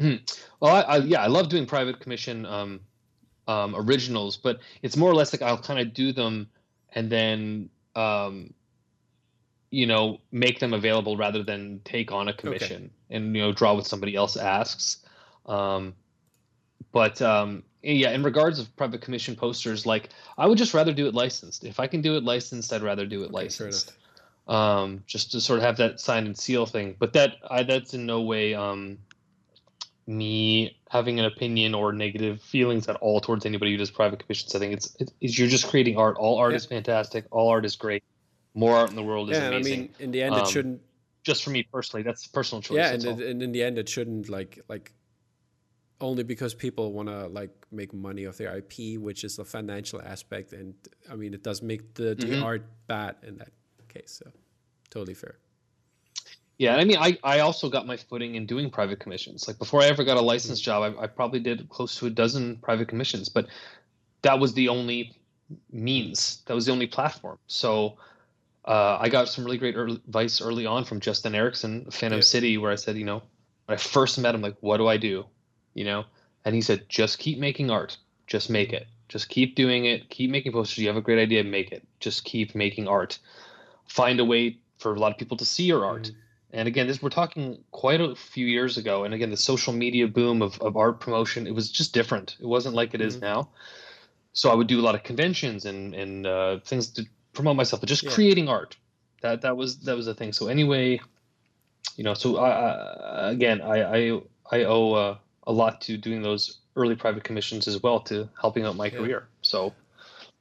Well, 0.00 0.74
I, 0.76 0.80
I 0.80 0.96
yeah, 0.98 1.22
I 1.22 1.26
love 1.26 1.48
doing 1.48 1.66
private 1.66 2.00
commission 2.00 2.46
um, 2.46 2.80
um, 3.46 3.74
originals, 3.76 4.36
but 4.36 4.60
it's 4.82 4.96
more 4.96 5.10
or 5.10 5.14
less 5.14 5.32
like 5.32 5.42
I'll 5.42 5.58
kind 5.58 5.80
of 5.80 5.94
do 5.94 6.12
them 6.12 6.48
and 6.94 7.10
then 7.10 7.70
um, 7.94 8.54
you 9.70 9.86
know 9.86 10.18
make 10.32 10.58
them 10.58 10.74
available 10.74 11.16
rather 11.16 11.42
than 11.42 11.80
take 11.84 12.10
on 12.12 12.28
a 12.28 12.32
commission 12.32 12.90
and 13.08 13.34
you 13.36 13.42
know 13.42 13.52
draw 13.52 13.74
what 13.74 13.86
somebody 13.86 14.14
else 14.14 14.36
asks. 14.36 15.04
Um, 15.46 15.94
but 16.92 17.22
um, 17.22 17.62
yeah, 17.82 18.10
in 18.10 18.22
regards 18.22 18.58
of 18.58 18.74
private 18.76 19.00
commission 19.00 19.36
posters, 19.36 19.86
like 19.86 20.10
I 20.36 20.46
would 20.46 20.58
just 20.58 20.74
rather 20.74 20.92
do 20.92 21.06
it 21.06 21.14
licensed. 21.14 21.64
If 21.64 21.80
I 21.80 21.86
can 21.86 22.02
do 22.02 22.16
it 22.16 22.24
licensed, 22.24 22.72
I'd 22.72 22.82
rather 22.82 23.06
do 23.06 23.22
it 23.22 23.26
Okay, 23.26 23.44
licensed. 23.44 23.92
Um, 24.48 25.04
just 25.06 25.30
to 25.32 25.40
sort 25.40 25.60
of 25.60 25.64
have 25.64 25.76
that 25.76 26.00
sign 26.00 26.26
and 26.26 26.36
seal 26.36 26.66
thing. 26.66 26.96
But 26.98 27.12
that 27.12 27.36
I, 27.48 27.62
that's 27.62 27.94
in 27.94 28.06
no 28.06 28.22
way 28.22 28.54
um, 28.54 28.98
me 30.06 30.76
having 30.90 31.20
an 31.20 31.26
opinion 31.26 31.74
or 31.74 31.92
negative 31.92 32.42
feelings 32.42 32.88
at 32.88 32.96
all 32.96 33.20
towards 33.20 33.46
anybody 33.46 33.70
who 33.70 33.76
does 33.76 33.92
private 33.92 34.18
commissions. 34.18 34.54
I 34.54 34.58
think 34.58 34.72
it's, 34.72 34.96
it's 34.98 35.38
you're 35.38 35.48
just 35.48 35.68
creating 35.68 35.96
art. 35.96 36.16
All 36.18 36.38
art 36.38 36.52
Yeah. 36.52 36.56
is 36.56 36.66
fantastic. 36.66 37.26
All 37.30 37.48
art 37.48 37.64
is 37.64 37.76
great. 37.76 38.02
More 38.54 38.76
art 38.76 38.90
in 38.90 38.96
the 38.96 39.02
world 39.02 39.30
is 39.30 39.38
yeah, 39.38 39.46
and 39.46 39.54
I 39.54 39.60
mean, 39.60 39.94
in 40.00 40.10
the 40.10 40.22
end, 40.22 40.34
it 40.36 40.40
Um, 40.44 40.50
shouldn't. 40.50 40.80
just 41.22 41.44
for 41.44 41.50
me 41.50 41.62
personally, 41.62 42.02
that's 42.02 42.26
personal 42.26 42.62
choice. 42.62 42.76
Yeah, 42.76 42.92
and, 42.92 43.04
it- 43.04 43.26
and 43.28 43.42
in 43.42 43.52
the 43.52 43.62
end, 43.62 43.78
it 43.78 43.88
shouldn't 43.88 44.28
like 44.28 44.58
like 44.68 44.92
only 46.00 46.22
because 46.24 46.54
people 46.54 46.92
want 46.92 47.08
to 47.08 47.26
like 47.28 47.50
make 47.70 47.92
money 47.92 48.26
off 48.26 48.38
their 48.38 48.56
IP, 48.56 48.98
which 48.98 49.22
is 49.22 49.38
a 49.38 49.44
financial 49.44 50.00
aspect, 50.02 50.52
and 50.52 50.74
I 51.10 51.14
mean, 51.14 51.34
it 51.34 51.42
does 51.42 51.62
make 51.62 51.94
the 51.94 52.14
the 52.16 52.26
Mhm. 52.26 52.42
art 52.42 52.64
bad 52.86 53.16
in 53.22 53.36
that 53.38 53.52
case. 53.88 54.20
So 54.24 54.32
totally 54.90 55.14
fair. 55.14 55.38
Yeah, 56.58 56.72
and 56.72 56.80
I 56.80 56.84
mean, 56.84 56.98
I, 56.98 57.16
I 57.24 57.40
also 57.40 57.70
got 57.70 57.86
my 57.86 57.96
footing 57.96 58.34
in 58.34 58.44
doing 58.44 58.68
private 58.70 59.00
commissions. 59.00 59.48
Like 59.48 59.58
before 59.58 59.80
I 59.82 59.86
ever 59.86 60.04
got 60.04 60.18
a 60.18 60.20
licensed 60.20 60.62
job, 60.62 60.94
I, 60.98 61.04
I 61.04 61.06
probably 61.06 61.40
did 61.40 61.68
close 61.70 61.96
to 61.96 62.06
a 62.06 62.10
dozen 62.10 62.56
private 62.56 62.86
commissions, 62.88 63.30
but 63.30 63.46
that 64.22 64.38
was 64.38 64.52
the 64.52 64.68
only 64.68 65.16
means. 65.72 66.42
That 66.46 66.54
was 66.54 66.66
the 66.66 66.72
only 66.72 66.86
platform. 66.86 67.38
So 67.46 67.96
uh, 68.70 68.98
I 69.00 69.08
got 69.08 69.28
some 69.28 69.44
really 69.44 69.58
great 69.58 69.74
early, 69.74 69.96
advice 69.96 70.40
early 70.40 70.64
on 70.64 70.84
from 70.84 71.00
Justin 71.00 71.34
Erickson, 71.34 71.90
Phantom 71.90 72.18
Yeah. 72.18 72.22
City, 72.34 72.56
where 72.56 72.70
I 72.70 72.76
said, 72.76 72.96
you 72.96 73.04
know, 73.04 73.20
when 73.66 73.74
I 73.74 73.76
first 73.76 74.16
met 74.18 74.32
him, 74.34 74.42
like, 74.42 74.56
what 74.60 74.76
do 74.76 74.86
I 74.86 74.96
do? 74.96 75.26
You 75.74 75.84
know, 75.84 76.04
and 76.44 76.54
he 76.54 76.60
said, 76.60 76.88
just 76.88 77.18
keep 77.18 77.38
making 77.38 77.70
art. 77.70 77.96
Just 78.28 78.48
make 78.48 78.72
it. 78.72 78.86
Just 79.08 79.28
keep 79.28 79.56
doing 79.56 79.86
it. 79.86 80.08
Keep 80.08 80.30
making 80.30 80.52
posters. 80.52 80.78
You 80.78 80.86
have 80.86 80.96
a 80.96 81.00
great 81.00 81.18
idea, 81.18 81.42
make 81.42 81.72
it. 81.72 81.82
Just 81.98 82.24
keep 82.24 82.54
making 82.54 82.86
art. 82.86 83.18
Find 83.88 84.20
a 84.20 84.24
way 84.24 84.58
for 84.78 84.94
a 84.94 85.00
lot 85.00 85.10
of 85.10 85.18
people 85.18 85.36
to 85.38 85.44
see 85.44 85.64
your 85.64 85.84
art. 85.84 86.04
Mhm. 86.04 86.14
And 86.52 86.68
again, 86.68 86.86
this 86.86 87.02
we're 87.02 87.10
talking 87.10 87.64
quite 87.72 88.00
a 88.00 88.14
few 88.14 88.46
years 88.46 88.78
ago. 88.78 89.02
And 89.02 89.12
again, 89.14 89.30
the 89.30 89.36
social 89.36 89.72
media 89.72 90.06
boom 90.06 90.42
of, 90.42 90.60
of 90.60 90.76
art 90.76 91.00
promotion, 91.00 91.48
it 91.48 91.54
was 91.56 91.70
just 91.72 91.92
different. 91.92 92.36
It 92.40 92.46
wasn't 92.46 92.76
like 92.76 92.94
it 92.94 93.00
is 93.00 93.16
Mhm. 93.16 93.22
now. 93.22 93.48
So 94.32 94.48
I 94.50 94.54
would 94.54 94.68
do 94.68 94.78
a 94.80 94.84
lot 94.88 94.94
of 94.94 95.02
conventions 95.02 95.64
and 95.66 95.92
and 95.94 96.24
uh, 96.26 96.60
things 96.60 96.90
to 96.92 97.04
promote 97.32 97.56
myself, 97.56 97.80
but 97.80 97.88
just 97.88 98.02
Yeah. 98.04 98.10
creating 98.10 98.48
art. 98.48 98.76
That 99.22 99.42
that 99.42 99.56
was 99.56 99.78
that 99.80 99.96
was 99.96 100.06
the 100.06 100.14
thing. 100.14 100.32
So 100.32 100.48
anyway, 100.48 101.00
you 101.96 102.04
know, 102.04 102.14
so 102.14 102.38
I, 102.38 102.50
I 102.50 103.30
again, 103.30 103.60
I 103.60 103.76
I 103.82 104.20
I 104.50 104.64
owe 104.64 104.92
uh, 104.94 105.16
a 105.46 105.52
lot 105.52 105.80
to 105.82 105.96
doing 105.96 106.22
those 106.22 106.58
early 106.76 106.94
private 106.96 107.24
commissions 107.24 107.68
as 107.68 107.82
well 107.82 108.00
to 108.00 108.28
helping 108.40 108.64
out 108.64 108.76
my 108.76 108.86
Yeah. 108.86 108.98
career. 108.98 109.28
So 109.42 109.74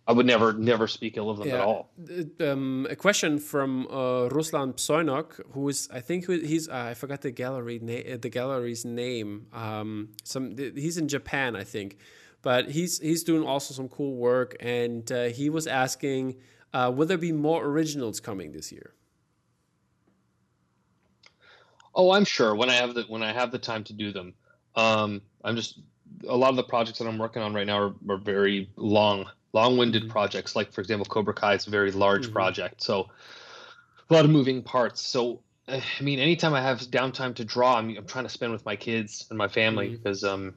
I 0.08 0.12
would 0.14 0.26
never 0.26 0.54
never 0.54 0.88
speak 0.88 1.18
ill 1.18 1.30
of 1.30 1.38
them 1.40 1.50
at 1.52 1.60
all. 1.60 1.92
Um, 2.40 2.88
a 2.90 2.96
question 2.96 3.38
from 3.38 3.86
uh, 3.88 4.30
Ruslan 4.30 4.74
Psoynok, 4.76 5.40
who 5.54 5.70
is, 5.70 5.88
I 5.94 6.00
think, 6.00 6.26
he's, 6.28 6.68
uh, 6.68 6.74
I 6.92 6.94
forgot 6.96 7.22
the 7.22 7.30
gallery 7.32 7.80
na- 7.80 8.18
the 8.20 8.30
gallery's 8.30 8.86
name. 8.86 9.48
Um, 9.54 10.10
some, 10.24 10.58
he's 10.58 10.98
in 10.98 11.08
Japan, 11.08 11.56
I 11.56 11.64
think, 11.64 11.98
but 12.42 12.72
he's 12.72 13.00
he's 13.00 13.24
doing 13.24 13.44
also 13.46 13.74
some 13.76 13.88
cool 13.90 14.16
work, 14.16 14.56
and 14.60 15.12
uh, 15.12 15.26
he 15.26 15.50
was 15.52 15.68
asking, 15.68 16.38
uh, 16.74 16.92
will 16.96 17.08
there 17.08 17.18
be 17.18 17.32
more 17.32 17.66
originals 17.66 18.20
coming 18.20 18.52
this 18.52 18.72
year? 18.72 18.96
Oh, 21.96 22.12
I'm 22.12 22.26
sure 22.26 22.56
when 22.56 22.70
I 22.70 22.76
have 22.76 22.94
the 22.94 23.04
when 23.04 23.24
I 23.24 23.34
have 23.34 23.52
the 23.52 23.60
time 23.60 23.84
to 23.86 23.94
do 23.94 24.12
them. 24.12 24.34
Um, 24.76 25.22
I'm 25.44 25.56
just 25.56 25.80
a 26.28 26.36
lot 26.36 26.50
of 26.50 26.56
the 26.56 26.64
projects 26.64 27.00
that 27.00 27.08
I'm 27.08 27.18
working 27.18 27.42
on 27.42 27.54
right 27.54 27.68
now 27.68 27.80
are, 27.80 27.96
are 28.10 28.18
very 28.18 28.70
long, 28.76 29.30
long-winded 29.54 30.04
Mhm. 30.04 30.10
projects. 30.10 30.56
Like 30.56 30.72
for 30.72 30.82
example, 30.82 31.06
Cobra 31.06 31.34
Kai 31.34 31.56
is 31.56 31.68
a 31.68 31.70
very 31.72 31.92
large 31.92 32.32
Mhm. 32.32 32.32
project, 32.32 32.82
so 32.82 33.10
a 34.10 34.14
lot 34.14 34.26
of 34.26 34.32
moving 34.32 34.64
parts. 34.64 35.02
So 35.02 35.44
eh, 35.68 35.82
I 36.00 36.04
mean, 36.04 36.20
anytime 36.20 36.54
I 36.54 36.62
have 36.62 36.80
downtime 36.82 37.36
to 37.36 37.46
draw, 37.46 37.78
I'm, 37.78 37.96
I'm 37.98 38.06
trying 38.06 38.26
to 38.26 38.30
spend 38.30 38.52
with 38.54 38.66
my 38.66 38.76
kids 38.76 39.26
and 39.30 39.38
my 39.38 39.48
family 39.48 39.90
because 39.90 40.24
um, 40.24 40.56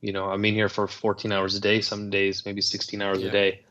you 0.00 0.12
know, 0.12 0.26
I'm 0.30 0.44
in 0.44 0.54
here 0.54 0.68
for 0.68 0.86
14 0.86 1.32
hours 1.32 1.54
a 1.54 1.60
day, 1.60 1.80
some 1.80 2.10
days 2.10 2.44
maybe 2.46 2.60
16 2.60 3.00
hours 3.02 3.22
Yeah. 3.22 3.28
a 3.28 3.32
day. 3.32 3.64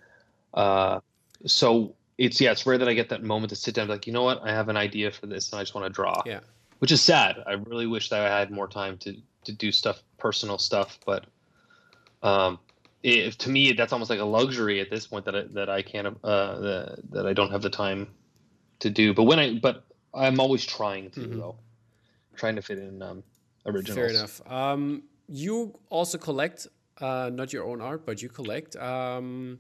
Uh, 0.54 1.00
so 1.46 1.96
it's 2.18 2.40
yeah, 2.40 2.52
it's 2.52 2.66
rare 2.66 2.78
that 2.78 2.88
I 2.88 2.94
get 2.94 3.10
that 3.10 3.24
moment 3.24 3.50
to 3.50 3.56
sit 3.56 3.76
down, 3.76 3.84
and 3.84 3.90
be 3.90 3.94
like, 3.94 4.08
you 4.08 4.14
know 4.14 4.24
what, 4.24 4.42
I 4.44 4.52
have 4.52 4.70
an 4.70 4.78
idea 4.78 5.12
for 5.12 5.26
this, 5.26 5.52
and 5.52 5.60
I 5.60 5.64
just 5.64 5.76
want 5.76 5.86
to 5.86 5.90
draw 5.90 6.22
Yeah. 6.26 6.40
which 6.80 6.92
is 6.92 7.02
sad. 7.02 7.44
I 7.48 7.54
really 7.54 7.88
wish 7.88 8.10
that 8.10 8.22
I 8.22 8.40
had 8.40 8.52
more 8.52 8.68
time 8.68 8.98
to 9.00 9.16
to 9.46 9.52
do 9.52 9.72
stuff, 9.72 10.02
personal 10.18 10.58
stuff. 10.58 11.00
But 11.06 11.26
um, 12.22 12.60
it, 13.02 13.34
to 13.40 13.50
me, 13.50 13.74
that's 13.74 13.92
almost 13.92 14.10
like 14.10 14.20
a 14.20 14.26
luxury 14.26 14.80
at 14.80 14.90
this 14.90 15.08
point 15.08 15.26
that 15.26 15.36
I, 15.36 15.44
that 15.52 15.70
I 15.70 15.82
can't 15.82 16.08
uh, 16.24 16.60
that, 16.60 17.12
that 17.12 17.26
I 17.28 17.34
don't 17.34 17.52
have 17.52 17.62
the 17.62 17.70
time 17.70 18.08
to 18.80 18.90
do. 18.90 19.14
But 19.14 19.24
when 19.24 19.40
I 19.40 19.60
but 19.60 19.86
I'm 20.14 20.40
always 20.40 20.66
trying 20.66 21.10
to 21.12 21.20
Mhm. 21.20 21.38
though, 21.38 21.56
trying 22.36 22.56
to 22.56 22.62
fit 22.62 22.78
in 22.78 23.02
um, 23.02 23.24
originals. 23.66 23.96
Fair 23.96 24.10
enough. 24.10 24.42
Um, 24.50 25.04
you 25.28 25.74
also 25.90 26.18
collect, 26.18 26.68
uh, 27.00 27.30
not 27.34 27.52
your 27.54 27.64
own 27.66 27.82
art, 27.82 28.06
but 28.06 28.22
you 28.22 28.30
collect. 28.30 28.76
Um, 28.76 29.60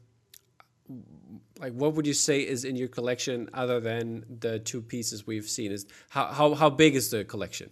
like, 1.59 1.73
what 1.73 1.93
would 1.93 2.05
you 2.05 2.13
say 2.13 2.41
is 2.41 2.65
in 2.65 2.75
your 2.75 2.87
collection 2.87 3.49
other 3.53 3.79
than 3.79 4.25
the 4.39 4.59
two 4.59 4.81
pieces 4.81 5.25
we've 5.25 5.49
seen? 5.49 5.71
Is 5.71 5.85
how 6.09 6.27
how, 6.27 6.53
how 6.53 6.69
big 6.69 6.95
is 6.95 7.09
the 7.09 7.23
collection? 7.23 7.69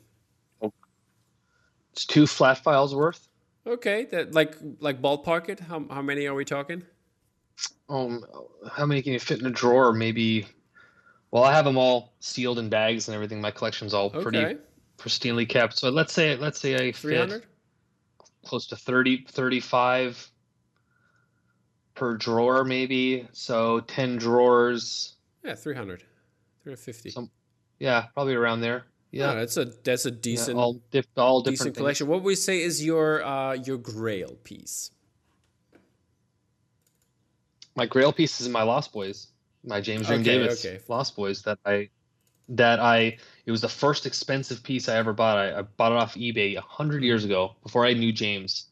It's 1.93 2.05
two 2.05 2.25
flat 2.25 2.59
files 2.59 2.95
worth. 2.95 3.27
Okay, 3.67 4.05
that 4.05 4.33
like 4.33 4.57
like 4.79 5.01
ballpark 5.01 5.49
it. 5.49 5.59
How 5.59 5.85
how 5.89 6.01
many 6.01 6.25
are 6.27 6.33
we 6.33 6.45
talking? 6.45 6.83
Um, 7.89 8.25
how 8.71 8.85
many 8.85 9.01
can 9.01 9.13
you 9.13 9.19
fit 9.19 9.39
in 9.39 9.45
a 9.45 9.51
drawer? 9.51 9.93
Maybe. 9.93 10.47
Well, 11.31 11.43
I 11.43 11.53
have 11.53 11.65
them 11.65 11.77
all 11.77 12.13
sealed 12.19 12.59
in 12.59 12.69
bags 12.69 13.07
and 13.07 13.15
everything. 13.15 13.39
My 13.39 13.51
collection's 13.51 13.93
all 13.93 14.07
Okay, 14.07 14.21
pretty 14.21 14.57
pristinely 14.97 15.47
kept. 15.47 15.77
So 15.77 15.89
let's 15.89 16.13
say 16.13 16.35
let's 16.37 16.59
say 16.59 16.75
I 16.75 16.91
three 16.91 17.15
fit 17.15 17.45
close 18.45 18.67
to 18.67 18.75
30 18.75 19.25
35 19.29 20.30
per 21.95 22.15
drawer 22.17 22.63
maybe 22.63 23.27
so 23.33 23.79
10 23.81 24.17
drawers 24.17 25.15
Yeah, 25.43 25.55
300. 25.55 25.99
350. 26.63 27.09
Some- 27.11 27.31
yeah 27.79 28.05
probably 28.13 28.35
around 28.35 28.61
there 28.61 28.85
yeah, 29.11 29.33
yeah, 29.33 29.39
that's 29.39 29.57
a 29.57 29.65
that's 29.83 30.05
a 30.05 30.09
yeah, 30.09 30.15
decent 30.21 30.57
all, 30.57 30.79
diff, 30.91 31.05
all 31.17 31.41
different 31.41 31.51
decent 31.57 31.75
things. 31.75 31.77
collection. 31.77 32.07
What 32.07 32.21
would 32.21 32.27
we 32.27 32.35
say 32.35 32.61
is 32.61 32.83
your 32.83 33.21
uh 33.25 33.53
your 33.53 33.77
grail 33.77 34.37
piece? 34.43 34.91
my 37.75 37.85
grail 37.85 38.11
piece 38.13 38.39
is 38.41 38.49
my 38.49 38.63
lost 38.63 38.91
boys 38.93 39.27
my 39.63 39.79
james 39.81 40.07
Rheem 40.07 40.21
Okay, 40.21 40.23
davis 40.23 40.65
okay. 40.65 40.79
lost 40.87 41.15
boys 41.15 41.41
that 41.43 41.57
i 41.65 41.89
that 42.49 42.79
i 42.79 43.17
it 43.45 43.51
was 43.51 43.61
the 43.61 43.69
first 43.69 44.05
expensive 44.05 44.63
piece 44.63 44.89
i 44.89 44.95
ever 44.97 45.13
bought 45.13 45.37
i, 45.37 45.59
I 45.59 45.61
bought 45.61 45.91
it 45.93 45.97
off 45.97 46.15
ebay 46.15 46.55
100 46.55 47.03
years 47.03 47.23
ago 47.25 47.55
before 47.63 47.85
i 47.85 47.93
knew 47.93 48.11
james 48.11 48.70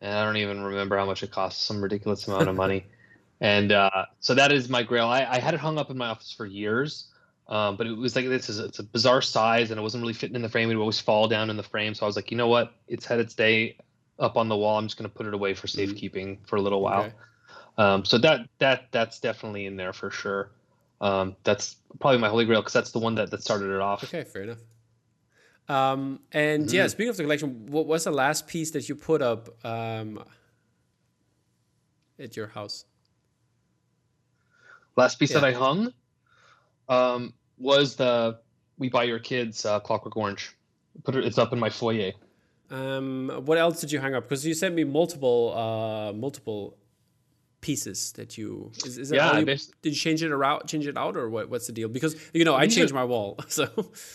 and 0.00 0.12
I 0.14 0.24
don't 0.24 0.36
even 0.36 0.62
remember 0.62 0.96
how 0.96 1.06
much 1.06 1.22
it 1.22 1.30
cost. 1.30 1.62
Some 1.64 1.82
ridiculous 1.82 2.26
amount 2.28 2.48
of 2.48 2.56
money. 2.56 2.86
And 3.40 3.70
uh, 3.70 4.06
so 4.18 4.34
that 4.34 4.50
is 4.50 4.68
my 4.68 4.82
Grail. 4.82 5.06
I, 5.06 5.24
I 5.24 5.38
had 5.38 5.54
it 5.54 5.60
hung 5.60 5.78
up 5.78 5.90
in 5.90 5.96
my 5.96 6.08
office 6.08 6.32
for 6.32 6.44
years, 6.44 7.06
um, 7.46 7.76
but 7.76 7.86
it 7.86 7.96
was 7.96 8.16
like 8.16 8.26
this 8.26 8.48
is 8.48 8.58
it's 8.58 8.80
a 8.80 8.82
bizarre 8.82 9.22
size, 9.22 9.70
and 9.70 9.78
it 9.78 9.82
wasn't 9.82 10.02
really 10.02 10.12
fitting 10.12 10.34
in 10.34 10.42
the 10.42 10.48
frame. 10.48 10.68
It 10.70 10.74
would 10.74 10.80
always 10.80 10.98
fall 11.00 11.28
down 11.28 11.48
in 11.48 11.56
the 11.56 11.62
frame. 11.62 11.94
So 11.94 12.04
I 12.04 12.08
was 12.08 12.16
like, 12.16 12.32
you 12.32 12.36
know 12.36 12.48
what? 12.48 12.72
It's 12.88 13.06
had 13.06 13.20
its 13.20 13.34
day 13.34 13.76
up 14.18 14.36
on 14.36 14.48
the 14.48 14.56
wall. 14.56 14.76
I'm 14.76 14.86
just 14.86 14.96
going 14.98 15.08
to 15.08 15.16
put 15.16 15.26
it 15.26 15.34
away 15.34 15.54
for 15.54 15.68
Mm-hmm. 15.68 15.68
safekeeping 15.68 16.38
for 16.46 16.56
a 16.56 16.60
little 16.60 16.80
while. 16.82 17.00
Okay. 17.00 17.12
Um, 17.78 18.04
so 18.04 18.18
that 18.18 18.48
that 18.58 18.88
that's 18.90 19.20
definitely 19.20 19.66
in 19.66 19.76
there 19.76 19.92
for 19.92 20.10
sure. 20.10 20.50
Um, 21.00 21.36
that's 21.44 21.76
probably 22.00 22.18
my 22.18 22.28
holy 22.28 22.44
grail 22.44 22.60
because 22.60 22.72
that's 22.72 22.90
the 22.90 22.98
one 22.98 23.14
that, 23.16 23.30
that 23.30 23.42
started 23.42 23.72
it 23.72 23.80
off. 23.80 24.02
Okay, 24.02 24.24
fair 24.24 24.42
enough. 24.42 24.58
Um, 25.68 26.20
and 26.32 26.70
yeah, 26.72 26.84
Mm-hmm. 26.84 26.88
speaking 26.88 27.10
of 27.10 27.16
the 27.16 27.22
collection, 27.24 27.66
what 27.66 27.86
was 27.86 28.04
the 28.04 28.10
last 28.10 28.46
piece 28.46 28.70
that 28.70 28.88
you 28.88 28.94
put 28.94 29.20
up 29.20 29.48
um, 29.64 30.24
at 32.18 32.36
your 32.36 32.46
house? 32.46 32.84
Last 34.96 35.18
piece 35.18 35.32
that 35.32 35.44
I 35.44 35.52
hung 35.52 35.92
um, 36.88 37.34
was 37.58 37.94
the 37.96 38.38
"We 38.78 38.88
Buy 38.88 39.04
Your 39.04 39.18
Kids" 39.20 39.64
uh, 39.64 39.78
Clockwork 39.80 40.16
Orange. 40.16 40.56
Put 41.04 41.14
it. 41.16 41.24
It's 41.24 41.38
up 41.38 41.52
in 41.52 41.58
my 41.58 41.70
foyer. 41.70 42.12
Um, 42.70 43.30
what 43.44 43.58
else 43.58 43.80
did 43.80 43.92
you 43.92 43.98
hang 44.00 44.14
up? 44.14 44.24
Because 44.24 44.44
you 44.46 44.54
sent 44.54 44.74
me 44.74 44.84
multiple, 44.84 45.54
uh, 45.56 46.12
multiple 46.12 46.76
pieces 47.60 48.12
that 48.12 48.38
you. 48.38 48.72
Is, 48.84 48.98
is 48.98 49.08
that 49.10 49.16
Yeah, 49.16 49.38
you, 49.38 49.44
did 49.44 49.66
you 49.82 49.92
change 49.92 50.22
it 50.22 50.30
around, 50.30 50.66
change 50.66 50.86
it 50.86 50.96
out, 50.96 51.16
or 51.16 51.28
what? 51.28 51.48
What's 51.50 51.66
the 51.66 51.72
deal? 51.72 51.88
Because 51.88 52.14
you 52.32 52.44
know 52.44 52.54
I 52.54 52.66
changed 52.66 52.94
my 52.94 53.04
wall, 53.04 53.38
so 53.48 53.68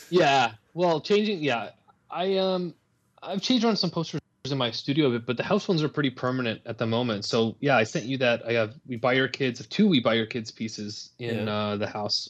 Yeah. 0.09 0.53
Well, 0.73 1.01
changing. 1.01 1.39
Yeah, 1.43 1.69
I 2.09 2.37
um, 2.37 2.73
I've 3.21 3.41
changed 3.41 3.63
around 3.65 3.77
some 3.77 3.89
posters 3.91 4.19
in 4.45 4.57
my 4.57 4.71
studio 4.71 5.07
a 5.07 5.11
bit, 5.11 5.25
but 5.25 5.37
the 5.37 5.43
house 5.43 5.67
ones 5.67 5.81
are 5.83 5.89
pretty 5.89 6.09
permanent 6.09 6.61
at 6.65 6.77
the 6.77 6.85
moment. 6.85 7.23
So 7.25 7.55
yeah, 7.59 7.77
I 7.77 7.83
sent 7.83 8.05
you 8.05 8.17
that. 8.19 8.43
I 8.47 8.53
have 8.53 8.73
"We 8.87 8.95
Buy 8.97 9.13
Your 9.13 9.27
Kids" 9.27 9.65
two 9.67 9.87
"We 9.87 9.99
Buy 9.99 10.15
Your 10.15 10.25
Kids" 10.25 10.51
pieces 10.51 11.11
in 11.19 11.47
Yeah. 11.47 11.53
uh, 11.55 11.75
the 11.77 11.87
house. 11.87 12.29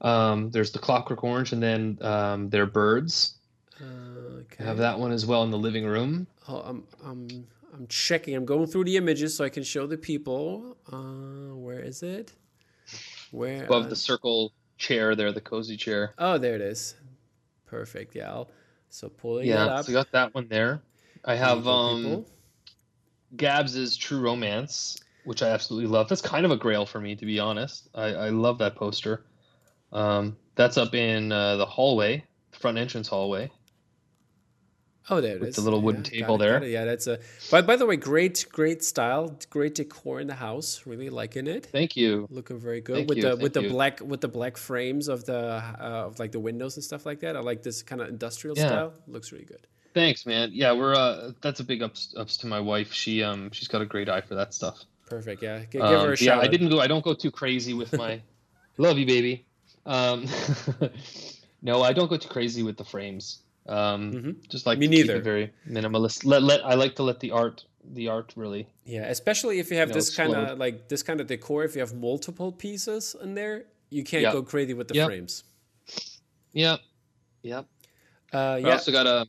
Um, 0.00 0.50
there's 0.50 0.72
the 0.72 0.78
Clockwork 0.78 1.24
Orange, 1.24 1.52
and 1.52 1.62
then 1.62 1.98
um, 2.02 2.50
they're 2.50 2.66
birds. 2.66 3.34
uh, 3.80 3.84
okay. 4.40 4.62
I 4.64 4.66
have 4.66 4.78
that 4.78 4.98
one 4.98 5.10
as 5.12 5.24
well 5.26 5.42
in 5.42 5.50
the 5.50 5.58
living 5.58 5.86
room. 5.86 6.26
Oh, 6.48 6.58
I'm, 6.60 6.84
I'm, 7.04 7.46
I'm 7.76 7.86
checking. 7.88 8.34
I'm 8.34 8.46
going 8.46 8.66
through 8.66 8.84
the 8.84 8.96
images 8.96 9.36
so 9.36 9.44
I 9.44 9.50
can 9.50 9.62
show 9.62 9.86
the 9.86 9.98
people. 9.98 10.78
Uh, 10.90 11.54
where 11.54 11.80
is 11.80 12.02
it? 12.02 12.32
Where? 13.30 13.64
Above 13.64 13.86
uh, 13.86 13.88
the 13.90 13.96
circle 13.96 14.52
chair 14.78 15.14
there, 15.14 15.30
the 15.30 15.40
cozy 15.42 15.76
chair. 15.76 16.14
Oh, 16.18 16.38
there 16.38 16.54
it 16.54 16.62
is. 16.62 16.94
Perfect. 17.66 18.14
Yeah. 18.14 18.30
I'll, 18.30 18.50
so 18.88 19.08
pulling 19.10 19.48
it 19.48 19.50
Yeah, 19.50 19.66
up. 19.66 19.84
so 19.84 19.92
got 19.92 20.10
that 20.12 20.34
one 20.34 20.48
there. 20.48 20.80
I 21.24 21.34
have 21.34 21.66
um 21.68 22.02
people. 22.02 22.30
Gabz's 23.36 23.96
True 23.96 24.20
Romance, 24.20 24.96
which 25.24 25.42
I 25.42 25.48
absolutely 25.50 25.90
love. 25.90 26.08
That's 26.08 26.22
kind 26.22 26.46
of 26.46 26.52
a 26.52 26.56
grail 26.56 26.86
for 26.86 27.00
me, 27.00 27.14
to 27.16 27.26
be 27.26 27.38
honest. 27.38 27.88
I, 27.94 28.06
I 28.06 28.28
love 28.30 28.58
that 28.58 28.76
poster. 28.76 29.24
Um, 29.92 30.36
that's 30.54 30.78
up 30.78 30.94
in 30.94 31.32
uh, 31.32 31.56
the 31.56 31.66
hallway, 31.66 32.24
front 32.52 32.78
entrance 32.78 33.08
hallway. 33.08 33.50
Oh, 35.08 35.20
there 35.20 35.36
it 35.36 35.40
with 35.40 35.50
is. 35.50 35.54
the 35.56 35.60
little 35.62 35.80
wooden 35.80 36.02
got 36.02 36.10
table 36.10 36.34
it, 36.34 36.38
there. 36.38 36.64
Yeah, 36.64 36.84
that's 36.84 37.06
a. 37.06 37.20
By 37.50 37.62
by 37.62 37.76
the 37.76 37.86
way, 37.86 37.96
great 37.96 38.44
great 38.50 38.82
style, 38.82 39.38
great 39.50 39.76
decor 39.76 40.20
in 40.20 40.26
the 40.26 40.34
house. 40.34 40.82
Really 40.84 41.10
liking 41.10 41.46
it. 41.46 41.66
Thank 41.66 41.96
you. 41.96 42.26
Looking 42.30 42.58
very 42.58 42.80
good 42.80 42.96
Thank 42.96 43.08
with 43.08 43.18
you, 43.18 43.22
the 43.22 43.30
thank 43.30 43.42
with 43.42 43.52
the 43.52 43.68
black 43.68 44.00
with 44.00 44.20
the 44.20 44.28
black 44.28 44.56
frames 44.56 45.06
of 45.08 45.24
the 45.24 45.38
uh, 45.38 46.06
of 46.06 46.18
like 46.18 46.32
the 46.32 46.40
windows 46.40 46.76
and 46.76 46.82
stuff 46.84 47.06
like 47.06 47.20
that. 47.20 47.36
I 47.36 47.40
like 47.40 47.62
this 47.62 47.82
kind 47.82 48.00
of 48.02 48.08
industrial 48.08 48.56
Yeah. 48.56 48.66
style. 48.66 48.94
Looks 49.06 49.30
really 49.30 49.44
good. 49.44 49.66
Thanks, 49.94 50.26
man. 50.26 50.50
Yeah, 50.52 50.72
we're 50.72 50.94
uh, 50.94 51.32
that's 51.40 51.60
a 51.60 51.64
big 51.64 51.82
ups 51.82 52.12
ups 52.16 52.36
to 52.38 52.46
my 52.48 52.58
wife. 52.60 52.92
She 52.92 53.22
um 53.22 53.50
she's 53.52 53.68
got 53.68 53.82
a 53.82 53.86
great 53.86 54.08
eye 54.08 54.20
for 54.22 54.34
that 54.34 54.52
stuff. 54.54 54.82
Perfect. 55.06 55.40
Yeah, 55.42 55.60
G- 55.60 55.66
give 55.70 55.82
Um, 55.82 56.06
her 56.06 56.12
a 56.14 56.16
yeah. 56.18 56.38
I 56.40 56.48
didn't 56.48 56.68
go. 56.68 56.80
I 56.80 56.88
don't 56.88 57.04
go 57.04 57.14
too 57.14 57.30
crazy 57.30 57.74
with 57.74 57.92
my. 57.96 58.20
love 58.76 58.98
you, 58.98 59.06
baby. 59.06 59.44
Um, 59.86 60.26
no, 61.62 61.82
I 61.82 61.92
don't 61.92 62.08
go 62.10 62.16
too 62.16 62.28
crazy 62.28 62.62
with 62.62 62.76
the 62.76 62.84
frames. 62.84 63.38
Um, 63.68 64.12
Mhm. 64.12 64.48
just 64.48 64.64
like 64.66 64.78
Me 64.78 64.86
keep 64.86 65.06
neither. 65.06 65.16
it 65.16 65.24
very 65.24 65.52
minimalist. 65.68 66.24
Let 66.24 66.42
let 66.42 66.64
I 66.64 66.74
like 66.74 66.94
to 66.96 67.02
let 67.02 67.20
the 67.20 67.32
art 67.32 67.64
the 67.84 68.08
art 68.08 68.32
really. 68.36 68.68
Yeah, 68.84 69.06
especially 69.06 69.58
if 69.58 69.70
you 69.70 69.76
have 69.76 69.88
know, 69.88 69.94
this 69.94 70.14
kind 70.16 70.34
of 70.34 70.58
like 70.58 70.88
this 70.88 71.02
kind 71.02 71.20
of 71.20 71.26
decor. 71.26 71.64
If 71.64 71.74
you 71.74 71.80
have 71.80 71.94
multiple 71.94 72.52
pieces 72.52 73.16
in 73.20 73.34
there, 73.34 73.64
you 73.90 74.04
can't 74.04 74.22
Yeah. 74.22 74.32
go 74.32 74.42
crazy 74.42 74.74
with 74.74 74.88
the 74.88 74.94
Yeah. 74.94 75.06
frames. 75.06 75.44
Yeah, 76.52 76.76
yeah. 77.42 77.62
Uh, 78.32 78.58
I 78.64 78.70
also 78.72 78.92
got 78.92 79.06
a 79.06 79.26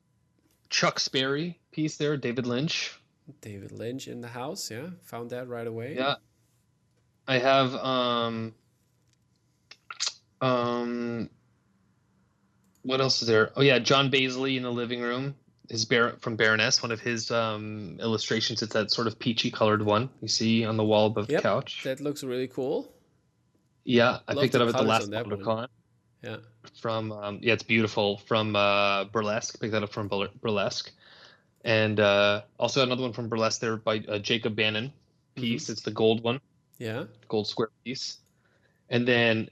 Chuck 0.70 1.00
Sperry 1.00 1.60
piece 1.72 1.98
there, 1.98 2.16
David 2.18 2.46
Lynch. 2.46 3.00
David 3.42 3.72
Lynch 3.72 4.08
in 4.08 4.22
the 4.22 4.28
house. 4.30 4.70
Yeah, 4.72 4.92
found 5.04 5.30
that 5.32 5.48
right 5.48 5.68
away. 5.68 5.96
Yeah. 5.96 6.16
I 7.28 7.40
have 7.40 7.74
um 7.76 8.54
um 10.42 11.30
what 12.88 13.02
else 13.02 13.22
is 13.22 13.28
there? 13.28 13.52
Oh 13.56 13.62
yeah, 13.62 13.80
John 13.80 14.10
Baizley 14.10 14.58
in 14.58 14.64
the 14.64 14.72
living 14.72 15.02
room. 15.02 15.36
His 15.70 15.84
Bar- 15.86 16.16
from 16.22 16.38
Baroness, 16.38 16.82
one 16.82 16.92
of 16.92 17.02
his 17.02 17.30
um 17.30 17.98
illustrations. 18.00 18.62
It's 18.62 18.74
that 18.74 18.90
sort 18.92 19.08
of 19.08 19.20
peachy 19.20 19.52
colored 19.52 19.84
one 19.84 20.10
you 20.22 20.28
see 20.28 20.66
on 20.66 20.78
the 20.78 20.84
wall 20.84 21.08
above 21.08 21.30
Yep, 21.30 21.42
the 21.42 21.50
couch. 21.50 21.82
that 21.84 22.00
looks 22.00 22.24
really 22.24 22.48
cool. 22.48 22.92
yeah, 23.84 24.20
I 24.28 24.34
love 24.34 24.44
picked 24.44 24.56
it 24.56 24.62
up 24.62 24.70
at 24.70 24.76
the 24.78 24.84
last 24.84 25.04
on 25.06 25.12
that 25.12 25.28
one. 25.28 25.40
WonderCon 25.40 25.68
Yeah, 26.24 26.38
from 26.82 27.12
um, 27.12 27.40
yeah, 27.42 27.54
it's 27.54 27.64
beautiful 27.64 28.18
from 28.28 28.56
uh, 28.56 29.04
Burlesque. 29.06 29.60
Picked 29.60 29.74
that 29.74 29.84
up 29.84 29.92
from 29.92 30.08
Burlesque, 30.42 30.92
and 31.66 32.00
uh, 32.00 32.42
also 32.60 32.82
another 32.84 33.02
one 33.02 33.14
from 33.14 33.28
Burlesque 33.28 33.60
there 33.62 33.76
by 33.78 33.98
uh, 34.08 34.20
Jacob 34.20 34.56
Bannon 34.56 34.94
piece. 35.36 35.70
It's 35.70 35.82
the 35.82 35.92
gold 35.92 36.24
one. 36.24 36.40
yeah. 36.80 37.04
gold 37.28 37.48
square 37.48 37.70
piece. 37.84 38.20
And 38.90 39.06
then 39.06 39.50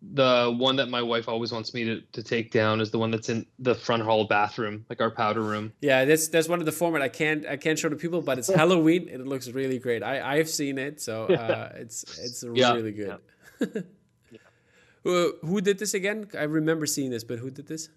the 0.00 0.54
one 0.56 0.76
that 0.76 0.88
my 0.88 1.02
wife 1.02 1.28
always 1.28 1.50
wants 1.50 1.74
me 1.74 1.84
to, 1.84 2.00
to 2.12 2.22
take 2.22 2.52
down 2.52 2.80
is 2.80 2.90
the 2.90 2.98
one 2.98 3.10
that's 3.10 3.28
in 3.28 3.46
the 3.58 3.74
front 3.74 4.02
hall 4.02 4.24
bathroom, 4.24 4.84
like 4.88 5.00
our 5.00 5.10
powder 5.10 5.42
room. 5.42 5.72
Yeah, 5.80 6.04
that's 6.04 6.28
that's 6.28 6.48
one 6.48 6.60
of 6.60 6.66
the 6.66 6.72
format 6.72 7.02
I 7.02 7.08
can't 7.08 7.46
I 7.46 7.56
can't 7.56 7.78
show 7.78 7.88
to 7.88 7.96
people, 7.96 8.22
but 8.22 8.38
it's 8.38 8.48
Halloween 8.62 9.08
and 9.08 9.20
it 9.20 9.26
looks 9.26 9.48
really 9.48 9.78
great. 9.78 10.02
I 10.02 10.36
I've 10.36 10.48
seen 10.48 10.78
it, 10.78 11.00
so 11.00 11.24
uh, 11.24 11.72
it's 11.76 12.04
it's 12.18 12.44
Yeah, 12.44 12.74
really 12.74 12.92
good. 12.92 13.18
who, 15.04 15.34
who 15.42 15.60
did 15.60 15.78
this 15.78 15.94
again? 15.94 16.28
I 16.38 16.44
remember 16.44 16.86
seeing 16.86 17.10
this, 17.10 17.24
but 17.24 17.38
who 17.38 17.50
did 17.50 17.66
this? 17.66 17.88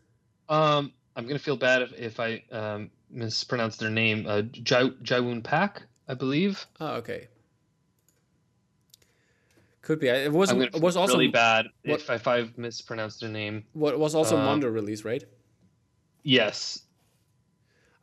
Um, 0.49 0.94
I'm 1.15 1.28
gonna 1.28 1.40
feel 1.40 1.57
bad 1.57 1.84
if, 1.84 1.94
if 1.94 2.19
I 2.19 2.44
um, 2.52 2.90
mispronounce 3.10 3.78
their 3.78 3.90
name. 3.91 4.26
Uh, 4.28 4.41
Jai 4.41 4.90
Jaiwoon 5.03 5.44
Pak, 5.44 5.84
I 6.07 6.14
believe. 6.15 6.65
Oh, 6.80 6.95
okay. 6.95 7.28
Could 9.82 9.99
be. 9.99 10.08
It 10.10 10.32
was 10.32 10.52
it 10.52 10.80
was 10.80 10.95
also 10.95 11.14
really 11.18 11.28
bad 11.30 11.66
what- 11.86 11.99
if, 12.02 12.10
if 12.10 12.28
I've 12.28 12.58
mispronounced 12.58 13.22
their 13.22 13.30
name. 13.30 13.64
what 13.74 13.98
was 13.98 14.14
also 14.16 14.38
um, 14.38 14.45
Mondo 14.45 14.68
release, 14.70 15.03
right? 15.03 15.24
Yes, 16.24 16.84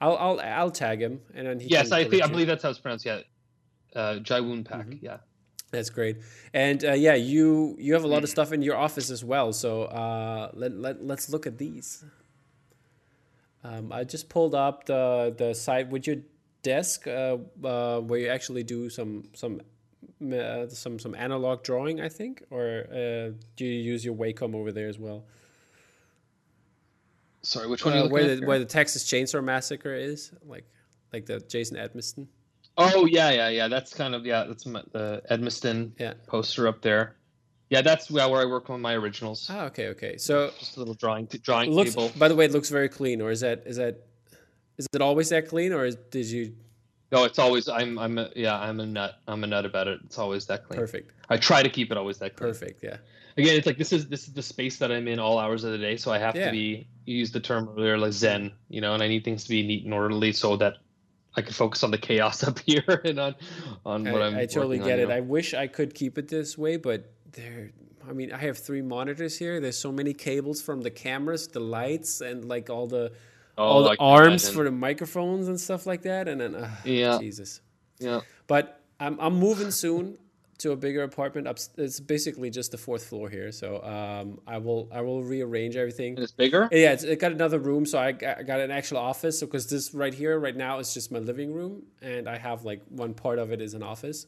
I'll 0.01 0.17
I'll 0.17 0.41
I'll 0.41 0.71
tag 0.73 1.01
him 1.01 1.21
and 1.35 1.47
then 1.47 1.61
he 1.61 1.69
yes, 1.69 1.93
I 1.93 2.05
think 2.05 2.23
I 2.23 2.27
believe 2.27 2.49
that's 2.49 2.63
how 2.65 2.71
it's 2.71 2.81
pronounced. 2.81 3.05
Yeah, 3.07 3.21
uh, 3.95 4.15
Jaiwoon 4.21 4.65
Pak. 4.65 4.87
Mm-hmm. 4.87 5.05
Yeah. 5.05 5.19
That's 5.71 5.91
great. 5.91 6.17
And 6.55 6.83
uh, 6.83 6.93
yeah, 6.95 7.15
you 7.15 7.77
you 7.79 7.93
have 7.93 8.03
a 8.05 8.09
Mm. 8.09 8.11
lot 8.13 8.23
of 8.25 8.31
stuff 8.31 8.53
in 8.53 8.63
your 8.63 8.75
office 8.77 9.11
as 9.11 9.23
well. 9.23 9.53
So 9.53 9.83
uh, 9.85 10.51
let, 10.55 10.73
let 10.73 11.05
let's 11.05 11.29
look 11.29 11.47
at 11.47 11.59
these. 11.59 12.05
Um, 13.63 13.93
I 13.93 14.05
just 14.05 14.29
pulled 14.29 14.55
up 14.55 14.87
the 14.87 15.35
the 15.37 15.55
site 15.55 15.91
with 15.91 16.07
your 16.07 16.17
desk 16.63 17.07
uh, 17.07 17.37
uh, 17.63 18.01
where 18.01 18.19
you 18.21 18.29
actually 18.29 18.63
do 18.63 18.89
some 18.89 19.25
some 19.35 19.61
uh, 20.32 20.69
some 20.69 20.99
some 20.99 21.15
analog 21.15 21.62
drawing, 21.62 22.01
I 22.01 22.09
think, 22.09 22.43
or 22.51 22.86
uh, 22.90 23.31
do 23.57 23.65
you 23.65 23.81
use 23.93 24.05
your 24.05 24.15
Wacom 24.15 24.55
over 24.55 24.73
there 24.73 24.89
as 24.89 24.99
well? 24.99 25.24
Sorry, 27.43 27.66
which 27.69 27.85
one 27.85 27.95
are 27.95 27.99
you 27.99 28.05
Uh, 28.05 28.09
where 28.09 28.36
the 28.36 28.47
where 28.47 28.59
the 28.59 28.65
Texas 28.65 29.05
Chainsaw 29.05 29.43
Massacre 29.43 29.95
is, 29.95 30.32
like 30.47 30.65
like 31.12 31.24
the 31.27 31.40
Jason 31.40 31.77
Edmiston. 31.77 32.27
Oh 32.77 33.07
yeah, 33.07 33.31
yeah, 33.31 33.49
yeah. 33.49 33.69
That's 33.69 33.95
kind 33.95 34.15
of 34.15 34.27
yeah. 34.27 34.45
That's 34.45 34.66
my, 34.66 34.82
the 34.93 35.23
Edmiston 35.31 35.93
Yeah. 35.99 36.15
poster 36.27 36.69
up 36.69 36.82
there. 36.82 37.15
Yeah, 37.70 37.82
that's 37.82 38.11
where 38.11 38.28
where 38.28 38.40
I 38.43 38.45
work 38.45 38.70
on 38.70 38.81
my 38.81 38.95
originals. 38.95 39.47
Ah, 39.51 39.66
okay, 39.66 39.89
okay. 39.89 40.16
So 40.16 40.51
Just 40.59 40.77
a 40.77 40.78
little 40.81 40.95
drawing 40.95 41.27
drawing 41.27 41.70
looks. 41.70 41.95
table. 41.95 42.11
By 42.19 42.28
the 42.28 42.35
way, 42.35 42.45
it 42.47 42.53
looks 42.53 42.70
very 42.70 42.89
clean. 42.89 43.20
Or 43.20 43.31
is 43.31 43.40
that 43.40 43.62
is 43.66 43.77
that 43.77 44.05
is 44.78 44.86
it 44.93 45.01
always 45.01 45.28
that 45.31 45.49
clean, 45.49 45.73
or 45.73 45.85
is, 45.85 45.97
did 46.11 46.27
you 46.27 46.55
No, 47.10 47.24
it's 47.24 47.39
always 47.39 47.68
I'm 47.68 47.98
I'm 47.98 48.18
a, 48.18 48.30
yeah 48.36 48.59
I'm 48.59 48.80
a 48.80 48.86
nut. 48.86 49.16
I'm 49.26 49.43
a 49.44 49.47
nut 49.47 49.64
about 49.64 49.89
it. 49.89 50.01
It's 50.05 50.18
always 50.18 50.47
that 50.47 50.64
clean. 50.64 50.78
perfect? 50.78 51.12
I 51.28 51.36
try 51.39 51.62
to 51.62 51.68
keep 51.68 51.90
it 51.90 51.97
always 51.97 52.18
that 52.18 52.36
clean. 52.36 52.51
Perfect. 52.51 52.82
Yeah. 52.82 52.98
Again, 53.39 53.56
it's 53.56 53.66
like 53.66 53.78
this 53.78 53.93
is 53.93 54.09
this 54.09 54.26
is 54.28 54.35
the 54.35 54.43
space 54.43 54.78
that 54.78 54.90
I'm 54.93 55.09
in 55.09 55.18
all 55.18 55.39
hours 55.39 55.64
of 55.64 55.72
the 55.72 55.78
day, 55.78 55.97
so 55.97 56.12
I 56.12 56.18
have 56.18 56.36
Yeah. 56.36 56.47
to 56.47 56.52
be. 56.52 56.86
You 57.06 57.16
used 57.16 57.32
the 57.32 57.40
term 57.40 57.68
earlier, 57.76 57.97
like 57.97 58.12
zen, 58.12 58.52
you 58.68 58.80
know, 58.82 58.93
and 58.93 59.02
I 59.02 59.09
need 59.09 59.24
things 59.24 59.44
to 59.44 59.48
be 59.48 59.66
neat 59.66 59.85
and 59.85 59.94
orderly 59.94 60.32
so 60.32 60.56
that 60.56 60.74
I 61.36 61.40
can 61.40 61.55
focus 61.55 61.82
on 61.82 61.90
the 61.90 61.98
chaos 61.98 62.43
up 62.48 62.59
here 62.59 63.01
and 63.05 63.18
on 63.18 63.35
on 63.86 64.05
what 64.10 64.20
I'm. 64.20 64.35
I, 64.36 64.40
I 64.43 64.47
totally 64.47 64.78
get 64.78 64.85
on, 64.85 64.98
it. 64.98 65.01
you 65.02 65.09
know? 65.09 65.14
I 65.14 65.20
wish 65.20 65.55
I 65.55 65.66
could 65.66 65.94
keep 65.94 66.18
it 66.18 66.28
this 66.28 66.59
way, 66.59 66.76
but 66.76 67.10
there. 67.32 67.70
I 68.09 68.12
mean, 68.12 68.32
I 68.32 68.39
have 68.39 68.56
three 68.59 68.80
monitors 68.82 69.39
here. 69.39 69.60
There's 69.60 69.76
so 69.78 69.93
many 69.93 70.14
cables 70.14 70.62
from 70.62 70.80
the 70.82 70.90
cameras, 70.90 71.47
the 71.48 71.60
lights, 71.60 72.20
and 72.22 72.44
like 72.47 72.70
all 72.70 72.86
the 72.86 73.12
all 73.59 73.82
the 73.85 73.97
arms 73.98 74.44
imagine. 74.44 74.55
for 74.55 74.64
the 74.64 74.70
microphones 74.70 75.48
and 75.48 75.60
stuff 75.60 75.86
like 75.86 76.02
that, 76.02 76.28
and 76.28 76.40
then 76.40 76.55
uh, 76.55 76.70
Yeah. 76.85 77.18
Jesus. 77.18 77.60
Yeah. 77.98 78.20
But 78.47 78.80
I'm 79.01 79.18
I'm 79.20 79.35
moving 79.35 79.70
soon 79.70 80.18
to 80.59 80.72
a 80.72 80.76
bigger 80.76 81.05
apartment. 81.05 81.47
Up, 81.47 81.59
it's 81.76 82.01
basically 82.01 82.51
just 82.51 82.72
the 82.72 82.78
fourth 82.78 83.06
floor 83.06 83.28
here, 83.28 83.52
so 83.52 83.82
um, 83.85 84.40
I 84.47 84.59
will 84.59 84.89
I 84.93 85.01
will 85.02 85.22
rearrange 85.22 85.76
everything. 85.76 86.14
And 86.14 86.22
it's 86.24 86.32
bigger. 86.32 86.68
Yeah, 86.72 86.93
it's, 86.93 87.05
it 87.05 87.20
got 87.20 87.32
another 87.32 87.59
room, 87.59 87.86
so 87.86 87.98
I 87.98 88.12
got, 88.12 88.39
I 88.39 88.43
got 88.43 88.60
an 88.60 88.70
actual 88.70 88.98
office. 88.98 89.39
So 89.40 89.47
because 89.47 89.68
this 89.68 89.94
right 89.94 90.14
here, 90.14 90.39
right 90.39 90.56
now, 90.56 90.78
is 90.78 90.94
just 90.94 91.12
my 91.12 91.18
living 91.20 91.52
room, 91.52 91.85
and 92.02 92.28
I 92.28 92.39
have 92.39 92.64
like 92.64 92.82
one 92.89 93.14
part 93.14 93.39
of 93.39 93.52
it 93.52 93.60
is 93.60 93.74
an 93.74 93.82
office. 93.82 94.26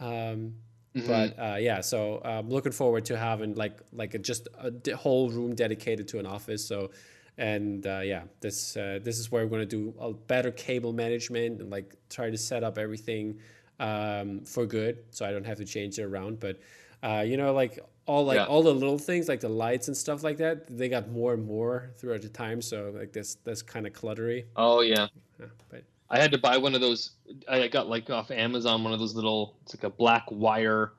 Um, 0.00 0.54
Mm-hmm. 0.94 1.08
But 1.08 1.38
uh, 1.42 1.56
yeah, 1.56 1.80
so 1.80 2.22
I'm 2.24 2.48
looking 2.48 2.70
forward 2.70 3.04
to 3.06 3.16
having 3.18 3.54
like 3.56 3.80
like 3.92 4.14
a, 4.14 4.18
just 4.20 4.46
a 4.60 4.70
d- 4.70 4.92
whole 4.92 5.28
room 5.28 5.56
dedicated 5.56 6.06
to 6.08 6.20
an 6.20 6.26
office. 6.26 6.64
So, 6.64 6.92
and 7.38 7.86
uh, 7.86 8.00
yeah, 8.04 8.22
this 8.40 8.76
uh, 8.76 8.98
this 9.02 9.18
is 9.18 9.30
where 9.32 9.44
we're 9.44 9.50
gonna 9.50 9.66
do 9.66 9.94
a 10.00 10.12
better 10.12 10.50
cable 10.50 10.92
management 10.92 11.60
and 11.60 11.70
like 11.70 11.94
try 12.10 12.30
to 12.30 12.38
set 12.38 12.62
up 12.62 12.78
everything 12.78 13.38
um, 13.80 14.40
for 14.44 14.66
good, 14.66 14.98
so 15.10 15.26
I 15.26 15.32
don't 15.32 15.44
have 15.46 15.58
to 15.58 15.64
change 15.64 15.98
it 15.98 16.02
around. 16.04 16.40
But 16.40 16.60
uh, 17.02 17.24
you 17.26 17.36
know, 17.36 17.52
like 17.52 17.78
all 18.06 18.24
like 18.24 18.36
Yeah. 18.36 18.44
all 18.44 18.62
the 18.62 18.74
little 18.74 18.98
things 18.98 19.28
like 19.28 19.40
the 19.40 19.48
lights 19.48 19.88
and 19.88 19.96
stuff 19.96 20.22
like 20.22 20.36
that, 20.38 20.66
they 20.76 20.88
got 20.88 21.10
more 21.10 21.34
and 21.34 21.44
more 21.44 21.90
throughout 21.96 22.22
the 22.22 22.28
time. 22.28 22.62
So 22.62 22.92
like 22.96 23.12
this 23.12 23.36
that's 23.44 23.62
kind 23.62 23.86
of 23.86 23.92
cluttery. 23.92 24.44
Oh 24.56 24.80
yeah. 24.80 25.08
Yeah, 25.40 25.46
but 25.70 25.82
I 26.10 26.20
had 26.20 26.30
to 26.32 26.38
buy 26.38 26.56
one 26.56 26.74
of 26.74 26.80
those. 26.80 27.12
I 27.48 27.66
got 27.66 27.88
like 27.88 28.08
off 28.10 28.30
Amazon 28.30 28.84
one 28.84 28.92
of 28.92 29.00
those 29.00 29.14
little. 29.14 29.56
It's 29.62 29.74
like 29.74 29.84
a 29.84 29.90
black 29.90 30.24
wire 30.30 30.92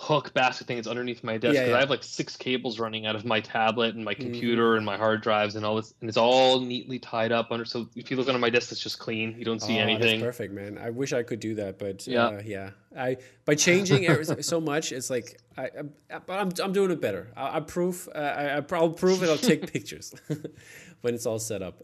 hook 0.00 0.32
basket 0.32 0.68
thing. 0.68 0.78
It's 0.78 0.86
underneath 0.86 1.24
my 1.24 1.38
desk 1.38 1.54
Yeah, 1.54 1.60
because 1.62 1.70
yeah. 1.70 1.76
I 1.76 1.80
have 1.80 1.90
like 1.90 2.04
six 2.04 2.36
cables 2.36 2.78
running 2.78 3.04
out 3.04 3.16
of 3.16 3.24
my 3.24 3.40
tablet 3.40 3.96
and 3.96 4.04
my 4.04 4.14
Mhm. 4.14 4.20
computer 4.20 4.76
and 4.76 4.86
my 4.86 4.96
hard 4.96 5.22
drives 5.22 5.56
and 5.56 5.66
all 5.66 5.74
this, 5.74 5.92
and 6.00 6.08
it's 6.08 6.16
all 6.16 6.60
neatly 6.60 7.00
tied 7.00 7.32
up 7.32 7.50
under. 7.50 7.64
So 7.64 7.88
if 7.96 8.08
you 8.08 8.16
look 8.16 8.28
under 8.28 8.38
my 8.38 8.48
desk, 8.48 8.70
it's 8.70 8.80
just 8.80 9.00
clean. 9.00 9.34
You 9.36 9.44
don't 9.44 9.60
see 9.60 9.76
Oh, 9.78 9.82
anything. 9.82 10.20
That's 10.20 10.36
perfect, 10.36 10.54
man. 10.54 10.78
I 10.78 10.90
wish 10.90 11.12
I 11.12 11.24
could 11.24 11.40
do 11.40 11.56
that, 11.56 11.80
but 11.80 12.06
Yeah. 12.06 12.26
uh, 12.26 12.42
yeah. 12.44 12.70
I 12.96 13.16
by 13.44 13.56
changing 13.56 14.06
so 14.42 14.60
much, 14.60 14.92
it's 14.92 15.10
like 15.10 15.36
I, 15.56 15.64
I 16.10 16.18
but 16.24 16.38
I'm 16.38 16.52
I'm 16.62 16.72
doing 16.72 16.92
it 16.92 17.00
better. 17.00 17.32
I, 17.36 17.56
I 17.56 17.60
prove 17.60 18.08
uh, 18.14 18.18
I 18.18 18.76
I'll 18.76 18.90
prove 18.90 19.24
it. 19.24 19.28
I'll 19.28 19.36
take 19.36 19.72
pictures 19.72 20.14
when 21.00 21.12
it's 21.14 21.26
all 21.26 21.40
set 21.40 21.60
up. 21.60 21.82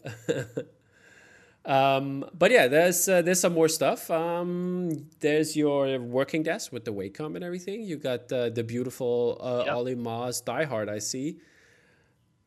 Um, 1.65 2.25
but 2.37 2.51
yeah, 2.51 2.67
there's 2.67 3.09
uh, 3.09 3.21
there's 3.23 3.39
some 3.39 3.53
more 3.53 3.67
stuff. 3.67 4.11
Um, 4.11 5.07
there's 5.19 5.55
your 5.57 5.99
working 5.99 6.43
desk 6.43 6.71
with 6.71 6.85
the 6.85 6.93
Wacom 6.93 7.35
and 7.35 7.43
everything. 7.43 7.81
You 7.81 7.97
got 7.97 8.31
uh, 8.31 8.49
the 8.49 8.63
beautiful 8.63 9.39
uh, 9.41 9.63
Yep. 9.65 9.75
Ollie 9.75 9.95
Moss' 9.95 10.41
Die 10.41 10.63
Hard. 10.65 10.89
I 10.89 10.99
see. 10.99 11.39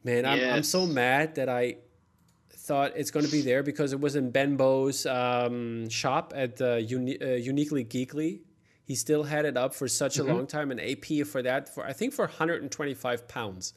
Man, 0.04 0.24
I'm 0.24 0.38
I'm 0.54 0.62
so 0.62 0.86
mad 0.86 1.34
that 1.34 1.48
I 1.48 1.78
thought 2.50 2.92
it's 2.94 3.10
going 3.10 3.26
to 3.26 3.32
be 3.32 3.40
there 3.42 3.62
because 3.64 3.92
it 3.92 3.98
was 4.00 4.14
in 4.14 4.30
Benbo's 4.30 5.04
um, 5.06 5.88
shop 5.88 6.32
at 6.36 6.60
uh, 6.60 6.74
Uni- 6.76 7.20
uh, 7.20 7.34
Uniquely 7.34 7.84
Geekly. 7.84 8.40
He 8.84 8.94
still 8.94 9.24
had 9.24 9.44
it 9.44 9.56
up 9.56 9.74
for 9.74 9.88
such 9.88 10.16
Mm-hmm. 10.16 10.30
a 10.30 10.34
long 10.34 10.46
time, 10.46 10.70
and 10.70 10.80
AP 10.80 11.26
for 11.26 11.42
that 11.42 11.74
for 11.74 11.84
I 11.84 11.92
think 11.92 12.14
for 12.14 12.24
125 12.26 13.26
pounds, 13.26 13.74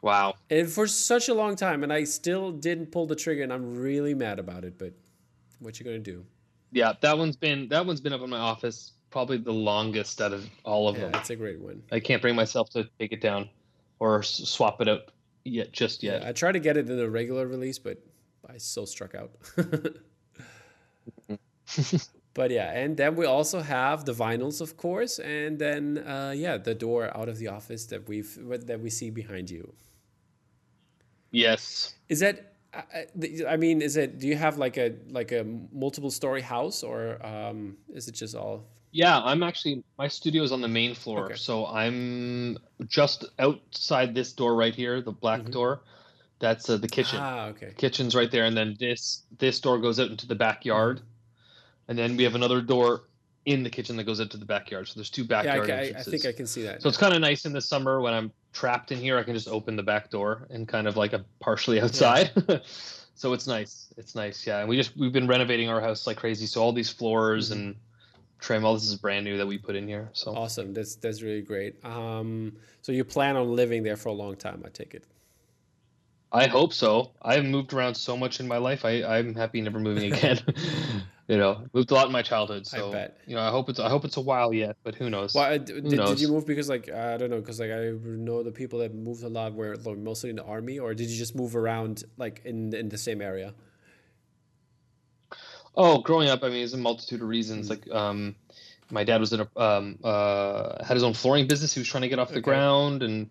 Wow. 0.00 0.35
And 0.50 0.68
for 0.68 0.86
such 0.86 1.28
a 1.28 1.34
long 1.34 1.56
time, 1.56 1.82
and 1.82 1.92
I 1.92 2.04
still 2.04 2.52
didn't 2.52 2.86
pull 2.92 3.06
the 3.06 3.16
trigger, 3.16 3.42
and 3.42 3.52
I'm 3.52 3.76
really 3.76 4.14
mad 4.14 4.38
about 4.38 4.64
it. 4.64 4.78
But 4.78 4.92
what 5.58 5.78
you 5.78 5.84
gonna 5.84 5.98
do? 5.98 6.24
Yeah, 6.72 6.92
that 7.00 7.16
one's 7.16 7.36
been 7.36 7.68
that 7.68 7.86
one's 7.86 8.00
been 8.00 8.12
up 8.12 8.20
in 8.22 8.30
my 8.30 8.38
office 8.38 8.92
probably 9.10 9.38
the 9.38 9.52
longest 9.52 10.20
out 10.20 10.32
of 10.32 10.48
all 10.64 10.88
of 10.88 10.96
Yeah, 10.96 11.02
them. 11.04 11.12
that's 11.12 11.30
a 11.30 11.36
great 11.36 11.58
one. 11.60 11.82
I 11.90 12.00
can't 12.00 12.20
bring 12.20 12.34
myself 12.34 12.68
to 12.70 12.88
take 12.98 13.12
it 13.12 13.20
down 13.20 13.48
or 13.98 14.22
swap 14.22 14.80
it 14.80 14.88
out 14.88 15.10
yet 15.44 15.72
just 15.72 16.02
yet. 16.02 16.22
Yeah, 16.22 16.28
I 16.28 16.32
try 16.32 16.52
to 16.52 16.58
get 16.58 16.76
it 16.76 16.90
in 16.90 16.96
the 16.96 17.08
regular 17.08 17.46
release, 17.46 17.78
but 17.78 17.98
I 18.46 18.58
still 18.58 18.84
struck 18.84 19.14
out. 19.14 19.30
but 22.34 22.50
yeah, 22.50 22.72
and 22.72 22.96
then 22.96 23.16
we 23.16 23.24
also 23.24 23.60
have 23.60 24.04
the 24.04 24.12
vinyls, 24.12 24.60
of 24.60 24.76
course, 24.76 25.18
and 25.18 25.58
then 25.58 25.98
uh, 25.98 26.34
yeah, 26.36 26.58
the 26.58 26.74
door 26.74 27.16
out 27.16 27.28
of 27.28 27.38
the 27.38 27.48
office 27.48 27.86
that 27.86 28.06
we've 28.08 28.38
that 28.66 28.80
we 28.80 28.90
see 28.90 29.10
behind 29.10 29.50
you. 29.50 29.72
Yes. 31.30 31.94
Is 32.08 32.20
that? 32.20 32.52
I- 32.74 33.06
I 33.48 33.52
I 33.54 33.56
mean, 33.56 33.80
is 33.80 33.96
it? 33.96 34.18
Do 34.18 34.26
you 34.28 34.36
have 34.36 34.58
like 34.58 34.76
a 34.76 34.94
like 35.10 35.32
a 35.32 35.44
multiple 35.72 36.10
story 36.10 36.42
house, 36.42 36.82
or 36.82 37.24
um, 37.24 37.76
is 37.92 38.06
it 38.08 38.12
just 38.14 38.34
all? 38.34 38.64
Yeah, 38.92 39.20
I'm 39.22 39.42
actually 39.42 39.82
my 39.98 40.08
studio 40.08 40.42
is 40.42 40.52
on 40.52 40.60
the 40.60 40.68
main 40.68 40.94
floor, 40.94 41.26
Okay. 41.26 41.34
so 41.36 41.66
I'm 41.66 42.56
just 42.86 43.24
outside 43.38 44.14
this 44.14 44.32
door 44.32 44.54
right 44.56 44.74
here, 44.74 45.00
the 45.02 45.12
black 45.12 45.42
Mhm. 45.42 45.52
door. 45.52 45.80
That's 46.38 46.68
uh, 46.68 46.76
the 46.76 46.88
kitchen. 46.88 47.18
Ah, 47.20 47.46
okay. 47.46 47.72
Kitchen's 47.76 48.14
right 48.14 48.30
there, 48.30 48.44
and 48.44 48.56
then 48.56 48.76
this 48.78 49.22
this 49.38 49.58
door 49.60 49.78
goes 49.78 49.98
out 49.98 50.10
into 50.10 50.26
the 50.26 50.34
backyard, 50.34 51.00
and 51.88 51.98
then 51.98 52.16
we 52.16 52.24
have 52.24 52.34
another 52.34 52.60
door 52.60 53.04
in 53.46 53.62
the 53.62 53.70
kitchen 53.70 53.96
that 53.96 54.04
goes 54.04 54.20
out 54.20 54.30
to 54.30 54.36
the 54.36 54.44
backyard. 54.44 54.88
So 54.88 54.94
there's 54.96 55.08
two 55.10 55.24
Yeah, 55.28 55.40
I, 55.40 55.56
I, 55.58 55.80
I 55.98 56.02
think 56.02 56.26
I 56.26 56.32
can 56.32 56.46
see 56.46 56.62
that. 56.62 56.82
So 56.82 56.88
it's 56.88 56.98
kind 56.98 57.14
of 57.14 57.20
nice 57.20 57.46
in 57.46 57.52
the 57.52 57.60
summer 57.60 58.00
when 58.00 58.12
I'm 58.12 58.32
trapped 58.56 58.90
in 58.90 58.98
here. 58.98 59.18
I 59.18 59.22
can 59.22 59.34
just 59.34 59.48
open 59.48 59.76
the 59.76 59.82
back 59.82 60.08
door 60.10 60.46
and 60.48 60.66
kind 60.66 60.88
of 60.88 60.96
like 60.96 61.12
I'm 61.12 61.26
partially 61.40 61.78
outside. 61.80 62.30
so 63.14 63.34
it's 63.34 63.46
nice. 63.46 63.92
It's 63.98 64.14
nice. 64.14 64.46
Yeah. 64.46 64.60
And 64.60 64.68
we 64.68 64.76
just 64.76 64.96
we've 64.96 65.12
been 65.12 65.26
renovating 65.26 65.68
our 65.68 65.80
house 65.80 66.06
like 66.06 66.16
crazy. 66.16 66.46
So 66.46 66.62
all 66.62 66.72
these 66.72 66.88
floors 66.90 67.50
Mhm. 67.50 67.52
and 67.52 67.76
trim, 68.38 68.64
all 68.64 68.72
this 68.74 68.84
is 68.88 68.96
brand 68.96 69.24
new 69.24 69.36
that 69.36 69.46
we 69.46 69.58
put 69.58 69.76
in 69.76 69.86
here. 69.86 70.08
So 70.14 70.34
Awesome. 70.34 70.72
That's 70.72 70.96
that's 70.96 71.20
really 71.20 71.42
great. 71.42 71.84
Um, 71.84 72.56
so 72.80 72.92
you 72.92 73.04
plan 73.04 73.36
on 73.36 73.54
living 73.54 73.82
there 73.82 73.96
for 73.96 74.08
a 74.08 74.14
long 74.14 74.36
time? 74.36 74.62
I 74.64 74.70
take 74.70 74.94
it. 74.94 75.04
I 76.32 76.48
hope 76.48 76.72
so. 76.72 77.12
I've 77.22 77.44
moved 77.44 77.72
around 77.72 77.94
so 77.94 78.16
much 78.16 78.40
in 78.40 78.48
my 78.48 78.56
life. 78.58 78.84
I 78.84 79.04
I'm 79.04 79.34
happy 79.34 79.60
never 79.60 79.78
moving 79.78 80.12
again. 80.12 80.40
you 81.28 81.36
know, 81.36 81.66
moved 81.72 81.90
a 81.90 81.94
lot 81.94 82.06
in 82.06 82.12
my 82.12 82.22
childhood. 82.22 82.66
I 82.72 82.78
So 82.78 82.92
bet. 82.92 83.18
you 83.26 83.34
know, 83.34 83.42
I 83.42 83.50
hope 83.50 83.68
it's 83.68 83.80
I 83.80 83.88
hope 83.88 84.04
it's 84.04 84.16
a 84.16 84.20
while 84.20 84.52
yet, 84.54 84.76
but 84.84 84.94
who 84.94 85.10
knows? 85.10 85.34
Why 85.34 85.58
did, 85.58 85.84
did 85.84 85.92
knows? 85.92 86.22
you 86.22 86.28
move 86.28 86.46
because 86.46 86.68
like 86.68 86.88
I 86.90 87.16
don't 87.16 87.30
know 87.30 87.40
because 87.40 87.58
like 87.60 87.70
I 87.70 87.90
know 88.04 88.42
the 88.42 88.52
people 88.52 88.78
that 88.80 88.94
moved 88.94 89.22
a 89.24 89.28
lot 89.28 89.54
were 89.54 89.76
like, 89.76 89.98
mostly 89.98 90.30
in 90.30 90.36
the 90.36 90.44
army 90.44 90.78
or 90.78 90.94
did 90.94 91.08
you 91.10 91.16
just 91.16 91.34
move 91.34 91.56
around 91.56 92.04
like 92.16 92.42
in 92.44 92.72
in 92.74 92.88
the 92.88 92.98
same 92.98 93.20
area? 93.20 93.54
Oh, 95.76 96.00
growing 96.00 96.28
up, 96.28 96.42
I 96.42 96.48
mean, 96.48 96.58
there's 96.58 96.72
a 96.74 96.78
multitude 96.78 97.20
of 97.20 97.28
reasons. 97.28 97.66
Mm. 97.66 97.70
Like, 97.70 97.90
um, 97.94 98.36
my 98.90 99.04
dad 99.04 99.20
was 99.20 99.32
in 99.32 99.40
a 99.40 99.60
um, 99.60 99.98
uh, 100.02 100.82
had 100.84 100.94
his 100.94 101.02
own 101.02 101.12
flooring 101.12 101.46
business. 101.46 101.74
He 101.74 101.80
was 101.80 101.88
trying 101.88 102.02
to 102.02 102.08
get 102.08 102.18
off 102.18 102.32
the 102.32 102.40
Okay. 102.40 102.42
ground, 102.42 103.02
and 103.02 103.28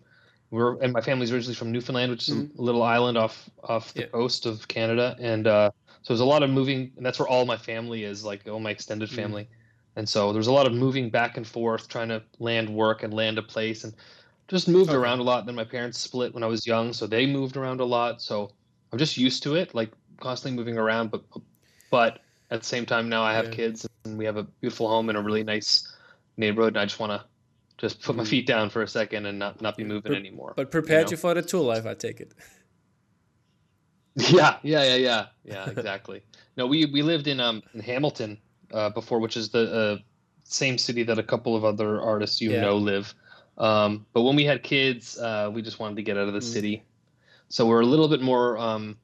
we're 0.50 0.78
and 0.80 0.92
my 0.92 1.00
family's 1.00 1.32
originally 1.32 1.54
from 1.54 1.72
Newfoundland, 1.72 2.10
which 2.12 2.28
is 2.28 2.34
Mhm. 2.34 2.58
a 2.58 2.62
little 2.62 2.82
island 2.82 3.18
off 3.18 3.48
off 3.64 3.94
the 3.94 4.02
Yeah. 4.02 4.06
coast 4.08 4.46
of 4.46 4.68
Canada, 4.68 5.16
and 5.18 5.46
uh, 5.46 5.70
so 6.06 6.14
there's 6.14 6.20
a 6.20 6.24
lot 6.24 6.44
of 6.44 6.50
moving, 6.50 6.92
and 6.96 7.04
that's 7.04 7.18
where 7.18 7.26
all 7.26 7.44
my 7.46 7.56
family 7.56 8.04
is, 8.04 8.24
like 8.24 8.46
all 8.46 8.60
my 8.60 8.70
extended 8.70 9.08
Mhm. 9.10 9.16
family, 9.16 9.48
and 9.96 10.08
so 10.08 10.32
there's 10.32 10.46
a 10.46 10.52
lot 10.52 10.64
of 10.64 10.72
moving 10.72 11.10
back 11.10 11.36
and 11.36 11.44
forth, 11.44 11.88
trying 11.88 12.10
to 12.10 12.22
land 12.38 12.70
work 12.70 13.02
and 13.02 13.12
land 13.12 13.38
a 13.38 13.42
place, 13.42 13.82
and 13.82 13.92
just 14.46 14.68
moved 14.68 14.90
Okay. 14.90 14.96
around 14.96 15.18
a 15.18 15.24
lot. 15.24 15.46
Then 15.46 15.56
my 15.56 15.64
parents 15.64 15.98
split 15.98 16.32
when 16.32 16.44
I 16.44 16.46
was 16.46 16.64
young, 16.64 16.92
so 16.92 17.08
they 17.08 17.26
moved 17.26 17.56
around 17.56 17.80
a 17.80 17.84
lot. 17.84 18.22
So 18.22 18.54
I'm 18.92 19.00
just 19.00 19.16
used 19.16 19.42
to 19.42 19.56
it, 19.56 19.74
like 19.74 19.90
constantly 20.20 20.56
moving 20.56 20.78
around. 20.78 21.10
But 21.10 21.24
but 21.90 22.20
at 22.52 22.60
the 22.60 22.66
same 22.66 22.86
time, 22.86 23.08
now 23.08 23.24
I 23.24 23.32
have 23.32 23.46
Yeah. 23.46 23.50
kids 23.50 23.84
and 24.04 24.16
we 24.16 24.24
have 24.26 24.36
a 24.36 24.44
beautiful 24.44 24.86
home 24.88 25.10
in 25.10 25.16
a 25.16 25.22
really 25.22 25.42
nice 25.42 25.92
neighborhood. 26.36 26.74
And 26.74 26.78
I 26.82 26.84
just 26.84 27.00
want 27.00 27.10
to 27.20 27.26
just 27.78 28.00
put 28.00 28.14
my 28.14 28.22
Mhm. 28.22 28.28
feet 28.28 28.46
down 28.46 28.70
for 28.70 28.82
a 28.82 28.88
second 28.88 29.26
and 29.26 29.40
not 29.40 29.60
not 29.60 29.76
be 29.76 29.82
moving 29.82 30.12
Pre- 30.12 30.16
anymore. 30.16 30.52
But 30.54 30.70
prepared 30.70 31.06
know? 31.08 31.10
you 31.10 31.16
for 31.16 31.34
the 31.34 31.42
tool 31.42 31.64
life, 31.64 31.84
I 31.84 31.94
take 31.94 32.20
it. 32.20 32.32
Yeah, 34.32 34.56
yeah, 34.62 34.82
yeah, 34.82 34.96
yeah, 34.96 35.26
yeah, 35.44 35.66
exactly. 35.68 36.22
no, 36.56 36.66
we 36.66 36.86
we 36.86 37.02
lived 37.02 37.26
in 37.26 37.38
um 37.38 37.62
in 37.74 37.80
Hamilton 37.80 38.38
uh, 38.72 38.88
before, 38.90 39.20
which 39.20 39.36
is 39.36 39.50
the 39.50 39.72
uh, 39.72 39.98
same 40.44 40.78
city 40.78 41.02
that 41.02 41.18
a 41.18 41.22
couple 41.22 41.54
of 41.54 41.64
other 41.64 42.00
artists 42.00 42.40
you 42.40 42.50
Yeah. 42.50 42.62
know 42.62 42.76
live. 42.78 43.14
Um, 43.58 44.06
but 44.14 44.22
when 44.22 44.34
we 44.34 44.44
had 44.44 44.62
kids, 44.62 45.18
uh, 45.18 45.50
we 45.52 45.60
just 45.60 45.78
wanted 45.78 45.96
to 45.96 46.02
get 46.02 46.16
out 46.16 46.28
of 46.28 46.34
the 46.34 46.40
Mm. 46.40 46.52
city, 46.52 46.82
so 47.50 47.66
we're 47.66 47.82
a 47.82 47.86
little 47.86 48.08
bit 48.08 48.22
more 48.22 48.56
um, 48.56 48.96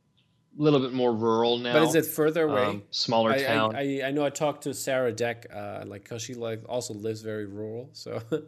a 0.59 0.63
little 0.63 0.81
bit 0.81 0.95
more 0.95 1.13
rural 1.13 1.59
now. 1.59 1.75
But 1.75 1.83
is 1.89 1.95
it 1.95 2.07
further 2.07 2.45
away? 2.45 2.65
um, 2.65 2.83
smaller 2.91 3.33
I, 3.33 3.37
I, 3.37 3.47
town? 3.47 3.77
I, 3.77 4.03
I 4.07 4.11
know 4.13 4.25
I 4.25 4.31
talked 4.31 4.63
to 4.65 4.73
Sara 4.73 5.13
Deck, 5.13 5.47
uh, 5.53 5.85
like 5.87 6.05
because 6.05 6.23
she 6.23 6.33
like 6.35 6.63
also 6.69 6.95
lives 6.95 7.21
very 7.21 7.45
rural. 7.47 7.91
So 7.93 8.21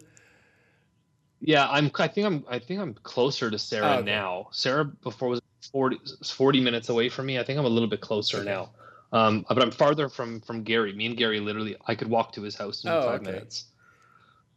Yeah, 1.41 1.67
I'm. 1.69 1.91
I 1.99 2.07
think 2.07 2.25
I'm. 2.25 2.43
I 2.49 2.59
think 2.59 2.79
I'm 2.79 2.93
closer 2.95 3.51
to 3.51 3.59
Sara 3.59 3.85
Oh, 3.85 3.99
okay. 3.99 4.05
now. 4.05 4.47
Sarah 4.51 4.85
before 4.85 5.29
was 5.29 5.41
40, 5.71 5.99
40 6.23 6.61
minutes 6.61 6.89
away 6.89 7.09
from 7.09 7.25
me. 7.25 7.39
I 7.39 7.43
think 7.43 7.59
I'm 7.59 7.65
a 7.65 7.69
little 7.69 7.89
bit 7.89 8.01
closer 8.01 8.43
now. 8.43 8.69
Um, 9.11 9.45
but 9.47 9.61
I'm 9.61 9.71
farther 9.71 10.09
from 10.09 10.41
from 10.41 10.63
Gary. 10.63 10.91
Me 10.93 11.05
and 11.05 11.15
Gary 11.15 11.39
literally, 11.39 11.75
I 11.87 11.95
could 11.95 12.09
walk 12.09 12.33
to 12.33 12.41
his 12.41 12.55
house 12.55 12.83
in 12.83 12.89
Oh, 12.89 13.01
five 13.03 13.21
okay. 13.21 13.31
minutes. 13.31 13.65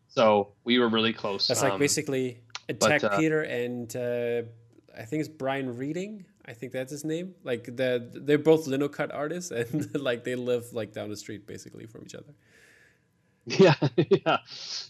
So 0.09 0.49
we 0.65 0.79
were 0.79 0.89
really 0.89 1.13
close. 1.13 1.47
that's 1.47 1.63
like 1.63 1.75
Um, 1.75 1.79
basically 1.79 2.41
but, 2.67 2.77
Attack 2.83 3.05
uh, 3.05 3.17
Peter 3.19 3.43
and 3.43 3.95
uh, 3.95 4.43
I 4.99 5.05
think 5.05 5.21
it's 5.21 5.29
Brian 5.29 5.77
Reading. 5.77 6.25
I 6.47 6.55
think 6.55 6.73
that's 6.73 6.91
his 6.91 7.05
name. 7.05 7.35
Like 7.45 7.65
the 7.77 8.09
they're 8.13 8.39
both 8.39 8.67
Linocut 8.67 9.15
artists, 9.15 9.51
and 9.61 9.95
like 10.01 10.25
they 10.25 10.35
live 10.35 10.73
like 10.73 10.93
down 10.93 11.09
the 11.11 11.17
street 11.17 11.47
basically 11.47 11.87
from 11.87 12.03
each 12.05 12.15
other. 12.15 12.33
Yeah, 13.47 13.75
yeah, 13.97 14.39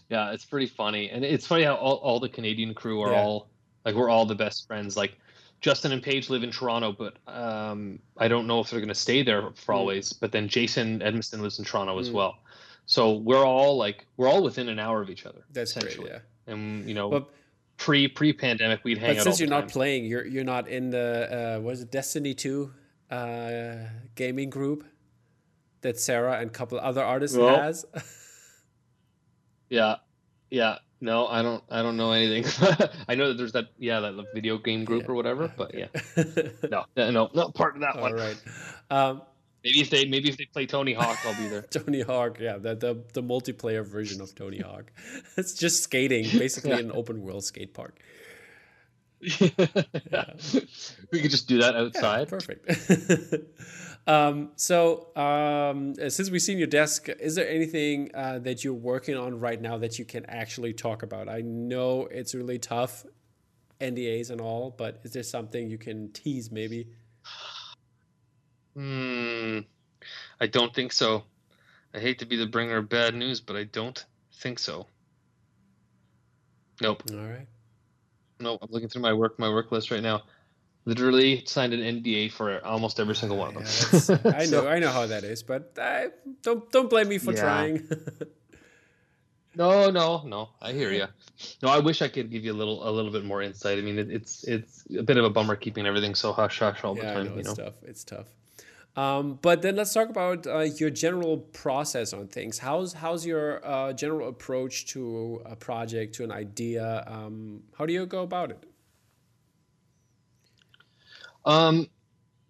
yeah. 0.09 0.31
It's 0.31 0.43
pretty 0.43 0.65
funny, 0.67 1.09
and 1.11 1.23
it's 1.23 1.47
funny 1.47 1.63
how 1.63 1.75
all, 1.75 1.95
all 1.97 2.19
the 2.19 2.27
Canadian 2.27 2.73
crew 2.73 3.01
are 3.01 3.11
Yeah. 3.13 3.21
all 3.21 3.49
like 3.85 3.95
we're 3.95 4.09
all 4.09 4.25
the 4.25 4.35
best 4.35 4.67
friends. 4.67 4.97
Like 4.97 5.17
Justin 5.61 5.91
and 5.91 6.01
Paige 6.01 6.29
live 6.29 6.43
in 6.43 6.51
Toronto, 6.51 6.91
but 6.91 7.17
um, 7.27 7.99
I 8.17 8.27
don't 8.27 8.47
know 8.47 8.59
if 8.61 8.69
they're 8.69 8.79
going 8.79 8.87
to 8.87 8.95
stay 8.95 9.23
there 9.23 9.41
for 9.55 9.73
Mm. 9.73 9.77
always. 9.77 10.13
But 10.13 10.31
then 10.31 10.47
Jason 10.47 10.99
Edmiston 10.99 11.41
lives 11.41 11.59
in 11.59 11.65
Toronto 11.65 11.99
as 11.99 12.09
Mm. 12.09 12.13
well. 12.13 12.37
So 12.85 13.13
we're 13.17 13.45
all 13.45 13.77
like 13.77 14.05
we're 14.17 14.29
all 14.29 14.41
within 14.41 14.69
an 14.69 14.79
hour 14.79 15.01
of 15.01 15.09
each 15.09 15.25
other. 15.25 15.43
That's 15.51 15.73
great. 15.73 15.85
essentially. 15.85 16.11
Yeah. 16.11 16.19
And 16.53 16.87
you 16.87 16.95
know, 16.95 17.09
But 17.09 17.29
pre 17.77 18.07
pre 18.07 18.31
pandemic, 18.33 18.83
we'd 18.83 18.97
hang 18.97 19.11
but 19.11 19.17
out. 19.19 19.23
since 19.25 19.35
all 19.35 19.39
you're 19.41 19.49
the 19.55 19.61
not 19.61 19.69
playing, 19.69 20.05
you're 20.05 20.25
you're 20.25 20.43
not 20.43 20.67
in 20.67 20.89
the 20.91 21.57
uh, 21.57 21.61
what 21.61 21.73
is 21.73 21.81
it 21.81 21.91
Destiny 21.91 22.33
two 22.33 22.73
uh, 23.11 23.75
gaming 24.15 24.49
group 24.49 24.85
that 25.81 25.99
Sara 25.99 26.39
and 26.39 26.49
a 26.49 26.53
couple 26.53 26.79
other 26.79 27.03
artists 27.03 27.35
No. 27.37 27.55
has. 27.57 27.85
Yeah, 29.69 29.97
yeah. 30.49 30.79
No, 31.01 31.27
I 31.27 31.41
don't. 31.41 31.63
I 31.69 31.81
don't 31.81 31.95
know 31.97 32.11
anything. 32.11 32.45
I 33.07 33.15
know 33.15 33.29
that 33.29 33.37
there's 33.37 33.53
that. 33.53 33.67
Yeah, 33.77 34.01
that 34.01 34.25
video 34.33 34.57
game 34.57 34.83
group 34.83 35.03
Yeah. 35.03 35.11
or 35.11 35.15
whatever. 35.15 35.47
But 35.55 35.73
yeah, 35.73 35.87
no, 36.69 36.83
no, 36.97 37.11
no, 37.11 37.29
not 37.33 37.53
part 37.55 37.75
of 37.75 37.81
that 37.81 37.95
All 37.95 38.01
one. 38.01 38.13
right. 38.13 38.37
Um, 38.89 39.21
Maybe 39.61 39.81
if 39.81 39.89
they 39.89 40.05
maybe 40.05 40.29
if 40.29 40.37
they 40.37 40.45
play 40.45 40.65
Tony 40.65 40.93
Hawk, 40.93 41.17
I'll 41.25 41.35
be 41.35 41.47
there. 41.49 41.61
Tony 41.69 41.99
Hawk, 42.01 42.37
yeah, 42.39 42.57
the, 42.57 42.75
the 42.75 43.03
the 43.13 43.21
multiplayer 43.21 43.85
version 43.85 44.21
of 44.21 44.33
Tony 44.33 44.59
Hawk. 44.59 44.89
It's 45.35 45.53
just 45.53 45.83
skating, 45.83 46.23
basically 46.39 46.69
Yeah. 46.71 46.77
an 46.79 46.91
open 46.93 47.21
world 47.21 47.43
skate 47.43 47.73
park. 47.73 47.99
We 51.11 51.21
could 51.21 51.31
just 51.31 51.47
do 51.47 51.59
that 51.59 51.73
Yeah, 51.73 51.81
outside. 51.81 52.29
perfect. 52.29 52.69
um, 54.07 54.51
so, 54.55 55.15
um, 55.15 55.95
since 55.95 56.29
we've 56.29 56.41
seen 56.41 56.57
your 56.57 56.67
desk, 56.67 57.09
is 57.09 57.35
there 57.35 57.49
anything 57.49 58.11
uh, 58.13 58.39
that 58.39 58.63
you're 58.63 58.73
working 58.73 59.17
on 59.17 59.39
right 59.39 59.59
now 59.59 59.77
that 59.79 59.99
you 59.99 60.05
can 60.05 60.25
actually 60.27 60.73
talk 60.73 61.03
about? 61.03 61.27
I 61.27 61.41
know 61.41 62.07
it's 62.11 62.33
really 62.35 62.59
tough, 62.59 63.05
NDAs 63.81 64.29
and 64.29 64.39
all, 64.39 64.73
but 64.77 64.99
is 65.03 65.13
there 65.13 65.23
something 65.23 65.69
you 65.69 65.77
can 65.77 66.11
tease 66.11 66.51
maybe? 66.51 66.87
Hmm. 68.75 69.59
I 70.39 70.47
don't 70.47 70.73
think 70.73 70.93
so. 70.93 71.23
I 71.93 71.99
hate 71.99 72.19
to 72.19 72.25
be 72.25 72.37
the 72.37 72.45
bringer 72.45 72.77
of 72.77 72.87
bad 72.87 73.15
news, 73.15 73.41
but 73.41 73.55
I 73.55 73.63
don't 73.65 74.05
think 74.33 74.59
so. 74.59 74.85
Nope. 76.81 77.03
All 77.11 77.17
right. 77.17 77.47
No, 78.39 78.57
I'm 78.61 78.69
looking 78.71 78.89
through 78.89 79.01
my 79.01 79.13
work 79.13 79.37
my 79.39 79.49
work 79.49 79.71
list 79.71 79.91
right 79.91 80.01
now. 80.03 80.23
Literally 80.85 81.43
signed 81.45 81.73
an 81.73 81.81
NDA 81.81 82.31
for 82.31 82.65
almost 82.65 82.99
every 82.99 83.15
single 83.15 83.37
one 83.37 83.49
of 83.49 83.53
them. 83.55 83.63
that's- 83.63 84.09
I 84.25 84.45
So- 84.45 84.61
know, 84.63 84.69
I 84.69 84.79
know 84.79 84.89
how 84.91 85.05
that 85.07 85.23
is, 85.23 85.43
but 85.43 85.73
I, 85.77 86.07
don't 86.41 86.71
don't 86.71 86.89
blame 86.89 87.09
me 87.09 87.17
for 87.17 87.33
Yeah. 87.33 87.41
trying. 87.41 87.87
No, 89.55 89.89
no, 89.89 90.21
no. 90.25 90.49
I 90.61 90.71
hear 90.71 90.91
you. 90.91 91.05
No, 91.61 91.69
I 91.69 91.79
wish 91.79 92.01
I 92.01 92.07
could 92.07 92.29
give 92.31 92.45
you 92.45 92.53
a 92.53 92.55
little 92.61 92.87
a 92.87 92.91
little 92.91 93.11
bit 93.11 93.25
more 93.25 93.41
insight. 93.41 93.77
I 93.77 93.81
mean, 93.81 93.97
it, 93.99 94.09
it's 94.09 94.43
it's 94.45 94.85
a 94.97 95.03
bit 95.03 95.17
of 95.17 95.25
a 95.25 95.29
bummer 95.29 95.55
keeping 95.55 95.85
everything 95.85 96.15
so 96.15 96.31
hush 96.31 96.59
hush 96.59 96.83
all 96.83 96.95
the 96.95 97.01
yeah, 97.01 97.11
I 97.11 97.13
time. 97.15 97.25
know 97.25 97.33
you 97.33 97.39
it's 97.39 97.57
know. 97.57 97.65
tough. 97.65 97.73
It's 97.83 98.03
tough. 98.03 98.27
Um, 98.99 99.39
but 99.41 99.61
then 99.61 99.77
let's 99.77 99.93
talk 99.93 100.09
about 100.09 100.45
uh, 100.45 100.59
your 100.59 100.89
general 100.89 101.37
process 101.37 102.11
on 102.11 102.27
things. 102.27 102.57
How's 102.57 102.91
how's 102.91 103.25
your 103.25 103.65
uh, 103.65 103.93
general 103.93 104.27
approach 104.27 104.87
to 104.87 105.41
a 105.45 105.55
project, 105.55 106.15
to 106.15 106.25
an 106.25 106.33
idea? 106.33 107.05
Um, 107.07 107.63
how 107.77 107.85
do 107.85 107.93
you 107.93 108.05
go 108.05 108.23
about 108.23 108.51
it? 108.51 108.61
Um, 111.45 111.87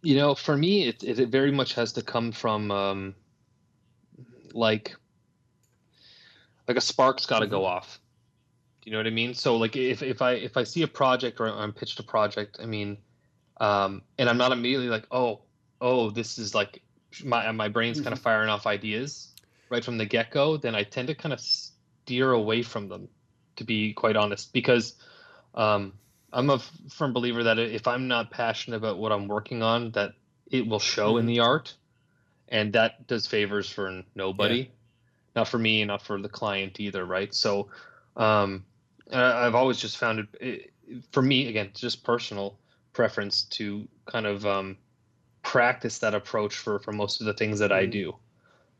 you 0.01 0.15
know, 0.15 0.33
for 0.33 0.57
me, 0.57 0.87
it 0.87 1.03
it, 1.03 1.19
it 1.19 1.29
very 1.29 1.51
much 1.51 1.75
has 1.75 1.93
to 1.93 2.01
come 2.01 2.31
from 2.31 2.71
um, 2.71 3.15
like 4.51 4.95
like 6.67 6.77
a 6.77 6.81
spark's 6.81 7.27
got 7.27 7.41
to 7.41 7.47
go 7.47 7.63
off. 7.63 7.99
Do 8.81 8.89
you 8.89 8.93
know 8.93 8.97
what 8.97 9.05
I 9.05 9.11
mean? 9.11 9.35
So 9.35 9.55
like 9.57 9.75
if 9.75 10.01
if 10.01 10.23
I 10.23 10.31
if 10.31 10.57
I 10.57 10.63
see 10.63 10.81
a 10.81 10.87
project 10.87 11.39
or 11.39 11.47
I'm 11.47 11.73
pitched 11.73 11.99
a 11.99 12.03
project, 12.03 12.57
I 12.59 12.65
mean, 12.65 12.97
um, 13.61 14.01
and 14.17 14.27
I'm 14.27 14.37
not 14.37 14.51
immediately 14.51 14.89
like, 14.89 15.05
oh, 15.11 15.41
oh, 15.81 16.09
this 16.09 16.37
is 16.37 16.53
like 16.55 16.81
my 17.23 17.51
my 17.51 17.67
brain's 17.67 18.01
kind 18.01 18.13
of 18.13 18.19
firing 18.19 18.49
off 18.49 18.67
ideas 18.67 19.33
right 19.69 19.83
from 19.83 19.97
the 19.97 20.05
get 20.05 20.31
go. 20.31 20.57
Then 20.57 20.75
I 20.75 20.83
tend 20.83 21.07
to 21.07 21.15
kind 21.15 21.33
of 21.33 21.39
steer 21.39 22.31
away 22.31 22.61
from 22.63 22.87
them, 22.87 23.07
to 23.57 23.63
be 23.63 23.93
quite 23.93 24.15
honest, 24.15 24.51
because 24.53 24.95
um, 25.55 25.93
I'm 26.31 26.49
a 26.49 26.55
f- 26.55 26.71
firm 26.89 27.13
believer 27.13 27.43
that 27.43 27.59
if 27.59 27.87
I'm 27.87 28.07
not 28.07 28.31
passionate 28.31 28.77
about 28.77 28.97
what 28.97 29.11
I'm 29.11 29.27
working 29.27 29.63
on, 29.63 29.91
that 29.91 30.13
it 30.51 30.67
will 30.67 30.79
show 30.79 31.17
in 31.17 31.25
Mhm. 31.25 31.27
the 31.27 31.39
art, 31.39 31.75
and 32.47 32.73
that 32.73 33.07
does 33.07 33.27
favors 33.27 33.69
for 33.69 34.03
nobody, 34.15 34.71
not 35.35 35.47
for 35.47 35.57
me, 35.59 35.83
not 35.85 36.01
for 36.01 36.21
the 36.21 36.29
client 36.29 36.79
either, 36.79 37.05
right? 37.05 37.33
So, 37.33 37.69
um, 38.15 38.65
I've 39.11 39.55
always 39.55 39.79
just 39.79 39.97
found 39.97 40.19
it, 40.19 40.27
it 40.41 40.73
for 41.11 41.21
me 41.21 41.47
again, 41.47 41.71
just 41.73 42.03
personal 42.03 42.59
preference 42.93 43.43
to 43.43 43.87
kind 44.05 44.25
of 44.25 44.45
um, 44.45 44.77
practice 45.41 45.99
that 45.99 46.13
approach 46.13 46.55
for 46.55 46.79
for 46.79 46.91
most 46.91 47.21
of 47.21 47.25
the 47.25 47.33
things 47.33 47.59
that 47.59 47.71
I 47.71 47.85
Mhm. 47.85 47.91
do. 47.91 48.15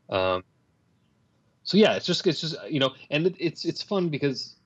Um, 0.08 0.44
so 1.62 1.76
yeah, 1.76 1.94
it's 1.94 2.06
just 2.06 2.26
it's 2.26 2.40
just 2.40 2.56
you 2.68 2.80
know, 2.80 2.94
and 3.10 3.26
it, 3.26 3.36
it's 3.38 3.64
it's 3.64 3.82
fun 3.82 4.08
because 4.08 4.56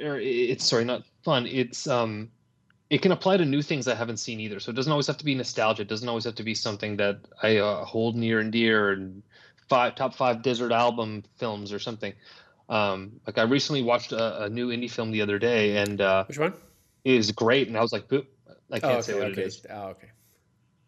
or 0.00 0.18
it's 0.18 0.66
sorry, 0.66 0.84
not 0.84 1.04
fun. 1.24 1.46
It's 1.46 1.86
um, 1.86 2.30
it 2.88 3.02
can 3.02 3.12
apply 3.12 3.36
to 3.36 3.44
new 3.44 3.62
things 3.62 3.86
I 3.86 3.94
haven't 3.94 4.16
seen 4.16 4.40
either. 4.40 4.60
So 4.60 4.70
it 4.70 4.76
doesn't 4.76 4.90
always 4.90 5.06
have 5.06 5.18
to 5.18 5.24
be 5.24 5.34
nostalgia. 5.34 5.82
It 5.82 5.88
doesn't 5.88 6.08
always 6.08 6.24
have 6.24 6.34
to 6.36 6.42
be 6.42 6.54
something 6.54 6.96
that 6.96 7.18
I 7.42 7.58
uh, 7.58 7.84
hold 7.84 8.16
near 8.16 8.40
and 8.40 8.50
dear 8.50 8.92
and 8.92 9.22
five 9.68 9.94
top 9.94 10.14
five 10.14 10.42
desert 10.42 10.72
album 10.72 11.22
films 11.36 11.72
or 11.72 11.78
something. 11.78 12.12
Um, 12.68 13.20
like 13.26 13.38
I 13.38 13.42
recently 13.42 13.82
watched 13.82 14.12
a, 14.12 14.44
a 14.44 14.48
new 14.48 14.68
indie 14.68 14.90
film 14.90 15.10
the 15.10 15.22
other 15.22 15.38
day, 15.38 15.76
and 15.78 16.00
uh, 16.00 16.24
Which 16.26 16.38
one? 16.38 16.54
it 17.04 17.16
was 17.16 17.30
great. 17.32 17.68
And 17.68 17.76
I 17.76 17.80
was 17.80 17.92
like, 17.92 18.08
"Boop." 18.08 18.26
I 18.72 18.78
can't 18.78 18.98
oh, 18.98 19.00
say 19.00 19.14
what 19.14 19.24
okay. 19.24 19.42
it 19.42 19.46
is. 19.46 19.66
Oh, 19.68 19.88
okay. 19.88 20.08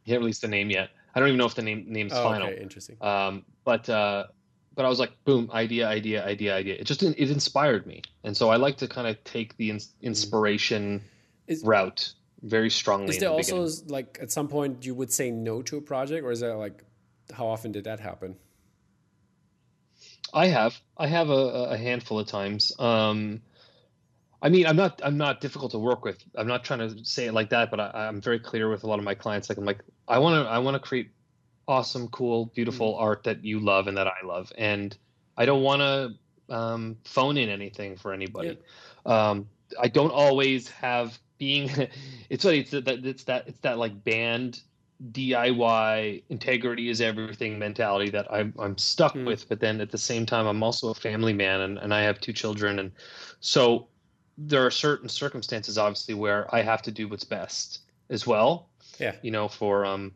He 0.03 0.13
haven't 0.13 0.25
released 0.25 0.43
the 0.43 0.49
name 0.49 0.71
yet. 0.71 0.91
I 1.15 1.21
don't 1.21 1.29
even 1.29 1.39
know 1.39 1.47
if 1.47 1.55
the 1.55 1.63
name 1.63 1.85
name's 1.89 2.13
Oh, 2.13 2.23
final. 2.23 2.49
okay, 2.49 2.61
interesting. 2.61 2.97
Um, 3.01 3.45
but 3.65 3.89
uh, 3.89 4.25
but 4.75 4.85
I 4.85 4.89
was 4.89 4.99
like, 4.99 5.13
boom, 5.25 5.51
idea, 5.53 5.87
idea, 5.87 6.25
idea, 6.25 6.57
idea. 6.57 6.75
It 6.75 6.85
just 6.85 7.03
it 7.03 7.31
inspired 7.31 7.87
me, 7.87 8.03
and 8.25 8.37
so 8.37 8.49
I 8.51 8.57
like 8.57 8.79
to 8.79 8.89
kind 8.89 9.07
of 9.07 9.23
take 9.25 9.57
the 9.57 9.79
inspiration 10.01 11.01
Mm. 11.01 11.53
Is- 11.53 11.65
route 11.65 12.13
very 12.43 12.71
strongly. 12.71 13.11
Is 13.11 13.19
there 13.19 13.29
the 13.29 13.35
also 13.35 13.65
beginning. 13.67 13.89
like 13.89 14.19
at 14.23 14.31
some 14.33 14.49
point 14.49 14.85
you 14.87 14.95
would 14.95 15.13
say 15.13 15.31
no 15.31 15.63
to 15.63 15.77
a 15.77 15.81
project, 15.81 16.25
or 16.25 16.31
is 16.33 16.41
that 16.41 16.57
like 16.57 16.83
how 17.33 17.47
often 17.47 17.73
did 17.73 17.85
that 17.85 18.01
happen? 18.01 18.37
I 20.35 20.47
have 20.47 20.81
I 20.97 21.07
have 21.09 21.31
a, 21.31 21.33
a 21.71 21.77
handful 21.77 22.19
of 22.19 22.27
times. 22.27 22.73
Um, 22.79 23.43
I 24.43 24.49
mean, 24.49 24.67
I'm 24.67 24.77
not 24.77 25.01
I'm 25.05 25.17
not 25.17 25.41
difficult 25.41 25.71
to 25.73 25.79
work 25.79 26.05
with. 26.05 26.23
I'm 26.35 26.49
not 26.49 26.65
trying 26.65 26.81
to 26.81 27.05
say 27.05 27.27
it 27.27 27.33
like 27.33 27.49
that, 27.51 27.71
but 27.71 27.79
I, 27.81 27.91
I'm 28.09 28.21
very 28.21 28.41
clear 28.41 28.69
with 28.69 28.83
a 28.83 28.87
lot 28.89 28.99
of 28.99 29.05
my 29.05 29.15
clients. 29.15 29.49
Like 29.49 29.59
I'm 29.59 29.65
like 29.65 29.83
I 30.09 30.19
want 30.19 30.45
to 30.45 30.51
I 30.51 30.59
want 30.59 30.75
to 30.75 30.81
create 30.81 31.11
awesome, 31.69 32.09
cool, 32.09 32.47
beautiful 32.47 32.97
art 32.97 33.23
that 33.25 33.45
you 33.45 33.61
love 33.61 33.87
and 33.87 33.97
that 33.97 34.09
I 34.09 34.27
love, 34.27 34.53
and 34.59 34.97
I 35.37 35.47
don't 35.47 35.63
want 35.63 35.81
to 35.81 36.55
um, 36.55 36.97
phone 37.05 37.37
in 37.37 37.49
anything 37.49 37.97
for 37.97 38.13
anybody. 38.13 38.59
Um, 39.07 39.49
I 39.81 39.89
don't 39.89 40.11
always 40.11 40.69
have 40.69 41.19
being. 41.39 41.71
It's 42.31 42.45
funny. 42.45 42.61
It's 42.61 42.71
that 42.73 42.89
it's 42.89 43.25
that 43.25 43.47
it's 43.47 43.61
that 43.61 43.79
like 43.79 44.03
band 44.05 44.61
DIY 45.13 46.23
integrity 46.31 46.89
is 46.89 47.01
everything 47.01 47.59
mentality 47.59 48.11
that 48.11 48.27
I'm 48.33 48.55
I'm 48.59 48.77
stuck 48.79 49.13
Hmm. 49.13 49.27
with. 49.27 49.49
But 49.49 49.61
then 49.61 49.81
at 49.81 49.91
the 49.91 49.99
same 49.99 50.27
time, 50.27 50.47
I'm 50.47 50.63
also 50.63 50.89
a 50.91 50.95
family 50.95 51.33
man, 51.33 51.61
and, 51.61 51.79
and 51.79 51.95
I 51.95 52.03
have 52.03 52.21
two 52.21 52.33
children, 52.33 52.79
and 52.81 52.93
so 53.41 53.89
there 54.47 54.65
are 54.67 54.71
certain 54.71 55.09
circumstances, 55.09 55.79
obviously, 55.79 56.15
where 56.15 56.53
I 56.55 56.63
have 56.63 56.83
to 56.83 56.91
do 56.91 57.09
what's 57.09 57.25
best 57.25 57.81
as 58.11 58.27
well. 58.27 58.69
Yeah. 58.99 59.15
You 59.23 59.31
know, 59.31 59.49
for 59.49 59.85
um 59.85 60.13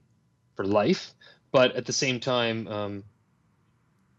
for 0.55 0.65
life, 0.65 1.15
but 1.53 1.77
at 1.77 1.87
the 1.87 1.93
same 1.93 2.21
time, 2.21 2.69
um, 2.69 3.05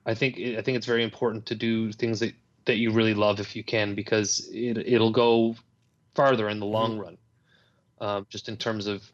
I 0.06 0.14
think 0.14 0.38
I 0.38 0.62
think 0.62 0.78
it's 0.78 0.86
very 0.86 1.04
important 1.04 1.46
to 1.48 1.56
do 1.56 1.92
things 1.92 2.20
that 2.20 2.34
that 2.66 2.78
you 2.78 2.92
really 2.92 3.14
love 3.14 3.40
if 3.40 3.56
you 3.56 3.64
can, 3.64 3.96
because 3.96 4.50
it 4.54 4.78
it'll 4.78 5.12
go 5.12 5.56
farther 6.16 6.50
in 6.50 6.60
the 6.60 6.66
long 6.66 6.98
run. 6.98 7.18
Um, 8.00 8.28
just 8.30 8.48
in 8.48 8.58
terms 8.58 8.86
of 8.86 9.12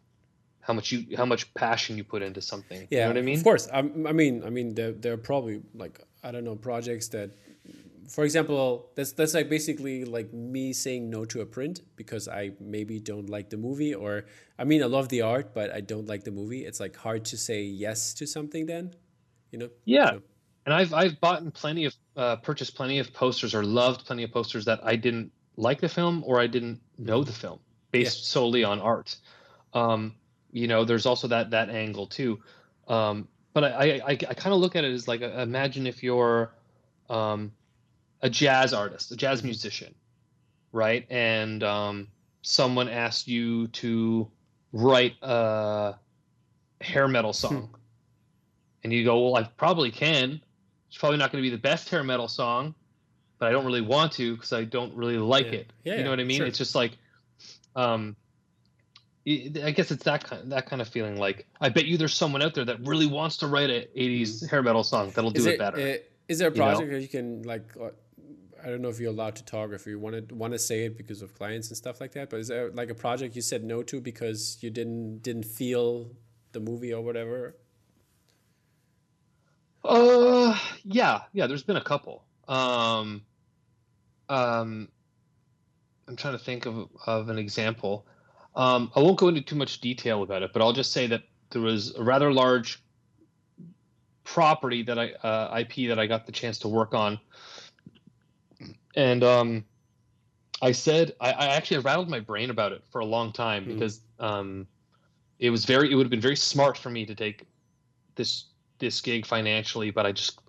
how 0.59 0.73
much 0.73 0.91
you 0.91 1.17
how 1.17 1.25
much 1.25 1.53
passion 1.53 1.97
you 1.97 2.03
put 2.03 2.21
into 2.21 2.41
something. 2.41 2.87
Yeah, 2.89 2.99
you 2.99 3.03
know 3.03 3.09
what 3.09 3.17
I 3.17 3.21
mean? 3.21 3.37
Of 3.37 3.43
course. 3.43 3.67
I, 3.71 3.79
I 3.79 4.13
mean, 4.13 4.43
I 4.45 4.49
mean, 4.49 4.75
there, 4.75 4.91
there 4.91 5.13
are 5.13 5.17
probably 5.17 5.61
like 5.73 5.99
I 6.23 6.31
don't 6.31 6.43
know 6.43 6.55
projects 6.55 7.07
that, 7.09 7.31
for 8.09 8.23
example, 8.23 8.89
that's 8.95 9.11
that's 9.13 9.33
like 9.33 9.49
basically 9.49 10.05
like 10.05 10.31
me 10.33 10.73
saying 10.73 11.09
no 11.09 11.25
to 11.25 11.41
a 11.41 11.45
print 11.45 11.81
because 11.95 12.27
I 12.27 12.51
maybe 12.59 12.99
don't 12.99 13.29
like 13.29 13.49
the 13.49 13.57
movie, 13.57 13.93
or 13.93 14.25
I 14.57 14.63
mean, 14.63 14.81
I 14.83 14.87
love 14.87 15.09
the 15.09 15.21
art, 15.21 15.53
but 15.53 15.71
I 15.71 15.81
don't 15.81 16.07
like 16.07 16.23
the 16.23 16.31
movie. 16.31 16.65
It's 16.65 16.79
like 16.79 16.95
hard 16.95 17.25
to 17.25 17.37
say 17.37 17.61
yes 17.63 18.13
to 18.15 18.25
something 18.27 18.65
then, 18.65 18.93
you 19.51 19.59
know? 19.59 19.69
Yeah. 19.85 20.11
So- 20.11 20.21
And 20.65 20.73
I've 20.73 20.93
I've 20.93 21.19
bought 21.19 21.41
plenty 21.53 21.85
of 21.85 21.93
uh, 22.15 22.35
purchased 22.37 22.75
plenty 22.75 22.99
of 22.99 23.11
posters 23.13 23.53
or 23.53 23.63
loved 23.65 24.05
plenty 24.05 24.23
of 24.23 24.31
posters 24.31 24.63
that 24.65 24.79
I 24.83 24.95
didn't 24.95 25.31
like 25.57 25.81
the 25.81 25.89
film 25.89 26.23
or 26.25 26.39
I 26.39 26.47
didn't 26.47 26.79
know 26.97 27.23
the 27.23 27.33
film 27.33 27.59
based 27.91 28.25
solely 28.31 28.63
on 28.63 28.79
art. 28.79 29.17
Um, 29.73 30.15
you 30.51 30.67
know, 30.67 30.85
there's 30.85 31.05
also 31.05 31.27
that 31.27 31.49
that 31.51 31.69
angle 31.69 32.07
too. 32.07 32.39
Um, 32.87 33.27
but 33.53 33.63
I 33.65 33.69
I, 33.69 33.85
I, 34.07 34.11
I 34.11 34.33
kind 34.33 34.53
of 34.53 34.59
look 34.61 34.75
at 34.77 34.83
it 34.85 34.93
as 34.93 35.05
like 35.07 35.21
uh, 35.21 35.41
imagine 35.41 35.85
if 35.85 36.01
you're 36.01 36.53
um, 37.09 37.51
a 38.23 38.29
jazz 38.29 38.73
artist, 38.73 39.11
a 39.11 39.15
jazz 39.15 39.43
musician, 39.43 39.93
right? 40.71 41.05
And 41.11 41.61
um, 41.63 42.07
someone 42.41 42.89
asked 42.89 43.27
you 43.27 43.67
to 43.67 44.31
write 44.71 45.13
a 45.21 45.95
hair 46.81 47.07
metal 47.07 47.33
song, 47.33 47.75
and 48.83 48.91
you 48.91 49.03
go, 49.05 49.19
"Well, 49.29 49.35
I 49.35 49.43
probably 49.57 49.91
can. 49.91 50.41
It's 50.87 50.97
probably 50.97 51.17
not 51.17 51.31
going 51.31 51.43
to 51.43 51.47
be 51.47 51.53
the 51.55 51.61
best 51.61 51.89
hair 51.89 52.03
metal 52.03 52.27
song, 52.27 52.73
but 53.39 53.49
I 53.49 53.51
don't 53.51 53.65
really 53.65 53.81
want 53.81 54.13
to 54.13 54.35
because 54.35 54.53
I 54.53 54.63
don't 54.63 54.95
really 54.95 55.17
like 55.17 55.47
Yeah. 55.47 55.51
it. 55.51 55.73
Yeah, 55.83 55.97
you 55.97 56.03
know 56.03 56.09
what 56.11 56.19
I 56.19 56.23
mean? 56.23 56.37
sure. 56.37 56.47
It's 56.47 56.57
just 56.57 56.75
like, 56.75 56.93
um, 57.75 58.15
I 59.27 59.71
guess 59.75 59.91
it's 59.91 60.03
that 60.05 60.23
kind 60.23 60.51
that 60.51 60.65
kind 60.65 60.81
of 60.81 60.87
feeling. 60.87 61.17
Like, 61.17 61.45
I 61.59 61.69
bet 61.69 61.85
you 61.85 61.97
there's 61.97 62.13
someone 62.13 62.41
out 62.41 62.53
there 62.55 62.65
that 62.65 62.79
really 62.85 63.05
wants 63.07 63.37
to 63.37 63.47
write 63.47 63.69
an 63.69 63.83
'80s 63.97 64.49
hair 64.49 64.63
metal 64.63 64.83
song 64.83 65.11
that'll 65.13 65.31
do 65.31 65.45
it 65.47 65.53
it 65.53 65.59
better. 65.59 65.77
uh, 65.77 65.97
is 66.29 66.39
there 66.39 66.49
a 66.49 66.51
you 66.53 66.59
know? 66.59 66.65
project 66.65 66.89
where 66.91 66.99
you 66.99 67.07
can 67.07 67.43
like? 67.43 67.63
I 68.63 68.69
don't 68.69 68.81
know 68.81 68.89
if 68.89 68.99
you're 68.99 69.11
allowed 69.11 69.35
to 69.37 69.45
talk 69.45 69.71
if 69.73 69.85
you 69.85 69.99
want 69.99 70.29
to 70.29 70.35
want 70.35 70.53
to 70.53 70.59
say 70.59 70.85
it 70.85 70.97
because 70.97 71.21
of 71.21 71.33
clients 71.35 71.67
and 71.69 71.77
stuff 71.77 71.99
like 71.99 72.13
that. 72.13 72.29
But 72.29 72.39
is 72.39 72.47
there 72.47 72.71
like 72.71 72.89
a 72.89 72.95
project 72.95 73.35
you 73.35 73.41
said 73.41 73.63
no 73.63 73.83
to 73.83 73.99
because 73.99 74.57
you 74.61 74.69
didn't 74.69 75.21
didn't 75.21 75.45
feel 75.45 76.11
the 76.53 76.59
movie 76.59 76.93
or 76.93 77.01
whatever? 77.01 77.57
Uh, 79.83 80.57
yeah, 80.83 81.21
yeah. 81.33 81.47
There's 81.47 81.63
been 81.63 81.75
a 81.75 81.83
couple. 81.83 82.23
Um, 82.47 83.23
um, 84.29 84.87
I'm 86.07 86.15
trying 86.15 86.37
to 86.37 86.43
think 86.43 86.65
of 86.65 86.87
of 87.05 87.29
an 87.29 87.37
example. 87.37 88.05
Um, 88.55 88.91
I 88.95 88.99
won't 88.99 89.17
go 89.17 89.27
into 89.27 89.41
too 89.41 89.55
much 89.55 89.81
detail 89.81 90.23
about 90.23 90.43
it, 90.43 90.51
but 90.53 90.61
I'll 90.61 90.73
just 90.73 90.91
say 90.91 91.07
that 91.07 91.23
there 91.49 91.61
was 91.61 91.95
a 91.95 92.03
rather 92.03 92.31
large 92.31 92.81
property 94.23 94.83
that 94.83 94.97
I 94.97 95.11
uh, 95.11 95.59
IP 95.59 95.89
that 95.89 95.99
I 95.99 96.07
got 96.07 96.25
the 96.25 96.31
chance 96.31 96.59
to 96.59 96.67
work 96.67 96.93
on, 96.93 97.19
and 98.95 99.23
um, 99.23 99.65
I 100.61 100.71
said 100.71 101.13
I, 101.19 101.31
I 101.31 101.45
actually 101.55 101.79
rattled 101.79 102.09
my 102.09 102.19
brain 102.19 102.49
about 102.49 102.71
it 102.71 102.83
for 102.89 102.99
a 103.01 103.05
long 103.05 103.31
time 103.31 103.65
Mhm. 103.65 103.73
because 103.73 104.01
um, 104.19 104.67
it 105.39 105.49
was 105.49 105.65
very 105.65 105.91
it 105.91 105.95
would 105.95 106.05
have 106.05 106.11
been 106.11 106.21
very 106.21 106.35
smart 106.35 106.77
for 106.77 106.89
me 106.89 107.05
to 107.05 107.15
take 107.15 107.45
this 108.15 108.45
this 108.79 109.01
gig 109.01 109.25
financially, 109.25 109.91
but 109.91 110.05
I 110.05 110.11
just 110.11 110.39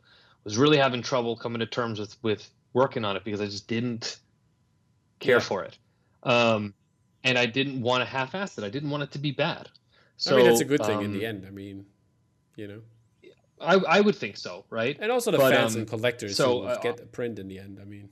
was 0.44 0.58
really 0.58 0.76
having 0.76 1.02
trouble 1.02 1.36
coming 1.36 1.60
to 1.60 1.66
terms 1.66 1.98
with 1.98 2.16
with 2.22 2.50
working 2.72 3.04
on 3.04 3.16
it 3.16 3.24
because 3.24 3.40
I 3.40 3.46
just 3.46 3.68
didn't 3.68 4.18
care 5.20 5.36
Yeah. 5.36 5.40
for 5.40 5.64
it, 5.64 5.78
um, 6.22 6.74
and 7.22 7.38
I 7.38 7.46
didn't 7.46 7.80
want 7.80 8.02
to 8.02 8.04
half-ass 8.04 8.58
it. 8.58 8.64
I 8.64 8.68
didn't 8.68 8.90
want 8.90 9.02
it 9.02 9.10
to 9.12 9.18
be 9.18 9.30
bad. 9.30 9.70
So 10.16 10.34
I 10.34 10.36
mean, 10.36 10.46
that's 10.46 10.60
a 10.60 10.64
good 10.64 10.84
thing 10.84 11.00
in 11.00 11.06
um, 11.06 11.12
the 11.12 11.26
end. 11.26 11.44
I 11.46 11.50
mean, 11.50 11.86
you 12.56 12.68
know, 12.68 12.82
I 13.60 13.74
I 13.76 14.00
would 14.00 14.16
think 14.16 14.36
so, 14.36 14.64
right? 14.70 14.96
and 15.00 15.10
also 15.10 15.30
the 15.30 15.38
but, 15.38 15.52
fans 15.52 15.74
um, 15.74 15.80
and 15.80 15.88
collectors 15.88 16.36
so, 16.36 16.60
who 16.60 16.66
uh, 16.66 16.80
get 16.80 17.00
a 17.00 17.06
print 17.06 17.38
in 17.38 17.48
the 17.48 17.58
end. 17.58 17.78
I 17.80 17.84
mean, 17.84 18.08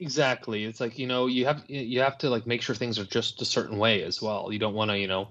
Exactly. 0.00 0.64
It's 0.64 0.80
like, 0.80 0.98
you 0.98 1.06
know, 1.06 1.26
you 1.26 1.44
have 1.44 1.64
you 1.68 2.00
have 2.00 2.18
to 2.18 2.30
like 2.30 2.46
make 2.46 2.62
sure 2.62 2.74
things 2.74 2.98
are 2.98 3.04
just 3.04 3.42
a 3.42 3.44
certain 3.44 3.76
way 3.76 4.02
as 4.02 4.20
well. 4.22 4.50
You 4.50 4.58
don't 4.58 4.74
want 4.74 4.90
to, 4.90 4.98
you 4.98 5.06
know. 5.06 5.28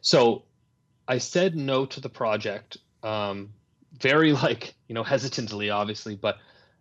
So 0.00 0.44
I 1.06 1.18
said 1.18 1.54
no 1.56 1.84
to 1.86 2.00
the 2.00 2.08
project. 2.08 2.78
Um 3.02 3.50
very 3.92 4.32
like, 4.44 4.74
you 4.88 4.94
know, 4.94 5.02
hesitantly 5.04 5.70
obviously, 5.70 6.16
but 6.16 6.38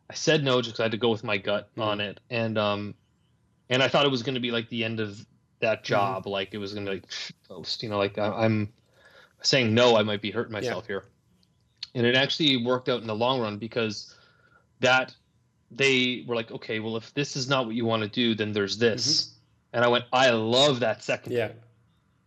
I 0.10 0.14
said 0.14 0.44
no 0.44 0.62
just 0.62 0.72
because 0.72 0.80
I 0.80 0.84
had 0.84 0.92
to 0.94 0.98
go 0.98 1.10
with 1.10 1.24
my 1.24 1.38
gut 1.38 1.70
Mhm. 1.76 1.84
on 1.84 2.02
it. 2.02 2.22
And 2.30 2.58
um 2.58 2.96
and 3.70 3.84
I 3.84 3.90
thought 3.90 4.06
it 4.06 4.12
was 4.12 4.24
going 4.24 4.36
to 4.36 4.42
be 4.42 4.52
like 4.52 4.70
the 4.70 4.84
end 4.84 5.00
of 5.00 5.26
that 5.60 5.84
job, 5.84 6.28
like 6.28 6.54
it 6.54 6.60
was 6.60 6.74
going 6.74 6.86
to 6.86 6.94
like 6.94 7.06
toast, 7.48 7.84
you 7.84 7.90
know, 7.90 7.98
like 7.98 8.18
I, 8.18 8.28
I'm 8.28 8.72
saying 9.42 9.74
no, 9.74 9.98
I 9.98 10.04
might 10.04 10.22
be 10.22 10.32
hurting 10.32 10.54
myself 10.54 10.88
here. 10.88 11.04
And 11.96 12.06
it 12.06 12.16
actually 12.16 12.58
worked 12.64 12.90
out 12.90 13.02
in 13.02 13.08
the 13.08 13.16
long 13.16 13.42
run 13.42 13.58
because 13.58 14.14
that 14.82 15.16
they 15.72 16.24
were 16.28 16.36
like, 16.36 16.52
okay, 16.52 16.80
well, 16.80 16.96
if 16.98 17.14
this 17.14 17.36
is 17.36 17.50
not 17.50 17.66
what 17.66 17.76
you 17.76 17.86
want 17.86 18.04
to 18.04 18.10
do, 18.10 18.36
then 18.36 18.52
there's 18.54 18.78
this. 18.78 19.34
And 19.74 19.84
I 19.84 19.88
went, 19.88 20.06
I 20.14 20.30
love 20.30 20.80
that 20.82 21.04
second 21.04 21.34
yeah, 21.34 21.48
thing. 21.50 21.58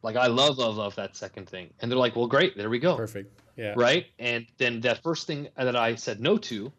Like, 0.03 0.17
I 0.17 0.27
love, 0.27 0.59
love, 0.59 0.77
love 0.77 0.95
that 0.97 1.17
second 1.17 1.49
thing. 1.49 1.71
And 1.81 1.91
they're 1.91 1.99
like, 1.99 2.15
well, 2.17 2.27
great, 2.27 2.57
there 2.57 2.69
we 2.71 2.79
go. 2.79 2.97
perfect. 2.97 3.41
Yeah, 3.57 3.75
Right. 3.77 4.07
And 4.19 4.47
then 4.59 4.81
that 4.83 5.03
first 5.03 5.27
thing 5.27 5.49
that 5.57 5.75
I 5.75 5.95
said 5.97 6.21
no 6.21 6.37
to 6.39 6.73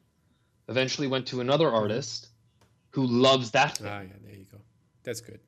eventually 0.67 1.07
went 1.07 1.27
to 1.27 1.41
another 1.41 1.65
Mm-hmm. 1.67 1.75
artist 1.75 2.29
who 2.91 3.05
loves 3.05 3.51
that 3.51 3.77
thing. 3.77 3.87
ah, 3.87 4.01
yeah, 4.01 4.07
there 4.23 4.35
you 4.35 4.45
go. 4.51 4.57
That's 5.03 5.21
good. 5.21 5.39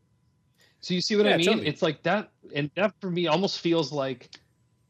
So 0.82 0.94
you 0.94 1.02
see 1.02 1.16
what 1.16 1.26
Yeah, 1.26 1.34
I 1.34 1.38
mean? 1.38 1.46
totally. 1.46 1.68
It's 1.68 1.82
like 1.82 2.04
that, 2.04 2.32
and 2.56 2.70
that 2.76 2.94
for 3.02 3.10
me 3.10 3.28
almost 3.28 3.60
feels 3.60 3.92
like 3.92 4.30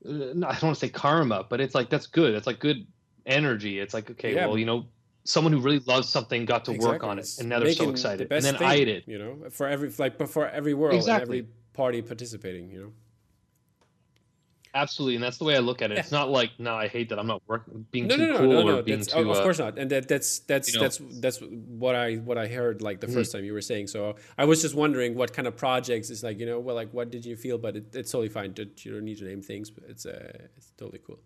uh, 0.06 0.10
I 0.12 0.34
don't 0.34 0.44
want 0.46 0.60
to 0.62 0.76
say 0.76 0.90
karma, 0.90 1.46
but 1.50 1.60
it's 1.62 1.76
like 1.76 1.90
that's 1.90 2.08
good. 2.08 2.34
It's 2.34 2.48
like 2.48 2.60
good 2.60 2.88
energy. 3.26 3.80
It's 3.80 3.94
like 3.94 4.10
okay, 4.12 4.34
Yeah. 4.36 4.48
well, 4.48 4.58
you 4.58 4.66
know, 4.66 4.86
someone 5.24 5.54
who 5.54 5.60
really 5.60 5.80
loves 5.80 6.10
something 6.10 6.46
got 6.46 6.66
to 6.66 6.74
work 6.74 7.04
on 7.04 7.20
it, 7.20 7.30
and 7.40 7.50
now 7.50 7.60
they're 7.60 7.72
so 7.74 7.84
making 7.84 7.88
the 7.88 7.92
excited. 7.92 8.32
And 8.32 8.44
then 8.44 8.58
thing, 8.58 8.68
I 8.68 8.84
did. 8.84 9.04
You 9.08 9.20
know, 9.20 9.50
for 9.52 9.68
every 9.68 9.90
like, 9.98 10.18
but 10.18 10.30
for 10.30 10.48
every 10.50 10.74
world 10.74 10.96
Exactly. 10.96 11.40
and 11.40 11.48
every 11.48 11.54
party 11.74 12.02
participating. 12.02 12.72
You 12.72 12.80
know. 12.82 12.92
Absolutely, 14.74 15.16
and 15.16 15.24
that's 15.24 15.38
the 15.38 15.44
way 15.44 15.56
I 15.58 15.60
look 15.60 15.82
at 15.82 15.92
it. 15.92 15.98
It's 15.98 16.14
not 16.14 16.30
like 16.30 16.52
no, 16.58 16.76
I 16.76 16.88
hate 16.88 17.10
that 17.10 17.20
I'm 17.20 17.28
not 17.28 17.42
working, 17.46 17.86
being 17.92 18.08
no, 18.08 18.16
too 18.16 18.28
no, 18.28 18.32
no, 18.32 18.38
cool 18.40 18.50
no, 18.54 18.60
or 18.62 18.64
no. 18.78 18.82
being 18.82 19.00
That's, 19.00 19.12
too. 19.12 19.30
of 19.30 19.38
uh, 19.38 19.44
course 19.44 19.60
not. 19.60 19.78
And 19.78 19.92
that, 19.92 20.08
that's 20.08 20.40
that's 20.40 20.74
you 20.74 20.80
know. 20.80 20.84
that's 20.86 21.02
that's 21.20 21.40
what 21.42 21.94
I 21.94 22.16
what 22.16 22.38
I 22.38 22.48
heard 22.48 22.82
like 22.82 23.02
the 23.02 23.08
Mhm. 23.08 23.14
first 23.14 23.34
time 23.34 23.44
you 23.44 23.52
were 23.52 23.62
saying. 23.62 23.88
So 23.88 24.16
I 24.38 24.46
was 24.46 24.62
just 24.62 24.74
wondering 24.74 25.14
what 25.16 25.34
kind 25.34 25.46
of 25.46 25.58
projects 25.58 26.10
is 26.10 26.24
like 26.24 26.40
you 26.40 26.46
know 26.46 26.58
well 26.60 26.76
like 26.76 26.90
what 26.94 27.12
did 27.12 27.26
you 27.26 27.36
feel? 27.36 27.58
But 27.58 27.76
it, 27.76 27.94
it's 27.94 28.12
totally 28.12 28.30
fine. 28.30 28.54
You 28.56 28.92
don't 28.94 29.04
need 29.04 29.18
to 29.18 29.26
name 29.26 29.42
things. 29.42 29.70
But 29.70 29.84
it's 29.90 30.06
uh, 30.06 30.48
it's 30.56 30.72
totally 30.78 31.02
cool. 31.06 31.20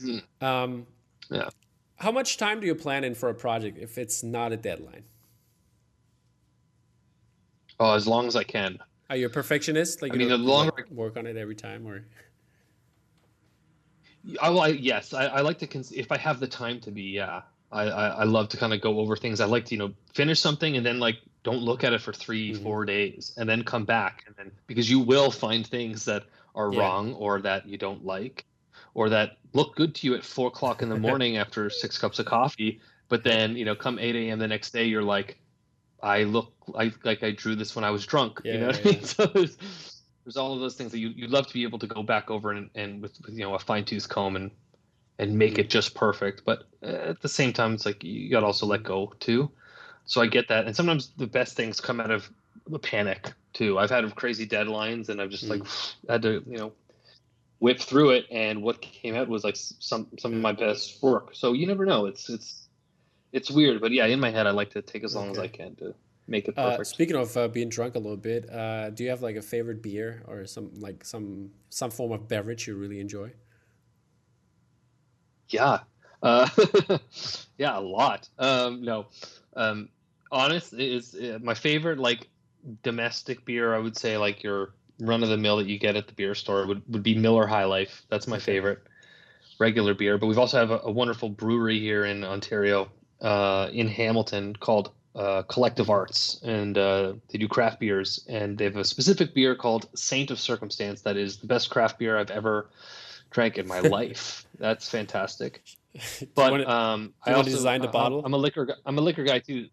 Mhm. 0.00 0.22
Um, 0.40 0.86
Yeah. 1.28 1.48
How 1.96 2.12
much 2.12 2.36
time 2.36 2.60
do 2.60 2.66
you 2.66 2.74
plan 2.74 3.04
in 3.04 3.14
for 3.14 3.28
a 3.28 3.34
project 3.34 3.78
if 3.78 3.98
it's 3.98 4.22
not 4.22 4.52
a 4.52 4.56
deadline? 4.56 5.04
oh, 7.78 7.92
as 7.94 8.06
long 8.06 8.26
as 8.26 8.34
I 8.36 8.42
can. 8.42 8.78
Are 9.10 9.16
you 9.16 9.26
a 9.26 9.30
perfectionist? 9.30 10.00
Like 10.02 10.12
I 10.12 10.14
you 10.14 10.20
mean, 10.20 10.28
the 10.30 10.38
longer- 10.38 10.72
like, 10.76 10.90
work 10.90 11.16
on 11.18 11.26
it 11.26 11.36
every 11.36 11.54
time, 11.54 11.86
or 11.86 12.04
I, 14.40 14.48
I 14.48 14.68
yes, 14.68 15.12
I, 15.14 15.26
I 15.26 15.40
like 15.42 15.58
to 15.58 15.66
cons- 15.66 15.92
if 15.92 16.10
I 16.10 16.16
have 16.16 16.40
the 16.40 16.46
time 16.48 16.80
to 16.80 16.90
be. 16.90 17.02
Yeah, 17.02 17.42
I 17.70 17.82
I, 17.84 18.06
I 18.08 18.24
love 18.24 18.48
to 18.50 18.56
kind 18.56 18.72
of 18.72 18.80
go 18.80 18.98
over 18.98 19.14
things. 19.16 19.40
I 19.40 19.44
like 19.44 19.66
to 19.66 19.74
you 19.74 19.78
know 19.78 19.92
finish 20.14 20.40
something 20.40 20.76
and 20.76 20.84
then 20.84 20.98
like 20.98 21.18
don't 21.44 21.58
look 21.60 21.84
at 21.84 21.92
it 21.92 22.00
for 22.00 22.12
3 22.12 22.54
Mhm. 22.54 22.62
four 22.62 22.84
days 22.84 23.32
and 23.36 23.48
then 23.48 23.62
come 23.62 23.84
back 23.84 24.24
and 24.26 24.34
then 24.36 24.50
because 24.66 24.90
you 24.90 24.98
will 24.98 25.30
find 25.30 25.64
things 25.66 26.04
that 26.06 26.24
are 26.56 26.72
Yeah. 26.72 26.80
wrong 26.80 27.14
or 27.14 27.40
that 27.42 27.66
you 27.68 27.76
don't 27.78 28.04
like 28.04 28.44
or 28.96 29.10
that 29.10 29.36
look 29.52 29.76
good 29.76 29.94
to 29.94 30.06
you 30.06 30.14
at 30.14 30.24
four 30.24 30.48
o'clock 30.48 30.80
in 30.80 30.88
the 30.88 30.98
morning 31.08 31.36
after 31.36 31.68
six 31.68 31.98
cups 31.98 32.18
of 32.18 32.24
coffee, 32.24 32.80
but 33.10 33.22
then 33.22 33.54
you 33.54 33.64
know 33.64 33.74
come 33.74 33.98
eight 33.98 34.16
a.m. 34.16 34.38
the 34.38 34.48
next 34.48 34.72
day 34.72 34.84
you're 34.84 35.02
like, 35.02 35.38
I 36.02 36.24
look 36.24 36.54
like 36.66 37.04
like 37.04 37.22
I 37.22 37.30
drew 37.30 37.54
this 37.54 37.76
when 37.76 37.84
I 37.84 37.90
was 37.90 38.06
drunk. 38.06 38.40
Yeah, 38.42 38.52
you 38.54 38.58
know 38.60 38.66
what 38.68 38.84
yeah, 38.84 38.90
I 38.90 38.94
mean? 38.94 39.04
So 39.04 39.26
there's 39.26 39.56
there's 40.24 40.38
all 40.38 40.54
of 40.54 40.60
those 40.60 40.76
things 40.76 40.92
that 40.92 40.98
you 40.98 41.10
you'd 41.10 41.30
love 41.30 41.46
to 41.46 41.52
be 41.52 41.62
able 41.62 41.78
to 41.78 41.86
go 41.86 42.02
back 42.02 42.30
over 42.30 42.52
and, 42.52 42.70
and 42.74 43.02
with, 43.02 43.20
with 43.24 43.34
you 43.34 43.44
know 43.44 43.54
a 43.54 43.58
fine 43.58 43.84
tooth 43.84 44.08
comb 44.08 44.34
and 44.34 44.50
and 45.18 45.38
make 45.38 45.58
it 45.58 45.68
just 45.68 45.94
perfect. 45.94 46.42
But 46.46 46.64
uh, 46.82 47.10
at 47.10 47.20
the 47.20 47.28
same 47.28 47.52
time, 47.52 47.74
it's 47.74 47.84
like 47.84 48.02
you 48.02 48.30
got 48.30 48.40
to 48.40 48.46
also 48.46 48.64
let 48.64 48.82
go 48.82 49.12
too. 49.20 49.50
So 50.06 50.22
I 50.22 50.26
get 50.26 50.48
that, 50.48 50.66
and 50.66 50.74
sometimes 50.74 51.10
the 51.18 51.26
best 51.26 51.54
things 51.54 51.82
come 51.82 52.00
out 52.00 52.10
of 52.10 52.30
the 52.66 52.78
panic 52.78 53.30
too. 53.52 53.78
I've 53.78 53.90
had 53.90 54.14
crazy 54.14 54.46
deadlines, 54.46 55.10
and 55.10 55.20
I've 55.20 55.30
just 55.30 55.48
like 55.48 55.62
had 56.08 56.22
to 56.22 56.42
you 56.46 56.56
know 56.56 56.72
whip 57.58 57.80
through 57.80 58.10
it, 58.10 58.26
and 58.30 58.62
what 58.62 58.80
came 58.82 59.14
out 59.14 59.28
was 59.28 59.44
like 59.44 59.56
some 59.56 60.08
some 60.18 60.34
of 60.34 60.40
my 60.40 60.52
best 60.52 61.02
work. 61.02 61.30
So 61.34 61.52
you 61.52 61.66
never 61.66 61.86
know. 61.86 62.06
It's 62.06 62.28
it's 62.28 62.68
it's 63.32 63.50
weird, 63.50 63.80
but 63.80 63.92
yeah, 63.92 64.06
in 64.06 64.20
my 64.20 64.30
head, 64.30 64.46
I 64.46 64.50
like 64.50 64.70
to 64.70 64.82
take 64.82 65.04
as 65.04 65.14
long 65.14 65.30
as 65.30 65.38
I 65.38 65.48
can 65.48 65.76
to 65.76 65.94
make 66.28 66.48
it 66.48 66.56
Uh, 66.56 66.60
perfect. 66.60 66.90
speaking 66.90 67.16
of 67.16 67.36
uh, 67.36 67.48
being 67.48 67.68
drunk 67.68 67.94
a 67.96 67.98
little 67.98 68.16
bit, 68.16 68.48
uh, 68.50 68.90
do 68.90 69.04
you 69.04 69.10
have 69.10 69.22
like 69.22 69.36
a 69.36 69.42
favorite 69.42 69.82
beer 69.82 70.22
or 70.26 70.46
some 70.46 70.72
like 70.80 71.04
some 71.04 71.50
some 71.68 71.90
form 71.90 72.12
of 72.12 72.28
beverage 72.28 72.66
you 72.66 72.76
really 72.76 72.98
enjoy? 73.00 73.32
Yeah. 75.48 75.80
Uh, 76.22 76.48
yeah, 77.58 77.78
a 77.78 77.80
lot. 77.80 78.28
Um, 78.38 78.82
no. 78.82 79.06
Um, 79.54 79.90
honest 80.30 80.72
is 80.74 81.14
uh, 81.14 81.38
my 81.42 81.54
favorite 81.54 81.98
like 81.98 82.28
domestic 82.82 83.44
beer. 83.44 83.74
I 83.74 83.78
would 83.78 83.96
say 83.96 84.16
like 84.16 84.42
your 84.42 84.74
run 85.00 85.22
of 85.22 85.28
the 85.28 85.36
mill 85.36 85.56
that 85.58 85.66
you 85.66 85.78
get 85.78 85.96
at 85.96 86.06
the 86.06 86.14
beer 86.14 86.34
store 86.34 86.66
would, 86.66 86.82
would 86.88 87.02
be 87.02 87.14
Miller 87.16 87.46
High 87.46 87.64
Life. 87.64 88.04
That's 88.08 88.26
my 88.26 88.38
favorite 88.38 88.82
regular 89.58 89.94
beer. 89.94 90.18
But 90.18 90.26
we've 90.26 90.38
also 90.38 90.58
have 90.58 90.70
a, 90.70 90.80
a 90.84 90.90
wonderful 90.90 91.28
brewery 91.28 91.78
here 91.78 92.04
in 92.04 92.24
Ontario, 92.24 92.88
uh, 93.20 93.68
in 93.72 93.88
Hamilton 93.88 94.54
called 94.56 94.90
uh, 95.14 95.42
Collective 95.42 95.88
Arts, 95.88 96.40
and 96.42 96.76
uh, 96.76 97.14
they 97.28 97.38
do 97.38 97.48
craft 97.48 97.80
beers. 97.80 98.24
And 98.28 98.58
they 98.58 98.64
have 98.64 98.76
a 98.76 98.84
specific 98.84 99.34
beer 99.34 99.54
called 99.54 99.88
Saint 99.94 100.30
of 100.30 100.38
Circumstance 100.38 101.02
that 101.02 101.16
is 101.16 101.38
the 101.38 101.46
best 101.46 101.70
craft 101.70 101.98
beer 101.98 102.18
I've 102.18 102.30
ever 102.30 102.70
drank 103.30 103.58
in 103.58 103.66
my 103.66 103.80
life. 103.98 104.46
That's 104.58 104.88
fantastic. 104.88 105.62
But 106.34 106.68
um, 106.68 107.14
I 107.24 107.32
also 107.32 107.48
design 107.48 107.80
the 107.80 107.88
I- 107.88 107.92
bottle? 107.92 108.22
I'm 108.22 108.34
a 108.34 108.36
liquor. 108.36 108.68
I'm 108.84 108.98
a 108.98 109.00
liquor 109.00 109.24
guy 109.24 109.38
too. 109.38 109.68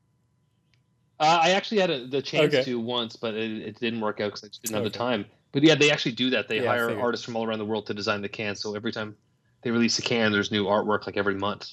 Uh, 1.20 1.40
I 1.42 1.52
actually 1.52 1.80
had 1.80 1.90
a, 1.90 2.08
the 2.08 2.22
chance 2.22 2.54
Okay. 2.54 2.64
to 2.66 2.80
once, 2.80 3.16
but 3.16 3.34
it, 3.36 3.52
it 3.62 3.80
didn't 3.80 4.02
work 4.02 4.20
out 4.20 4.28
because 4.28 4.44
I 4.44 4.48
just 4.48 4.64
didn't 4.64 4.76
have 4.76 4.84
the 4.84 4.90
time. 4.90 5.26
But 5.52 5.64
yeah, 5.64 5.76
they 5.76 5.92
actually 5.92 6.14
do 6.14 6.32
that. 6.32 6.48
They 6.48 6.58
Yeah, 6.58 6.70
hire 6.70 7.00
artists 7.00 7.26
from 7.26 7.36
all 7.36 7.46
around 7.46 7.60
the 7.60 7.66
world 7.66 7.86
to 7.88 7.94
design 7.94 8.22
the 8.22 8.30
can. 8.30 8.56
So 8.56 8.76
every 8.76 8.92
time 8.92 9.16
they 9.62 9.72
release 9.72 10.00
a 10.00 10.02
can, 10.02 10.32
there's 10.32 10.52
new 10.52 10.66
artwork 10.66 11.06
like 11.06 11.16
every 11.16 11.36
month. 11.36 11.70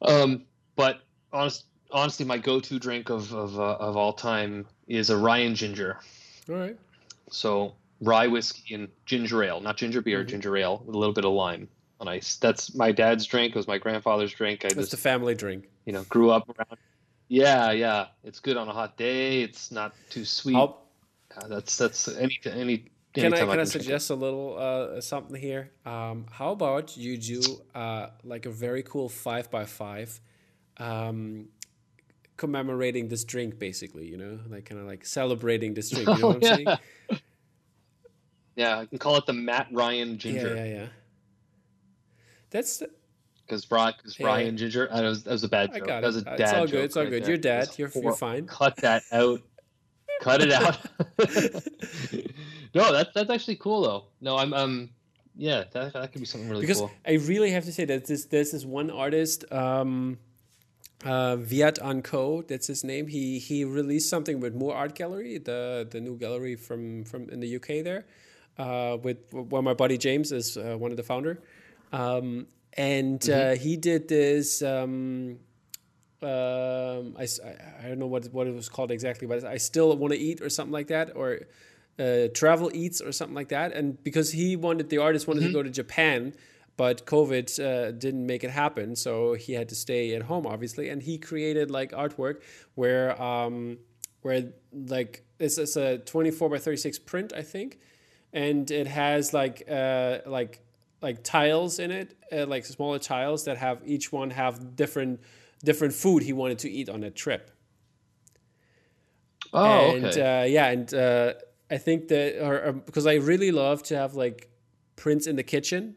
Um, 0.00 0.46
but 0.74 1.00
honest, 1.32 1.66
honestly, 1.90 2.24
my 2.26 2.38
go-to 2.38 2.78
drink 2.78 3.10
of 3.10 3.32
of 3.32 3.58
uh, 3.60 3.76
of 3.76 3.96
all 3.96 4.12
time 4.14 4.66
is 4.88 5.10
a 5.10 5.16
rye 5.16 5.38
and 5.38 5.54
ginger. 5.54 5.98
All 6.48 6.56
right. 6.56 6.76
So 7.30 7.76
rye 8.00 8.26
whiskey 8.26 8.74
and 8.74 8.88
ginger 9.06 9.44
ale, 9.44 9.60
not 9.60 9.76
ginger 9.76 10.00
beer, 10.00 10.24
Mhm. 10.24 10.28
ginger 10.28 10.56
ale 10.56 10.82
with 10.84 10.94
a 10.94 10.98
little 10.98 11.14
bit 11.14 11.24
of 11.24 11.32
lime 11.32 11.68
on 12.00 12.08
ice. 12.08 12.36
That's 12.38 12.74
my 12.74 12.90
dad's 12.90 13.26
drink. 13.26 13.54
It 13.54 13.58
was 13.58 13.68
my 13.68 13.78
grandfather's 13.78 14.32
drink. 14.32 14.64
I 14.64 14.68
That's 14.68 14.76
just 14.80 14.90
the 14.92 14.96
family 14.96 15.34
drink. 15.34 15.68
you 15.84 15.92
know 15.92 16.04
grew 16.04 16.30
up 16.30 16.48
around. 16.48 16.78
Yeah, 17.32 17.70
yeah, 17.72 18.08
it's 18.24 18.40
good 18.40 18.58
on 18.58 18.68
a 18.68 18.74
hot 18.74 18.98
day. 18.98 19.40
It's 19.40 19.70
not 19.72 19.94
too 20.10 20.26
sweet. 20.26 20.54
Uh, 20.54 20.68
that's 21.48 21.78
that's 21.78 22.06
any 22.08 22.38
any. 22.44 22.84
can 23.14 23.32
I 23.32 23.38
can 23.38 23.58
I 23.58 23.64
suggest 23.64 24.10
a 24.10 24.14
little 24.14 24.58
uh, 24.58 25.00
something 25.00 25.40
here? 25.40 25.70
Um, 25.86 26.26
how 26.30 26.52
about 26.52 26.94
you 26.98 27.16
do 27.16 27.40
uh, 27.74 28.08
like 28.22 28.44
a 28.44 28.50
very 28.50 28.82
cool 28.82 29.08
five 29.08 29.50
by 29.50 29.64
five, 29.64 30.20
um, 30.76 31.48
commemorating 32.36 33.08
this 33.08 33.24
drink, 33.24 33.58
basically. 33.58 34.04
You 34.08 34.18
know, 34.18 34.38
like 34.50 34.66
kind 34.66 34.78
of 34.82 34.86
like 34.86 35.06
celebrating 35.06 35.72
this 35.72 35.88
drink. 35.88 36.08
You 36.08 36.14
know 36.18 36.20
Oh, 36.24 36.32
what 36.34 36.36
I'm 36.36 36.42
saying? 36.42 36.66
yeah. 36.66 37.16
Yeah, 38.56 38.78
I 38.80 38.84
can 38.84 38.98
call 38.98 39.16
it 39.16 39.24
the 39.24 39.32
Matt 39.32 39.68
Ryan 39.72 40.10
Yeah, 40.10 40.16
Ginger 40.16 40.54
yeah, 40.54 40.64
yeah. 40.66 40.86
That's 42.50 42.76
the- 42.80 42.90
because 43.46 43.70
Ryan, 43.70 43.94
cause 44.02 44.16
Yeah. 44.18 44.26
Ryan 44.26 44.56
Ginger. 44.56 44.88
I 44.92 45.02
was 45.02 45.24
that 45.24 45.32
was 45.32 45.44
a 45.44 45.48
bad 45.48 45.74
joke. 45.74 45.86
that 45.86 46.02
was 46.02 46.16
a 46.16 46.22
dad 46.22 46.40
It's 46.40 46.52
all 46.52 46.66
good. 46.66 46.84
It's 46.84 46.96
all 46.96 47.02
right 47.04 47.10
good. 47.10 47.22
there. 47.24 47.30
You're 47.30 47.38
dad. 47.38 47.68
You're 47.76 47.90
you're 47.94 48.14
fine. 48.14 48.46
Cut 48.46 48.76
that 48.78 49.02
out. 49.12 49.40
Cut 50.20 50.40
it 50.42 50.52
out. 50.52 50.78
no, 52.74 52.92
that's 52.92 53.10
that's 53.14 53.30
actually 53.30 53.56
cool 53.56 53.82
though. 53.82 54.04
No, 54.20 54.36
I'm 54.36 54.52
um 54.54 54.90
yeah, 55.36 55.64
that 55.72 55.92
that 55.94 56.12
could 56.12 56.20
be 56.20 56.26
something 56.26 56.48
really 56.48 56.60
because 56.62 56.78
cool. 56.78 56.90
I 57.06 57.12
really 57.12 57.50
have 57.50 57.64
to 57.64 57.72
say 57.72 57.84
that 57.86 58.06
this 58.06 58.26
there's 58.26 58.50
this 58.52 58.64
one 58.64 58.90
artist, 58.90 59.50
um, 59.50 60.18
uh, 61.04 61.36
Viet 61.36 61.78
that's 62.46 62.66
his 62.66 62.84
name. 62.84 63.06
He 63.06 63.38
he 63.38 63.64
released 63.64 64.10
something 64.10 64.40
with 64.40 64.54
Moore 64.54 64.74
Art 64.74 64.94
Gallery, 64.94 65.38
the 65.38 65.86
the 65.90 66.00
new 66.00 66.16
gallery 66.16 66.54
from 66.56 67.04
from 67.04 67.28
in 67.30 67.40
the 67.40 67.56
UK 67.56 67.82
there, 67.82 68.04
uh, 68.58 68.98
with 69.02 69.18
where 69.32 69.62
my 69.62 69.74
buddy 69.74 69.96
James 69.96 70.32
is 70.32 70.56
uh, 70.56 70.76
one 70.78 70.90
of 70.90 70.96
the 70.98 71.02
founder, 71.02 71.40
um, 71.92 72.46
and 72.74 73.28
uh, 73.30 73.54
he 73.54 73.76
did 73.76 74.08
this. 74.08 74.62
Um, 74.62 75.38
um, 76.22 77.16
I, 77.18 77.26
I- 77.82 77.88
don't 77.88 77.98
know 77.98 78.06
what 78.06 78.26
what 78.32 78.46
it 78.46 78.54
was 78.54 78.68
called 78.68 78.90
exactly, 78.90 79.26
but 79.26 79.44
I 79.44 79.56
still 79.58 79.96
want 79.96 80.12
to 80.12 80.18
eat 80.18 80.40
or 80.40 80.48
something 80.48 80.72
like 80.72 80.86
that, 80.88 81.16
or 81.16 81.40
uh, 81.98 82.28
travel 82.34 82.70
eats 82.72 83.00
or 83.00 83.12
something 83.12 83.34
like 83.34 83.48
that. 83.48 83.72
And 83.72 84.02
because 84.04 84.30
he 84.32 84.56
wanted 84.56 84.88
the 84.88 84.98
artist 84.98 85.26
wanted 85.26 85.42
to 85.42 85.52
go 85.52 85.62
to 85.62 85.70
Japan, 85.70 86.32
but 86.76 87.06
COVID 87.06 87.58
uh, 87.60 87.90
didn't 87.92 88.24
make 88.24 88.44
it 88.44 88.50
happen, 88.50 88.94
so 88.96 89.34
he 89.34 89.52
had 89.54 89.68
to 89.70 89.74
stay 89.74 90.14
at 90.14 90.22
home, 90.22 90.46
obviously. 90.46 90.88
And 90.88 91.02
he 91.02 91.18
created 91.18 91.70
like 91.70 91.90
artwork 91.92 92.42
where 92.76 93.20
um, 93.20 93.78
where 94.22 94.52
like 94.72 95.24
this 95.38 95.58
is 95.58 95.76
a 95.76 95.98
twenty 95.98 96.30
four 96.30 96.48
by 96.48 96.58
thirty 96.58 96.76
six 96.76 96.98
print, 97.00 97.32
I 97.34 97.42
think, 97.42 97.80
and 98.32 98.70
it 98.70 98.86
has 98.86 99.34
like 99.34 99.64
uh, 99.68 100.18
like 100.24 100.60
like 101.02 101.22
tiles 101.24 101.78
in 101.78 101.90
it, 101.90 102.16
uh, 102.32 102.46
like 102.46 102.64
smaller 102.64 102.98
tiles 102.98 103.44
that 103.44 103.56
have 103.58 103.82
each 103.84 104.12
one 104.12 104.30
have 104.30 104.76
different 104.76 105.20
different 105.64 105.94
food 105.94 106.22
he 106.22 106.32
wanted 106.32 106.58
to 106.60 106.70
eat 106.70 106.88
on 106.88 107.00
that 107.00 107.14
trip. 107.14 107.50
Oh, 109.52 109.94
and 109.96 110.04
okay. 110.06 110.42
uh, 110.42 110.44
yeah, 110.44 110.68
and 110.70 110.94
uh, 110.94 111.34
I 111.70 111.78
think 111.78 112.08
that 112.08 112.42
or, 112.42 112.64
or- 112.66 112.72
because 112.72 113.06
I 113.06 113.14
really 113.16 113.50
love 113.50 113.82
to 113.84 113.96
have 113.96 114.14
like 114.14 114.48
prints 114.96 115.26
in 115.26 115.36
the 115.36 115.42
kitchen, 115.42 115.96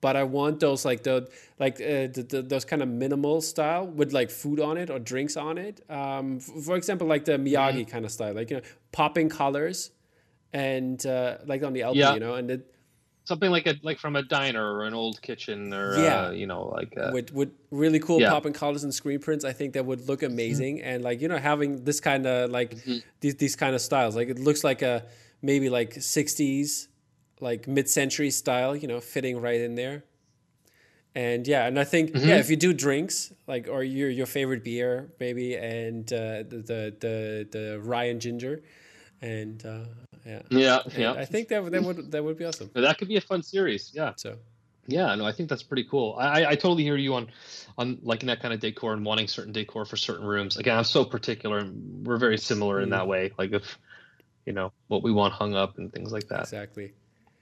but 0.00 0.14
I 0.16 0.22
want 0.24 0.60
those 0.60 0.84
like 0.84 1.02
the 1.02 1.28
like 1.58 1.76
uh, 1.80 2.06
the, 2.14 2.26
the, 2.28 2.42
those 2.42 2.64
kind 2.64 2.82
of 2.82 2.88
minimal 2.88 3.40
style 3.40 3.86
with 3.86 4.12
like 4.12 4.30
food 4.30 4.60
on 4.60 4.76
it 4.76 4.90
or 4.90 4.98
drinks 4.98 5.36
on 5.36 5.58
it. 5.58 5.80
Um, 5.90 6.38
for 6.38 6.76
example, 6.76 7.06
like 7.06 7.24
the 7.24 7.32
Miyagi 7.38 7.80
Mm-hmm. 7.80 7.90
kind 7.90 8.04
of 8.04 8.12
style, 8.12 8.34
like 8.34 8.50
you 8.50 8.58
know, 8.58 8.62
popping 8.92 9.28
colors, 9.28 9.90
and 10.52 11.04
uh, 11.06 11.38
like 11.46 11.62
on 11.64 11.72
the 11.72 11.82
LP, 11.82 11.98
Yeah. 11.98 12.14
you 12.14 12.20
know, 12.20 12.34
and 12.34 12.50
it, 12.50 12.73
Something 13.24 13.50
like 13.50 13.66
a 13.66 13.74
like 13.82 13.98
from 13.98 14.16
a 14.16 14.22
diner 14.22 14.74
or 14.74 14.84
an 14.84 14.92
old 14.92 15.22
kitchen 15.22 15.72
or 15.72 15.96
Yeah. 15.96 16.26
uh, 16.26 16.30
you 16.30 16.46
know 16.46 16.68
like 16.68 16.96
uh, 16.98 17.10
with 17.12 17.32
with 17.32 17.50
really 17.70 17.98
cool 17.98 18.20
Yeah. 18.20 18.30
popping 18.30 18.52
colors 18.52 18.84
and 18.84 18.92
screen 18.92 19.18
prints. 19.18 19.44
I 19.44 19.52
think 19.52 19.72
that 19.74 19.86
would 19.86 20.06
look 20.08 20.22
amazing, 20.22 20.82
and 20.82 21.02
like 21.02 21.20
you 21.22 21.28
know 21.28 21.38
having 21.38 21.84
this 21.84 22.00
kind 22.00 22.26
of 22.26 22.50
like 22.50 22.76
these 23.20 23.36
these 23.36 23.56
kind 23.56 23.74
of 23.74 23.80
styles, 23.80 24.14
like 24.14 24.28
it 24.28 24.38
looks 24.38 24.62
like 24.62 24.82
a 24.82 25.06
maybe 25.40 25.70
like 25.70 25.94
'60s, 25.94 26.88
like 27.40 27.66
mid-century 27.66 28.30
style, 28.30 28.76
you 28.76 28.88
know, 28.88 29.00
fitting 29.00 29.40
right 29.40 29.60
in 29.60 29.74
there. 29.74 30.04
And 31.14 31.46
yeah, 31.46 31.66
and 31.66 31.78
I 31.78 31.84
think 31.84 32.10
yeah, 32.14 32.38
if 32.38 32.50
you 32.50 32.56
do 32.56 32.72
drinks 32.72 33.32
like 33.46 33.68
or 33.68 33.82
your 33.84 34.10
your 34.10 34.26
favorite 34.26 34.64
beer 34.64 35.12
maybe, 35.20 35.56
and 35.56 36.12
uh, 36.12 36.42
the, 36.42 36.58
the 36.70 36.96
the 37.00 37.48
the 37.50 37.80
rye 37.82 38.04
and 38.04 38.20
ginger, 38.20 38.62
and 39.22 39.64
uh, 39.64 39.84
yeah, 40.24 40.42
yeah 40.50 40.78
yeah. 40.96 41.12
I 41.12 41.24
think 41.24 41.48
that 41.48 41.70
that 41.70 41.82
would 41.82 42.10
that 42.12 42.24
would 42.24 42.38
be 42.38 42.44
awesome. 42.44 42.70
that 42.74 42.98
could 42.98 43.08
be 43.08 43.16
a 43.16 43.20
fun 43.20 43.42
series. 43.42 43.90
Yeah. 43.94 44.12
So 44.16 44.36
Yeah, 44.86 45.14
no, 45.14 45.24
I 45.24 45.32
think 45.32 45.48
that's 45.48 45.62
pretty 45.62 45.84
cool. 45.84 46.16
I, 46.18 46.44
I, 46.44 46.54
totally 46.56 46.82
hear 46.82 46.96
you 46.96 47.14
on, 47.14 47.28
on 47.78 47.98
liking 48.02 48.26
that 48.26 48.40
kind 48.40 48.52
of 48.52 48.60
decor 48.60 48.92
and 48.92 49.04
wanting 49.04 49.28
certain 49.28 49.52
decor 49.52 49.86
for 49.86 49.96
certain 49.96 50.26
rooms. 50.26 50.58
Again, 50.58 50.76
I'm 50.76 50.84
so 50.84 51.04
particular, 51.04 51.58
and 51.58 52.06
we're 52.06 52.18
very 52.18 52.36
similar 52.36 52.80
in 52.80 52.88
Mm. 52.88 52.92
that 52.92 53.06
way. 53.08 53.32
Like 53.38 53.52
if, 53.52 53.78
you 54.44 54.52
know, 54.52 54.72
what 54.88 55.02
we 55.02 55.10
want 55.10 55.32
hung 55.32 55.54
up 55.54 55.78
and 55.78 55.90
things 55.90 56.12
like 56.12 56.28
that. 56.28 56.40
exactly. 56.40 56.92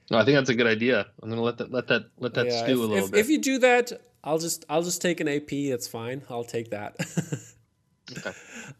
No, 0.09 0.17
I 0.17 0.25
think 0.25 0.35
that's 0.35 0.49
a 0.49 0.55
good 0.55 0.67
idea. 0.67 1.07
I'm 1.21 1.29
gonna 1.29 1.41
let 1.41 1.57
that 1.57 1.71
let 1.71 1.87
that 1.87 2.03
let 2.19 2.33
that 2.35 2.47
Yeah, 2.47 2.63
stew 2.63 2.71
if, 2.71 2.77
a 2.77 2.81
little 2.81 3.05
if, 3.05 3.11
bit. 3.11 3.19
if 3.19 3.29
you 3.29 3.39
do 3.39 3.57
that, 3.59 3.91
I'll 4.23 4.37
just 4.37 4.65
I'll 4.69 4.83
just 4.83 5.01
take 5.01 5.19
an 5.19 5.27
AP. 5.27 5.49
That's 5.69 5.87
fine. 5.87 6.21
I'll 6.29 6.43
take 6.43 6.69
that. 6.71 6.95
okay, 8.17 8.31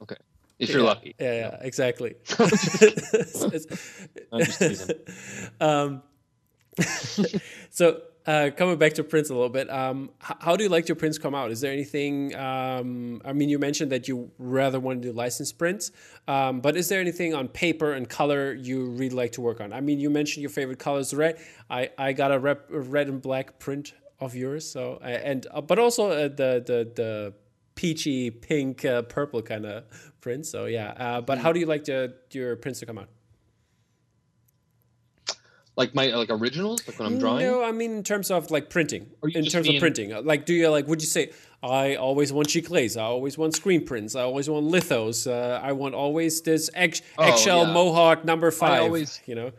okay. 0.02 0.16
If 0.64 0.70
you're 0.70 0.82
Yeah, 0.82 0.88
lucky. 0.88 1.16
Yeah, 1.20 1.34
yeah, 1.34 1.58
exactly. 1.62 2.16
It's- 2.40 3.66
I'm 4.32 4.44
just 4.44 4.60
teasing. 4.60 4.96
um, 5.62 6.02
so 7.70 8.02
uh, 8.26 8.50
coming 8.56 8.78
back 8.78 8.94
to 8.94 9.04
prints 9.04 9.30
a 9.30 9.34
little 9.34 9.50
bit, 9.50 9.70
um, 9.70 10.10
how 10.20 10.56
do 10.56 10.64
you 10.64 10.70
like 10.70 10.88
your 10.88 10.96
prints 10.96 11.18
come 11.18 11.36
out? 11.36 11.52
Is 11.52 11.60
there 11.62 11.72
anything? 11.74 12.34
Um, 12.36 13.22
I 13.26 13.34
mean, 13.34 13.50
you 13.50 13.60
mentioned 13.60 13.92
that 13.92 14.08
you 14.08 14.32
rather 14.38 14.80
want 14.80 15.02
to 15.02 15.10
do 15.10 15.14
licensed 15.14 15.58
prints, 15.58 15.92
um, 16.28 16.62
but 16.62 16.78
is 16.78 16.88
there 16.90 17.02
anything 17.02 17.34
on 17.34 17.48
paper 17.50 17.92
and 17.94 18.08
color 18.08 18.54
you 18.54 18.86
really 18.92 19.10
like 19.16 19.34
to 19.34 19.42
work 19.42 19.60
on? 19.60 19.74
I 19.74 19.82
mean, 19.82 20.00
you 20.00 20.10
mentioned 20.10 20.42
your 20.42 20.50
favorite 20.52 20.80
colors, 20.80 21.14
red. 21.14 21.38
I 21.70 21.90
I 21.98 22.14
got 22.14 22.32
a, 22.32 22.40
rep, 22.40 22.72
a 22.72 22.80
red 22.80 23.08
and 23.10 23.22
black 23.22 23.60
print 23.60 23.94
of 24.20 24.36
yours, 24.36 24.70
so 24.70 25.00
and 25.04 25.46
uh, 25.52 25.60
but 25.62 25.78
also 25.78 26.10
uh, 26.10 26.22
the 26.30 26.64
the 26.66 26.92
the 26.96 27.34
peachy 27.76 28.30
pink 28.32 28.86
uh, 28.86 29.02
purple 29.02 29.42
kind 29.42 29.66
of 29.66 29.84
print. 30.24 30.46
So 30.48 30.66
yeah, 30.66 30.90
uh, 30.98 31.22
but 31.22 31.38
how 31.38 31.52
do 31.54 31.60
you 31.60 31.68
like 31.68 31.84
the, 31.84 32.16
your 32.32 32.56
prints 32.56 32.80
to 32.80 32.86
come 32.88 32.98
out? 32.98 33.10
Like 35.76 35.96
my 35.96 36.08
like 36.14 36.30
originals, 36.30 36.88
like 36.88 37.00
when 37.00 37.08
I'm 37.08 37.20
drawing. 37.20 37.46
No, 37.46 37.64
I 37.64 37.72
mean 37.72 37.92
in 37.98 38.04
terms 38.04 38.30
of 38.30 38.52
like 38.52 38.70
printing. 38.70 39.10
In 39.34 39.46
terms 39.46 39.68
of 39.68 39.76
printing, 39.80 40.14
Uh, 40.14 40.22
like 40.22 40.46
do 40.46 40.54
you 40.54 40.70
like? 40.70 40.88
Would 40.88 41.02
you 41.02 41.08
say 41.08 41.32
I 41.64 41.96
always 41.96 42.32
want 42.32 42.48
chiclets? 42.48 42.96
I 42.96 43.02
always 43.04 43.38
want 43.40 43.56
screen 43.56 43.84
prints. 43.84 44.16
I 44.16 44.22
always 44.22 44.48
want 44.48 44.68
lithos. 44.68 45.26
Uh, 45.26 45.60
I 45.64 45.72
want 45.72 45.96
always 45.96 46.42
this 46.42 46.70
egg, 46.76 47.00
Oh, 47.18 47.24
eggshell 47.24 47.66
yeah. 47.68 47.74
mohawk 47.74 48.24
number 48.24 48.52
five. 48.52 48.84
always- 48.84 49.20
you 49.26 49.34
know. 49.36 49.52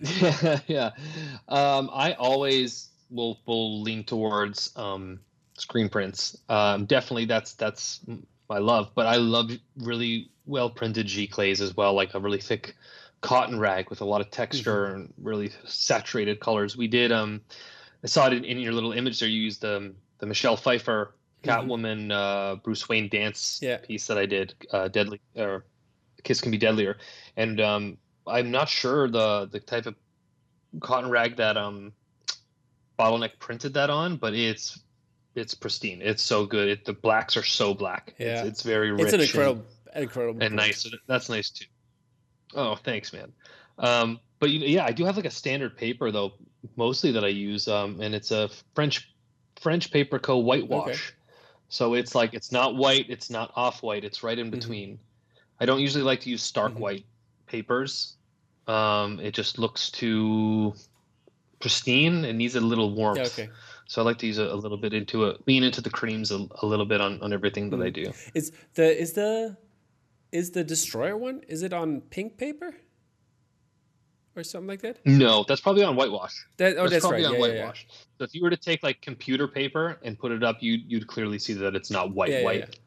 yeah, 0.00 0.60
yeah. 0.68 0.90
Um, 1.48 1.90
I 1.92 2.12
always 2.12 2.90
will 3.10 3.40
will 3.46 3.82
lean 3.82 4.04
towards 4.04 4.70
um, 4.76 5.18
screen 5.58 5.88
prints. 5.88 6.36
Um, 6.48 6.84
definitely, 6.86 7.24
that's 7.24 7.54
that's 7.54 7.98
my 8.48 8.58
love. 8.58 8.90
But 8.94 9.06
I 9.06 9.16
love 9.16 9.50
really 9.78 10.30
well 10.46 10.70
printed 10.70 11.06
giclées 11.06 11.60
as 11.60 11.76
well, 11.76 11.94
like 11.94 12.14
a 12.14 12.20
really 12.20 12.40
thick 12.40 12.76
cotton 13.20 13.58
rag 13.58 13.90
with 13.90 14.00
a 14.00 14.04
lot 14.04 14.20
of 14.20 14.30
texture 14.30 14.86
and 14.86 15.12
really 15.18 15.50
saturated 15.64 16.38
colors. 16.40 16.76
We 16.76 16.86
did. 16.86 17.12
Um, 17.12 17.40
I 18.04 18.06
saw 18.06 18.26
it 18.26 18.32
in, 18.34 18.44
in 18.44 18.58
your 18.58 18.72
little 18.72 18.92
image 18.92 19.18
there. 19.20 19.28
You 19.28 19.40
used 19.40 19.60
the 19.62 19.94
the 20.18 20.26
Michelle 20.26 20.56
Pfeiffer 20.56 21.14
Catwoman 21.42 22.10
uh, 22.12 22.56
Bruce 22.56 22.88
Wayne 22.88 23.08
dance 23.08 23.60
Yeah. 23.62 23.78
piece 23.78 24.06
that 24.06 24.18
I 24.18 24.26
did. 24.26 24.54
Uh, 24.70 24.88
Deadly 24.88 25.20
or 25.36 25.64
Kiss 26.22 26.40
Can 26.40 26.50
Be 26.50 26.58
Deadlier, 26.58 26.98
and 27.36 27.60
um, 27.60 27.98
I'm 28.26 28.50
not 28.50 28.68
sure 28.68 29.08
the 29.08 29.48
the 29.50 29.60
type 29.60 29.86
of 29.86 29.94
cotton 30.80 31.10
rag 31.10 31.36
that 31.36 31.56
um 31.56 31.92
bottleneck 32.98 33.38
printed 33.38 33.74
that 33.74 33.90
on, 33.90 34.16
but 34.16 34.34
it's 34.34 34.80
it's 35.36 35.54
pristine. 35.54 36.00
It's 36.02 36.22
so 36.22 36.46
good. 36.46 36.68
It, 36.68 36.84
the 36.84 36.92
blacks 36.92 37.36
are 37.36 37.42
so 37.44 37.74
black. 37.74 38.14
Yeah. 38.18 38.40
it's, 38.40 38.48
it's 38.48 38.62
very 38.62 38.90
rich 38.92 39.02
It's 39.04 39.12
an 39.12 39.20
and- 39.20 39.28
incredible, 39.28 39.64
incredible, 39.94 40.42
and, 40.42 40.56
nice. 40.56 40.90
That's 41.06 41.28
nice 41.28 41.50
too. 41.50 41.66
Oh, 42.54 42.74
thanks, 42.76 43.12
man. 43.12 43.32
Um, 43.78 44.18
but 44.40 44.50
you, 44.50 44.60
yeah, 44.60 44.84
I 44.84 44.92
do 44.92 45.04
have 45.04 45.16
like 45.16 45.24
a 45.26 45.30
standard 45.30 45.76
paper 45.76 46.10
though, 46.10 46.32
mostly 46.76 47.12
that 47.12 47.24
I 47.24 47.28
use, 47.28 47.68
um, 47.68 48.00
and 48.00 48.14
it's 48.14 48.30
a 48.30 48.48
French 48.74 49.12
French 49.60 49.90
Paper 49.90 50.18
Co. 50.18 50.38
whitewash. 50.38 51.12
So 51.68 51.94
it's 51.94 52.14
like 52.14 52.32
it's 52.34 52.52
not 52.52 52.76
white, 52.76 53.06
it's 53.08 53.28
not 53.30 53.52
off 53.56 53.82
white, 53.82 54.04
it's 54.04 54.22
right 54.22 54.38
in 54.38 54.48
Mhm. 54.48 54.52
between. 54.52 54.98
I 55.60 55.66
don't 55.66 55.80
usually 55.80 56.04
like 56.04 56.20
to 56.20 56.30
use 56.30 56.42
stark 56.42 56.72
Mhm. 56.74 56.78
white 56.78 57.06
papers. 57.46 58.16
Um, 58.68 59.18
it 59.20 59.32
just 59.32 59.58
looks 59.58 59.90
too 59.90 60.74
pristine. 61.60 62.24
It 62.24 62.34
needs 62.34 62.54
a 62.56 62.60
little 62.60 62.92
warmth. 62.92 63.18
Yeah, 63.18 63.24
okay. 63.44 63.48
So 63.86 64.02
I 64.02 64.04
like 64.04 64.18
to 64.18 64.26
use 64.26 64.38
a, 64.38 64.44
a 64.44 64.54
little 64.54 64.76
bit 64.76 64.92
into 64.92 65.24
it, 65.24 65.46
lean 65.46 65.62
into 65.62 65.80
the 65.80 65.90
creams 65.90 66.32
a, 66.32 66.46
a 66.62 66.66
little 66.66 66.86
bit 66.86 67.00
on, 67.00 67.22
on 67.22 67.32
everything 67.32 67.70
that 67.70 67.80
I 67.80 67.90
do. 67.90 68.12
Is 68.34 68.52
the 68.74 69.00
is 69.00 69.12
the 69.12 69.56
is 70.32 70.50
the 70.50 70.64
destroyer 70.64 71.16
one? 71.16 71.42
Is 71.48 71.62
it 71.62 71.72
on 71.72 72.00
pink 72.00 72.36
paper 72.36 72.74
or 74.34 74.42
something 74.42 74.66
like 74.66 74.82
that? 74.82 74.98
No, 75.06 75.44
that's 75.46 75.60
probably 75.60 75.84
on 75.84 75.94
whitewash. 75.94 76.34
That 76.56 76.76
oh, 76.78 76.88
that's, 76.88 77.04
probably 77.04 77.24
right. 77.24 77.34
on 77.34 77.40
Yeah, 77.40 77.46
yeah, 77.46 77.54
yeah. 77.54 77.72
So 78.18 78.24
if 78.24 78.34
you 78.34 78.42
were 78.42 78.50
to 78.50 78.56
take 78.56 78.82
like 78.82 79.00
computer 79.00 79.46
paper 79.46 79.98
and 80.02 80.18
put 80.18 80.32
it 80.32 80.42
up, 80.42 80.62
you 80.62 80.78
you'd 80.86 81.06
clearly 81.06 81.38
see 81.38 81.54
that 81.54 81.76
it's 81.76 81.90
not 81.90 82.12
white 82.12 82.42
white. 82.42 82.78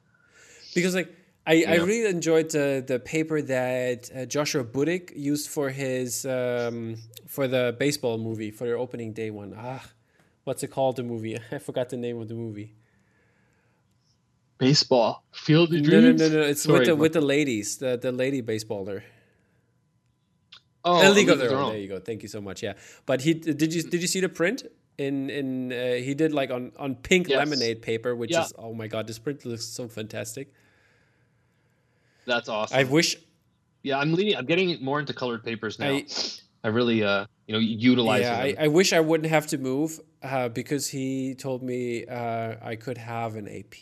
Because 0.75 0.95
like 0.95 1.15
I, 1.47 1.63
I 1.67 1.75
really 1.77 2.09
enjoyed 2.09 2.51
the 2.51 2.83
the 2.85 2.99
paper 2.99 3.41
that 3.41 4.09
uh, 4.15 4.25
Joshua 4.25 4.63
Budich 4.63 5.11
used 5.15 5.49
for 5.49 5.69
his 5.69 6.25
um, 6.25 6.97
for 7.25 7.47
the 7.47 7.75
baseball 7.79 8.17
movie 8.17 8.51
for 8.51 8.65
their 8.65 8.77
opening 8.77 9.13
day 9.13 9.31
one. 9.31 9.55
Ah, 9.57 9.83
what's 10.49 10.63
it 10.63 10.71
called? 10.71 10.95
The 10.95 11.03
movie 11.03 11.37
I 11.51 11.59
forgot 11.59 11.89
the 11.89 11.97
name 11.97 12.17
of 12.19 12.27
the 12.27 12.33
movie. 12.45 12.73
Baseball, 14.57 15.23
Field 15.31 15.73
of 15.73 15.81
No, 15.81 15.89
Dreams. 15.89 16.19
no, 16.19 16.27
no, 16.27 16.41
no. 16.41 16.47
It's 16.51 16.63
Sorry, 16.63 16.79
with 16.79 16.87
the 16.87 16.95
with 16.95 17.13
the 17.13 17.21
ladies, 17.21 17.77
the 17.77 17.91
the 17.97 18.11
lady 18.11 18.41
baseballer. 18.41 19.03
oh, 20.83 21.07
A 21.07 21.09
League 21.11 21.29
of 21.29 21.37
Their 21.39 21.49
Their 21.49 21.57
Own. 21.57 21.63
Own. 21.65 21.71
There 21.73 21.79
you 21.85 21.87
go. 21.87 21.99
Thank 21.99 22.23
you 22.23 22.29
so 22.29 22.41
much. 22.41 22.61
Yeah, 22.63 22.73
but 23.05 23.21
he 23.21 23.33
did 23.61 23.73
you 23.73 23.83
did 23.83 24.01
you 24.01 24.07
see 24.07 24.19
the 24.27 24.27
print 24.41 24.63
in 24.97 25.29
in 25.29 25.71
uh, 25.71 25.93
he 26.07 26.13
did 26.13 26.33
like 26.33 26.49
on 26.51 26.71
on 26.77 26.95
pink 26.95 27.29
Yes. 27.29 27.37
lemonade 27.37 27.81
paper, 27.81 28.11
which 28.15 28.31
Yeah. 28.31 28.43
is 28.45 28.53
oh 28.57 28.73
my 28.73 28.87
god, 28.87 29.07
this 29.07 29.19
print 29.19 29.45
looks 29.45 29.65
so 29.65 29.87
fantastic. 29.87 30.51
That's 32.25 32.49
awesome. 32.49 32.77
I 32.79 32.83
wish 32.83 33.15
yeah, 33.83 33.97
I'm 34.01 34.11
leaning. 34.13 34.35
I'm 34.35 34.45
getting 34.45 34.83
more 34.83 34.99
into 34.99 35.13
colored 35.13 35.43
papers 35.43 35.79
now. 35.79 35.91
I- 35.91 36.05
I, 36.61 36.67
really, 36.67 37.01
uh, 37.05 37.25
you 37.49 37.53
know, 37.53 37.59
utilize 37.59 38.21
yeah, 38.21 38.37
I. 38.37 38.55
I 38.65 38.67
wish 38.67 38.93
I 38.93 38.99
wouldn't 38.99 39.29
have 39.29 39.47
to 39.47 39.57
move 39.57 39.99
uh, 40.21 40.49
because 40.49 40.87
he 40.87 41.33
told 41.33 41.63
me 41.63 42.05
uh, 42.05 42.57
I 42.61 42.75
could 42.75 42.99
have 42.99 43.35
an 43.35 43.47
AP. 43.47 43.73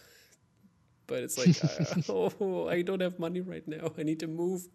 but 1.06 1.22
it's 1.22 1.38
like, 1.38 1.54
uh, 1.62 2.02
oh, 2.12 2.68
I 2.76 2.82
don't 2.82 3.00
have 3.00 3.20
money 3.20 3.40
right 3.40 3.66
now. 3.68 3.92
I 3.96 4.02
need 4.02 4.18
to 4.18 4.26
move. 4.26 4.66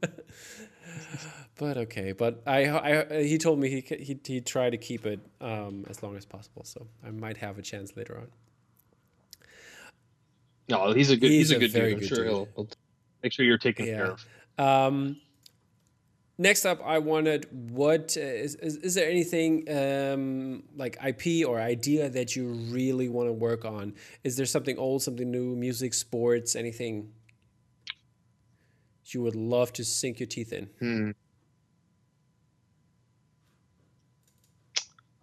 but 1.58 1.76
okay, 1.76 2.14
but 2.14 2.42
I, 2.48 2.70
I 3.12 3.24
he 3.24 3.38
told 3.38 3.60
me 3.60 3.70
he 3.70 3.82
he 3.98 4.18
he 4.26 4.40
tried 4.40 4.70
to 4.70 4.78
keep 4.78 5.06
it 5.06 5.20
um, 5.42 5.84
as 5.90 6.02
long 6.02 6.16
as 6.16 6.26
possible, 6.26 6.64
so 6.64 6.88
I 7.06 7.12
might 7.12 7.36
have 7.38 7.58
a 7.60 7.62
chance 7.62 7.98
later 7.98 8.18
on. 8.18 8.28
no, 10.70 10.94
he's 10.94 11.10
a 11.10 11.18
good. 11.18 11.30
He's 11.30 11.50
He's, 11.50 11.52
a 11.52 11.56
a 11.58 11.60
good 11.60 11.72
very 11.72 11.88
dude. 11.90 11.94
I'm 11.96 12.00
good 12.00 12.08
sure 12.08 12.18
dude. 12.24 12.28
he'll, 12.28 12.48
he'll 12.56 12.70
make 13.22 13.34
sure 13.34 13.44
you're 13.46 13.58
taken 13.58 13.86
Yeah. 13.86 13.96
care 13.98 14.12
of. 14.12 14.26
Um, 14.58 15.18
next 16.38 16.66
up, 16.66 16.80
I 16.86 17.00
wanted 17.00 17.48
what 17.72 18.16
uh, 18.18 18.22
is, 18.22 18.56
is 18.56 18.78
is 18.78 18.96
there 18.96 19.10
anything 19.10 19.70
um, 19.70 20.64
like 20.76 20.98
IP 21.06 21.48
or 21.48 21.60
idea 21.60 22.10
that 22.10 22.36
you 22.36 22.50
really 22.50 23.10
want 23.10 23.28
to 23.30 23.34
work 23.34 23.66
on? 23.66 23.94
Is 24.24 24.36
there 24.36 24.46
something 24.46 24.78
old, 24.78 25.04
something 25.04 25.30
new, 25.30 25.56
music, 25.56 25.94
sports, 25.94 26.56
anything 26.56 27.12
you 29.06 29.22
would 29.22 29.36
love 29.36 29.72
to 29.74 29.84
sink 29.84 30.20
your 30.20 30.28
teeth 30.28 30.54
in? 30.54 30.70
Hmm. 30.80 31.12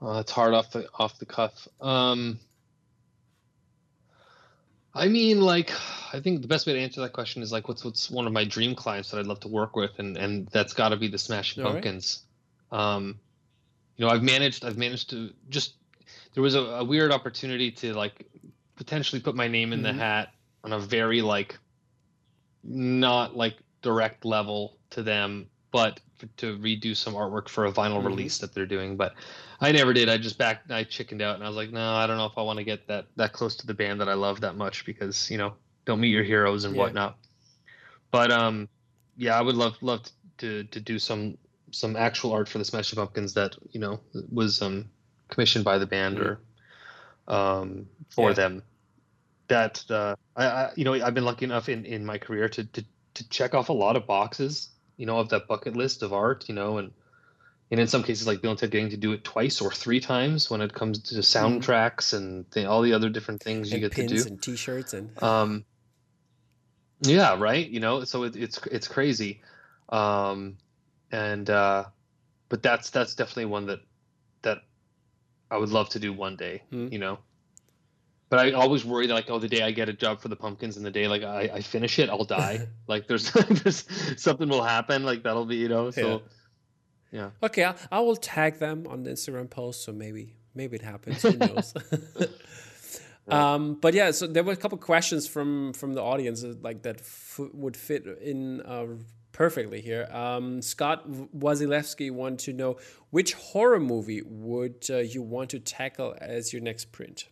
Uh, 0.00 0.22
hard 0.28 0.54
off 0.54 0.70
the 0.70 0.86
off 0.98 1.18
the 1.18 1.26
cuff. 1.26 1.66
Um, 1.80 2.38
I 4.94 5.08
mean, 5.08 5.40
like, 5.40 5.72
I 6.12 6.20
think 6.20 6.42
the 6.42 6.48
best 6.48 6.66
way 6.66 6.74
to 6.74 6.78
answer 6.80 7.00
that 7.00 7.12
question 7.12 7.42
is 7.42 7.50
like, 7.50 7.66
what's 7.68 7.84
what's 7.84 8.10
one 8.10 8.26
of 8.26 8.32
my 8.32 8.44
dream 8.44 8.74
clients 8.74 9.10
that 9.10 9.18
I'd 9.18 9.26
love 9.26 9.40
to 9.40 9.48
work 9.48 9.74
with, 9.74 9.98
and 9.98 10.16
and 10.16 10.46
that's 10.48 10.72
got 10.72 10.90
to 10.90 10.96
be 10.96 11.08
the 11.08 11.18
Smashing 11.18 11.64
All 11.64 11.72
right. 11.72 11.82
Pumpkins. 11.82 12.22
Um, 12.70 13.18
you 13.96 14.04
know, 14.04 14.10
I've 14.10 14.22
managed 14.22 14.64
I've 14.64 14.78
managed 14.78 15.10
to 15.10 15.32
just 15.48 15.74
there 16.34 16.42
was 16.42 16.54
a, 16.54 16.60
a 16.60 16.84
weird 16.84 17.12
opportunity 17.12 17.72
to 17.72 17.94
like 17.94 18.26
potentially 18.76 19.20
put 19.20 19.34
my 19.34 19.48
name 19.48 19.72
in 19.72 19.80
Mhm. 19.80 19.84
the 19.84 19.92
hat 19.92 20.32
on 20.62 20.72
a 20.72 20.78
very 20.78 21.22
like 21.22 21.58
not 22.62 23.36
like 23.36 23.56
direct 23.82 24.24
level 24.24 24.78
to 24.90 25.02
them, 25.02 25.50
but 25.72 26.00
to 26.36 26.58
redo 26.58 26.96
some 26.96 27.14
artwork 27.14 27.48
for 27.48 27.66
a 27.66 27.72
vinyl 27.72 28.02
Mhm. 28.02 28.04
release 28.04 28.38
that 28.38 28.54
they're 28.54 28.66
doing. 28.66 28.96
But 28.96 29.14
I 29.60 29.72
never 29.72 29.92
did. 29.92 30.08
I 30.08 30.16
just 30.18 30.38
back 30.38 30.62
I 30.70 30.84
chickened 30.84 31.22
out 31.22 31.34
and 31.36 31.44
I 31.44 31.48
was 31.48 31.56
like, 31.56 31.70
no, 31.70 31.94
I 31.94 32.06
don't 32.06 32.16
know 32.16 32.26
if 32.26 32.36
I 32.38 32.42
want 32.42 32.58
to 32.58 32.64
get 32.64 32.86
that 32.88 33.06
that 33.16 33.32
close 33.32 33.56
to 33.56 33.66
the 33.66 33.74
band 33.74 34.00
that 34.00 34.08
I 34.08 34.14
love 34.14 34.40
that 34.40 34.56
much 34.56 34.84
because 34.84 35.30
you 35.30 35.38
know 35.38 35.54
don't 35.84 36.00
meet 36.00 36.10
your 36.10 36.24
heroes 36.24 36.64
and 36.64 36.74
Yeah. 36.74 36.80
whatnot. 36.82 37.18
But 38.10 38.30
um, 38.30 38.68
yeah, 39.16 39.38
I 39.38 39.42
would 39.42 39.56
love 39.56 39.76
love 39.82 40.02
to 40.38 40.64
to 40.64 40.80
do 40.80 40.98
some 40.98 41.38
some 41.72 41.96
actual 41.96 42.32
art 42.32 42.48
for 42.48 42.58
the 42.58 42.64
Smashing 42.64 42.96
Pumpkins 42.96 43.34
that 43.34 43.56
you 43.70 43.80
know 43.80 44.00
was 44.30 44.62
um 44.62 44.90
commissioned 45.28 45.64
by 45.64 45.78
the 45.78 45.86
band 45.86 46.20
or 46.20 46.40
um 47.28 47.86
for 48.10 48.30
Yeah. 48.30 48.34
them. 48.34 48.62
That 49.48 49.84
uh, 49.90 50.14
I, 50.36 50.46
I 50.46 50.72
you 50.76 50.84
know 50.84 50.94
I've 50.94 51.14
been 51.14 51.24
lucky 51.24 51.44
enough 51.44 51.68
in 51.68 51.84
in 51.84 52.04
my 52.04 52.18
career 52.18 52.48
to 52.50 52.64
to 52.64 52.84
to 53.14 53.28
check 53.28 53.54
off 53.54 53.68
a 53.68 53.72
lot 53.72 53.96
of 53.96 54.06
boxes 54.06 54.70
you 54.96 55.06
know 55.06 55.18
of 55.18 55.28
that 55.30 55.46
bucket 55.48 55.76
list 55.76 56.02
of 56.02 56.12
art 56.12 56.48
you 56.48 56.54
know 56.54 56.78
and 56.78 56.92
and 57.70 57.80
in 57.80 57.88
some 57.88 58.02
cases 58.02 58.26
like 58.26 58.40
Bill 58.42 58.50
and 58.52 58.60
Ted 58.60 58.70
getting 58.70 58.90
to 58.90 58.96
do 58.96 59.12
it 59.12 59.24
twice 59.24 59.60
or 59.60 59.70
three 59.72 59.98
times 59.98 60.50
when 60.50 60.60
it 60.60 60.72
comes 60.74 60.98
to 61.00 61.14
soundtracks 61.16 62.12
and 62.12 62.48
th- 62.52 62.66
all 62.66 62.82
the 62.82 62.92
other 62.92 63.08
different 63.08 63.42
things 63.42 63.70
you 63.72 63.76
and 63.76 63.82
get 63.82 63.96
to 63.96 64.06
do. 64.06 64.22
and 64.28 64.40
T-shirts 64.40 64.92
and 64.92 65.22
um 65.22 65.64
yeah 67.00 67.36
right 67.38 67.68
you 67.68 67.80
know 67.80 68.04
so 68.04 68.22
it, 68.24 68.36
it's 68.36 68.58
it's 68.70 68.88
crazy. 68.88 69.40
Um 69.88 70.56
and 71.10 71.48
uh 71.50 71.84
but 72.48 72.62
that's 72.62 72.90
that's 72.90 73.14
definitely 73.14 73.46
one 73.46 73.66
that 73.66 73.80
that 74.42 74.58
i 75.50 75.56
would 75.56 75.70
love 75.70 75.88
to 75.90 75.98
do 75.98 76.12
one 76.12 76.36
day 76.36 76.62
Hmm. 76.70 76.88
you 76.90 76.98
know 76.98 77.18
but 78.28 78.38
i 78.38 78.52
always 78.52 78.84
worry 78.84 79.06
that 79.06 79.14
like 79.14 79.30
oh 79.30 79.38
the 79.38 79.48
day 79.48 79.62
i 79.62 79.70
get 79.70 79.88
a 79.88 79.92
job 79.92 80.20
for 80.20 80.28
the 80.28 80.36
pumpkins 80.36 80.76
and 80.76 80.84
the 80.84 80.90
day 80.90 81.08
like 81.08 81.22
i, 81.22 81.50
I 81.54 81.60
finish 81.60 81.98
it 81.98 82.08
i'll 82.10 82.24
die 82.24 82.66
like 82.88 83.06
there's 83.06 83.30
there's 83.62 83.84
something 84.16 84.48
will 84.48 84.62
happen 84.62 85.04
like 85.04 85.22
that'll 85.22 85.46
be 85.46 85.56
you 85.56 85.68
know 85.68 85.90
so 85.90 86.22
yeah, 87.14 87.30
okay, 87.44 87.64
I, 87.64 87.76
I 87.92 88.00
will 88.00 88.16
tag 88.16 88.58
them 88.58 88.88
on 88.88 89.04
the 89.04 89.10
Instagram 89.10 89.48
post, 89.48 89.84
so 89.84 89.92
maybe 89.92 90.34
maybe 90.52 90.74
it 90.74 90.82
happens. 90.82 91.22
Who 91.22 91.36
knows? 91.36 91.72
um, 93.28 93.74
but 93.74 93.94
yeah, 93.94 94.10
so 94.10 94.26
there 94.26 94.42
were 94.42 94.52
a 94.52 94.56
couple 94.56 94.78
questions 94.78 95.28
from 95.28 95.74
from 95.74 95.94
the 95.94 96.02
audience 96.02 96.42
uh, 96.42 96.54
like 96.60 96.82
that 96.82 96.98
f- 96.98 97.38
would 97.52 97.76
fit 97.76 98.04
in 98.20 98.62
uh, 98.62 98.86
perfectly 99.30 99.80
here. 99.80 100.08
Um, 100.10 100.60
Scott 100.60 101.08
Wazilewski 101.08 102.10
wanted 102.10 102.40
to 102.40 102.52
know 102.52 102.78
which 103.10 103.34
horror 103.34 103.78
movie 103.78 104.22
would 104.26 104.84
uh, 104.90 104.96
you 104.96 105.22
want 105.22 105.50
to 105.50 105.60
tackle 105.60 106.16
as 106.20 106.52
your 106.52 106.62
next 106.62 106.90
print. 106.90 107.28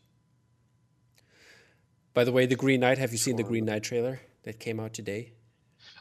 By 2.14 2.24
the 2.24 2.32
way, 2.32 2.46
the 2.46 2.56
Green 2.56 2.80
Knight. 2.80 2.98
Have 2.98 3.12
you 3.12 3.18
seen 3.18 3.36
the 3.36 3.42
Green 3.42 3.64
Knight 3.64 3.82
trailer 3.82 4.20
that 4.44 4.60
came 4.60 4.78
out 4.80 4.92
today? 4.92 5.32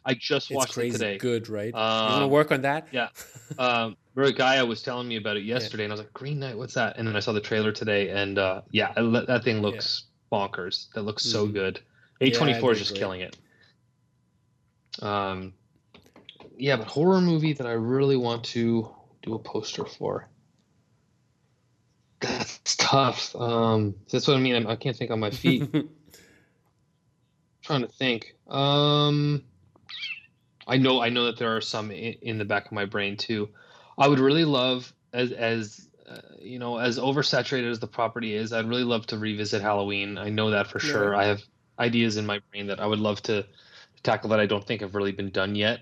i 0.04 0.14
just 0.16 0.50
It's 0.50 0.56
watched 0.58 0.78
it 0.78 0.92
today 0.92 1.18
good, 1.18 1.48
right? 1.48 1.68
you 1.68 1.74
want 1.74 2.22
to 2.22 2.26
Um, 2.26 2.30
work 2.32 2.52
on 2.52 2.62
that? 2.62 2.88
Yeah. 2.92 3.10
Um, 3.60 3.98
Gaia 4.16 4.66
was 4.66 4.82
telling 4.82 5.08
me 5.10 5.18
about 5.18 5.36
it 5.36 5.44
yesterday, 5.44 5.84
and 5.84 5.92
I 5.92 5.96
was 5.96 6.00
like, 6.00 6.14
Green 6.14 6.40
Knight, 6.40 6.58
what's 6.58 6.74
that? 6.76 6.98
And 6.98 7.06
then 7.08 7.18
I 7.18 7.20
saw 7.20 7.34
the 7.34 7.42
trailer 7.42 7.72
today, 7.74 8.10
and 8.10 8.40
uh, 8.40 8.62
yeah, 8.72 8.94
I 8.96 9.02
that 9.28 9.44
thing 9.44 9.62
looks 9.62 10.06
bonkers. 10.32 10.88
That 10.96 11.02
looks 11.04 11.24
so 11.24 11.48
Mhm. 11.48 11.54
good. 11.54 11.80
Yeah, 12.22 12.28
I 12.28 12.32
A24 12.32 12.72
is 12.72 12.80
just 12.80 12.92
agree. 12.92 13.00
killing 13.00 13.22
it. 13.22 13.38
Um, 15.02 15.54
yeah, 16.58 16.78
but 16.78 16.88
horror 16.88 17.20
movie 17.20 17.52
that 17.54 17.68
I 17.68 17.74
really 17.74 18.16
want 18.16 18.46
to 18.46 18.90
do 19.22 19.34
a 19.36 19.40
poster 19.40 19.86
for. 19.86 20.30
That's 22.22 22.76
tough. 22.78 23.36
Um, 23.36 23.96
that's 24.12 24.28
what 24.28 24.38
I 24.38 24.40
mean. 24.40 24.56
I'm, 24.56 24.68
I 24.68 24.76
can't 24.78 24.96
think 24.96 25.12
on 25.12 25.20
my 25.20 25.30
feet. 25.32 25.70
trying 27.72 27.88
to 27.88 27.88
think. 27.88 28.36
Um, 28.50 29.44
I 30.68 30.78
know 30.78 31.02
I 31.02 31.10
know 31.10 31.26
that 31.26 31.38
there 31.38 31.56
are 31.56 31.62
some 31.62 31.90
in, 31.92 32.16
in 32.22 32.38
the 32.38 32.46
back 32.46 32.66
of 32.66 32.72
my 32.74 32.86
brain 32.86 33.16
too. 33.16 33.50
I 33.98 34.08
would 34.08 34.20
really 34.20 34.46
love 34.46 34.94
as 35.14 35.32
as 35.32 35.88
uh, 36.10 36.18
you 36.40 36.60
know 36.60 36.78
as 36.78 37.00
oversaturated 37.00 37.70
as 37.72 37.80
the 37.80 37.88
property 37.88 38.36
is. 38.36 38.52
I'd 38.52 38.68
really 38.68 38.84
love 38.84 39.08
to 39.08 39.18
revisit 39.18 39.62
Halloween. 39.62 40.18
I 40.18 40.30
know 40.30 40.50
that 40.52 40.68
for 40.68 40.80
Yeah. 40.80 40.92
sure. 40.92 41.16
I 41.16 41.26
have 41.26 41.42
ideas 41.80 42.18
in 42.18 42.26
my 42.26 42.42
brain 42.52 42.68
that 42.68 42.82
I 42.82 42.86
would 42.86 43.00
love 43.00 43.22
to 43.24 43.46
tackle 44.04 44.32
that 44.32 44.40
I 44.40 44.46
don't 44.46 44.66
think 44.66 44.82
have 44.82 44.96
really 44.96 45.14
been 45.14 45.30
done 45.32 45.56
yet. 45.56 45.80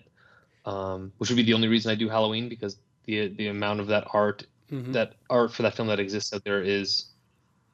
Um, 0.66 1.12
which 1.18 1.30
would 1.30 1.38
be 1.38 1.44
the 1.44 1.54
only 1.56 1.70
reason 1.70 1.92
I 1.92 1.96
do 1.96 2.08
Halloween 2.08 2.50
because 2.50 2.78
the 3.06 3.30
the 3.30 3.48
amount 3.48 3.80
of 3.80 3.88
that 3.88 4.08
art 4.14 4.46
Mhm. 4.72 4.94
that 4.94 5.16
art 5.28 5.52
for 5.52 5.64
that 5.64 5.76
film 5.76 5.88
that 5.88 6.00
exists 6.00 6.32
out 6.34 6.44
there 6.44 6.62
is 6.62 7.10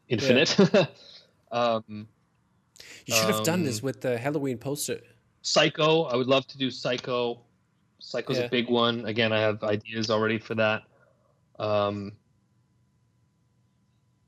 infinite. 0.08 0.58
um, 1.52 2.08
You 3.06 3.16
should 3.16 3.30
have 3.34 3.44
done 3.44 3.64
this 3.64 3.80
Um, 3.80 3.86
with 3.86 4.02
the 4.02 4.18
Halloween 4.18 4.58
poster. 4.58 5.00
Psycho, 5.42 6.04
I 6.04 6.16
would 6.16 6.28
love 6.28 6.46
to 6.48 6.58
do 6.58 6.70
Psycho. 6.72 7.42
Psycho's 8.00 8.38
Yeah. 8.38 8.46
a 8.46 8.50
big 8.50 8.70
one. 8.70 9.06
Again, 9.06 9.32
I 9.32 9.40
have 9.40 9.64
ideas 9.64 10.10
already 10.10 10.40
for 10.40 10.56
that. 10.56 10.84
Um, 11.60 12.14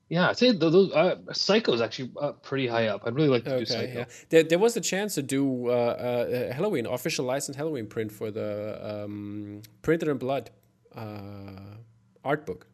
yeah, 0.09 0.29
I'd 0.29 0.37
say 0.37 0.47
th- 0.51 0.59
those 0.59 0.91
uh, 0.93 1.17
Psycho 1.33 1.73
is 1.73 1.81
actually 1.81 2.11
uh, 2.21 2.31
pretty 2.31 2.65
high 2.67 2.87
up. 2.87 3.01
I'd 3.05 3.13
really 3.15 3.27
like 3.27 3.43
to 3.43 3.59
do 3.59 3.65
Psycho. 3.65 3.99
yeah. 3.99 4.05
There, 4.29 4.43
there 4.43 4.59
was 4.59 4.77
a 4.77 4.81
chance 4.81 5.15
to 5.15 5.21
do 5.21 5.67
uh, 5.67 5.71
uh, 5.71 6.53
Halloween 6.53 6.85
official 6.85 7.25
licensed 7.25 7.57
Halloween 7.57 7.87
print 7.87 8.11
for 8.11 8.31
the 8.31 9.03
um, 9.05 9.61
Printed 9.81 10.07
in 10.07 10.17
Blood 10.17 10.49
uh, 10.95 11.75
art 12.23 12.45
book. 12.45 12.67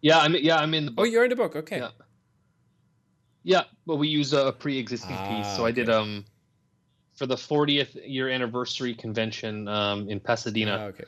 Yeah, 0.00 0.18
I'm 0.18 0.34
yeah, 0.34 0.56
I'm 0.56 0.74
in 0.74 0.86
the 0.86 0.94
Oh, 0.98 1.04
you're 1.04 1.24
in 1.24 1.30
the 1.30 1.36
book. 1.36 1.54
Okay. 1.56 1.78
Yeah. 1.78 1.90
Yeah, 3.48 3.64
but 3.86 3.96
we 3.96 4.08
use 4.08 4.34
a 4.34 4.52
pre-existing 4.52 5.16
piece. 5.16 5.46
Ah, 5.54 5.56
So 5.56 5.64
I 5.64 5.70
did 5.70 5.88
okay. 5.88 5.98
um 5.98 6.24
for 7.16 7.24
the 7.24 7.34
40th 7.34 7.96
year 8.06 8.28
anniversary 8.28 8.94
convention 8.94 9.66
um, 9.66 10.08
in 10.10 10.20
Pasadena, 10.20 10.76
Ah, 10.78 10.84
okay. 10.88 11.04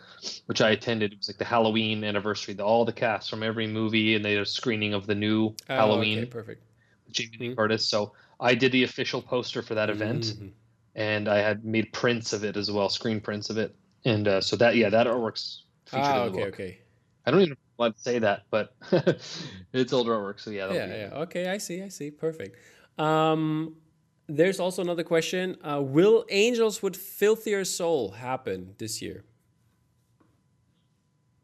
which 0.47 0.63
I 0.63 0.71
attended. 0.71 1.13
It 1.13 1.19
was 1.19 1.29
like 1.29 1.37
the 1.37 1.45
Halloween 1.45 2.03
anniversary. 2.03 2.55
The, 2.55 2.65
all 2.65 2.87
the 2.87 2.95
cast 2.95 3.29
from 3.29 3.43
every 3.43 3.67
movie, 3.67 4.17
and 4.17 4.25
they 4.25 4.33
had 4.33 4.43
a 4.43 4.47
screening 4.47 4.95
of 4.95 5.07
the 5.07 5.15
new 5.15 5.55
Oh, 5.69 5.77
Halloween 5.77 6.19
Okay, 6.19 6.27
perfect. 6.31 6.63
Jamie 7.11 7.37
Lee. 7.41 7.55
Curtis. 7.55 7.87
So 7.87 8.15
I 8.41 8.55
did 8.55 8.73
the 8.73 8.85
official 8.85 9.21
poster 9.21 9.61
for 9.61 9.75
that 9.75 9.91
event, 9.91 10.25
Mhm. 10.25 10.51
and 10.95 11.29
I 11.29 11.39
had 11.39 11.63
made 11.65 11.93
prints 11.93 12.33
of 12.33 12.43
it 12.43 12.57
as 12.57 12.71
well, 12.71 12.89
screen 12.89 13.21
prints 13.21 13.51
of 13.51 13.59
it. 13.59 13.77
And 14.07 14.27
uh, 14.27 14.41
so 14.41 14.57
that 14.57 14.77
yeah, 14.77 14.89
that 14.89 15.07
artwork's 15.07 15.65
featured 15.85 16.17
Ah, 16.17 16.25
in 16.25 16.33
the 16.33 16.39
okay, 16.39 16.45
book. 16.47 16.55
okay. 16.55 16.79
I 17.27 17.31
don't 17.31 17.43
even 17.43 17.57
want 17.81 17.97
to 17.97 18.03
say 18.03 18.19
that, 18.21 18.43
but 18.51 18.75
it's 19.73 19.93
older 19.93 20.13
artwork. 20.13 20.39
So 20.39 20.51
yeah, 20.51 20.73
Yeah, 20.73 20.87
be 20.87 20.93
yeah. 20.93 21.11
Okay, 21.23 21.49
I 21.49 21.59
see, 21.59 21.83
I 21.83 21.89
see. 21.89 22.11
Perfect. 22.11 22.57
Um, 22.99 23.77
there's 24.29 24.61
also 24.61 24.83
another 24.83 25.03
question. 25.03 25.57
Uh, 25.65 25.81
will 25.83 26.25
Angels 26.29 26.83
with 26.83 26.95
Filthier 26.97 27.65
Soul 27.65 28.13
happen 28.13 28.75
this 28.79 29.03
year? 29.03 29.25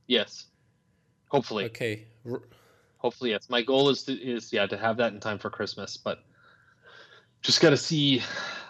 yes. 0.07 0.47
Hopefully. 1.29 1.65
Okay. 1.65 2.07
R- 2.31 2.43
hopefully 2.99 3.31
yes 3.31 3.51
my 3.51 3.61
goal 3.63 3.91
is 3.91 4.05
to 4.05 4.13
is 4.13 4.53
yeah 4.53 4.67
to 4.67 4.77
have 4.77 4.97
that 4.97 5.13
in 5.13 5.21
time 5.21 5.39
for 5.39 5.51
christmas 5.51 5.97
but 5.99 6.25
just 7.43 7.61
got 7.61 7.71
to 7.71 7.77
see 7.77 8.23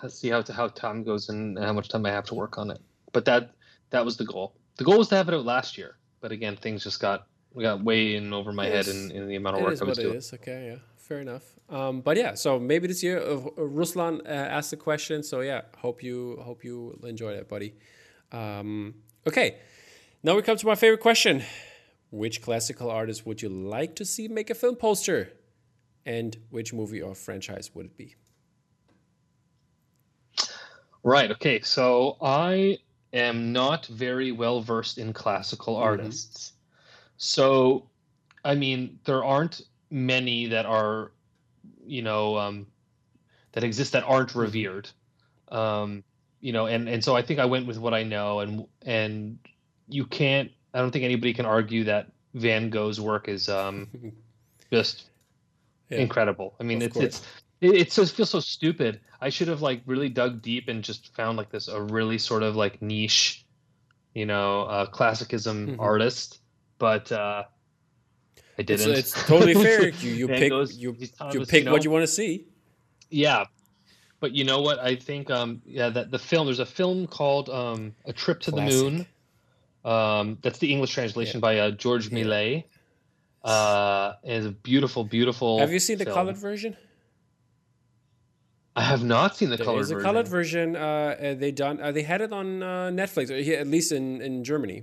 see 0.08 0.28
how 0.28 0.42
to, 0.42 0.52
how 0.52 0.66
time 0.68 1.04
goes 1.04 1.28
and 1.28 1.56
how 1.58 1.72
much 1.72 1.88
time 1.88 2.04
i 2.04 2.10
have 2.10 2.24
to 2.26 2.34
work 2.34 2.58
on 2.58 2.70
it 2.70 2.80
but 3.12 3.24
that 3.24 3.52
that 3.90 4.04
was 4.04 4.16
the 4.16 4.24
goal 4.24 4.56
the 4.78 4.84
goal 4.84 4.98
was 4.98 5.08
to 5.08 5.14
have 5.14 5.28
it 5.28 5.34
out 5.34 5.44
last 5.44 5.78
year 5.78 5.96
but 6.20 6.32
again 6.32 6.56
things 6.56 6.82
just 6.82 7.00
got 7.00 7.28
we 7.56 7.62
got 7.62 7.82
way 7.82 8.16
in 8.16 8.32
over 8.34 8.52
my 8.52 8.66
head 8.66 8.86
in, 8.86 9.10
in 9.10 9.26
the 9.26 9.34
amount 9.36 9.56
of 9.56 9.62
work 9.62 9.72
is 9.72 9.80
i 9.80 9.84
was 9.84 9.96
what 9.96 9.98
it 9.98 10.02
doing 10.02 10.16
is. 10.18 10.32
Okay, 10.34 10.66
yeah, 10.68 10.76
fair 10.98 11.20
enough. 11.20 11.42
Um, 11.70 12.02
but 12.02 12.16
yeah, 12.18 12.34
so 12.34 12.60
maybe 12.60 12.86
this 12.86 13.02
year, 13.02 13.18
uh, 13.18 13.38
Ruslan 13.56 14.20
uh, 14.26 14.28
asked 14.28 14.70
the 14.70 14.76
question. 14.76 15.22
So 15.22 15.40
yeah, 15.40 15.62
hope 15.78 16.02
you 16.02 16.38
hope 16.44 16.62
you 16.64 17.00
enjoy 17.02 17.32
it, 17.32 17.48
buddy. 17.48 17.74
Um, 18.30 18.94
okay, 19.26 19.56
now 20.22 20.36
we 20.36 20.42
come 20.42 20.58
to 20.58 20.66
my 20.66 20.74
favorite 20.74 21.00
question: 21.00 21.42
Which 22.10 22.42
classical 22.42 22.90
artist 22.90 23.24
would 23.26 23.40
you 23.40 23.48
like 23.48 23.96
to 23.96 24.04
see 24.04 24.28
make 24.28 24.50
a 24.50 24.54
film 24.54 24.76
poster, 24.76 25.32
and 26.04 26.36
which 26.50 26.74
movie 26.74 27.00
or 27.00 27.14
franchise 27.14 27.70
would 27.74 27.86
it 27.86 27.96
be? 27.96 28.14
right 31.02 31.30
okay 31.30 31.60
so 31.60 32.16
i 32.20 32.76
am 33.12 33.52
not 33.52 33.86
very 33.86 34.32
well 34.32 34.60
versed 34.60 34.98
in 34.98 35.12
classical 35.12 35.76
Mhm. 35.76 35.82
artists 35.82 36.52
so 37.16 37.88
i 38.44 38.54
mean 38.54 38.98
there 39.04 39.24
aren't 39.24 39.62
many 39.90 40.46
that 40.46 40.66
are 40.66 41.12
you 41.84 42.02
know 42.02 42.36
um, 42.36 42.66
that 43.52 43.64
exist 43.64 43.92
that 43.92 44.04
aren't 44.04 44.34
Mm-hmm. 44.40 44.40
revered 44.40 44.88
um, 45.50 46.04
you 46.40 46.52
know 46.52 46.66
and 46.66 46.88
and 46.88 47.02
so 47.04 47.16
i 47.16 47.22
think 47.22 47.38
i 47.40 47.44
went 47.44 47.66
with 47.66 47.78
what 47.78 47.94
i 47.94 48.02
know 48.02 48.40
and 48.40 48.66
and 48.84 49.38
you 49.88 50.04
can't 50.04 50.50
i 50.74 50.78
don't 50.78 50.90
think 50.90 51.04
anybody 51.04 51.32
can 51.32 51.46
argue 51.46 51.84
that 51.84 52.12
van 52.34 52.70
gogh's 52.70 53.00
work 53.00 53.28
is 53.28 53.48
um, 53.48 53.88
just 54.72 55.10
Yeah. 55.90 55.98
incredible 56.00 56.54
i 56.60 56.64
mean 56.64 56.80
Of 56.80 56.82
it's 56.82 57.00
it's 57.00 57.20
course. 57.20 57.34
it, 57.60 57.74
it 57.74 57.90
just 57.90 58.14
feels 58.14 58.30
so 58.30 58.40
stupid 58.40 59.00
i 59.20 59.28
should 59.28 59.48
have 59.48 59.62
like 59.62 59.82
really 59.86 60.08
dug 60.08 60.42
deep 60.42 60.68
and 60.68 60.82
just 60.84 61.14
found 61.14 61.36
like 61.38 61.50
this 61.50 61.68
a 61.68 61.80
really 61.82 62.18
sort 62.18 62.42
of 62.42 62.56
like 62.56 62.82
niche 62.82 63.46
you 64.14 64.26
know 64.26 64.62
uh 64.62 64.86
classicism 64.86 65.70
Mhm. 65.70 65.78
artist 65.78 66.40
but 66.78 67.10
uh 67.12 67.44
i 68.58 68.62
didn't 68.62 68.90
it's 68.96 69.12
totally 69.26 69.54
fair. 69.66 69.88
You 69.88 70.10
you 70.10 70.28
pick 70.28 70.50
Gogh's- 70.50 70.76
you 70.76 70.96
you 71.32 71.44
pick 71.46 71.64
know? 71.64 71.72
what 71.72 71.84
you 71.84 71.90
want 71.90 72.02
to 72.02 72.06
see. 72.20 72.46
Yeah, 73.10 73.44
but 74.20 74.32
you 74.32 74.44
know 74.44 74.60
what? 74.62 74.78
I 74.80 74.96
think 74.96 75.30
um 75.30 75.62
yeah 75.64 75.88
that 75.90 76.10
the 76.10 76.18
film 76.18 76.46
there's 76.46 76.58
a 76.58 76.66
film 76.66 77.06
called 77.06 77.48
um 77.48 77.94
A 78.04 78.12
Trip 78.12 78.40
to 78.40 78.50
Classic. 78.50 78.78
the 78.78 78.90
Moon. 78.90 79.06
Um, 79.84 80.38
that's 80.42 80.58
the 80.58 80.72
English 80.72 80.92
translation 80.92 81.38
by 81.40 81.58
uh, 81.58 81.70
George 81.70 82.08
Yeah. 82.08 82.14
Millet. 82.14 82.64
Uh, 83.44 84.14
it's 84.24 84.44
a 84.46 84.50
beautiful, 84.50 85.04
beautiful. 85.04 85.60
Have 85.60 85.70
you 85.70 85.78
seen 85.78 85.98
the 85.98 86.04
film. 86.04 86.14
colored 86.16 86.36
version? 86.36 86.76
I 88.74 88.82
have 88.82 89.04
not 89.04 89.36
seen 89.36 89.50
the 89.50 89.56
There 89.56 89.64
colored 89.64 89.80
is 89.82 89.90
a 89.92 90.00
colored 90.00 90.26
version. 90.28 90.74
Uh, 90.74 91.34
they 91.38 91.52
done. 91.52 91.80
Uh, 91.80 91.92
they 91.92 92.02
had 92.02 92.20
it 92.20 92.32
on 92.32 92.62
uh, 92.62 92.90
Netflix, 92.90 93.30
or 93.30 93.36
at 93.54 93.66
least 93.68 93.92
in, 93.92 94.20
in 94.20 94.42
Germany. 94.44 94.82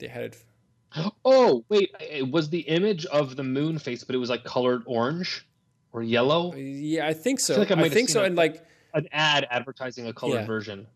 They 0.00 0.08
had 0.08 0.24
it. 0.24 0.36
Oh 1.24 1.64
wait, 1.68 1.90
it 2.00 2.30
was 2.30 2.48
the 2.50 2.60
image 2.60 3.04
of 3.06 3.36
the 3.36 3.42
moon 3.44 3.78
face, 3.78 4.04
but 4.04 4.14
it 4.14 4.18
was 4.18 4.30
like 4.30 4.44
colored 4.44 4.82
orange 4.86 5.46
or 5.92 6.02
yellow. 6.02 6.54
Yeah, 6.54 7.06
I 7.06 7.12
think 7.14 7.40
so. 7.40 7.54
feel 7.54 7.62
like 7.64 7.70
I 7.70 7.82
I, 7.82 7.88
think 7.88 8.08
so. 8.08 8.22
a- 8.22 8.24
And 8.24 8.36
like, 8.36 8.64
An 8.94 9.06
ad 9.12 9.46
advertising 9.50 10.06
a 10.06 10.12
colored 10.12 10.40
Yeah. 10.40 10.46
version. 10.46 10.86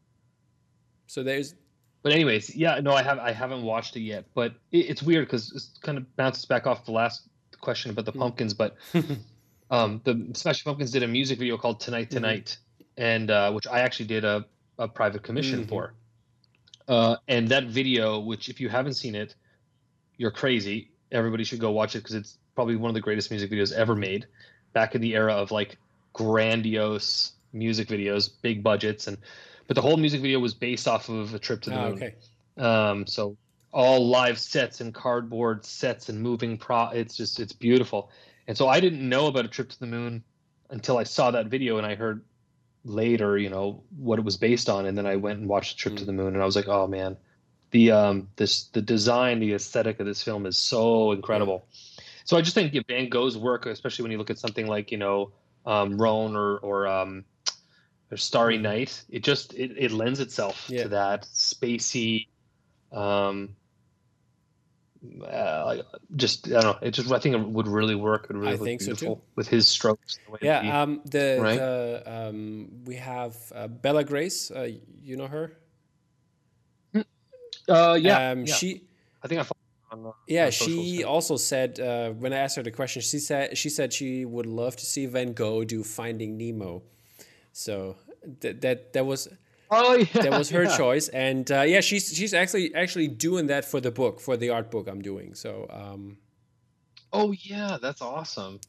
so 1.07 1.23
there's. 1.23 1.55
But 2.03 2.13
anyways, 2.13 2.57
yeah, 2.57 2.81
no, 2.81 2.93
I 2.95 3.03
have 3.03 3.19
I 3.19 3.31
haven't 3.33 3.63
watched 3.63 3.95
it 3.97 4.01
yet, 4.01 4.25
but 4.35 4.55
it, 4.73 4.79
it's 4.91 5.03
weird 5.03 5.27
because 5.27 5.53
it 5.55 5.81
kind 5.85 5.99
of 5.99 6.17
bounces 6.17 6.45
back 6.47 6.67
off 6.67 6.85
the 6.85 6.91
last 6.93 7.29
question 7.61 7.91
about 7.91 8.07
the 8.07 8.13
Hmm. 8.13 8.19
pumpkins. 8.21 8.55
But 8.55 8.77
um, 9.71 10.01
the 10.05 10.31
Smashing 10.35 10.65
Pumpkins 10.65 10.91
did 10.91 11.03
a 11.03 11.07
music 11.09 11.39
video 11.39 11.57
called 11.59 11.79
"Tonight 11.81 12.09
Mhm. 12.09 12.15
Tonight," 12.15 12.57
and 12.97 13.31
uh, 13.31 13.53
which 13.53 13.67
I 13.69 13.81
actually 13.81 14.07
did 14.07 14.25
a, 14.25 14.45
a 14.79 14.89
private 14.89 15.23
commission 15.23 15.65
Mhm. 15.65 15.69
for. 15.69 15.95
Uh, 16.89 17.17
and 17.29 17.47
that 17.49 17.67
video, 17.67 18.19
which 18.19 18.49
if 18.49 18.61
you 18.61 18.69
haven't 18.69 18.95
seen 18.95 19.15
it, 19.15 19.37
you're 20.17 20.31
crazy. 20.31 20.91
Everybody 21.11 21.45
should 21.45 21.61
go 21.61 21.71
watch 21.71 21.95
it 21.95 22.01
because 22.01 22.15
it's 22.15 22.39
probably 22.55 22.77
one 22.77 22.89
of 22.91 22.95
the 22.95 23.01
greatest 23.01 23.31
music 23.31 23.51
videos 23.51 23.73
ever 23.73 23.95
made. 23.95 24.27
Back 24.73 24.95
in 24.95 25.01
the 25.01 25.15
era 25.15 25.35
of 25.35 25.51
like 25.51 25.79
grandiose 26.15 27.33
music 27.53 27.89
videos, 27.89 28.31
big 28.43 28.63
budgets, 28.63 29.07
and 29.07 29.19
but 29.67 29.77
the 29.77 29.83
whole 29.83 29.97
music 29.97 30.21
video 30.23 30.39
was 30.41 30.55
based 30.55 30.89
off 30.89 31.09
of 31.09 31.35
a 31.35 31.39
trip 31.39 31.63
to 31.63 31.71
the 31.71 31.77
Ah, 31.77 31.89
moon. 31.89 31.95
okay. 31.95 32.15
Um, 32.59 33.07
so 33.07 33.37
all 33.73 34.09
live 34.09 34.39
sets 34.39 34.81
and 34.81 34.93
cardboard 34.93 35.65
sets 35.65 36.09
and 36.09 36.21
moving 36.21 36.57
pro. 36.59 36.89
It's 36.89 37.17
just 37.17 37.41
it's 37.41 37.53
beautiful. 37.53 38.11
And 38.49 38.57
so 38.57 38.69
I 38.69 38.81
didn't 38.81 39.07
know 39.07 39.29
about 39.29 39.45
a 39.45 39.49
trip 39.49 39.69
to 39.71 39.79
the 39.81 39.87
moon 39.87 40.25
until 40.71 40.99
I 40.99 41.05
saw 41.05 41.31
that 41.31 41.47
video 41.47 41.79
and 41.79 41.87
I 41.87 41.95
heard 41.95 42.25
later, 42.85 43.39
you 43.39 43.49
know, 43.49 43.85
what 43.97 44.19
it 44.19 44.25
was 44.25 44.37
based 44.37 44.69
on, 44.69 44.87
and 44.87 44.99
then 44.99 45.07
I 45.07 45.17
went 45.17 45.39
and 45.39 45.49
watched 45.49 45.79
Trip 45.79 45.95
to 45.97 46.03
Mm. 46.03 46.07
the 46.07 46.13
Moon, 46.13 46.35
and 46.35 46.43
I 46.43 46.47
was 46.47 46.57
like, 46.57 46.67
oh 46.69 46.87
man, 46.89 47.17
the 47.73 47.91
um 47.91 48.29
this 48.37 48.65
the 48.69 48.81
design, 48.83 49.41
the 49.41 49.53
aesthetic 49.55 49.99
of 50.01 50.07
this 50.07 50.23
film 50.23 50.47
is 50.47 50.57
so 50.57 51.13
incredible. 51.13 51.67
So 52.25 52.37
I 52.37 52.41
just 52.43 52.55
think 52.55 52.73
yeah, 52.73 52.83
Van 52.89 53.09
Gogh's 53.09 53.37
work, 53.37 53.67
especially 53.67 54.05
when 54.05 54.13
you 54.13 54.19
look 54.19 54.31
at 54.31 54.39
something 54.39 54.67
like 54.67 54.93
you 54.93 54.99
know 54.99 55.33
um, 55.67 55.99
Rhône 55.99 56.35
or 56.37 56.59
or 56.59 56.87
um, 56.87 57.25
or 58.11 58.17
Starry 58.17 58.59
Mhm. 58.59 58.63
Night, 58.63 59.03
it 59.09 59.25
just 59.25 59.55
it, 59.55 59.73
it 59.77 59.91
lends 59.91 60.21
itself 60.21 60.67
Yeah. 60.69 60.85
to 60.85 60.89
that 60.91 61.23
spacey. 61.33 62.29
Um, 62.93 63.57
uh, 65.27 65.79
just 66.15 66.47
I 66.49 66.51
don't 66.61 66.63
know. 66.65 66.79
It 66.83 66.93
just 66.93 67.11
I 67.11 67.19
think 67.19 67.35
it 67.35 67.41
would 67.49 67.67
really 67.67 67.97
work. 67.97 68.25
It 68.31 68.35
would 68.35 68.43
really 68.43 68.55
I 68.55 68.57
think 68.57 68.83
so, 68.83 68.95
too. 68.95 69.21
with 69.35 69.49
his 69.49 69.67
strokes. 69.67 70.19
The 70.27 70.31
way 70.31 70.39
he- 70.43 70.47
Yeah. 70.47 70.83
Um. 70.83 71.01
The 71.07 71.39
Right? 71.41 71.59
the 71.59 72.03
um. 72.07 72.69
We 72.85 72.95
have 72.97 73.37
uh, 73.55 73.67
Bella 73.67 74.05
Grace. 74.05 74.51
Uh, 74.51 74.69
you 75.03 75.17
know 75.17 75.27
her. 75.27 75.53
Uh, 77.69 77.99
yeah, 78.01 78.31
Um. 78.31 78.47
yeah. 78.47 78.55
She. 78.55 78.83
I 79.23 79.29
think 79.29 79.41
I 79.41 79.45
follow 79.45 80.03
on, 80.05 80.07
uh, 80.07 80.13
Yeah, 80.27 80.51
she 80.51 80.99
yeah. 81.01 81.07
also 81.07 81.37
said 81.37 81.79
uh, 81.79 82.11
when 82.11 82.33
I 82.33 82.39
asked 82.39 82.57
her 82.57 82.63
the 82.63 82.71
question, 82.73 83.03
she 83.03 83.19
said 83.19 83.57
she 83.57 83.69
said 83.69 83.93
she 83.93 84.25
would 84.25 84.47
love 84.47 84.77
to 84.77 84.85
see 84.87 85.07
Van 85.07 85.33
Gogh 85.33 85.65
do 85.65 85.85
Finding 85.85 86.37
Nemo. 86.37 86.83
So 87.53 87.97
that 88.41 88.61
that 88.63 88.93
that 88.95 89.07
was 89.07 89.29
Oh 89.71 89.95
yeah, 89.95 90.23
that 90.23 90.33
was 90.33 90.51
her 90.51 90.65
yeah. 90.69 90.77
choice, 90.77 91.09
and 91.09 91.51
uh, 91.51 91.63
yeah, 91.63 91.81
she's 91.81 92.15
she's 92.15 92.35
actually 92.35 92.75
actually 92.75 93.09
doing 93.09 93.47
that 93.47 93.65
for 93.65 93.81
the 93.81 93.91
book 93.91 94.21
for 94.21 94.37
the 94.37 94.51
art 94.51 94.71
book 94.71 94.89
I'm 94.89 95.01
doing. 95.03 95.35
So 95.35 95.67
um, 95.71 96.19
Oh 97.13 97.33
yeah, 97.33 97.79
that's 97.81 98.03
awesome. 98.03 98.61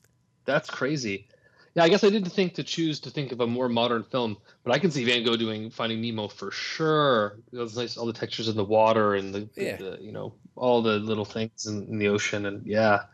That's 0.46 0.70
crazy. 0.70 1.28
Yeah, 1.76 1.84
I 1.84 1.90
guess 1.90 2.04
I 2.04 2.10
didn't 2.12 2.30
think 2.30 2.54
to 2.56 2.64
choose 2.64 3.00
to 3.02 3.10
think 3.10 3.32
of 3.32 3.42
a 3.42 3.48
more 3.48 3.68
modern 3.68 4.04
film, 4.04 4.38
but 4.64 4.74
I 4.74 4.78
can 4.80 4.92
see 4.92 5.04
Van 5.06 5.24
Gogh 5.24 5.36
doing 5.38 5.72
Finding 5.72 6.02
Nemo 6.02 6.28
for 6.28 6.52
sure. 6.52 7.40
Those 7.52 7.76
nice, 7.76 7.98
all 7.98 8.06
the 8.06 8.14
textures 8.14 8.48
in 8.48 8.56
the 8.56 8.64
water 8.64 9.16
and 9.16 9.34
the, 9.34 9.50
Yeah. 9.56 9.78
the 9.78 9.98
you 10.00 10.12
know, 10.12 10.36
all 10.56 10.84
the 10.84 11.00
little 11.00 11.26
things 11.26 11.66
in, 11.66 11.88
in 11.88 11.98
the 11.98 12.10
ocean, 12.10 12.46
and 12.46 12.64
yeah, 12.66 13.06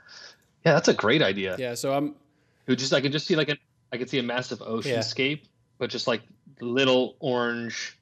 yeah, 0.66 0.74
that's 0.74 0.90
a 0.90 0.94
great 0.94 1.22
idea. 1.22 1.56
yeah, 1.58 1.74
so 1.74 1.94
I'm 1.94 2.16
It 2.68 2.76
just 2.76 2.94
I 2.94 3.00
can 3.00 3.14
just 3.14 3.28
see 3.28 3.38
like 3.38 3.50
a 3.50 3.58
I 3.94 3.98
could 3.98 4.10
see 4.10 4.20
a 4.20 4.24
massive 4.24 4.60
oceanscape, 4.60 5.44
but 5.78 5.90
just 5.90 6.06
like 6.06 6.22
little 6.60 7.16
orange, 7.22 7.98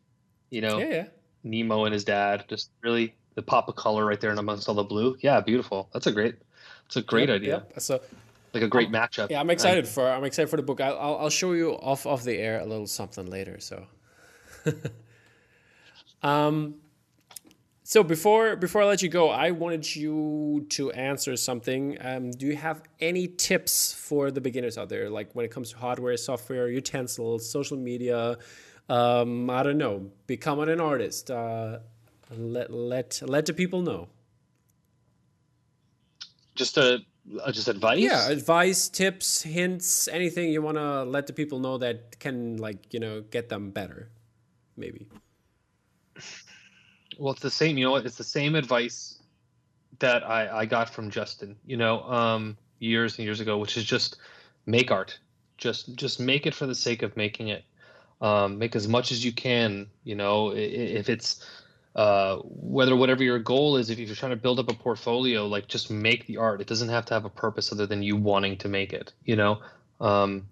you 0.49 0.61
know, 0.61 0.79
yeah 0.79 0.89
yeah 0.89 1.05
Nemo 1.43 1.85
and 1.85 1.93
his 1.93 2.03
dad, 2.03 2.45
just 2.49 2.71
really 2.81 3.13
the 3.35 3.43
pop 3.43 3.69
of 3.69 3.75
color 3.75 4.03
right 4.03 4.19
there 4.19 4.31
and 4.31 4.39
amongst 4.39 4.67
all 4.67 4.73
the 4.75 4.83
blue. 4.83 5.15
Yeah, 5.21 5.39
beautiful. 5.39 5.87
That's 5.93 6.07
a 6.07 6.11
great, 6.11 6.35
it's 6.87 6.95
a 6.95 7.03
great 7.03 7.29
Yep, 7.29 7.35
idea. 7.35 7.63
yep. 7.69 7.79
So 7.79 8.01
Like 8.57 8.67
a 8.67 8.69
great 8.69 8.91
matchup. 8.91 9.29
yeah, 9.29 9.39
I'm 9.39 9.49
excited 9.49 9.87
for 9.87 10.09
I'm 10.09 10.23
excited 10.23 10.49
for 10.49 10.57
the 10.57 10.63
book. 10.63 10.81
I'll 10.81 11.17
I'll, 11.17 11.29
show 11.29 11.53
you 11.53 11.71
off 11.73 12.05
off 12.05 12.23
the 12.23 12.37
air 12.37 12.59
a 12.59 12.65
little 12.65 12.87
something 12.87 13.29
later. 13.29 13.59
So, 13.59 13.85
um, 16.23 16.75
So 17.83 18.03
before 18.03 18.57
before 18.57 18.81
I 18.81 18.85
let 18.85 19.01
you 19.01 19.07
go, 19.07 19.29
I 19.29 19.51
wanted 19.51 19.95
you 19.95 20.65
to 20.71 20.91
answer 20.91 21.37
something. 21.37 21.97
Um, 22.01 22.31
do 22.31 22.45
you 22.45 22.57
have 22.57 22.81
any 22.99 23.27
tips 23.27 23.93
for 23.93 24.29
the 24.29 24.41
beginners 24.41 24.77
out 24.77 24.89
there, 24.89 25.09
like 25.09 25.33
when 25.35 25.45
it 25.45 25.51
comes 25.51 25.71
to 25.71 25.77
hardware, 25.77 26.17
software, 26.17 26.67
utensils, 26.67 27.49
social 27.49 27.77
media? 27.77 28.37
Um, 28.89 29.49
I 29.49 29.63
don't 29.63 29.77
know, 29.77 30.11
becoming 30.27 30.67
an 30.67 30.81
artist. 30.81 31.31
Uh, 31.31 31.79
let 32.37 32.73
let 32.73 33.21
let 33.25 33.45
the 33.45 33.53
people 33.53 33.81
know. 33.81 34.09
Just 36.55 36.77
a 36.77 36.95
uh, 36.95 36.97
just 37.51 37.67
advice. 37.67 37.99
Yeah, 37.99 38.29
advice, 38.29 38.89
tips, 38.89 39.41
hints, 39.41 40.07
anything 40.07 40.51
you 40.51 40.61
want 40.61 40.77
to 40.77 41.03
let 41.03 41.27
the 41.27 41.33
people 41.33 41.59
know 41.59 41.77
that 41.77 42.19
can 42.19 42.57
like 42.57 42.93
you 42.93 42.99
know 42.99 43.21
get 43.21 43.49
them 43.49 43.71
better, 43.71 44.09
maybe. 44.75 45.07
Well, 47.17 47.33
it's 47.33 47.41
the 47.41 47.51
same. 47.51 47.77
You 47.77 47.85
know? 47.85 47.95
It's 47.95 48.17
the 48.17 48.23
same 48.23 48.55
advice 48.55 49.19
that 49.99 50.23
I 50.23 50.59
I 50.59 50.65
got 50.65 50.89
from 50.89 51.09
Justin. 51.09 51.55
You 51.65 51.77
know, 51.77 52.03
um, 52.03 52.57
years 52.79 53.17
and 53.17 53.25
years 53.25 53.39
ago, 53.39 53.57
which 53.57 53.77
is 53.77 53.83
just 53.83 54.17
make 54.65 54.91
art. 54.91 55.17
Just 55.57 55.95
just 55.95 56.19
make 56.19 56.45
it 56.45 56.53
for 56.53 56.67
the 56.67 56.75
sake 56.75 57.01
of 57.01 57.15
making 57.17 57.49
it. 57.49 57.63
Um, 58.21 58.57
make 58.57 58.75
as 58.75 58.87
much 58.87 59.11
as 59.11 59.23
you 59.23 59.31
can. 59.31 59.87
You 60.03 60.15
know, 60.15 60.53
if 60.55 61.09
it's 61.09 61.45
uh, 61.97 62.37
whether 62.43 62.95
whatever 62.95 63.23
your 63.23 63.39
goal 63.39 63.75
is, 63.77 63.89
if 63.89 63.97
you're 63.97 64.15
trying 64.15 64.29
to 64.29 64.35
build 64.37 64.59
up 64.59 64.69
a 64.69 64.73
portfolio, 64.73 65.47
like 65.47 65.67
just 65.67 65.89
make 65.89 66.27
the 66.27 66.37
art. 66.37 66.61
It 66.61 66.67
doesn't 66.67 66.89
have 66.89 67.05
to 67.07 67.15
have 67.15 67.25
a 67.25 67.29
purpose 67.29 67.71
other 67.71 67.87
than 67.87 68.03
you 68.03 68.15
wanting 68.15 68.55
to 68.59 68.67
make 68.69 68.93
it. 68.93 69.13
You 69.25 69.35
know, 69.35 69.61
um, 69.99 70.47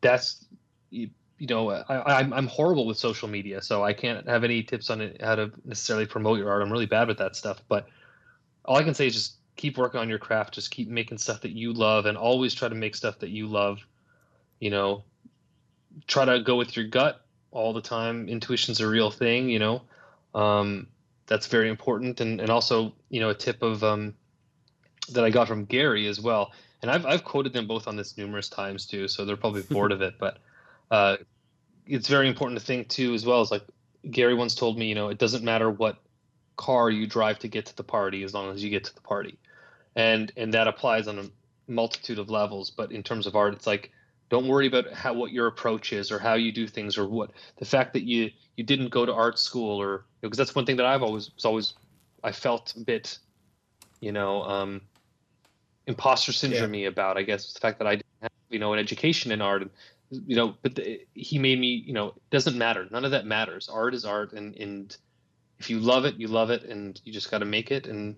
that's 0.00 0.46
you 0.92 1.10
know, 1.40 1.70
I, 1.70 2.20
I'm 2.20 2.32
I'm 2.32 2.46
horrible 2.46 2.86
with 2.86 2.98
social 2.98 3.26
media, 3.26 3.62
so 3.62 3.82
I 3.82 3.94
can't 3.94 4.28
have 4.28 4.44
any 4.44 4.62
tips 4.62 4.90
on 4.90 5.00
it, 5.00 5.20
how 5.20 5.34
to 5.34 5.50
necessarily 5.64 6.06
promote 6.06 6.38
your 6.38 6.50
art. 6.50 6.62
I'm 6.62 6.70
really 6.70 6.86
bad 6.86 7.08
with 7.08 7.18
that 7.18 7.34
stuff. 7.34 7.60
But 7.66 7.88
all 8.64 8.76
I 8.76 8.84
can 8.84 8.94
say 8.94 9.08
is 9.08 9.14
just 9.14 9.34
keep 9.56 9.76
working 9.76 9.98
on 9.98 10.08
your 10.08 10.18
craft. 10.20 10.54
Just 10.54 10.70
keep 10.70 10.88
making 10.88 11.18
stuff 11.18 11.40
that 11.40 11.50
you 11.50 11.72
love, 11.72 12.06
and 12.06 12.16
always 12.16 12.54
try 12.54 12.68
to 12.68 12.74
make 12.76 12.94
stuff 12.94 13.18
that 13.18 13.30
you 13.30 13.48
love. 13.48 13.80
You 14.60 14.70
know, 14.70 15.02
try 16.06 16.26
to 16.26 16.40
go 16.40 16.54
with 16.54 16.76
your 16.76 16.86
gut 16.86 17.24
all 17.50 17.72
the 17.72 17.82
time. 17.82 18.28
Intuition's 18.28 18.80
a 18.80 18.86
real 18.86 19.10
thing. 19.10 19.48
You 19.48 19.58
know, 19.58 19.82
um, 20.34 20.86
that's 21.26 21.46
very 21.46 21.68
important. 21.68 22.20
And 22.20 22.40
and 22.40 22.50
also, 22.50 22.94
you 23.08 23.20
know, 23.20 23.30
a 23.30 23.34
tip 23.34 23.62
of 23.62 23.82
um, 23.84 24.14
that 25.12 25.24
I 25.24 25.30
got 25.30 25.48
from 25.48 25.64
Gary 25.64 26.06
as 26.06 26.20
well. 26.20 26.52
And 26.82 26.90
I've 26.90 27.06
I've 27.06 27.24
quoted 27.24 27.52
them 27.52 27.66
both 27.66 27.86
on 27.88 27.96
this 27.96 28.16
numerous 28.16 28.48
times 28.48 28.86
too, 28.86 29.08
so 29.08 29.24
they're 29.24 29.36
probably 29.36 29.62
bored 29.70 29.92
of 29.92 30.02
it, 30.02 30.14
but 30.18 30.38
uh, 30.90 31.16
it's 31.86 32.08
very 32.08 32.28
important 32.28 32.58
to 32.58 32.64
think 32.64 32.88
too, 32.88 33.14
as 33.14 33.26
well 33.26 33.40
as 33.40 33.50
like 33.50 33.64
Gary 34.10 34.34
once 34.34 34.54
told 34.54 34.78
me, 34.78 34.86
you 34.86 34.94
know, 34.94 35.08
it 35.08 35.18
doesn't 35.18 35.44
matter 35.44 35.70
what 35.70 35.98
car 36.56 36.90
you 36.90 37.06
drive 37.06 37.38
to 37.40 37.48
get 37.48 37.66
to 37.66 37.76
the 37.76 37.84
party 37.84 38.22
as 38.22 38.34
long 38.34 38.52
as 38.52 38.62
you 38.62 38.70
get 38.70 38.84
to 38.84 38.94
the 38.94 39.00
party, 39.00 39.38
and 39.96 40.32
and 40.36 40.54
that 40.54 40.68
applies 40.68 41.06
on 41.06 41.18
a 41.18 41.24
multitude 41.70 42.18
of 42.18 42.30
levels. 42.30 42.70
But 42.70 42.92
in 42.92 43.02
terms 43.02 43.26
of 43.26 43.36
art, 43.36 43.54
it's 43.54 43.66
like 43.66 43.90
don't 44.30 44.46
worry 44.46 44.66
about 44.66 44.92
how 44.92 45.12
what 45.12 45.32
your 45.32 45.48
approach 45.48 45.92
is 45.92 46.10
or 46.10 46.18
how 46.18 46.34
you 46.34 46.52
do 46.52 46.66
things 46.66 46.96
or 46.96 47.06
what 47.06 47.32
the 47.58 47.64
fact 47.64 47.92
that 47.92 48.04
you 48.04 48.30
you 48.60 48.66
didn't 48.66 48.90
go 48.90 49.06
to 49.06 49.14
art 49.14 49.38
school 49.38 49.80
or 49.80 50.04
because 50.20 50.36
that's 50.36 50.54
one 50.54 50.66
thing 50.66 50.76
that 50.76 50.84
I've 50.84 51.02
always 51.02 51.30
was 51.34 51.46
always 51.46 51.74
I 52.22 52.30
felt 52.30 52.74
a 52.76 52.80
bit, 52.80 53.18
you 54.00 54.12
know, 54.12 54.42
um, 54.42 54.82
imposter 55.86 56.30
syndrome 56.30 56.74
yeah. 56.74 56.88
about. 56.88 57.16
I 57.16 57.22
guess 57.22 57.54
the 57.54 57.58
fact 57.58 57.78
that 57.78 57.86
I 57.86 57.92
didn't 57.92 58.20
have 58.20 58.30
you 58.50 58.58
know 58.58 58.74
an 58.74 58.78
education 58.78 59.32
in 59.32 59.40
art 59.40 59.62
and 59.62 59.70
you 60.26 60.36
know 60.36 60.56
but 60.60 60.74
the, 60.74 61.00
he 61.14 61.38
made 61.38 61.58
me 61.58 61.68
you 61.86 61.94
know 61.94 62.08
it 62.08 62.30
doesn't 62.30 62.58
matter. 62.58 62.86
None 62.90 63.06
of 63.06 63.12
that 63.12 63.24
matters. 63.24 63.70
Art 63.70 63.94
is 63.94 64.04
art 64.04 64.34
and 64.34 64.54
and 64.56 64.94
if 65.58 65.70
you 65.70 65.80
love 65.80 66.04
it 66.04 66.16
you 66.16 66.28
love 66.28 66.50
it 66.50 66.64
and 66.64 67.00
you 67.02 67.14
just 67.14 67.30
got 67.30 67.38
to 67.38 67.46
make 67.46 67.70
it 67.70 67.86
and 67.86 68.14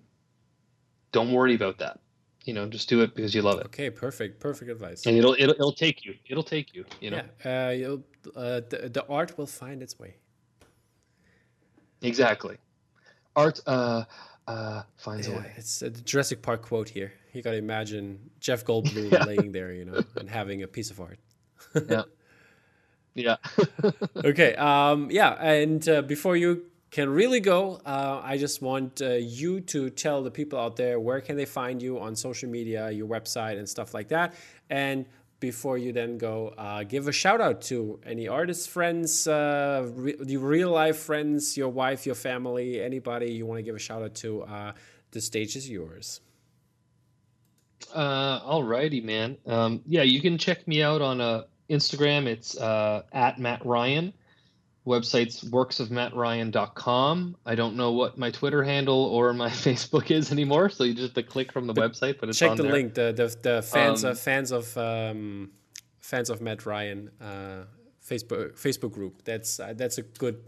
don't 1.12 1.30
worry 1.30 1.54
about 1.54 1.78
that. 1.78 2.00
You 2.46 2.54
know 2.54 2.66
just 2.66 2.88
do 2.88 3.02
it 3.02 3.14
because 3.14 3.32
you 3.32 3.42
love 3.42 3.60
it. 3.60 3.66
Okay 3.66 3.90
perfect 3.90 4.40
perfect 4.40 4.72
advice. 4.72 5.06
And 5.06 5.16
it'll 5.16 5.36
it'll, 5.38 5.54
it'll 5.54 5.78
take 5.86 6.04
you. 6.04 6.14
It'll 6.28 6.42
take 6.42 6.74
you 6.74 6.84
you 7.00 7.12
know. 7.12 7.22
Yeah 7.44 7.68
uh, 7.68 7.70
you'll, 7.70 8.02
uh, 8.34 8.60
the, 8.68 8.90
the 8.92 9.06
art 9.08 9.38
will 9.38 9.46
find 9.46 9.84
its 9.84 10.00
way 10.00 10.16
exactly 12.02 12.56
art 13.36 13.60
uh 13.66 14.04
uh 14.46 14.82
finds 14.96 15.28
yeah, 15.28 15.34
a 15.34 15.38
way 15.38 15.52
it's 15.56 15.82
a 15.82 15.90
Jurassic 15.90 16.42
Park 16.42 16.62
quote 16.62 16.88
here 16.88 17.12
you 17.32 17.42
got 17.42 17.52
to 17.52 17.56
imagine 17.56 18.18
Jeff 18.40 18.64
Goldblum 18.64 19.12
yeah. 19.12 19.24
laying 19.26 19.52
there 19.52 19.72
you 19.72 19.84
know 19.84 20.02
and 20.16 20.28
having 20.28 20.62
a 20.62 20.66
piece 20.66 20.90
of 20.90 21.00
art 21.00 21.18
yeah. 21.88 22.02
Yeah. 23.14 23.36
okay. 24.16 24.54
Um, 24.56 25.10
yeah. 25.10 25.32
And 25.34 25.86
uh, 25.88 26.02
before 26.02 26.36
you 26.36 26.64
can 26.90 27.08
really 27.10 27.40
go, 27.40 27.80
uh, 27.84 28.20
I 28.22 28.36
just 28.38 28.62
want 28.62 29.02
uh, 29.02 29.14
you 29.14 29.60
to 29.60 29.90
tell 29.90 30.22
the 30.22 30.30
people 30.30 30.58
out 30.58 30.76
there 30.76 30.98
where 31.00 31.20
can 31.20 31.36
they 31.36 31.44
find 31.44 31.82
you 31.82 31.98
on 31.98 32.16
social 32.16 32.48
media, 32.48 32.90
your 32.90 33.06
website, 33.06 33.58
and 33.58 33.68
stuff 33.68 33.94
like 33.94 34.08
that. 34.08 34.34
And 34.70 35.06
before 35.42 35.76
you 35.76 35.92
then 35.92 36.16
go, 36.18 36.54
uh, 36.56 36.84
give 36.84 37.08
a 37.08 37.12
shout 37.12 37.40
out 37.40 37.60
to 37.62 37.98
any 38.06 38.28
artist 38.28 38.70
friends, 38.70 39.26
uh, 39.26 39.84
re- 39.92 40.14
real 40.36 40.70
life 40.70 40.98
friends, 40.98 41.56
your 41.56 41.68
wife, 41.68 42.06
your 42.06 42.14
family, 42.14 42.80
anybody 42.80 43.32
you 43.32 43.44
want 43.44 43.58
to 43.58 43.62
give 43.62 43.74
a 43.74 43.80
shout 43.80 44.02
out 44.02 44.14
to. 44.14 44.42
Uh, 44.44 44.72
the 45.10 45.20
stage 45.20 45.56
is 45.56 45.68
yours. 45.68 46.20
Uh, 47.92 48.40
alrighty, 48.40 49.02
man. 49.02 49.36
Um, 49.44 49.82
yeah, 49.84 50.02
you 50.02 50.20
can 50.20 50.38
check 50.38 50.66
me 50.68 50.80
out 50.80 51.02
on 51.02 51.20
uh, 51.20 51.42
Instagram, 51.68 52.26
it's 52.26 52.56
uh, 52.56 53.02
at 53.12 53.40
Matt 53.40 53.66
Ryan. 53.66 54.14
Website's 54.86 55.44
worksofmattryan.com. 55.44 57.36
I 57.46 57.54
don't 57.54 57.76
know 57.76 57.92
what 57.92 58.18
my 58.18 58.30
Twitter 58.30 58.64
handle 58.64 59.04
or 59.04 59.32
my 59.32 59.48
Facebook 59.50 60.10
is 60.10 60.32
anymore, 60.32 60.68
so 60.70 60.84
you 60.84 60.94
just 60.94 61.14
have 61.14 61.14
to 61.14 61.22
click 61.22 61.52
from 61.52 61.66
the 61.66 61.74
website. 61.74 62.18
But 62.18 62.28
it's 62.30 62.38
check 62.38 62.56
the 62.56 62.64
there. 62.64 62.72
link. 62.72 62.94
The 62.94 63.12
the, 63.12 63.36
the 63.42 63.62
fans 63.62 64.04
um, 64.04 64.10
of 64.10 64.20
fans 64.20 64.50
of 64.50 64.76
um, 64.76 65.50
fans 66.00 66.30
of 66.30 66.40
Matt 66.40 66.66
Ryan 66.66 67.10
uh, 67.20 67.64
Facebook 68.04 68.60
Facebook 68.60 68.92
group. 68.92 69.22
That's 69.24 69.60
uh, 69.60 69.74
that's 69.76 69.98
a 69.98 70.02
good 70.02 70.42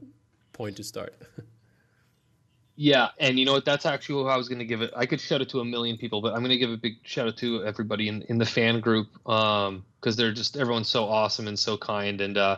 point 0.53 0.77
to 0.77 0.85
start. 0.85 1.15
Yeah, 2.77 3.11
and 3.21 3.39
you 3.39 3.45
know 3.45 3.53
what? 3.53 3.65
That's 3.65 3.87
actually 3.87 4.25
how 4.25 4.31
I 4.31 4.37
was 4.37 4.49
going 4.49 4.59
to 4.59 4.65
give 4.65 4.83
it. 4.83 4.93
I 4.97 5.07
could 5.07 5.21
shout 5.21 5.41
it 5.41 5.49
to 5.51 5.61
a 5.61 5.65
million 5.65 5.97
people, 5.97 6.21
but 6.21 6.33
I'm 6.33 6.41
going 6.41 6.51
to 6.51 6.57
give 6.57 6.71
a 6.71 6.77
big 6.77 6.95
shout 7.05 7.29
out 7.29 7.37
to 7.37 7.65
everybody 7.65 8.09
in, 8.09 8.23
in 8.23 8.39
the 8.39 8.47
fan 8.47 8.81
group 8.81 9.07
because 9.13 9.69
um, 9.69 9.85
they're 10.03 10.33
just 10.33 10.57
everyone's 10.57 10.89
so 10.89 11.05
awesome 11.05 11.47
and 11.47 11.57
so 11.57 11.77
kind, 11.77 12.21
and 12.21 12.37
uh, 12.37 12.57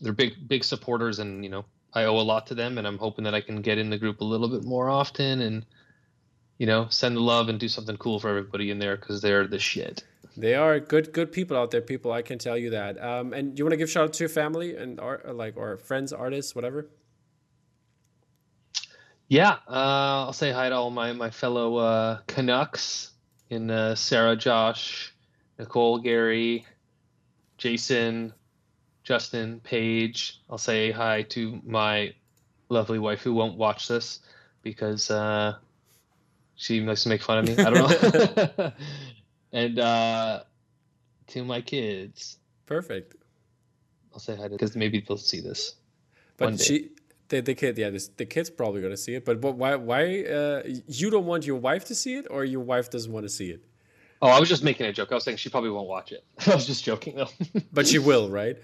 they're 0.00 0.12
big 0.12 0.48
big 0.48 0.64
supporters, 0.64 1.18
and 1.18 1.44
you 1.44 1.50
know 1.50 1.64
I 1.94 2.04
owe 2.04 2.18
a 2.18 2.22
lot 2.22 2.46
to 2.48 2.54
them, 2.54 2.78
and 2.78 2.86
I'm 2.86 2.98
hoping 2.98 3.24
that 3.24 3.34
I 3.34 3.40
can 3.40 3.62
get 3.62 3.78
in 3.78 3.90
the 3.90 3.98
group 3.98 4.20
a 4.20 4.24
little 4.24 4.48
bit 4.48 4.64
more 4.64 4.90
often, 4.90 5.40
and 5.40 5.64
you 6.58 6.66
know 6.66 6.86
send 6.90 7.16
the 7.16 7.20
love 7.20 7.48
and 7.48 7.58
do 7.58 7.68
something 7.68 7.96
cool 7.96 8.20
for 8.20 8.28
everybody 8.28 8.70
in 8.70 8.78
there 8.78 8.96
because 8.96 9.20
they're 9.20 9.46
the 9.46 9.58
shit. 9.58 10.04
They 10.36 10.54
are 10.54 10.78
good 10.78 11.12
good 11.12 11.32
people 11.32 11.56
out 11.56 11.70
there. 11.70 11.80
People, 11.80 12.12
I 12.12 12.22
can 12.22 12.38
tell 12.38 12.58
you 12.58 12.70
that. 12.70 13.02
Um, 13.02 13.32
and 13.32 13.58
you 13.58 13.64
want 13.64 13.72
to 13.72 13.78
give 13.78 13.90
shout 13.90 14.04
out 14.04 14.12
to 14.14 14.22
your 14.22 14.28
family 14.28 14.76
and 14.76 15.00
art, 15.00 15.34
like 15.34 15.56
or 15.56 15.78
friends, 15.78 16.12
artists, 16.12 16.54
whatever. 16.54 16.90
Yeah, 19.28 19.52
uh, 19.66 20.26
I'll 20.26 20.32
say 20.32 20.52
hi 20.52 20.68
to 20.68 20.74
all 20.74 20.90
my 20.90 21.12
my 21.12 21.30
fellow 21.30 21.76
uh, 21.76 22.18
Canucks 22.26 23.12
in 23.48 23.70
uh, 23.70 23.94
Sara, 23.94 24.36
Josh, 24.36 25.14
Nicole, 25.58 25.98
Gary, 25.98 26.66
Jason, 27.58 28.32
Justin, 29.06 29.60
Paige. 29.62 30.40
I'll 30.50 30.58
say 30.58 30.90
hi 30.90 31.22
to 31.22 31.60
my 31.64 32.12
lovely 32.68 32.98
wife 32.98 33.20
who 33.20 33.32
won't 33.34 33.56
watch 33.56 33.86
this 33.86 34.18
because 34.62 35.12
uh, 35.12 35.54
she 36.56 36.80
likes 36.80 37.04
to 37.04 37.08
make 37.08 37.22
fun 37.22 37.38
of 37.38 37.46
me. 37.46 37.64
I 37.64 37.70
don't 37.70 38.58
know. 38.58 38.72
and 39.52 39.78
uh, 39.78 40.40
to 41.28 41.44
my 41.44 41.60
kids. 41.60 42.38
Perfect. 42.66 43.14
I'll 44.12 44.18
say 44.18 44.34
hi 44.34 44.44
to 44.44 44.50
because 44.50 44.74
maybe 44.74 45.04
they'll 45.06 45.16
see 45.16 45.40
this. 45.40 45.76
But 46.36 46.60
she 46.60 46.90
the, 47.28 47.42
the 47.42 47.54
kid, 47.54 47.78
yeah, 47.78 47.90
this, 47.90 48.08
the 48.08 48.26
kid's 48.26 48.50
probably 48.50 48.82
gonna 48.82 48.96
see 48.96 49.14
it. 49.14 49.24
But, 49.24 49.40
but 49.40 49.54
why? 49.54 49.76
Why 49.76 50.24
uh, 50.24 50.62
you 50.88 51.10
don't 51.10 51.26
want 51.26 51.46
your 51.46 51.60
wife 51.60 51.84
to 51.86 51.94
see 51.94 52.16
it, 52.16 52.26
or 52.28 52.44
your 52.44 52.60
wife 52.60 52.90
doesn't 52.90 53.12
want 53.12 53.24
to 53.24 53.30
see 53.30 53.50
it? 53.50 53.64
Oh, 54.20 54.28
I 54.30 54.40
was 54.40 54.48
just 54.48 54.64
making 54.64 54.86
a 54.86 54.92
joke. 54.92 55.12
I 55.12 55.14
was 55.14 55.22
saying 55.22 55.36
she 55.36 55.48
probably 55.48 55.70
won't 55.70 55.88
watch 55.88 56.10
it. 56.10 56.24
I 56.46 56.56
was 56.56 56.66
just 56.66 56.82
joking 56.82 57.14
though. 57.14 57.28
but 57.72 57.86
she 57.86 58.00
will, 58.00 58.30
right? 58.30 58.56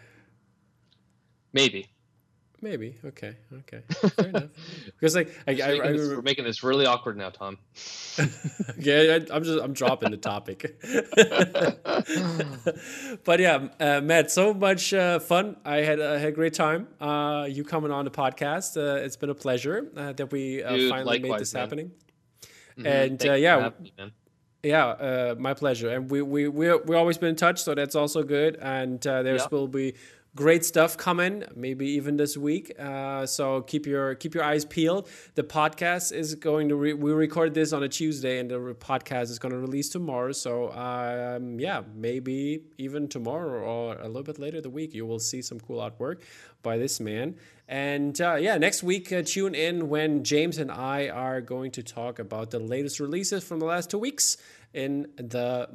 Maybe. 1.53 1.89
Maybe. 2.63 2.97
Okay. 3.05 3.35
Okay. 3.53 3.83
Fair 3.91 4.29
enough. 4.29 4.45
Because 4.87 5.17
like 5.17 5.37
I, 5.49 5.61
I, 5.61 5.89
I 5.89 5.93
this, 5.93 6.09
we're 6.09 6.23
making 6.23 6.45
this 6.45 6.63
really 6.63 6.87
awkward 6.87 7.17
now, 7.17 7.31
Tom. 7.31 7.59
yeah, 8.79 9.19
I, 9.33 9.37
am 9.37 9.43
just 9.43 9.61
I'm 9.61 9.73
dropping 9.73 10.13
the 10.13 10.17
topic. 10.17 10.81
but 13.25 13.41
yeah, 13.41 13.69
uh, 13.81 14.01
Matt, 14.01 14.31
so 14.31 14.55
much 14.55 14.95
uh, 14.95 15.19
fun. 15.19 15.57
I 15.65 15.79
had 15.79 16.01
I 16.01 16.19
had 16.19 16.29
a 16.29 16.33
great 16.33 16.55
time. 16.55 16.87
Uh, 17.01 17.49
you 17.51 17.65
coming 17.65 17.91
on 17.91 18.05
the 18.05 18.13
podcast. 18.13 18.77
Uh, 18.77 19.05
it's 19.05 19.17
been 19.17 19.31
a 19.31 19.35
pleasure 19.35 19.89
uh, 19.97 20.13
that 20.13 20.31
we 20.31 20.63
uh, 20.63 20.77
Dude, 20.77 20.91
finally 20.91 21.19
made 21.19 21.41
this 21.41 21.55
man. 21.55 21.63
happening. 21.63 21.91
Mm-hmm. 22.79 22.87
And 22.87 23.25
yeah. 23.25 23.71
Yeah, 24.63 24.87
uh, 24.87 25.35
my 25.37 25.55
pleasure. 25.55 25.89
And 25.89 26.09
we 26.09 26.23
we 26.23 26.47
we 26.47 26.73
we 26.73 26.95
always 26.95 27.19
been 27.19 27.31
in 27.31 27.37
touch, 27.37 27.61
so 27.61 27.75
that's 27.75 27.97
also 27.97 28.23
good. 28.23 28.57
And 28.63 29.05
uh, 29.05 29.25
there's 29.25 29.43
yeah. 29.43 29.49
will 29.51 29.67
be 29.67 29.95
great 30.35 30.65
stuff 30.65 30.97
coming 30.97 31.45
maybe 31.55 31.87
even 31.87 32.17
this 32.17 32.37
week. 32.37 32.73
Uh, 32.79 33.27
so 33.27 33.61
keep 33.63 33.87
your 33.87 34.15
keep 34.15 34.35
your 34.35 34.45
eyes 34.45 34.65
peeled. 34.65 35.09
The 35.35 35.43
podcast 35.43 36.13
is 36.13 36.35
going 36.35 36.71
to 36.71 36.77
re- 36.77 36.95
we 36.95 37.13
record 37.13 37.53
this 37.53 37.73
on 37.73 37.83
a 37.83 37.89
tuesday 37.89 38.39
and 38.39 38.51
the 38.51 38.57
podcast 38.75 39.25
is 39.25 39.39
going 39.39 39.53
to 39.53 39.59
release 39.59 39.91
tomorrow. 39.91 40.33
So 40.33 40.73
um, 40.73 41.61
yeah 41.61 41.83
maybe 41.95 42.63
even 42.79 43.09
tomorrow 43.09 43.63
or 43.63 43.99
a 43.99 44.07
little 44.07 44.23
bit 44.23 44.39
later 44.39 44.61
the 44.61 44.71
week 44.71 44.95
you 44.95 45.05
will 45.05 45.19
see 45.19 45.43
some 45.43 45.61
cool 45.61 45.81
artwork 45.81 46.21
by 46.63 46.79
this 46.79 46.99
man. 46.99 47.37
And 47.69 48.19
uh, 48.21 48.37
yeah 48.37 48.57
next 48.57 48.83
week 48.83 49.13
uh, 49.13 49.23
tune 49.25 49.55
in 49.55 49.89
when 49.89 50.25
james 50.25 50.59
and 50.59 50.71
i 50.71 51.09
are 51.09 51.41
going 51.41 51.71
to 51.73 51.83
talk 51.83 52.19
about 52.19 52.51
the 52.51 52.59
latest 52.59 53.01
releases 53.01 53.45
from 53.45 53.61
the 53.61 53.67
last 53.67 53.91
two 53.91 53.99
weeks 53.99 54.37
in 54.75 55.07
the 55.17 55.69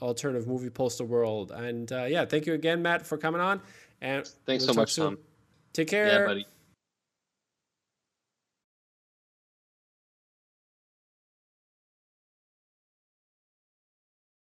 alternative 0.00 0.46
movie 0.46 0.70
poster 0.70 1.04
world. 1.04 1.50
And 1.50 1.90
uh, 1.92 2.04
yeah 2.04 2.24
thank 2.24 2.46
you 2.46 2.54
again 2.54 2.82
matt 2.82 3.04
for 3.06 3.18
coming 3.18 3.40
on 3.40 3.60
and 4.04 4.26
thanks 4.46 4.64
we'll 4.66 4.74
so 4.74 4.80
much, 4.80 4.92
soon. 4.92 5.04
Tom. 5.04 5.18
Take 5.72 5.88
care. 5.88 6.06
Yeah, 6.06 6.26
buddy. 6.26 6.46